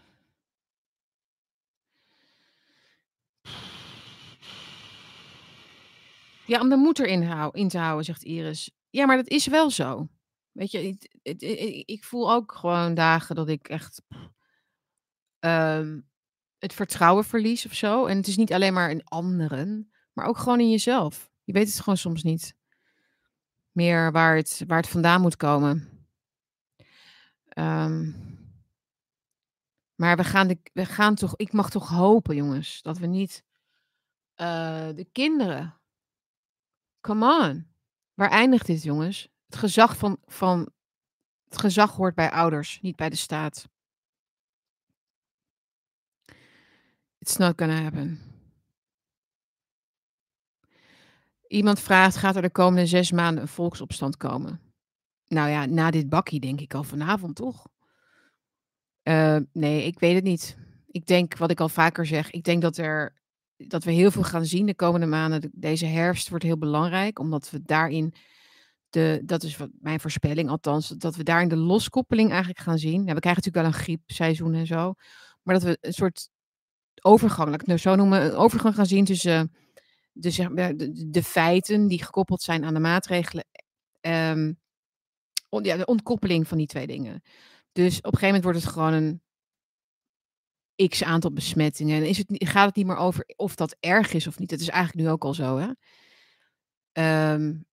Ja, 6.47 6.61
om 6.61 6.69
de 6.69 6.77
moed 6.77 6.99
erin 6.99 7.53
in 7.53 7.69
te 7.69 7.79
houden, 7.79 8.05
zegt 8.05 8.23
Iris. 8.23 8.71
Ja, 8.91 9.07
maar 9.07 9.17
dat 9.17 9.29
is 9.29 9.47
wel 9.47 9.71
zo. 9.71 10.09
Weet 10.53 10.71
je, 10.71 10.97
ik, 11.23 11.83
ik, 11.85 12.05
voel 12.05 12.33
ook 12.33 12.53
gewoon 12.53 12.95
dagen 12.95 13.35
dat 13.35 13.49
ik 13.49 13.69
echt 13.69 14.03
um, 15.41 16.09
het 16.59 16.73
vertrouwen 16.73 17.25
verlies 17.25 17.67
of 17.67 17.75
zo. 17.75 18.07
En 18.07 18.17
het 18.17 18.27
is 18.27 18.37
niet 18.37 18.53
alleen 18.53 18.73
maar 18.73 18.91
in 18.91 19.05
anderen, 19.05 19.91
maar 20.13 20.27
ook 20.27 20.39
gewoon 20.39 20.61
in 20.61 20.71
jezelf. 20.71 21.31
Je 21.45 21.53
weet 21.53 21.69
het 21.69 21.81
gewoon 21.81 21.97
soms 21.97 22.23
niet 22.23 22.57
meer 23.79 24.13
waar 24.13 24.37
het, 24.37 24.65
waar 24.67 24.81
het 24.81 24.89
vandaan 24.89 25.21
moet 25.21 25.37
komen. 25.37 26.07
Um, 27.55 28.27
maar 29.95 30.17
we 30.17 30.25
gaan, 30.25 30.49
de, 30.49 30.59
we 30.73 30.85
gaan 30.85 31.15
toch, 31.15 31.37
ik 31.37 31.53
mag 31.53 31.71
toch 31.71 31.89
hopen, 31.89 32.37
jongens, 32.37 32.83
dat 32.83 32.99
we 32.99 33.07
niet 33.07 33.45
uh, 34.37 34.89
de 34.95 35.09
kinderen 35.13 35.79
Come 37.01 37.49
on. 37.49 37.67
Waar 38.15 38.31
eindigt 38.31 38.67
dit, 38.67 38.83
jongens? 38.83 39.29
Het 39.47 39.57
gezag 39.57 39.97
van, 39.97 40.19
van 40.27 40.71
het 41.49 41.59
gezag 41.59 41.97
hoort 41.97 42.15
bij 42.15 42.31
ouders, 42.31 42.79
niet 42.81 42.97
bij 42.97 43.09
de 43.09 43.17
staat. 43.17 43.69
It's 47.19 47.37
not 47.37 47.53
gonna 47.57 47.83
happen. 47.83 48.21
Iemand 51.49 51.81
vraagt, 51.81 52.17
gaat 52.17 52.37
er 52.37 52.43
de 52.43 52.51
komende 52.51 52.87
zes 52.87 53.13
maanden 53.13 53.43
een 53.43 53.49
volksopstand 53.49 54.17
komen? 54.17 54.61
Nou 55.27 55.51
ja, 55.51 55.67
na 55.67 55.91
dit 55.91 56.09
bakkie 56.09 56.41
denk 56.41 56.61
ik 56.61 56.75
al 56.75 56.85
vanavond, 56.85 57.37
toch? 57.37 57.67
Uh, 59.03 59.37
nee, 59.53 59.85
ik 59.85 59.99
weet 59.99 60.15
het 60.15 60.25
niet. 60.25 60.57
Ik 60.87 61.07
denk, 61.07 61.37
wat 61.37 61.51
ik 61.51 61.61
al 61.61 61.69
vaker 61.69 62.07
zeg, 62.07 62.31
ik 62.31 62.45
denk 62.45 62.63
dat 62.63 62.77
er 62.77 63.17
dat 63.67 63.85
we 63.85 63.91
heel 63.91 64.11
veel 64.11 64.23
gaan 64.23 64.45
zien 64.45 64.67
de 64.67 64.75
komende 64.75 65.07
maanden. 65.07 65.51
Deze 65.53 65.87
herfst 65.87 66.29
wordt 66.29 66.45
heel 66.45 66.59
belangrijk, 66.59 67.19
omdat 67.19 67.51
we 67.51 67.63
daarin 67.63 68.15
de, 68.91 69.23
dat 69.25 69.43
is 69.43 69.57
wat 69.57 69.69
mijn 69.81 70.01
voorspelling 70.01 70.49
althans, 70.49 70.89
dat 70.89 71.17
we 71.17 71.23
daarin 71.23 71.49
de 71.49 71.57
loskoppeling 71.57 72.31
eigenlijk 72.31 72.61
gaan 72.61 72.79
zien. 72.79 72.99
We 72.99 73.21
krijgen 73.21 73.43
natuurlijk 73.43 73.57
wel 73.57 73.65
een 73.65 73.85
griepseizoen 73.85 74.55
en 74.55 74.67
zo, 74.67 74.95
maar 75.43 75.55
dat 75.55 75.63
we 75.63 75.79
een 75.81 75.93
soort 75.93 76.29
overgang, 77.03 77.45
laat 77.45 77.61
ik 77.61 77.67
het 77.67 77.69
nou 77.69 77.79
zo 77.79 77.95
noemen, 77.95 78.25
een 78.25 78.35
overgang 78.35 78.75
gaan 78.75 78.87
zien 78.87 79.05
tussen 79.05 79.53
de, 80.21 80.75
de, 80.77 81.11
de 81.11 81.23
feiten 81.23 81.87
die 81.87 82.05
gekoppeld 82.05 82.43
zijn 82.43 82.65
aan 82.65 82.75
de 82.75 82.81
maatregelen, 82.81 83.45
on, 85.49 85.65
ja, 85.65 85.77
de 85.77 85.87
ontkoppeling 85.87 86.49
van 86.49 86.59
die 86.59 86.67
twee 86.67 86.87
dingen. 86.87 87.23
Dus 87.73 87.97
op 87.97 88.05
een 88.05 88.19
gegeven 88.19 88.27
moment 88.27 88.45
wordt 88.45 88.59
het 88.59 88.69
gewoon 88.73 88.93
een 88.93 89.23
x 90.89 91.03
aantal 91.03 91.33
besmettingen. 91.33 91.97
En 91.97 92.09
is 92.09 92.19
het, 92.19 92.27
gaat 92.29 92.67
het 92.67 92.77
niet 92.77 92.87
meer 92.87 92.97
over 92.97 93.25
of 93.37 93.55
dat 93.55 93.77
erg 93.81 94.13
is 94.13 94.27
of 94.27 94.39
niet. 94.39 94.51
Dat 94.51 94.61
is 94.61 94.69
eigenlijk 94.69 95.07
nu 95.07 95.13
ook 95.13 95.25
al 95.25 95.35
zo. 95.35 95.59
Hè? 95.59 95.71
Um, 97.33 97.67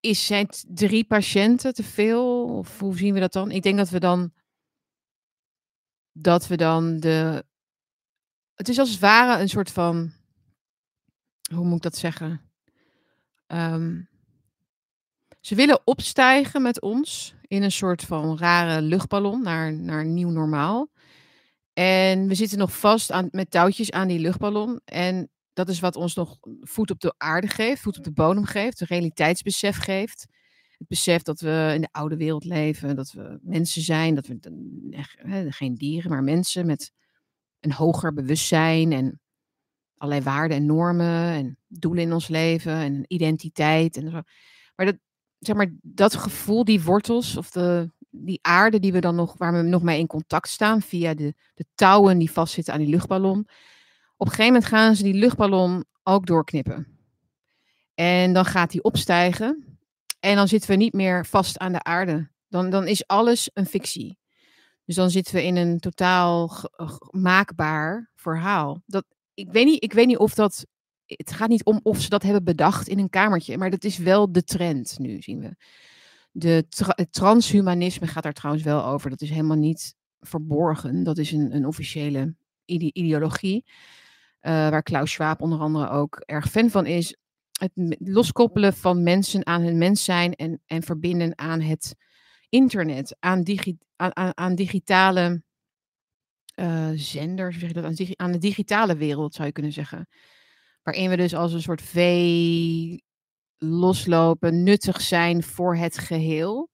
is, 0.00 0.26
zijn 0.26 0.48
drie 0.68 1.04
patiënten 1.04 1.74
te 1.74 1.82
veel? 1.82 2.44
Of 2.44 2.80
hoe 2.80 2.96
zien 2.96 3.14
we 3.14 3.20
dat 3.20 3.32
dan? 3.32 3.50
Ik 3.50 3.62
denk 3.62 3.76
dat 3.76 3.90
we 3.90 4.00
dan. 4.00 4.32
Dat 6.12 6.46
we 6.46 6.56
dan 6.56 7.00
de. 7.00 7.44
Het 8.54 8.68
is 8.68 8.78
als 8.78 8.90
het 8.90 9.00
ware 9.00 9.40
een 9.40 9.48
soort 9.48 9.70
van. 9.70 10.12
Hoe 11.54 11.64
moet 11.64 11.76
ik 11.76 11.82
dat 11.82 11.96
zeggen? 11.96 12.40
Um, 13.46 14.08
ze 15.40 15.54
willen 15.54 15.80
opstijgen 15.84 16.62
met 16.62 16.80
ons 16.80 17.34
in 17.42 17.62
een 17.62 17.72
soort 17.72 18.02
van 18.02 18.38
rare 18.38 18.82
luchtballon 18.82 19.42
naar, 19.42 19.72
naar 19.72 20.04
nieuw 20.04 20.30
normaal. 20.30 20.90
En 21.72 22.28
we 22.28 22.34
zitten 22.34 22.58
nog 22.58 22.78
vast 22.78 23.10
aan, 23.10 23.28
met 23.30 23.50
touwtjes 23.50 23.90
aan 23.90 24.08
die 24.08 24.18
luchtballon. 24.18 24.80
En 24.84 25.30
dat 25.52 25.68
is 25.68 25.80
wat 25.80 25.96
ons 25.96 26.14
nog 26.14 26.38
voet 26.60 26.90
op 26.90 27.00
de 27.00 27.14
aarde 27.16 27.46
geeft, 27.46 27.80
voet 27.80 27.98
op 27.98 28.04
de 28.04 28.12
bodem 28.12 28.44
geeft, 28.44 28.80
een 28.80 28.86
realiteitsbesef 28.86 29.76
geeft. 29.76 30.26
Het 30.78 30.88
besef 30.88 31.22
dat 31.22 31.40
we 31.40 31.72
in 31.74 31.80
de 31.80 31.88
oude 31.90 32.16
wereld 32.16 32.44
leven, 32.44 32.96
dat 32.96 33.12
we 33.12 33.38
mensen 33.42 33.82
zijn, 33.82 34.14
dat 34.14 34.26
we 34.26 34.38
geen 35.48 35.74
dieren, 35.74 36.10
maar 36.10 36.22
mensen 36.22 36.66
met 36.66 36.92
een 37.60 37.72
hoger 37.72 38.12
bewustzijn 38.12 38.92
en 38.92 39.20
allerlei 39.96 40.24
waarden 40.24 40.56
en 40.56 40.66
normen 40.66 41.32
en 41.32 41.58
doelen 41.68 42.02
in 42.02 42.12
ons 42.12 42.28
leven 42.28 42.72
en 42.72 43.04
identiteit. 43.06 43.96
En 43.96 44.10
zo. 44.10 44.20
Maar 44.76 44.86
dat, 44.86 44.96
zeg 45.38 45.56
maar 45.56 45.72
dat 45.82 46.14
gevoel, 46.14 46.64
die 46.64 46.82
wortels 46.82 47.36
of 47.36 47.50
de, 47.50 47.90
die 48.10 48.38
aarde 48.42 48.78
die 48.78 48.92
we 48.92 49.00
dan 49.00 49.14
nog, 49.14 49.34
waar 49.38 49.52
we 49.52 49.62
nog 49.62 49.82
mee 49.82 49.98
in 49.98 50.06
contact 50.06 50.48
staan 50.48 50.82
via 50.82 51.14
de, 51.14 51.34
de 51.54 51.64
touwen 51.74 52.18
die 52.18 52.30
vastzitten 52.30 52.74
aan 52.74 52.80
die 52.80 52.88
luchtballon. 52.88 53.38
Op 54.16 54.26
een 54.26 54.32
gegeven 54.32 54.52
moment 54.52 54.64
gaan 54.64 54.96
ze 54.96 55.02
die 55.02 55.14
luchtballon 55.14 55.84
ook 56.02 56.26
doorknippen. 56.26 56.86
En 57.94 58.32
dan 58.32 58.44
gaat 58.44 58.70
die 58.70 58.82
opstijgen. 58.82 59.78
En 60.20 60.36
dan 60.36 60.48
zitten 60.48 60.70
we 60.70 60.76
niet 60.76 60.92
meer 60.92 61.26
vast 61.26 61.58
aan 61.58 61.72
de 61.72 61.82
aarde. 61.82 62.30
Dan, 62.48 62.70
dan 62.70 62.86
is 62.86 63.06
alles 63.06 63.50
een 63.52 63.66
fictie. 63.66 64.18
Dus 64.84 64.94
dan 64.94 65.10
zitten 65.10 65.34
we 65.34 65.44
in 65.44 65.56
een 65.56 65.80
totaal 65.80 66.50
maakbaar 67.10 68.10
verhaal. 68.14 68.82
Dat, 68.86 69.04
ik, 69.34 69.52
weet 69.52 69.64
niet, 69.64 69.82
ik 69.82 69.92
weet 69.92 70.06
niet 70.06 70.18
of 70.18 70.34
dat. 70.34 70.66
Het 71.06 71.32
gaat 71.32 71.48
niet 71.48 71.64
om 71.64 71.80
of 71.82 72.00
ze 72.00 72.08
dat 72.08 72.22
hebben 72.22 72.44
bedacht 72.44 72.88
in 72.88 72.98
een 72.98 73.10
kamertje. 73.10 73.58
Maar 73.58 73.70
dat 73.70 73.84
is 73.84 73.98
wel 73.98 74.32
de 74.32 74.44
trend 74.44 74.98
nu, 74.98 75.22
zien 75.22 75.40
we. 75.40 75.56
De 76.30 76.66
het 76.78 77.12
transhumanisme 77.12 78.06
gaat 78.06 78.22
daar 78.22 78.32
trouwens 78.32 78.64
wel 78.64 78.84
over. 78.84 79.10
Dat 79.10 79.20
is 79.20 79.30
helemaal 79.30 79.56
niet 79.56 79.94
verborgen. 80.20 81.02
Dat 81.04 81.18
is 81.18 81.32
een, 81.32 81.54
een 81.54 81.66
officiële 81.66 82.34
ideologie. 82.64 83.64
Uh, 83.64 84.50
waar 84.50 84.82
Klaus 84.82 85.12
Schwab 85.12 85.40
onder 85.40 85.58
andere 85.58 85.88
ook 85.88 86.22
erg 86.24 86.50
fan 86.50 86.70
van 86.70 86.86
is. 86.86 87.16
Het 87.54 87.70
loskoppelen 87.98 88.74
van 88.74 89.02
mensen 89.02 89.46
aan 89.46 89.62
hun 89.62 89.78
mens 89.78 90.04
zijn 90.04 90.34
en, 90.34 90.62
en 90.66 90.82
verbinden 90.82 91.38
aan 91.38 91.60
het 91.60 91.94
internet, 92.48 93.16
aan, 93.20 93.42
digi 93.42 93.78
aan, 93.96 94.36
aan 94.36 94.54
digitale 94.54 95.42
uh, 96.54 96.90
zenders, 96.94 97.58
zeg 97.58 97.68
je 97.68 97.74
dat, 97.74 97.84
aan, 97.84 97.96
aan 98.16 98.32
de 98.32 98.38
digitale 98.38 98.96
wereld 98.96 99.34
zou 99.34 99.46
je 99.46 99.52
kunnen 99.52 99.72
zeggen. 99.72 100.08
Waarin 100.82 101.10
we 101.10 101.16
dus 101.16 101.34
als 101.34 101.52
een 101.52 101.62
soort 101.62 101.82
vee 101.82 103.04
loslopen, 103.58 104.62
nuttig 104.62 105.00
zijn 105.00 105.42
voor 105.42 105.76
het 105.76 105.98
geheel. 105.98 106.70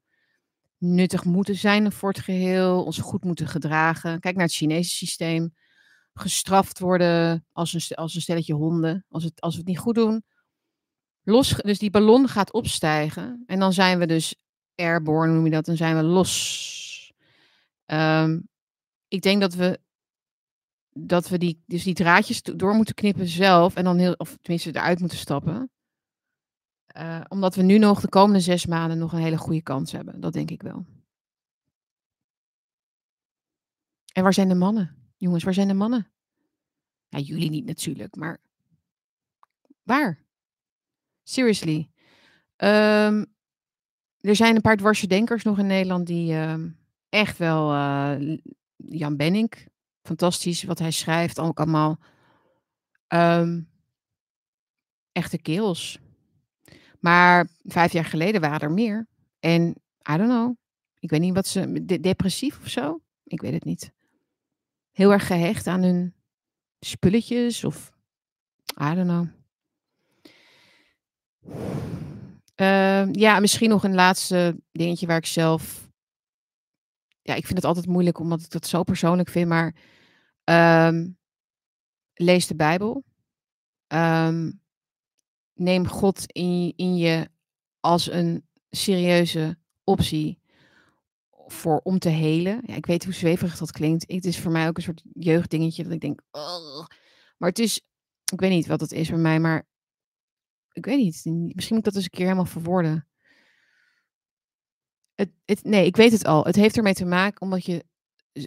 Nuttig 0.79 1.25
moeten 1.25 1.55
zijn 1.57 1.93
voor 1.93 2.09
het 2.09 2.21
geheel, 2.21 2.85
ons 2.85 2.99
goed 2.99 3.25
moeten 3.25 3.49
gedragen. 3.49 4.21
Kijk 4.21 4.35
naar 4.37 4.45
het 4.47 4.55
Chinese 4.55 4.91
systeem. 4.91 5.55
Gestraft 6.15 6.79
worden 6.79 7.47
als 7.53 7.73
een, 7.73 7.97
als 7.97 8.15
een 8.15 8.21
stelletje 8.21 8.55
honden, 8.55 9.05
als, 9.09 9.25
het, 9.25 9.41
als 9.41 9.53
we 9.53 9.59
het 9.59 9.69
niet 9.69 9.79
goed 9.79 9.95
doen. 9.95 10.25
Los, 11.23 11.55
dus 11.55 11.79
die 11.79 11.91
ballon 11.91 12.29
gaat 12.29 12.53
opstijgen 12.53 13.43
en 13.47 13.59
dan 13.59 13.73
zijn 13.73 13.99
we 13.99 14.07
dus 14.07 14.35
airborne, 14.75 15.33
noem 15.33 15.45
je 15.45 15.51
dat, 15.51 15.65
dan 15.65 15.77
zijn 15.77 15.97
we 15.97 16.03
los. 16.03 17.13
Um, 17.87 18.50
ik 19.11 19.23
denk 19.23 19.41
dat 19.41 19.55
we, 19.55 19.81
dat 20.93 21.29
we 21.29 21.39
die, 21.39 21.63
dus 21.67 21.83
die 21.83 21.95
draadjes 21.95 22.43
door 22.43 22.75
moeten 22.75 22.95
knippen 22.95 23.27
zelf 23.27 23.75
en 23.75 23.85
dan 23.85 23.99
heel, 23.99 24.13
of 24.13 24.37
tenminste 24.41 24.69
eruit 24.69 24.99
moeten 25.01 25.19
stappen. 25.19 25.71
Uh, 26.97 27.21
omdat 27.29 27.55
we 27.55 27.63
nu 27.63 27.79
nog 27.79 28.01
de 28.01 28.09
komende 28.09 28.41
zes 28.41 28.67
maanden 28.67 28.99
nog 28.99 29.13
een 29.13 29.23
hele 29.23 29.39
goede 29.39 29.63
kans 29.63 29.93
hebben. 29.93 30.21
Dat 30.21 30.33
denk 30.33 30.51
ik 30.51 30.63
wel. 30.63 30.87
En 34.13 34.23
waar 34.23 34.35
zijn 34.35 34.49
de 34.49 34.55
mannen? 34.55 35.13
Jongens, 35.17 35.45
waar 35.45 35.55
zijn 35.55 35.69
de 35.69 35.75
mannen? 35.75 36.11
Ja, 37.09 37.19
jullie 37.19 37.51
niet 37.51 37.65
natuurlijk, 37.65 38.17
maar 38.17 38.41
waar? 39.83 40.25
Seriously. 41.23 41.91
Um, 42.57 43.35
er 44.21 44.37
zijn 44.37 44.55
een 44.55 44.61
paar 44.61 44.77
dwarse 44.77 45.07
denkers 45.07 45.43
nog 45.43 45.59
in 45.59 45.67
Nederland 45.67 46.07
die 46.07 46.35
um, 46.35 46.79
echt 47.09 47.39
wel. 47.39 47.75
Uh, 47.75 48.39
Jan 48.89 49.17
Benning, 49.17 49.53
fantastisch 50.03 50.63
wat 50.63 50.79
hij 50.79 50.91
schrijft, 50.91 51.39
ook 51.39 51.59
allemaal. 51.59 51.99
Um, 53.09 53.69
echte 55.13 55.39
kerels. 55.39 55.99
Maar 57.01 57.49
vijf 57.65 57.93
jaar 57.93 58.05
geleden 58.05 58.41
waren 58.41 58.61
er 58.61 58.73
meer. 58.73 59.09
En 59.41 59.69
I 60.13 60.17
don't 60.17 60.29
know. 60.31 60.57
Ik 60.99 61.11
weet 61.11 61.21
niet 61.21 61.35
wat 61.35 61.47
ze. 61.47 61.85
de- 61.85 62.01
depressief 62.01 62.61
of 62.61 62.69
zo? 62.69 63.01
Ik 63.25 63.41
weet 63.41 63.53
het 63.53 63.65
niet. 63.65 63.93
Heel 64.91 65.13
erg 65.13 65.27
gehecht 65.27 65.67
aan 65.67 65.83
hun 65.83 66.15
spulletjes 66.81 67.65
of. 67.65 67.93
I 68.83 68.95
don't 68.95 69.09
know. 69.09 69.27
Ehm, 72.55 73.09
ja, 73.13 73.41
misschien 73.41 73.69
nog 73.69 73.85
een 73.85 73.95
laatste 73.95 74.61
dingetje 74.73 75.07
waar 75.07 75.17
ik 75.17 75.27
zelf. 75.27 75.90
Ja, 77.23 77.35
ik 77.35 77.45
vind 77.45 77.57
het 77.57 77.67
altijd 77.67 77.87
moeilijk 77.87 78.19
omdat 78.19 78.41
ik 78.41 78.51
dat 78.51 78.67
zo 78.67 78.83
persoonlijk 78.83 79.29
vind, 79.29 79.49
maar. 79.49 79.75
ehm, 80.45 81.09
lees 82.15 82.47
de 82.47 82.57
Bijbel. 82.57 83.05
Ehm, 83.87 84.51
neem 85.55 85.87
God 85.87 86.33
in, 86.33 86.73
in 86.77 86.97
je 86.97 87.29
als 87.81 88.11
een 88.11 88.49
serieuze 88.71 89.59
optie 89.85 90.41
voor 91.47 91.79
om 91.79 91.99
te 91.99 92.09
helen. 92.09 92.63
Ja, 92.67 92.75
ik 92.75 92.87
weet 92.87 93.05
hoe 93.05 93.13
zweverig 93.15 93.59
dat 93.59 93.73
klinkt. 93.73 94.13
Het 94.13 94.25
is 94.25 94.39
voor 94.41 94.53
mij 94.53 94.69
ook 94.69 94.77
een 94.77 94.83
soort 94.83 95.03
jeugddingetje 95.13 95.83
dat 95.83 95.93
ik 95.93 96.01
denk, 96.01 96.21
maar 97.39 97.49
het 97.49 97.59
is, 97.59 97.81
ik 98.33 98.41
weet 98.41 98.51
niet 98.51 98.67
wat 98.67 98.81
het 98.81 98.93
is 98.93 99.09
bij 99.09 99.19
mij, 99.19 99.41
maar 99.41 99.69
ik 100.73 100.85
weet 100.85 100.99
niet. 100.99 101.25
Misschien 101.55 101.77
moet 101.77 101.87
ik 101.87 101.93
dat 101.93 101.95
eens 101.95 102.05
een 102.05 102.11
keer 102.11 102.25
helemaal 102.25 102.45
verwoorden. 102.45 103.09
Het, 105.21 105.31
het, 105.45 105.65
nee, 105.65 105.87
ik 105.87 105.97
weet 105.97 106.13
het 106.13 106.25
al. 106.25 106.45
Het 106.45 106.57
heeft 106.57 106.77
ermee 106.77 106.95
te 106.95 107.05
maken 107.05 107.41
omdat 107.41 107.65
je, 107.65 107.85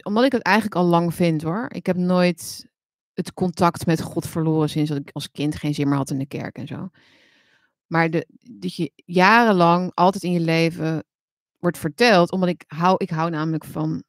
omdat 0.04 0.24
ik 0.24 0.32
het 0.32 0.42
eigenlijk 0.42 0.76
al 0.76 0.86
lang 0.86 1.14
vind 1.14 1.42
hoor. 1.42 1.66
Ik 1.70 1.86
heb 1.86 1.96
nooit 1.96 2.70
het 3.14 3.34
contact 3.34 3.86
met 3.86 4.02
God 4.02 4.28
verloren 4.28 4.70
sinds 4.70 4.90
dat 4.90 5.00
ik 5.00 5.10
als 5.12 5.32
kind 5.32 5.56
geen 5.56 5.74
zin 5.74 5.88
meer 5.88 5.98
had 5.98 6.10
in 6.10 6.18
de 6.18 6.26
kerk 6.26 6.58
en 6.58 6.68
zo. 6.68 6.90
Maar 7.88 8.10
de, 8.10 8.28
dat 8.52 8.76
je 8.76 8.92
jarenlang 8.96 9.92
altijd 9.94 10.24
in 10.24 10.32
je 10.32 10.40
leven 10.40 11.04
wordt 11.60 11.78
verteld, 11.78 12.32
omdat 12.32 12.50
ik 12.50 12.64
hou, 12.68 12.96
ik 12.98 13.10
hou 13.10 13.30
namelijk 13.30 13.66
van 13.66 14.04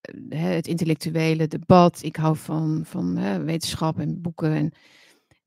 eh, 0.00 0.40
hè, 0.40 0.48
het 0.48 0.66
intellectuele 0.66 1.46
debat. 1.46 2.02
Ik 2.02 2.16
hou 2.16 2.36
van, 2.36 2.82
van 2.84 3.16
hè, 3.16 3.42
wetenschap 3.42 3.98
en 3.98 4.20
boeken. 4.20 4.52
En, 4.52 4.72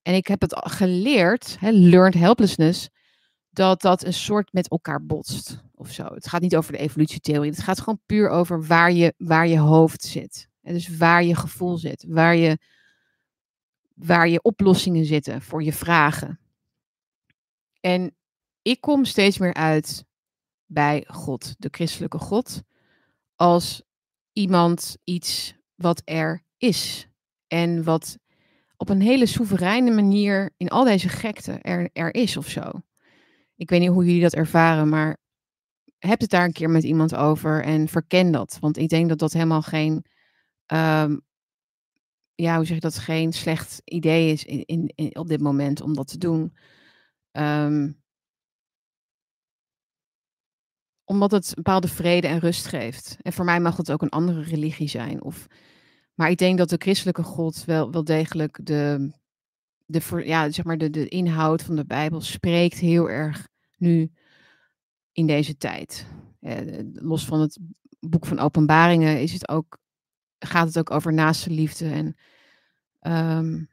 en 0.02 0.14
ik 0.14 0.27
heb 0.27 0.41
het 0.41 0.53
geleerd, 0.56 1.57
hè, 1.60 1.69
learned 1.72 2.14
helplessness, 2.14 2.89
dat 3.57 3.81
dat 3.81 4.03
een 4.03 4.13
soort 4.13 4.53
met 4.53 4.69
elkaar 4.69 5.05
botst 5.05 5.63
of 5.75 5.91
zo. 5.91 6.03
Het 6.03 6.27
gaat 6.27 6.41
niet 6.41 6.55
over 6.55 6.71
de 6.71 6.77
evolutietheorie. 6.77 7.51
Het 7.51 7.61
gaat 7.61 7.79
gewoon 7.79 8.01
puur 8.05 8.29
over 8.29 8.65
waar 8.65 8.91
je, 8.91 9.13
waar 9.17 9.47
je 9.47 9.59
hoofd 9.59 10.03
zit. 10.03 10.49
En 10.61 10.73
dus 10.73 10.97
waar 10.97 11.23
je 11.23 11.35
gevoel 11.35 11.77
zit, 11.77 12.05
waar 12.07 12.35
je, 12.35 12.57
waar 13.93 14.27
je 14.27 14.41
oplossingen 14.41 15.05
zitten 15.05 15.41
voor 15.41 15.63
je 15.63 15.73
vragen. 15.73 16.39
En 17.79 18.15
ik 18.61 18.81
kom 18.81 19.05
steeds 19.05 19.38
meer 19.38 19.53
uit 19.53 20.05
bij 20.65 21.03
God, 21.07 21.55
de 21.57 21.67
christelijke 21.71 22.19
God, 22.19 22.61
als 23.35 23.81
iemand, 24.34 24.97
iets 25.03 25.55
wat 25.75 26.01
er 26.05 26.43
is. 26.57 27.07
En 27.47 27.84
wat 27.84 28.17
op 28.75 28.89
een 28.89 29.01
hele 29.01 29.25
soevereine 29.25 29.91
manier 29.91 30.53
in 30.57 30.69
al 30.69 30.84
deze 30.84 31.09
gekte 31.09 31.51
er, 31.51 31.89
er 31.93 32.13
is 32.13 32.38
of 32.38 32.49
zo. 32.49 32.81
Ik 33.57 33.69
weet 33.69 33.79
niet 33.79 33.89
hoe 33.89 34.05
jullie 34.05 34.21
dat 34.21 34.34
ervaren, 34.34 34.89
maar 34.89 35.17
heb 35.97 36.19
het 36.19 36.29
daar 36.29 36.43
een 36.45 36.51
keer 36.53 36.69
met 36.69 36.84
iemand 36.84 37.15
over 37.15 37.63
en 37.63 37.88
verken 37.88 38.31
dat. 38.31 38.57
Want 38.59 38.77
ik 38.77 38.89
denk 38.89 39.09
dat 39.09 39.19
dat 39.19 39.34
helemaal 39.34 39.61
geen, 39.61 40.05
ehm, 40.65 41.17
ja, 42.35 42.55
hoe 42.55 42.65
zeg 42.65 42.75
je 42.75 42.81
dat, 42.81 42.97
geen 42.97 43.34
slecht 43.34 43.81
idee 43.84 44.31
is 44.31 44.43
in, 44.45 44.65
in, 44.65 44.91
in- 44.95 45.17
op 45.17 45.27
dit 45.27 45.41
moment 45.41 45.81
om 45.81 45.93
dat 45.93 46.07
te 46.07 46.17
doen. 46.17 46.53
Ehm, 47.31 47.91
omdat 51.03 51.31
het 51.31 51.51
bepaalde 51.55 51.88
vrede 51.88 52.27
en 52.27 52.39
rust 52.39 52.65
geeft. 52.65 53.17
En 53.21 53.34
voor 53.34 53.45
mij 53.45 53.59
mag 53.59 53.77
het 53.77 53.91
ook 53.91 54.01
een 54.01 54.09
andere 54.09 54.41
religie 54.43 54.88
zijn. 54.89 55.23
Of, 55.23 55.47
maar 56.13 56.29
ik 56.29 56.38
denk 56.38 56.57
dat 56.57 56.69
de 56.69 56.75
christelijke 56.79 57.23
God 57.23 57.65
wel, 57.65 57.91
wel 57.91 58.03
degelijk 58.03 58.59
de, 58.65 59.11
de, 59.88 60.22
ja, 60.26 60.51
zeg 60.51 60.65
maar 60.65 60.77
de, 60.77 60.89
de 60.89 61.07
inhoud 61.07 61.61
van 61.61 61.76
de 61.76 61.85
Bijbel 61.85 62.22
spreekt 62.22 62.77
heel 62.77 63.09
erg 63.09 63.47
nu 63.77 64.11
in 65.11 65.27
deze 65.27 65.57
tijd. 65.57 66.07
Eh, 66.39 66.80
los 66.93 67.26
van 67.26 67.39
het 67.39 67.59
boek 67.99 68.26
van 68.26 68.39
Openbaringen 68.39 69.22
is 69.22 69.34
het 69.34 69.49
ook, 69.49 69.77
gaat 70.39 70.68
het 70.68 70.80
ook 70.80 70.91
over 70.91 71.14
naaste 71.14 71.49
liefde 71.49 71.89
en 71.89 72.18
ehm, 72.99 73.64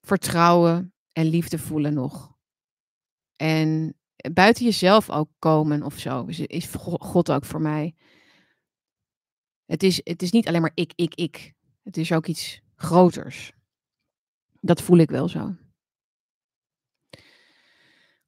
vertrouwen 0.00 0.92
en 1.12 1.26
liefde 1.26 1.58
voelen 1.58 1.94
nog. 1.94 2.36
En 3.36 3.96
buiten 4.32 4.64
jezelf 4.64 5.10
ook 5.10 5.30
komen 5.38 5.82
of 5.82 5.98
zo, 5.98 6.24
is, 6.24 6.40
is 6.40 6.66
Go- 6.66 6.98
God 6.98 7.30
ook 7.30 7.44
voor 7.44 7.60
mij. 7.60 7.94
Het 9.64 9.82
is, 9.82 10.00
het 10.04 10.22
is 10.22 10.30
niet 10.30 10.48
alleen 10.48 10.60
maar 10.60 10.72
ik, 10.74 10.92
ik, 10.94 11.14
ik. 11.14 11.52
Het 11.82 11.96
is 11.96 12.12
ook 12.12 12.26
iets 12.26 12.60
groters. 12.76 13.52
Dat 14.60 14.82
voel 14.82 14.98
ik 14.98 15.10
wel 15.10 15.28
zo. 15.28 15.56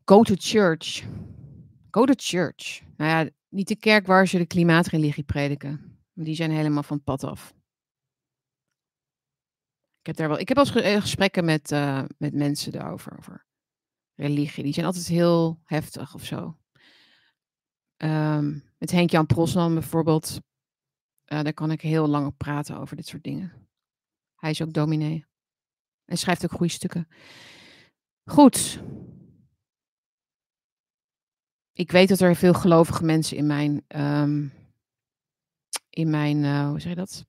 Go 0.05 0.23
to 0.23 0.35
church. 0.39 1.05
Go 1.91 2.05
to 2.05 2.13
church. 2.17 2.83
Nou 2.97 3.11
ja, 3.25 3.31
niet 3.49 3.69
de 3.69 3.77
kerk 3.77 4.07
waar 4.07 4.27
ze 4.29 4.39
de 4.39 4.47
klimaatreligie 4.47 5.25
prediken. 5.25 6.01
Die 6.13 6.35
zijn 6.35 6.51
helemaal 6.51 6.83
van 6.83 7.03
pad 7.03 7.25
af. 7.25 7.55
Ik 10.01 10.07
heb, 10.07 10.17
daar 10.17 10.29
wel, 10.29 10.39
ik 10.39 10.49
heb 10.49 10.59
ge- 10.59 10.83
eh, 10.83 11.01
gesprekken 11.01 11.45
met, 11.45 11.73
eh, 11.73 12.05
met 12.19 12.35
mensen 12.35 12.73
daarover. 12.73 13.19
Over 13.19 13.47
religie. 14.15 14.63
Die 14.65 14.73
zijn 14.73 14.87
altijd 14.87 15.07
heel 15.07 15.61
heftig 15.65 16.15
of 16.15 16.25
zo. 16.25 16.59
Ehm, 17.97 18.59
met 18.79 18.91
Henk-Jan 18.91 19.27
Prosnan 19.27 19.73
bijvoorbeeld. 19.75 20.41
eh, 21.25 21.43
daar 21.43 21.55
kan 21.55 21.71
ik 21.71 21.81
heel 21.81 22.07
lang 22.07 22.27
op 22.27 22.39
praten 22.39 22.77
over 22.79 22.97
dit 22.97 23.07
soort 23.07 23.23
dingen. 23.23 23.69
Hij 24.37 24.51
is 24.51 24.63
ook 24.63 24.73
dominee. 24.73 25.27
En 26.11 26.17
schrijft 26.17 26.45
ook 26.45 26.53
goede 26.53 26.73
stukken. 26.73 27.09
Goed. 28.25 28.81
Ik 31.73 31.91
weet 31.91 32.09
dat 32.09 32.21
er 32.21 32.37
veel 32.37 32.55
gelovige 32.55 33.05
mensen 33.05 33.37
in 33.37 33.47
mijn, 33.47 33.85
ehm, 33.87 34.49
in 35.91 36.11
mijn, 36.11 36.45
eh, 36.45 36.69
hoe 36.69 36.81
zeg 36.81 36.91
je 36.91 36.97
dat? 36.97 37.25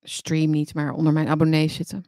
Stream 0.00 0.50
niet, 0.50 0.74
maar 0.74 0.92
onder 0.92 1.12
mijn 1.12 1.28
abonnees 1.28 1.74
zitten. 1.74 2.04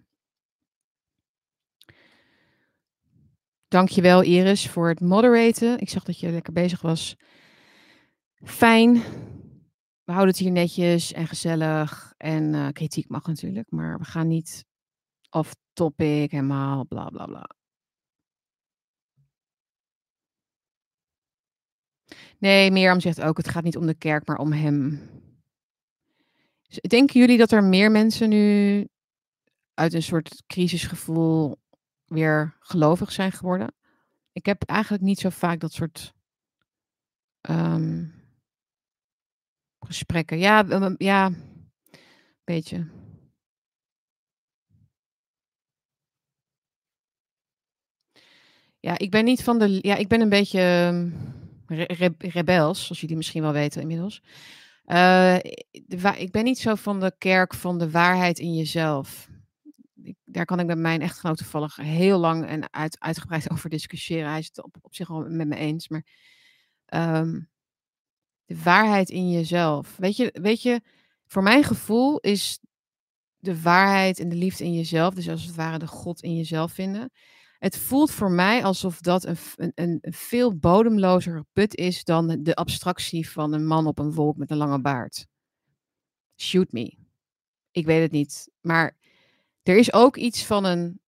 Dankjewel 3.69 4.23
Iris 4.23 4.69
voor 4.69 4.89
het 4.89 5.01
moderaten. 5.01 5.79
Ik 5.79 5.89
zag 5.89 6.05
dat 6.05 6.21
je 6.21 6.31
lekker 6.31 6.53
bezig 6.53 6.81
was. 6.81 7.17
Fijn. 8.45 8.93
We 10.05 10.13
houden 10.13 10.35
het 10.35 10.39
hier 10.39 10.53
netjes 10.53 11.13
en 11.13 11.27
gezellig. 11.27 12.15
En 12.17 12.55
eh, 12.55 12.69
kritiek 12.69 13.09
mag 13.09 13.27
natuurlijk, 13.27 13.71
maar 13.71 13.99
we 13.99 14.05
gaan 14.05 14.29
niet 14.29 14.65
off 15.35 15.55
topic 15.73 16.31
helemaal 16.31 16.85
bla 16.85 17.09
bla 17.09 17.27
bla. 17.27 17.47
Nee, 22.39 22.71
Mirjam 22.71 23.01
zegt 23.01 23.21
ook, 23.21 23.37
het 23.37 23.49
gaat 23.49 23.65
niet 23.65 23.77
om 23.77 23.87
de 23.87 23.95
kerk, 23.95 24.27
maar 24.27 24.39
om 24.39 24.53
hem. 24.53 25.01
Denken 26.89 27.21
jullie 27.21 27.39
dat 27.39 27.53
er 27.53 27.65
meer 27.65 27.91
mensen 27.91 28.29
nu 28.29 28.89
uit 29.75 29.95
een 29.95 30.03
soort 30.03 30.43
crisisgevoel 30.47 31.57
weer 32.05 32.57
gelovig 32.61 33.13
zijn 33.13 33.33
geworden? 33.33 33.75
Ik 34.33 34.47
heb 34.47 34.63
eigenlijk 34.63 35.03
niet 35.03 35.19
zo 35.19 35.29
vaak 35.29 35.61
dat 35.61 35.73
soort 35.73 36.13
ehm, 37.41 38.07
gesprekken. 39.81 40.39
Ja, 40.39 40.95
ja, 40.99 41.31
beetje. 42.45 43.04
Ja, 48.85 48.99
ik 48.99 49.11
ben 49.11 49.25
niet 49.25 49.43
van 49.43 49.59
de. 49.59 49.79
Ja, 49.81 49.97
ik 49.97 50.09
ben 50.09 50.21
een 50.21 50.29
beetje 50.29 50.61
ehm, 50.61 51.11
re- 51.67 51.95
re- 51.95 52.29
rebels, 52.29 52.85
zoals 52.85 53.01
jullie 53.01 53.17
misschien 53.17 53.43
wel 53.43 53.53
weten 53.53 53.81
inmiddels. 53.81 54.23
Eh, 54.85 55.37
ik 56.17 56.31
ben 56.31 56.45
niet 56.45 56.59
zo 56.59 56.75
van 56.75 57.01
de 57.01 57.15
kerk 57.19 57.55
van 57.55 57.79
de 57.79 57.91
waarheid 57.91 58.39
in 58.39 58.55
jezelf. 58.55 59.29
Daar 60.25 60.45
kan 60.45 60.61
ik 60.61 60.67
met 60.67 60.79
mijn 60.79 61.01
echtgenoot 61.01 61.37
toevallig 61.37 61.77
heel 61.77 62.19
lang 62.19 62.47
en 62.47 62.73
uit, 62.73 63.01
uitgebreid 63.01 63.51
over 63.53 63.71
discussiëren. 63.71 64.31
Hij 64.31 64.39
is 64.39 64.47
het 64.47 64.63
op, 64.63 64.77
op 64.81 64.95
zich 64.95 65.09
wel 65.09 65.21
met 65.29 65.49
me 65.49 65.57
eens. 65.57 65.89
Maar 65.89 66.07
ehm, 66.85 67.41
de 68.45 68.63
waarheid 68.63 69.11
in 69.11 69.31
jezelf. 69.31 69.97
Weet 69.97 70.17
je, 70.17 70.39
weet 70.43 70.63
je, 70.63 70.81
voor 71.27 71.43
mijn 71.43 71.65
gevoel 71.65 72.19
is 72.19 72.59
de 73.37 73.63
waarheid 73.63 74.19
en 74.19 74.29
de 74.29 74.37
liefde 74.37 74.65
in 74.65 74.75
jezelf, 74.75 75.15
dus 75.15 75.29
als 75.29 75.45
het 75.45 75.55
ware 75.55 75.79
de 75.79 75.87
God 75.87 76.23
in 76.23 76.37
jezelf 76.37 76.73
vinden. 76.73 77.13
Het 77.65 77.79
voelt 77.79 78.11
voor 78.11 78.31
mij 78.31 78.65
alsof 78.65 79.01
dat 79.01 79.25
een, 79.25 79.37
een, 79.57 79.73
een, 79.75 80.13
veel 80.13 80.57
bodemlozer 80.57 81.45
put 81.53 81.77
is 81.77 82.05
dan 82.05 82.43
de 82.43 82.55
abstractie 82.55 83.31
van 83.31 83.53
een 83.53 83.67
man 83.67 83.87
op 83.87 83.99
een 83.99 84.13
wolk 84.13 84.37
met 84.37 84.51
een 84.51 84.57
lange 84.57 84.81
baard. 84.81 85.27
Shoot 86.37 86.73
me. 86.73 86.97
Ik 87.71 87.87
weet 87.87 88.03
het 88.03 88.11
niet. 88.11 88.51
Maar 88.61 88.97
er 89.63 89.77
is 89.77 89.93
ook 89.93 90.17
iets 90.17 90.45
van 90.45 90.65
een. 90.65 91.01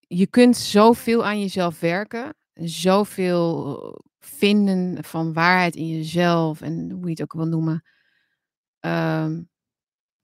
Je 0.00 0.26
kunt 0.26 0.56
zoveel 0.56 1.24
aan 1.24 1.40
jezelf 1.40 1.80
werken. 1.80 2.34
en 2.52 2.68
Zoveel 2.68 4.00
vinden 4.18 5.04
van 5.04 5.32
waarheid 5.32 5.76
in 5.76 5.88
jezelf 5.88 6.60
en 6.60 6.90
hoe 6.90 7.04
je 7.04 7.10
het 7.10 7.22
ook 7.22 7.32
wil 7.32 7.46
noemen. 7.46 7.84
Ehm, 8.80 9.42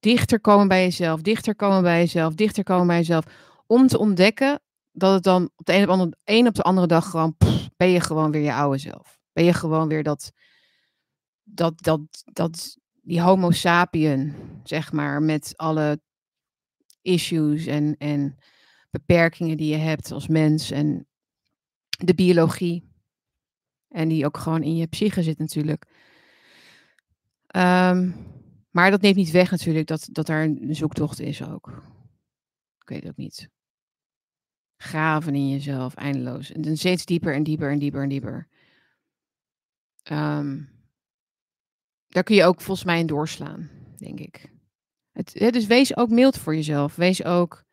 dichter 0.00 0.40
komen 0.40 0.68
bij 0.68 0.82
jezelf, 0.82 1.20
dichter 1.20 1.56
komen 1.56 1.82
bij 1.82 1.98
jezelf, 1.98 2.34
dichter 2.34 2.64
komen 2.64 2.86
bij 2.86 2.96
jezelf. 2.96 3.24
Om 3.66 3.86
te 3.86 3.98
ontdekken 3.98 4.60
dat 4.92 5.14
het 5.14 5.22
dan 5.22 5.50
op 5.56 5.66
de 5.66 5.74
een, 5.74 5.82
op 5.82 5.88
andere, 5.88 6.16
een 6.24 6.46
op 6.46 6.54
de 6.54 6.62
andere 6.62 6.86
dag 6.86 7.10
gewoon, 7.10 7.36
ben 7.76 7.88
je 7.88 8.00
gewoon 8.00 8.30
weer 8.30 8.42
je 8.42 8.54
oude 8.54 8.78
zelf. 8.78 9.18
Ben 9.32 9.44
je 9.44 9.52
gewoon 9.52 9.88
weer 9.88 10.02
dat, 10.02 10.32
dat, 11.42 11.82
dat, 11.82 12.00
dat, 12.24 12.76
die 13.02 13.20
homo 13.20 13.50
sapien, 13.50 14.34
zeg 14.64 14.92
maar, 14.92 15.22
met 15.22 15.52
alle 15.56 16.00
issues 17.02 17.66
en, 17.66 17.96
en 17.96 18.38
beperkingen 18.90 19.56
die 19.56 19.70
je 19.70 19.76
hebt 19.76 20.12
als 20.12 20.28
mens 20.28 20.70
en 20.70 21.06
de 21.88 22.14
biologie. 22.14 22.86
En 23.88 24.08
die 24.08 24.26
ook 24.26 24.36
gewoon 24.36 24.62
in 24.62 24.76
je 24.76 24.86
psyche 24.86 25.22
zit 25.22 25.38
natuurlijk. 25.38 25.86
Um, 27.56 28.14
maar 28.70 28.90
dat 28.90 29.00
neemt 29.00 29.16
niet 29.16 29.30
weg 29.30 29.50
natuurlijk 29.50 29.86
dat, 29.86 30.08
dat 30.12 30.28
er 30.28 30.42
een 30.42 30.74
zoektocht 30.74 31.20
is 31.20 31.42
ook. 31.42 31.68
Ik 32.80 32.88
weet 32.88 33.00
het 33.00 33.10
ook 33.10 33.16
niet. 33.16 33.48
Graven 34.78 35.34
in 35.34 35.48
jezelf, 35.48 35.94
eindeloos. 35.94 36.52
En 36.52 36.76
steeds 36.76 37.04
dieper 37.04 37.34
en 37.34 37.42
dieper 37.42 37.70
en 37.70 37.78
dieper 37.78 38.02
en 38.02 38.08
dieper. 38.08 38.48
Um, 40.10 40.70
daar 42.08 42.22
kun 42.22 42.34
je 42.34 42.44
ook 42.44 42.60
volgens 42.60 42.86
mij 42.86 42.98
in 42.98 43.06
doorslaan, 43.06 43.70
denk 43.96 44.20
ik. 44.20 44.52
Het, 45.12 45.32
dus 45.52 45.66
wees 45.66 45.96
ook 45.96 46.08
mild 46.08 46.38
voor 46.38 46.54
jezelf. 46.54 46.96
Wees 46.96 47.24
ook. 47.24 47.64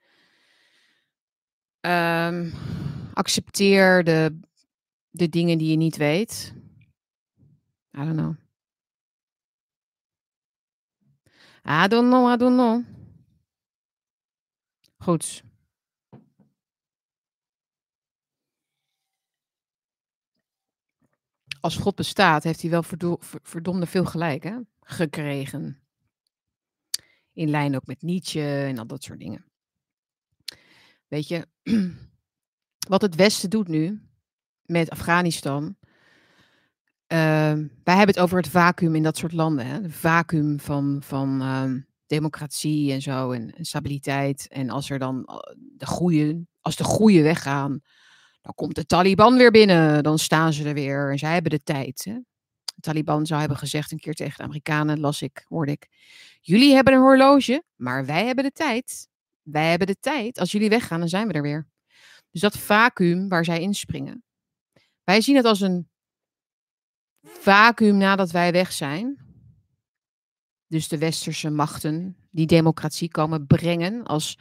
Um, 1.82 2.54
accepteer 3.14 4.04
de, 4.04 4.40
de 5.10 5.30
dingen 5.30 5.58
die 5.58 5.70
je 5.70 5.78
niet 5.78 5.98
weet. 5.98 6.54
I 7.98 8.04
don't 8.04 8.18
know. 8.18 8.36
I 11.68 11.88
don't 11.88 12.10
know, 12.10 12.34
I 12.34 12.38
don't 12.38 12.56
know. 12.56 12.84
Goed. 14.98 15.44
Als 21.66 21.78
God 21.78 21.96
bestaat, 21.96 22.44
heeft 22.44 22.62
hij 22.62 22.70
wel 22.70 22.84
verdomde 23.44 23.86
veel 23.86 24.06
gelijk 24.06 24.44
hè? 24.44 24.58
gekregen. 24.82 25.80
In 27.34 27.50
lijn 27.50 27.76
ook 27.76 27.86
met 27.86 28.02
Nietzsche 28.02 28.64
en 28.66 28.78
al 28.78 28.88
dat 28.88 29.04
soort 29.04 29.20
dingen. 29.20 29.46
Weet 31.08 31.28
je, 31.28 31.48
wat 32.90 33.02
het 33.02 33.16
Westen 33.16 33.50
doet 33.50 33.68
nu 33.68 34.02
met 34.66 34.90
Afghanistan, 34.90 35.76
Ehm, 37.08 37.68
wij 37.84 37.96
hebben 37.96 38.16
het 38.16 38.20
over 38.20 38.38
het 38.38 38.48
vacuüm 38.48 38.96
in 38.96 39.04
dat 39.04 39.18
soort 39.18 39.32
landen. 39.32 39.66
Hè? 39.66 39.82
Het 39.82 39.94
vacuüm 39.94 40.60
van, 40.60 41.00
van 41.04 41.42
ehm, 41.42 41.80
democratie 42.08 42.92
en 42.92 43.02
zo 43.02 43.32
en, 43.32 43.54
stabiliteit. 43.62 44.48
En 44.50 44.70
als 44.70 44.90
er 44.90 45.00
dan 45.00 45.26
eh, 45.26 45.36
de 45.78 45.86
goede, 45.86 46.46
als 46.62 46.76
de 46.76 46.84
goede 46.84 47.22
weggaan, 47.22 47.82
dan 48.46 48.54
komt 48.54 48.76
de 48.76 48.86
Taliban 48.86 49.38
weer 49.38 49.52
binnen. 49.52 50.04
Dan 50.04 50.20
staan 50.20 50.54
ze 50.54 50.68
er 50.68 50.74
weer 50.74 51.12
en 51.12 51.18
zij 51.18 51.34
hebben 51.34 51.52
de 51.52 51.64
tijd. 51.64 52.04
Hè? 52.04 52.14
De 52.64 52.82
Taliban 52.82 53.26
zou 53.26 53.40
hebben 53.40 53.58
gezegd 53.58 53.92
een 53.92 54.00
keer 54.00 54.14
tegen 54.14 54.38
de 54.38 54.44
Amerikanen, 54.44 55.00
las 55.00 55.22
ik, 55.22 55.46
hoorde 55.48 55.72
ik. 55.72 55.88
Jullie 56.42 56.74
hebben 56.74 56.94
een 56.94 57.00
horloge, 57.00 57.64
maar 57.76 58.06
wij 58.06 58.26
hebben 58.26 58.44
de 58.44 58.52
tijd. 58.52 59.08
Wij 59.42 59.70
hebben 59.70 59.88
de 59.88 60.00
tijd. 60.00 60.40
Als 60.40 60.52
jullie 60.52 60.70
weggaan, 60.70 61.00
dan 61.00 61.10
zijn 61.10 61.28
we 61.28 61.34
er 61.34 61.42
weer. 61.42 61.68
Dus 62.32 62.42
dat 62.42 62.58
vacuüm 62.58 63.30
waar 63.30 63.46
zij 63.46 63.60
inspringen. 63.60 64.24
Wij 65.04 65.22
zien 65.22 65.36
het 65.36 65.46
als 65.46 65.62
een 65.62 65.90
vacuüm 67.24 67.98
nadat 67.98 68.32
wij 68.32 68.52
weg 68.52 68.72
zijn. 68.72 69.18
Dus 70.68 70.88
de 70.88 70.98
westerse 70.98 71.50
machten 71.50 72.18
die 72.30 72.46
democratie 72.46 73.10
komen 73.10 73.48
brengen 73.48 74.04
als 74.04 74.38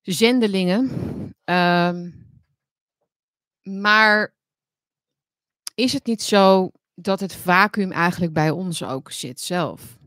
zendelingen. 0.00 0.90
Ehm, 1.44 2.10
maar 3.64 4.34
is 5.74 5.92
het 5.92 6.06
niet 6.06 6.22
zo 6.22 6.70
dat 6.94 7.20
het 7.20 7.34
vacuüm 7.34 7.92
eigenlijk 7.92 8.32
bij 8.32 8.50
ons 8.50 8.82
ook 8.82 9.10
zit 9.10 9.40
zelf? 9.40 9.98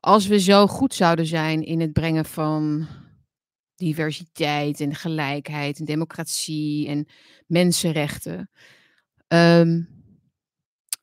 Als 0.00 0.26
we 0.26 0.40
zo 0.40 0.66
goed 0.66 0.94
zouden 0.94 1.26
zijn 1.26 1.62
in 1.62 1.80
het 1.80 1.92
brengen 1.92 2.24
van 2.24 2.86
diversiteit 3.74 4.80
en 4.80 4.94
gelijkheid 4.94 5.78
en 5.78 5.84
democratie 5.84 6.88
en 6.88 7.06
mensenrechten. 7.46 8.50
Um, 9.28 9.96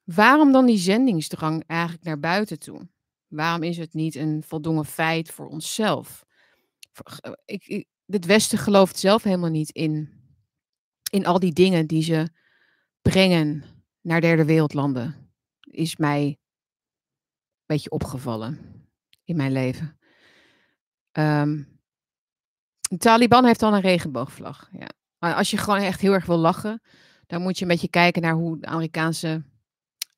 Waarom 0.05 0.51
dan 0.51 0.65
die 0.65 0.77
zendingsdrang 0.77 1.63
eigenlijk 1.67 2.03
naar 2.03 2.19
buiten 2.19 2.59
toe? 2.59 2.87
Waarom 3.27 3.63
is 3.63 3.77
het 3.77 3.93
niet 3.93 4.15
een 4.15 4.43
voldongen 4.47 4.85
feit 4.85 5.31
voor 5.31 5.47
onszelf? 5.47 6.25
Eh, 7.21 7.31
ik, 7.45 7.65
ik, 7.67 7.87
het 8.05 8.25
Westen 8.25 8.57
gelooft 8.57 8.99
zelf 8.99 9.23
helemaal 9.23 9.49
niet 9.49 9.69
in, 9.69 10.09
in 11.11 11.25
al 11.25 11.39
die 11.39 11.53
dingen 11.53 11.87
die 11.87 12.03
ze 12.03 12.29
brengen 13.01 13.63
naar 14.01 14.21
derde 14.21 14.45
wereldlanden. 14.45 15.29
Is 15.61 15.97
mij 15.97 16.25
een 16.25 16.37
beetje 17.65 17.89
opgevallen 17.89 18.59
in 19.23 19.35
mijn 19.35 19.51
leven. 19.51 19.99
Um, 21.11 21.79
de 22.89 22.97
Taliban 22.97 23.45
heeft 23.45 23.59
dan 23.59 23.73
een 23.73 23.81
regenboogvlag. 23.81 24.69
Ja. 24.71 24.89
Als 25.33 25.51
je 25.51 25.57
gewoon 25.57 25.79
echt 25.79 26.01
heel 26.01 26.13
erg 26.13 26.25
wil 26.25 26.37
lachen, 26.37 26.81
dan 27.27 27.41
moet 27.41 27.57
je 27.57 27.61
een 27.61 27.71
beetje 27.71 27.89
kijken 27.89 28.21
naar 28.21 28.33
hoe 28.33 28.59
de 28.59 28.65
Amerikaanse 28.65 29.43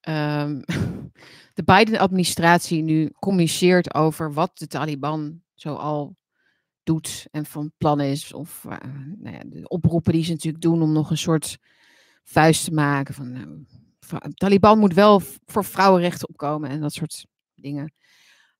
um, 0.07 0.63
de 1.57 1.63
Biden-administratie 1.65 2.81
nu 2.81 3.09
communiceert 3.19 3.93
over 3.93 4.33
wat 4.33 4.57
de 4.57 4.67
Taliban 4.67 5.41
zoal 5.53 6.15
doet 6.87 7.27
en 7.31 7.45
van 7.45 7.71
plan 7.77 8.01
is. 8.01 8.33
Of 8.33 8.63
uh, 8.63 8.77
nou 9.17 9.35
ja, 9.35 9.43
de 9.45 9.67
oproepen 9.67 10.13
die 10.13 10.23
ze 10.23 10.31
natuurlijk 10.31 10.63
doen 10.63 10.81
om 10.81 10.91
nog 10.91 11.09
een 11.09 11.17
soort 11.17 11.57
vuist 12.23 12.63
te 12.63 12.71
maken. 12.71 13.13
Van, 13.13 13.35
uh, 13.35 14.19
Taliban 14.33 14.79
moet 14.79 14.93
wel 14.93 15.21
voor 15.45 15.65
vrouwenrechten 15.65 16.29
opkomen 16.29 16.69
en 16.69 16.81
dat 16.81 16.93
soort 16.93 17.25
dingen. 17.55 17.93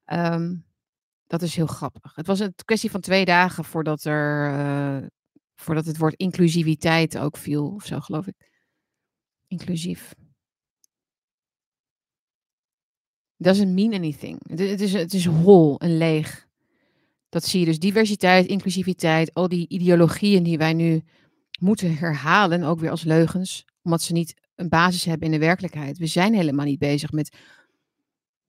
Um, 0.05 0.65
dat 1.27 1.41
is 1.41 1.55
heel 1.55 1.67
grappig. 1.67 2.15
Het 2.15 2.27
was 2.27 2.39
een 2.39 2.53
kwestie 2.65 2.91
van 2.91 3.01
twee 3.01 3.25
dagen 3.25 3.63
voordat 3.63 4.03
er. 4.03 4.51
Uh, 4.51 5.07
voordat 5.55 5.85
het 5.85 5.97
woord 5.97 6.13
inclusiviteit 6.13 7.17
ook 7.17 7.37
viel, 7.37 7.67
of 7.67 7.85
zo 7.85 7.99
geloof 7.99 8.27
ik. 8.27 8.51
Inclusief. 9.47 10.13
Doesn't 13.37 13.73
mean 13.73 13.93
anything. 13.93 14.39
Het, 14.49 14.81
is, 14.81 14.93
het 14.93 15.13
is 15.13 15.25
hol 15.25 15.79
en 15.79 15.97
leeg. 15.97 16.46
Dat 17.37 17.45
zie 17.45 17.59
je 17.59 17.65
dus. 17.65 17.79
Diversiteit, 17.79 18.45
inclusiviteit, 18.45 19.33
al 19.33 19.47
die 19.47 19.67
ideologieën 19.67 20.43
die 20.43 20.57
wij 20.57 20.73
nu 20.73 21.03
moeten 21.59 21.97
herhalen, 21.97 22.63
ook 22.63 22.79
weer 22.79 22.89
als 22.89 23.03
leugens, 23.03 23.65
omdat 23.81 24.01
ze 24.01 24.13
niet 24.13 24.33
een 24.55 24.69
basis 24.69 25.05
hebben 25.05 25.25
in 25.25 25.33
de 25.33 25.45
werkelijkheid. 25.45 25.97
We 25.97 26.07
zijn 26.07 26.33
helemaal 26.33 26.65
niet 26.65 26.79
bezig 26.79 27.11
met, 27.11 27.35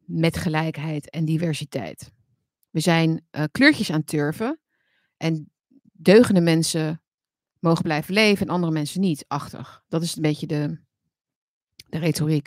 met 0.04 0.36
gelijkheid 0.36 1.10
en 1.10 1.24
diversiteit. 1.24 2.12
We 2.70 2.80
zijn 2.80 3.24
uh, 3.30 3.44
kleurtjes 3.50 3.92
aan 3.92 4.04
turven 4.04 4.60
en 5.16 5.50
deugende 5.92 6.40
mensen 6.40 7.02
mogen 7.58 7.82
blijven 7.82 8.14
leven 8.14 8.46
en 8.46 8.52
andere 8.52 8.72
mensen 8.72 9.00
niet, 9.00 9.24
achtig. 9.26 9.82
Dat 9.88 10.02
is 10.02 10.16
een 10.16 10.22
beetje 10.22 10.46
de, 10.46 10.80
de 11.88 11.98
retoriek. 11.98 12.46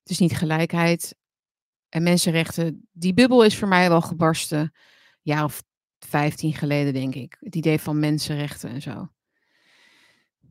Het 0.00 0.10
is 0.10 0.18
niet 0.18 0.36
gelijkheid 0.36 1.16
en 1.88 2.02
mensenrechten, 2.02 2.88
die 2.92 3.14
bubbel 3.14 3.44
is 3.44 3.58
voor 3.58 3.68
mij 3.68 3.88
wel 3.88 4.02
gebarsten. 4.02 4.72
Jaar 5.26 5.44
of 5.44 5.62
vijftien 5.98 6.54
geleden, 6.54 6.92
denk 6.92 7.14
ik. 7.14 7.36
Het 7.40 7.54
idee 7.54 7.78
van 7.78 7.98
mensenrechten 7.98 8.70
en 8.70 8.82
zo. 8.82 9.08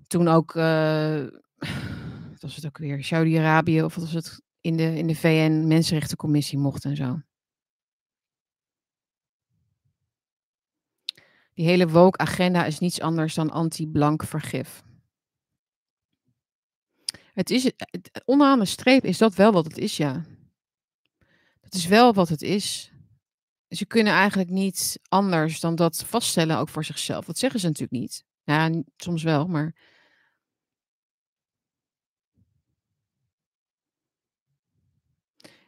Toen 0.08 0.28
ook, 0.28 0.54
wat 0.54 2.42
was 2.42 2.56
het 2.56 2.66
ook 2.66 2.78
weer, 2.78 3.04
Saudi-Arabië 3.04 3.84
of 3.84 3.96
was 3.96 4.12
het, 4.12 4.42
in 4.62 4.78
de, 4.78 4.98
in 4.98 5.08
de 5.08 5.16
VN 5.16 5.68
Mensenrechtencommissie 5.68 6.58
mocht 6.58 6.86
en 6.86 6.96
zo. 6.96 7.22
Die 11.54 11.66
hele 11.66 11.88
woke-agenda 11.88 12.66
is 12.66 12.80
niets 12.80 13.02
anders 13.02 13.34
dan 13.34 13.50
anti-blank 13.50 14.24
vergif. 14.24 14.84
Het 17.34 17.50
is, 17.50 17.64
het, 17.64 18.22
onderaan 18.26 18.60
de 18.60 18.66
streep 18.66 19.04
is 19.04 19.18
dat 19.18 19.36
wel 19.36 19.52
wat 19.52 19.66
het 19.66 19.78
is, 19.78 19.98
ja. 19.98 20.26
Het 21.62 21.74
is 21.74 21.88
wel 21.88 22.14
wat 22.14 22.30
het 22.30 22.42
is. 22.42 22.95
Ze 23.68 23.86
kunnen 23.86 24.14
eigenlijk 24.14 24.50
niet 24.50 25.00
anders 25.10 25.60
dan 25.60 25.76
dat 25.76 26.04
vaststellen, 26.06 26.58
ook 26.58 26.70
voor 26.70 26.84
zichzelf. 26.84 27.26
Dat 27.26 27.38
zeggen 27.38 27.60
ze 27.60 27.66
natuurlijk 27.66 28.02
niet. 28.02 28.24
Ja, 28.44 28.70
soms 28.98 29.24
wel, 29.24 29.48
maar. 29.48 29.76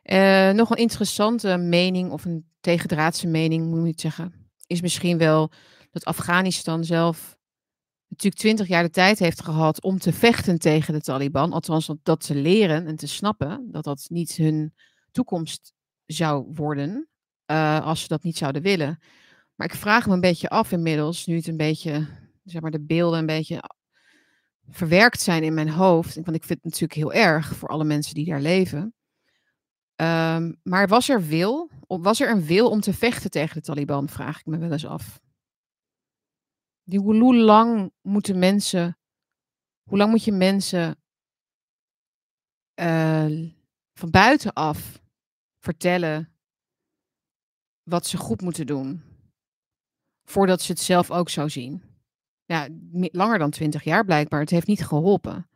Uh, 0.04 0.52
nog 0.52 0.70
een 0.70 0.78
interessante 0.78 1.58
mening, 1.58 2.12
of 2.12 2.26
een 2.26 2.50
tegendraadse 2.60 3.28
mening, 3.28 3.70
moet 3.70 3.84
je 3.84 3.88
het 3.88 4.02
zeggen, 4.02 4.52
is 4.68 4.82
misschien 4.82 5.18
wel 5.18 5.52
dat 5.92 6.06
Afghanistan 6.06 6.84
zelf, 6.84 7.38
natuurlijk 8.08 8.42
twintig 8.42 8.68
jaar 8.68 8.84
de 8.84 8.90
tijd 8.90 9.20
heeft 9.20 9.42
gehad 9.42 9.82
om 9.82 10.00
te 10.00 10.14
vechten 10.14 10.60
tegen 10.60 10.94
de 10.94 11.02
Taliban. 11.02 11.54
Althans, 11.54 11.92
dat 12.04 12.26
te 12.26 12.36
leren 12.36 12.88
en 12.88 12.96
te 12.96 13.08
snappen 13.08 13.72
dat 13.72 13.84
dat 13.84 14.06
niet 14.10 14.36
hun 14.36 14.74
toekomst 15.12 15.74
zou 16.06 16.48
worden 16.54 17.10
uh, 17.52 17.86
als 17.86 18.02
ze 18.02 18.08
dat 18.08 18.24
niet 18.24 18.38
zouden 18.38 18.62
willen. 18.62 19.00
Maar 19.56 19.68
ik 19.68 19.76
vraag 19.76 20.08
me 20.08 20.14
een 20.14 20.22
beetje 20.22 20.50
af 20.50 20.72
inmiddels, 20.72 21.26
nu 21.26 21.36
het 21.36 21.48
een 21.48 21.58
beetje, 21.58 22.08
zeg 22.44 22.62
maar, 22.62 22.72
de 22.72 22.86
beelden 22.86 23.20
een 23.20 23.26
beetje 23.26 23.64
verwerkt 24.70 25.22
zijn 25.22 25.44
in 25.44 25.54
mijn 25.54 25.70
hoofd. 25.70 26.16
Want 26.16 26.36
ik 26.36 26.44
vind 26.44 26.64
het 26.64 26.64
natuurlijk 26.64 26.94
heel 26.94 27.14
erg 27.14 27.56
voor 27.56 27.70
alle 27.70 27.84
mensen 27.84 28.14
die 28.14 28.26
daar 28.26 28.42
leven. 28.42 28.94
Um, 30.02 30.60
maar 30.64 30.88
was 30.88 31.10
er 31.10 31.26
wil? 31.26 31.70
Was 31.88 32.22
er 32.22 32.30
een 32.30 32.46
wil 32.46 32.70
om 32.70 32.80
te 32.80 32.94
vechten 32.94 33.32
tegen 33.32 33.56
de 33.56 33.62
Taliban? 33.62 34.10
Vraag 34.10 34.40
ik 34.40 34.46
me 34.46 34.58
wel 34.58 34.72
eens 34.72 34.86
af. 34.86 35.20
Hoe 36.84 37.36
lang 37.36 37.92
moeten 38.02 38.40
mensen, 38.40 38.98
hoe 39.84 39.98
lang 39.98 40.12
moet 40.12 40.24
je 40.24 40.32
mensen 40.32 41.02
uh, 42.80 43.50
van 43.94 44.10
buitenaf 44.10 45.02
vertellen 45.60 46.37
wat 47.88 48.08
ze 48.08 48.18
goed 48.18 48.42
moeten 48.42 48.66
doen, 48.66 49.02
voordat 50.26 50.62
ze 50.62 50.72
het 50.72 50.82
zelf 50.82 51.12
ook 51.12 51.30
zo 51.30 51.48
zien? 51.48 51.84
Ja, 52.46 52.68
langer 52.92 53.40
dan 53.40 53.50
twintig 53.50 53.84
jaar 53.84 54.06
blijkbaar. 54.06 54.40
Het 54.40 54.50
heeft 54.50 54.68
niet 54.68 54.86
geholpen. 54.86 55.50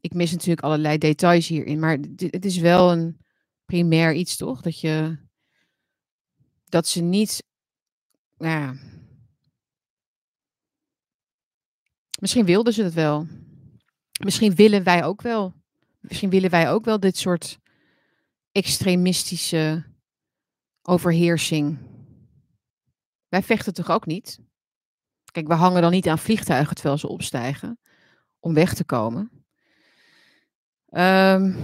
Ik 0.00 0.14
mis 0.14 0.30
natuurlijk 0.32 0.60
allerlei 0.60 0.98
details 0.98 1.48
hierin, 1.48 1.78
maar 1.78 1.98
het 2.16 2.44
is 2.44 2.58
wel 2.58 2.92
een 2.92 3.18
primair 3.64 4.14
iets, 4.14 4.36
toch? 4.36 4.60
Dat 4.60 4.80
je 4.80 5.18
dat 6.64 6.86
ze 6.86 7.00
niet, 7.00 7.42
nou 8.36 8.60
ja, 8.60 8.74
Misschien 12.18 12.44
wilden 12.44 12.72
ze 12.72 12.82
het 12.82 12.94
wel. 12.94 13.26
Misschien 14.24 14.54
willen 14.54 14.82
wij 14.82 15.04
ook 15.04 15.22
wel. 15.22 15.54
Misschien 16.00 16.30
willen 16.30 16.50
wij 16.50 16.70
ook 16.70 16.84
wel 16.84 17.00
dit 17.00 17.16
soort 17.16 17.58
extremistische 18.52 19.84
overheersing. 20.88 21.78
Wij 23.28 23.42
vechten 23.42 23.74
toch 23.74 23.90
ook 23.90 24.06
niet? 24.06 24.40
Kijk, 25.32 25.46
we 25.46 25.54
hangen 25.54 25.82
dan 25.82 25.90
niet 25.90 26.08
aan 26.08 26.18
vliegtuigen 26.18 26.74
terwijl 26.74 26.98
ze 26.98 27.08
opstijgen 27.08 27.78
om 28.38 28.54
weg 28.54 28.74
te 28.74 28.84
komen. 28.84 29.30
Um, 30.90 31.56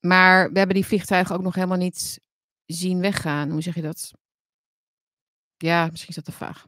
maar 0.00 0.52
we 0.52 0.58
hebben 0.58 0.76
die 0.76 0.86
vliegtuigen 0.86 1.34
ook 1.34 1.42
nog 1.42 1.54
helemaal 1.54 1.78
niet 1.78 2.20
zien 2.66 3.00
weggaan. 3.00 3.50
Hoe 3.50 3.62
zeg 3.62 3.74
je 3.74 3.82
dat? 3.82 4.12
Ja, 5.56 5.86
misschien 5.86 6.08
is 6.08 6.14
dat 6.14 6.24
te 6.24 6.32
vaag. 6.32 6.66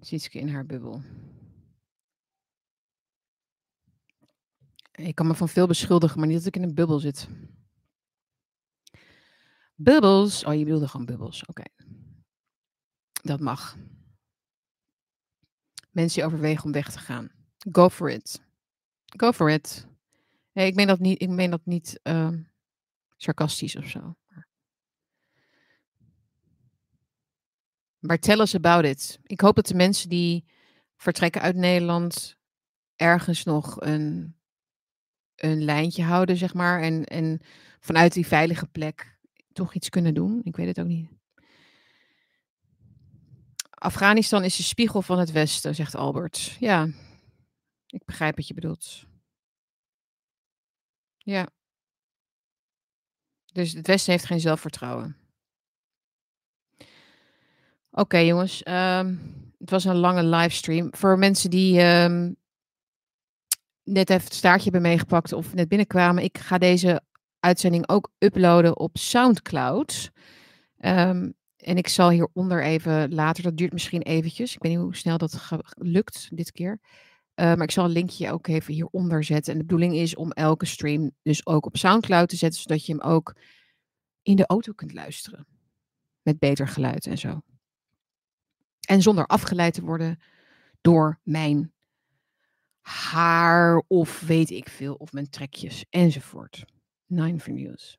Sietske 0.00 0.38
in 0.38 0.48
haar 0.48 0.66
bubbel. 0.66 1.02
Ik 4.92 5.14
kan 5.14 5.26
me 5.26 5.34
van 5.34 5.48
veel 5.48 5.66
beschuldigen, 5.66 6.18
maar 6.18 6.28
niet 6.28 6.36
dat 6.36 6.46
ik 6.46 6.56
in 6.56 6.62
een 6.62 6.74
bubbel 6.74 6.98
zit. 6.98 7.28
Bubbels. 9.74 10.44
Oh, 10.44 10.54
je 10.54 10.64
wilde 10.64 10.88
gewoon 10.88 11.06
bubbels. 11.06 11.44
Oké. 11.46 11.64
Dat 13.22 13.40
mag. 13.40 13.76
Mensen 15.90 16.20
die 16.20 16.30
overwegen 16.30 16.64
om 16.64 16.72
weg 16.72 16.90
te 16.90 16.98
gaan. 16.98 17.30
Go 17.72 17.88
for 17.88 18.10
it. 18.10 18.42
Go 19.16 19.32
for 19.32 19.50
it. 19.50 19.86
Ik 20.52 20.74
meen 20.74 20.86
dat 20.86 20.98
niet, 20.98 21.22
ik 21.22 21.28
meen 21.28 21.50
dat 21.50 21.64
niet 21.64 22.00
uh, 22.02 22.30
sarcastisch 23.16 23.76
of 23.76 23.86
zo. 23.86 24.16
Maar 27.98 28.18
tell 28.18 28.38
us 28.40 28.54
about 28.54 28.84
it. 28.84 29.18
Ik 29.22 29.40
hoop 29.40 29.54
dat 29.54 29.66
de 29.66 29.74
mensen 29.74 30.08
die 30.08 30.44
vertrekken 30.96 31.40
uit 31.40 31.56
Nederland 31.56 32.36
ergens 32.96 33.44
nog 33.44 33.80
een, 33.80 34.36
een 35.42 35.64
lijntje 35.64 36.02
houden, 36.02 36.36
zeg 36.36 36.54
maar. 36.54 36.82
En, 36.82 37.04
en 37.04 37.40
vanuit 37.80 38.12
die 38.12 38.26
veilige 38.26 38.66
plek 38.66 39.18
toch 39.52 39.74
iets 39.74 39.88
kunnen 39.88 40.14
doen. 40.14 40.40
Ik 40.44 40.56
weet 40.56 40.66
het 40.66 40.80
ook 40.80 40.86
niet. 40.86 41.10
Afghanistan 43.70 44.44
is 44.44 44.56
de 44.56 44.62
spiegel 44.62 45.02
van 45.02 45.18
het 45.18 45.32
Westen, 45.32 45.74
zegt 45.74 45.94
Albert. 45.94 46.56
Ja, 46.60 46.88
ik 47.86 48.04
begrijp 48.04 48.36
wat 48.36 48.46
je 48.46 48.54
bedoelt. 48.54 49.06
Ja. 51.16 51.48
Dus 53.52 53.72
het 53.72 53.86
Westen 53.86 54.12
heeft 54.12 54.24
geen 54.26 54.40
zelfvertrouwen. 54.40 55.16
Oké, 57.90 58.18
jongens. 58.18 58.66
Um, 58.66 59.20
het 59.58 59.70
was 59.70 59.84
een 59.84 59.96
lange 59.96 60.24
livestream. 60.24 60.88
Voor 60.90 61.18
mensen 61.18 61.50
die 61.50 61.80
um, 61.80 62.36
net 63.84 64.10
even 64.10 64.24
het 64.24 64.34
staartje 64.34 64.70
hebben 64.70 64.90
meegepakt 64.90 65.32
of 65.32 65.54
net 65.54 65.68
binnenkwamen, 65.68 66.22
ik 66.22 66.38
ga 66.38 66.58
deze 66.58 67.02
uitzending 67.40 67.88
ook 67.88 68.10
uploaden 68.18 68.78
op 68.78 68.98
SoundCloud. 68.98 70.10
Um, 70.78 71.34
en 71.56 71.76
ik 71.76 71.88
zal 71.88 72.10
hieronder 72.10 72.62
even 72.62 73.14
later, 73.14 73.42
dat 73.42 73.56
duurt 73.56 73.72
misschien 73.72 74.02
eventjes. 74.02 74.54
Ik 74.54 74.62
weet 74.62 74.72
niet 74.72 74.80
hoe 74.80 74.96
snel 74.96 75.18
dat 75.18 75.50
lukt 75.74 76.28
dit 76.36 76.52
keer. 76.52 76.80
Uh, 77.34 77.46
maar 77.46 77.62
ik 77.62 77.70
zal 77.70 77.84
een 77.84 77.90
linkje 77.90 78.32
ook 78.32 78.46
even 78.46 78.74
hieronder 78.74 79.24
zetten. 79.24 79.52
En 79.52 79.58
de 79.58 79.64
bedoeling 79.64 79.94
is 79.94 80.14
om 80.14 80.30
elke 80.30 80.66
stream 80.66 81.10
dus 81.22 81.46
ook 81.46 81.66
op 81.66 81.76
SoundCloud 81.76 82.28
te 82.28 82.36
zetten, 82.36 82.60
zodat 82.60 82.86
je 82.86 82.92
hem 82.92 83.02
ook 83.02 83.36
in 84.22 84.36
de 84.36 84.46
auto 84.46 84.72
kunt 84.72 84.92
luisteren. 84.92 85.46
Met 86.22 86.38
beter 86.38 86.68
geluid 86.68 87.06
en 87.06 87.18
zo. 87.18 87.40
En 88.80 89.02
zonder 89.02 89.26
afgeleid 89.26 89.74
te 89.74 89.82
worden 89.82 90.20
door 90.80 91.18
mijn 91.22 91.72
haar 92.82 93.82
of 93.86 94.20
weet 94.20 94.50
ik 94.50 94.68
veel, 94.68 94.94
of 94.94 95.12
mijn 95.12 95.30
trekjes 95.30 95.84
enzovoort. 95.90 96.64
Nine 97.06 97.38
for 97.38 97.52
News. 97.52 97.98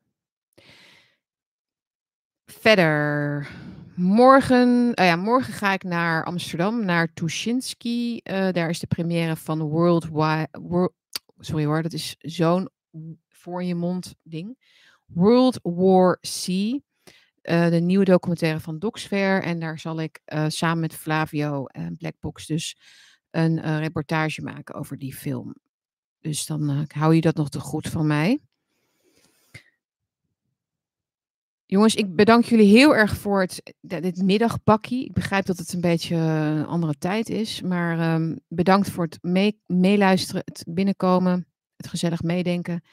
Verder, 2.44 3.48
morgen, 3.94 4.68
uh 5.00 5.06
ja, 5.06 5.16
morgen 5.16 5.52
ga 5.52 5.72
ik 5.72 5.82
naar 5.82 6.24
Amsterdam, 6.24 6.84
naar 6.84 7.12
Tuschinski. 7.12 8.20
Uh, 8.24 8.50
daar 8.52 8.68
is 8.68 8.78
de 8.78 8.86
première 8.86 9.36
van 9.36 9.60
World 9.60 10.06
World, 10.08 10.92
sorry 11.38 11.64
hoor, 11.64 11.82
dat 11.82 11.92
is 11.92 12.14
zo'n 12.18 12.68
voor 13.28 13.62
je 13.62 13.74
mond 13.74 14.14
ding. 14.22 14.58
World 15.06 15.60
War 15.62 16.18
C. 16.20 16.46
Eh, 17.40 17.68
de 17.68 17.80
nieuwe 17.80 18.04
documentaire 18.04 18.60
van 18.60 18.78
Docsfair. 18.78 19.42
En 19.42 19.60
daar 19.60 19.78
zal 19.78 20.00
ik 20.00 20.20
samen 20.48 20.80
met 20.80 20.94
Flavio 20.94 21.64
en 21.64 21.96
Blackbox 21.96 22.46
dus 22.46 22.76
een 23.34 23.58
uh, 23.58 23.78
reportage 23.78 24.42
maken 24.42 24.74
over 24.74 24.98
die 24.98 25.14
film. 25.14 25.54
Dus 26.20 26.46
dan 26.46 26.86
hou 26.88 27.14
je 27.14 27.20
dat 27.20 27.36
nog 27.36 27.48
te 27.48 27.60
goed 27.60 27.88
van 27.88 28.06
mij. 28.06 28.38
Jongens, 31.66 31.94
ik 31.94 32.14
bedank 32.14 32.44
jullie 32.44 32.68
heel 32.68 32.96
erg 32.96 33.16
voor 33.16 33.40
het, 33.40 33.74
dit 33.80 34.22
middagpakkie. 34.22 35.04
Ik 35.04 35.12
begrijp 35.12 35.46
dat 35.46 35.58
het 35.58 35.72
een 35.72 35.80
beetje 35.80 36.16
een 36.16 36.66
andere 36.66 36.94
tijd 36.98 37.28
is. 37.28 37.62
Maar 37.62 38.14
um, 38.14 38.40
bedankt 38.48 38.90
voor 38.90 39.04
het 39.04 39.18
meeluisteren, 39.66 40.42
het 40.44 40.64
binnenkomen, 40.68 41.46
het 41.76 41.88
gezellig 41.88 42.22
meedenken. 42.22 42.84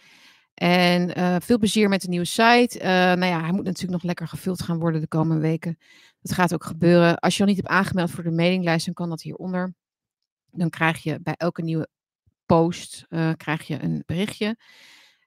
En 0.53 1.11
veel 1.41 1.57
plezier 1.57 1.89
met 1.89 2.01
de 2.01 2.09
nieuwe 2.09 2.25
site. 2.25 2.77
Nou 2.81 3.25
ja, 3.25 3.41
hij 3.41 3.51
moet 3.51 3.65
natuurlijk 3.65 3.91
nog 3.91 4.03
lekker 4.03 4.27
gevuld 4.27 4.61
gaan 4.61 4.79
worden 4.79 5.01
de 5.01 5.07
komende 5.07 5.41
weken. 5.41 5.77
Dat 6.21 6.33
gaat 6.33 6.53
ook 6.53 6.65
gebeuren. 6.65 7.19
Als 7.19 7.35
je 7.35 7.41
al 7.43 7.49
niet 7.49 7.57
hebt 7.57 7.69
aangemeld 7.69 8.11
voor 8.11 8.23
de 8.23 8.31
mailinglijst, 8.31 8.85
dan 8.85 8.93
kan 8.93 9.09
dat 9.09 9.21
hieronder. 9.21 9.73
Dan 10.51 10.69
krijg 10.69 11.03
je 11.03 11.19
bij 11.21 11.35
elke 11.37 11.61
nieuwe 11.61 11.89
post 12.45 13.05
uh, 13.09 13.31
krijg 13.37 13.67
je 13.67 13.83
een 13.83 14.03
berichtje. 14.05 14.57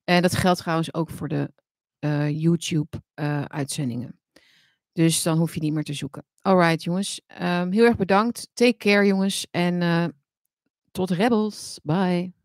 En 0.04 0.22
dat 0.22 0.36
geldt 0.36 0.60
trouwens 0.60 0.94
ook 0.94 1.10
voor 1.10 1.28
de 1.28 1.50
YouTube-uitzendingen. 2.32 4.18
dus 4.92 5.22
dan 5.22 5.38
hoef 5.38 5.54
je 5.54 5.60
niet 5.60 5.72
meer 5.72 5.84
te 5.84 5.92
zoeken. 5.92 6.24
Alright, 6.40 6.82
jongens. 6.82 7.20
Um, 7.42 7.72
heel 7.72 7.84
erg 7.84 7.96
bedankt. 7.96 8.48
Take 8.52 8.76
care, 8.76 9.06
jongens. 9.06 9.46
En 9.50 10.14
tot 10.90 11.10
Rebels. 11.10 11.80
Bye. 11.82 12.43